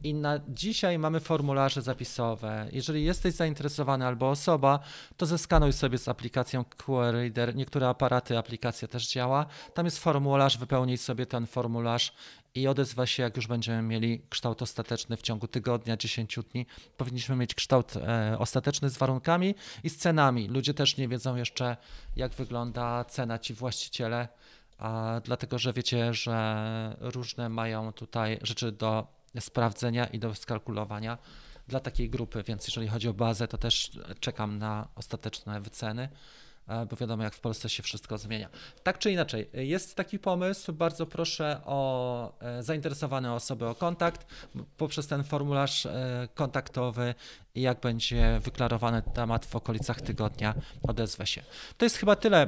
I 0.03 0.13
na 0.13 0.39
dzisiaj 0.47 0.99
mamy 0.99 1.19
formularze 1.19 1.81
zapisowe. 1.81 2.67
Jeżeli 2.71 3.03
jesteś 3.03 3.33
zainteresowany 3.33 4.05
albo 4.05 4.29
osoba, 4.29 4.79
to 5.17 5.25
zeskanuj 5.25 5.73
sobie 5.73 5.97
z 5.97 6.07
aplikacją 6.07 6.65
QR 6.65 7.13
Reader. 7.13 7.55
Niektóre 7.55 7.87
aparaty, 7.89 8.37
aplikacja 8.37 8.87
też 8.87 9.07
działa. 9.07 9.45
Tam 9.73 9.85
jest 9.85 9.99
formularz, 9.99 10.44
wypełnij 10.53 10.97
sobie 10.97 11.25
ten 11.25 11.47
formularz 11.47 12.13
i 12.55 12.67
odezwa 12.67 13.05
się, 13.05 13.23
jak 13.23 13.35
już 13.35 13.47
będziemy 13.47 13.81
mieli 13.81 14.21
kształt 14.29 14.61
ostateczny 14.61 15.17
w 15.17 15.21
ciągu 15.21 15.47
tygodnia, 15.47 15.97
10 15.97 16.39
dni. 16.51 16.65
Powinniśmy 16.97 17.35
mieć 17.35 17.55
kształt 17.55 17.97
e, 17.97 18.35
ostateczny 18.39 18.89
z 18.89 18.97
warunkami 18.97 19.55
i 19.83 19.89
z 19.89 19.97
cenami. 19.97 20.47
Ludzie 20.47 20.73
też 20.73 20.97
nie 20.97 21.07
wiedzą 21.07 21.35
jeszcze, 21.35 21.77
jak 22.15 22.33
wygląda 22.33 23.05
cena 23.05 23.39
ci 23.39 23.53
właściciele, 23.53 24.27
a 24.77 25.21
dlatego 25.23 25.59
że 25.59 25.73
wiecie, 25.73 26.13
że 26.13 26.95
różne 26.99 27.49
mają 27.49 27.93
tutaj 27.93 28.39
rzeczy 28.41 28.71
do 28.71 29.07
sprawdzenia 29.39 30.05
i 30.05 30.19
do 30.19 30.35
skalkulowania 30.35 31.17
dla 31.67 31.79
takiej 31.79 32.09
grupy, 32.09 32.43
więc 32.43 32.67
jeżeli 32.67 32.87
chodzi 32.87 33.07
o 33.07 33.13
bazę, 33.13 33.47
to 33.47 33.57
też 33.57 33.91
czekam 34.19 34.57
na 34.57 34.87
ostateczne 34.95 35.61
wyceny. 35.61 36.09
E, 36.67 36.85
bo 36.85 36.95
wiadomo, 36.95 37.23
jak 37.23 37.35
w 37.35 37.39
Polsce 37.39 37.69
się 37.69 37.83
wszystko 37.83 38.17
zmienia. 38.17 38.49
Tak 38.83 38.99
czy 38.99 39.11
inaczej, 39.11 39.49
jest 39.53 39.95
taki 39.95 40.19
pomysł. 40.19 40.73
Bardzo 40.73 41.05
proszę 41.05 41.61
o 41.65 42.39
e, 42.39 42.63
zainteresowane 42.63 43.33
osoby 43.33 43.67
o 43.67 43.75
kontakt 43.75 44.25
poprzez 44.77 45.07
ten 45.07 45.23
formularz 45.23 45.85
e, 45.85 46.27
kontaktowy 46.35 47.15
i 47.55 47.61
jak 47.61 47.79
będzie 47.79 48.39
wyklarowany 48.43 49.01
temat 49.13 49.45
w 49.45 49.55
okolicach 49.55 50.01
tygodnia, 50.01 50.53
odezwę 50.83 51.27
się. 51.27 51.43
To 51.77 51.85
jest 51.85 51.97
chyba 51.97 52.15
tyle, 52.15 52.47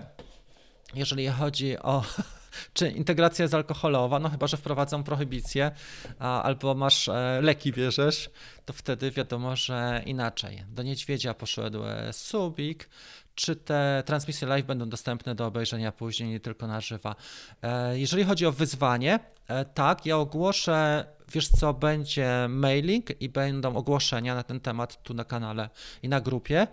jeżeli 0.93 1.27
chodzi 1.27 1.79
o 1.79 2.03
czy 2.73 2.89
integracja 2.89 3.43
jest 3.43 3.53
alkoholowa, 3.53 4.19
no 4.19 4.29
chyba, 4.29 4.47
że 4.47 4.57
wprowadzą 4.57 5.03
prohibicję, 5.03 5.71
albo 6.19 6.75
masz 6.75 7.09
leki 7.41 7.71
bierzesz, 7.71 8.29
to 8.65 8.73
wtedy 8.73 9.11
wiadomo, 9.11 9.55
że 9.55 10.01
inaczej. 10.05 10.63
Do 10.69 10.83
niedźwiedzia 10.83 11.33
poszedł 11.33 11.79
Subik, 12.11 12.89
czy 13.37 13.55
te 13.55 14.03
transmisje 14.05 14.47
live 14.47 14.65
będą 14.65 14.89
dostępne 14.89 15.35
do 15.35 15.45
obejrzenia 15.45 15.91
później, 15.91 16.29
nie 16.29 16.39
tylko 16.39 16.67
na 16.67 16.81
żywa. 16.81 17.15
E, 17.61 17.99
jeżeli 17.99 18.23
chodzi 18.23 18.45
o 18.45 18.51
wyzwanie, 18.51 19.19
e, 19.47 19.65
tak, 19.65 20.05
ja 20.05 20.17
ogłoszę, 20.17 21.05
wiesz 21.31 21.47
co, 21.47 21.73
będzie 21.73 22.45
mailing 22.49 23.21
i 23.21 23.29
będą 23.29 23.75
ogłoszenia 23.75 24.35
na 24.35 24.43
ten 24.43 24.59
temat 24.59 25.03
tu 25.03 25.13
na 25.13 25.23
kanale 25.23 25.69
i 26.03 26.09
na 26.09 26.21
grupie 26.21 26.67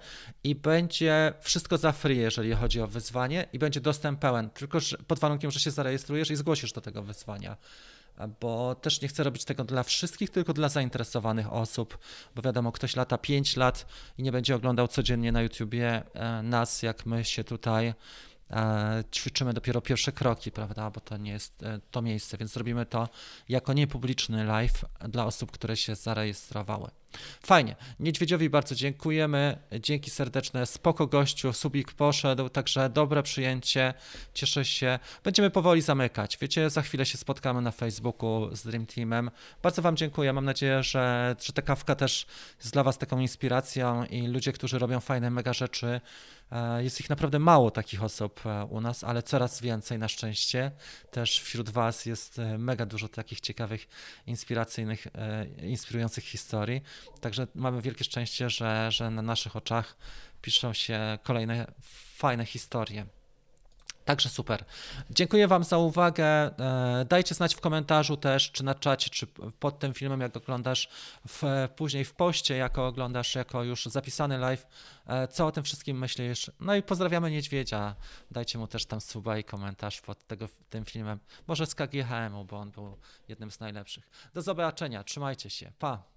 i 0.45 0.55
będzie 0.55 1.33
wszystko 1.41 1.79
za 1.79 1.93
free, 1.93 2.19
jeżeli 2.19 2.53
chodzi 2.53 2.81
o 2.81 2.87
wyzwanie 2.87 3.47
i 3.53 3.59
będzie 3.59 3.81
dostęp 3.81 4.21
pełen, 4.21 4.51
tylko 4.51 4.79
pod 5.07 5.19
warunkiem, 5.19 5.51
że 5.51 5.61
się 5.61 5.71
zarejestrujesz 5.71 6.31
i 6.31 6.37
zgłosisz 6.37 6.73
do 6.73 6.81
tego 6.81 7.03
wyzwania 7.03 7.57
bo 8.41 8.75
też 8.75 9.01
nie 9.01 9.09
chcę 9.09 9.25
robić 9.25 9.45
tego 9.45 9.65
dla 9.65 9.83
wszystkich, 9.83 10.31
tylko 10.31 10.53
dla 10.53 10.69
zainteresowanych 10.69 11.53
osób, 11.53 11.99
bo 12.35 12.43
wiadomo, 12.43 12.73
ktoś 12.73 12.97
lata 12.97 13.19
5 13.19 13.57
lat 13.57 13.87
i 14.19 14.23
nie 14.23 14.33
będzie 14.33 14.57
oglądał 14.57 14.89
codziennie 14.89 15.33
na 15.33 15.43
YouTubie 15.43 16.03
e, 16.15 16.43
nas, 16.43 16.83
jak 16.83 17.07
my 17.07 17.25
się 17.25 17.45
tutaj 17.45 17.95
e, 18.51 19.05
ćwiczymy 19.12 19.53
dopiero 19.53 19.81
pierwsze 19.81 20.12
kroki, 20.12 20.51
prawda, 20.53 20.91
bo 20.91 21.01
to 21.01 21.17
nie 21.17 21.31
jest 21.31 21.62
e, 21.62 21.81
to 21.91 22.03
miejsce, 22.03 22.39
więc 22.39 22.53
zrobimy 22.53 22.87
to 22.87 23.09
jako 23.49 23.73
niepubliczny 23.73 24.45
live 24.45 24.85
dla 25.09 25.27
osób, 25.27 25.51
które 25.51 25.77
się 25.77 25.95
zarejestrowały. 25.95 26.91
Fajnie. 27.47 27.77
Niedźwiedziowi 28.01 28.51
bardzo 28.51 28.75
dziękujemy. 28.75 29.59
Dzięki 29.81 30.11
serdeczne. 30.11 30.67
Spoko 30.67 31.07
gościu. 31.07 31.53
Subik 31.53 31.93
poszedł, 31.93 32.49
także 32.49 32.89
dobre 32.89 33.23
przyjęcie. 33.23 33.95
Cieszę 34.35 34.65
się. 34.65 34.99
Będziemy 35.25 35.51
powoli 35.51 35.83
zamykać. 35.83 36.39
Wiecie, 36.39 36.71
za 36.71 36.83
chwilę 36.83 37.07
się 37.07 37.19
spotkamy 37.19 37.61
na 37.61 37.71
Facebooku 37.71 38.57
z 38.57 38.62
Dream 38.62 38.87
Teamem. 38.87 39.31
Bardzo 39.62 39.83
Wam 39.83 39.97
dziękuję. 39.97 40.33
Mam 40.33 40.45
nadzieję, 40.45 40.83
że, 40.83 41.37
że 41.43 41.53
ta 41.53 41.62
kawka 41.62 41.95
też 41.95 42.27
jest 42.59 42.73
dla 42.73 42.83
Was 42.83 42.99
taką 42.99 43.19
inspiracją 43.19 44.05
i 44.05 44.27
ludzie, 44.27 44.53
którzy 44.53 44.79
robią 44.79 45.01
fajne 45.01 45.31
mega 45.31 45.53
rzeczy. 45.53 46.01
e, 46.53 46.85
Jest 46.85 47.01
ich 47.01 47.11
naprawdę 47.11 47.39
mało 47.39 47.71
takich 47.71 48.03
osób 48.03 48.41
e, 48.47 48.65
u 48.65 48.81
nas, 48.81 49.05
ale 49.05 49.23
coraz 49.23 49.61
więcej 49.61 49.99
na 49.99 50.09
szczęście. 50.09 50.71
Też 51.11 51.41
wśród 51.41 51.71
Was 51.71 52.07
jest 52.07 52.39
e, 52.39 52.59
mega 52.59 52.87
dużo 52.87 53.09
takich 53.09 53.41
ciekawych, 53.41 53.89
inspiracyjnych, 54.27 55.07
inspirujących 55.62 56.25
historii. 56.25 56.83
Także 57.21 57.47
mamy 57.55 57.83
wielkie 57.83 58.05
szczęście, 58.05 58.51
że, 58.51 58.93
że 58.93 59.11
na 59.11 59.23
naszych 59.23 59.57
oczach 59.57 59.97
piszą 60.43 60.73
się 60.73 61.19
kolejne 61.23 61.73
fajne 62.17 62.47
historie. 62.47 63.07
Także 64.05 64.29
super. 64.29 64.65
Dziękuję 65.11 65.49
Wam 65.49 65.65
za 65.65 65.79
uwagę. 65.79 66.25
E, 66.25 67.05
Dajcie 67.09 67.35
znać 67.35 67.55
w 67.55 67.61
komentarzu 67.61 68.17
też, 68.17 68.51
czy 68.51 68.65
na 68.65 68.75
czacie, 68.75 69.11
czy 69.11 69.27
pod 69.59 69.79
tym 69.79 69.95
filmem, 69.95 70.21
jak 70.21 70.37
oglądasz, 70.37 70.89
w, 71.29 71.69
później 71.77 72.05
w 72.05 72.13
poście, 72.13 72.57
jako 72.57 72.87
oglądasz, 72.87 73.35
jako 73.35 73.65
już 73.65 73.87
zapisany 73.87 74.39
live, 74.39 74.67
e, 75.07 75.29
co 75.29 75.47
o 75.47 75.53
tym 75.53 75.65
wszystkim 75.65 75.99
myślisz. 75.99 76.51
No 76.61 76.75
i 76.75 76.83
pozdrawiamy 76.83 77.31
Niedźwiedzia. 77.31 77.95
Dajcie 78.31 78.59
mu 78.59 78.67
też 78.67 78.87
tam 78.87 79.01
suba 79.01 79.39
i 79.39 79.45
komentarz 79.45 80.01
pod 80.01 80.26
tego, 80.26 80.49
tym 80.71 80.85
filmem. 80.85 81.18
Może 81.47 81.67
z 81.67 81.75
KGHM-u, 81.75 82.45
bo 82.45 82.57
on 82.57 82.71
był 82.71 82.97
jednym 83.29 83.51
z 83.51 83.61
najlepszych. 83.61 84.09
Do 84.35 84.43
zobaczenia. 84.43 85.05
Trzymajcie 85.05 85.51
się. 85.51 85.72
Pa. 85.79 86.13